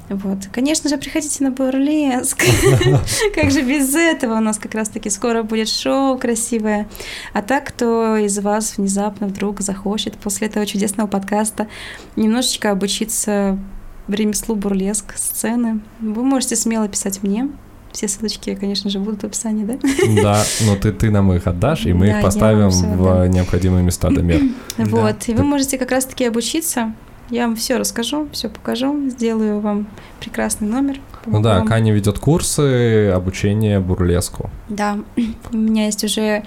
Вот. 0.08 0.38
Конечно 0.52 0.90
же, 0.90 0.98
приходите 0.98 1.42
на 1.44 1.50
бурлеск. 1.50 2.44
Как 3.34 3.50
же 3.50 3.62
без 3.62 3.94
этого? 3.94 4.36
У 4.36 4.40
нас 4.40 4.58
как 4.58 4.74
раз-таки 4.74 5.08
скоро 5.08 5.42
будет 5.42 5.68
шоу 5.68 6.18
красивое. 6.18 6.88
А 7.32 7.40
так, 7.42 7.64
кто 7.64 8.16
из 8.16 8.38
вас 8.38 8.76
внезапно 8.76 9.26
вдруг 9.26 9.60
захочет 9.60 10.14
после 10.14 10.48
этого 10.48 10.66
чудесного 10.66 11.08
подкаста 11.08 11.68
немножечко 12.16 12.70
обучиться 12.70 13.58
ремеслу 14.08 14.54
бурлеск, 14.56 15.14
сцены, 15.16 15.80
вы 16.00 16.22
можете 16.22 16.56
смело 16.56 16.86
писать 16.88 17.22
мне. 17.22 17.48
Все 17.92 18.08
ссылочки, 18.08 18.56
конечно 18.56 18.90
же, 18.90 18.98
будут 18.98 19.22
в 19.22 19.26
описании, 19.26 19.64
да? 19.64 19.78
Да, 20.22 20.44
но 20.66 20.74
ты, 20.74 20.90
ты 20.92 21.12
нам 21.12 21.32
их 21.32 21.46
отдашь, 21.46 21.86
и 21.86 21.92
мы 21.92 22.08
Да, 22.08 22.16
их 22.18 22.24
поставим 22.24 22.68
в 22.68 23.06
отдам. 23.06 23.30
необходимые 23.30 23.84
места, 23.84 24.10
Дамир. 24.10 24.40
Да. 24.76 24.84
Вот, 24.86 25.28
и 25.28 25.34
вы 25.34 25.44
можете 25.44 25.78
как 25.78 25.92
раз-таки 25.92 26.24
обучиться. 26.24 26.92
Я 27.30 27.46
вам 27.46 27.56
все 27.56 27.76
расскажу, 27.78 28.28
все 28.32 28.48
покажу, 28.48 29.08
сделаю 29.08 29.60
вам 29.60 29.86
прекрасный 30.20 30.68
номер. 30.68 31.00
Ну 31.26 31.40
да, 31.40 31.58
вам. 31.58 31.66
Кани 31.66 31.90
ведет 31.90 32.18
курсы 32.18 33.08
обучения 33.08 33.80
бурлеску. 33.80 34.50
Да, 34.68 34.98
у 35.52 35.56
меня 35.56 35.86
есть 35.86 36.04
уже 36.04 36.44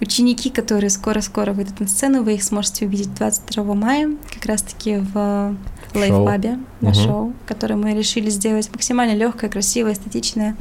ученики, 0.00 0.50
которые 0.50 0.90
скоро-скоро 0.90 1.52
выйдут 1.52 1.80
на 1.80 1.88
сцену. 1.88 2.22
Вы 2.22 2.34
их 2.34 2.42
сможете 2.44 2.86
увидеть 2.86 3.14
22 3.14 3.74
мая, 3.74 4.10
как 4.32 4.46
раз-таки 4.46 4.98
в 4.98 5.56
лайфпабе 5.94 6.58
на 6.80 6.90
Мгм. 6.90 6.94
шоу, 6.94 7.32
которое 7.46 7.76
мы 7.76 7.92
решили 7.94 8.30
сделать 8.30 8.70
максимально 8.72 9.14
легкое, 9.14 9.50
красивое, 9.50 9.92
эстетичное, 9.92 10.56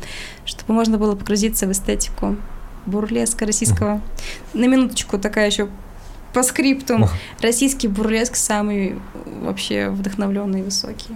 чтобы 0.46 0.74
можно 0.74 0.98
было 0.98 1.16
погрузиться 1.16 1.68
в 1.68 1.72
эстетику 1.72 2.36
бурлеска 2.86 3.46
российского. 3.46 4.02
На 4.54 4.66
минуточку 4.66 5.18
такая 5.20 5.46
еще 5.48 5.70
по 6.34 6.44
скрипту. 6.44 7.10
Российский 7.42 7.88
бурлеск 7.88 8.36
самый 8.36 8.96
вообще 9.42 9.90
вдохновленный 9.90 10.62
и 10.62 10.64
высокий. 10.64 11.16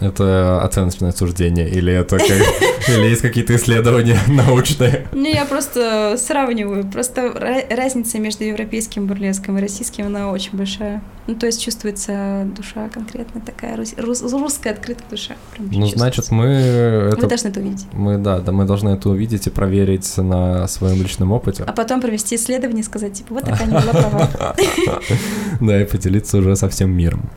Это 0.00 0.60
оценочное 0.62 1.12
суждение, 1.12 1.68
или 1.68 1.92
это 1.92 2.18
как... 2.18 2.28
Или 2.88 3.08
есть 3.08 3.22
какие-то 3.22 3.54
исследования 3.56 4.18
научные? 4.26 5.06
Ну, 5.12 5.26
я 5.26 5.44
просто 5.44 6.16
сравниваю. 6.18 6.84
Просто 6.84 7.22
ра- 7.22 7.74
разница 7.74 8.18
между 8.18 8.44
европейским 8.44 9.06
бурлеском 9.06 9.56
и 9.56 9.60
российским, 9.60 10.06
она 10.06 10.30
очень 10.30 10.50
большая. 10.52 11.02
Ну, 11.26 11.34
то 11.36 11.46
есть 11.46 11.62
чувствуется 11.62 12.46
душа 12.56 12.88
конкретно 12.90 13.40
такая, 13.40 13.76
рус- 13.76 13.94
рус- 13.96 14.22
русская 14.30 14.70
открытая 14.70 15.08
душа. 15.10 15.34
Прям 15.54 15.70
Ну, 15.70 15.86
значит, 15.86 16.30
мы... 16.30 16.44
Это... 16.46 17.26
должны 17.26 17.48
это 17.48 17.60
увидеть. 17.60 17.86
Мы, 17.92 18.18
да, 18.18 18.40
да, 18.40 18.52
мы 18.52 18.64
должны 18.66 18.90
это 18.90 19.08
увидеть 19.08 19.46
и 19.46 19.50
проверить 19.50 20.16
на 20.18 20.66
своем 20.68 21.00
личном 21.00 21.32
опыте. 21.32 21.64
А 21.66 21.72
потом 21.72 22.00
провести 22.02 22.36
исследование 22.36 22.82
и 22.82 22.84
сказать, 22.84 23.14
типа, 23.14 23.34
вот 23.34 23.44
такая 23.44 23.66
не 23.66 23.72
была 23.72 23.92
права. 23.92 24.54
Да, 25.60 25.80
и 25.80 25.84
поделиться 25.84 26.38
уже 26.38 26.56
со 26.56 26.68
всем 26.68 26.90
миром. 26.90 27.30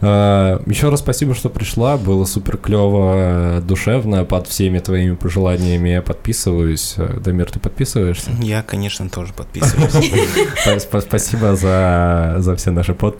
Еще 0.00 0.88
раз 0.88 1.00
спасибо, 1.00 1.34
что 1.34 1.50
пришла. 1.50 1.98
Было 1.98 2.24
супер 2.24 2.56
клево, 2.56 3.60
душевно. 3.62 4.24
Под 4.24 4.46
всеми 4.46 4.78
твоими 4.78 5.14
пожеланиями 5.14 5.90
я 5.90 6.00
подписываюсь. 6.00 6.94
Дамир, 7.22 7.50
ты 7.52 7.60
подписываешься? 7.60 8.30
Я, 8.40 8.62
конечно, 8.62 9.10
тоже 9.10 9.34
подписываюсь. 9.34 9.92
Спа- 10.66 10.78
спа- 10.90 11.00
Спасибо 11.02 11.54
за, 11.54 12.36
за 12.38 12.56
все 12.56 12.70
наши 12.70 12.94
подписи. 12.94 13.19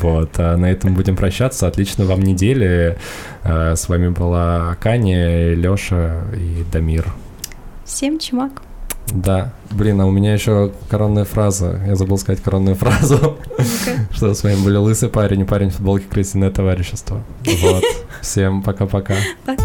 Вот. 0.00 0.30
А 0.38 0.56
на 0.56 0.70
этом 0.70 0.94
будем 0.94 1.16
прощаться. 1.16 1.66
Отлично 1.66 2.04
вам 2.04 2.20
недели. 2.20 2.98
Э, 3.42 3.74
С 3.76 3.88
вами 3.88 4.08
была 4.08 4.76
Каня, 4.80 5.54
Лёша 5.54 6.22
и 6.34 6.64
Дамир. 6.72 7.06
Всем 7.84 8.18
чмак. 8.18 8.62
Да. 9.12 9.52
Блин, 9.70 10.00
а 10.00 10.06
у 10.06 10.10
меня 10.10 10.32
еще 10.32 10.72
коронная 10.88 11.24
фраза. 11.24 11.80
Я 11.86 11.96
забыл 11.96 12.16
сказать 12.18 12.42
коронную 12.42 12.76
фразу. 12.76 13.38
Что 14.12 14.34
с 14.34 14.42
вами 14.44 14.62
были 14.62 14.76
лысый 14.76 15.08
парень 15.08 15.40
и 15.40 15.44
парень 15.44 15.70
в 15.70 15.74
футболке 15.74 16.06
крысиное 16.08 16.50
товарищество. 16.50 17.22
Вот. 17.62 17.84
Всем 18.20 18.62
пока-пока. 18.62 19.14
Пока. 19.44 19.62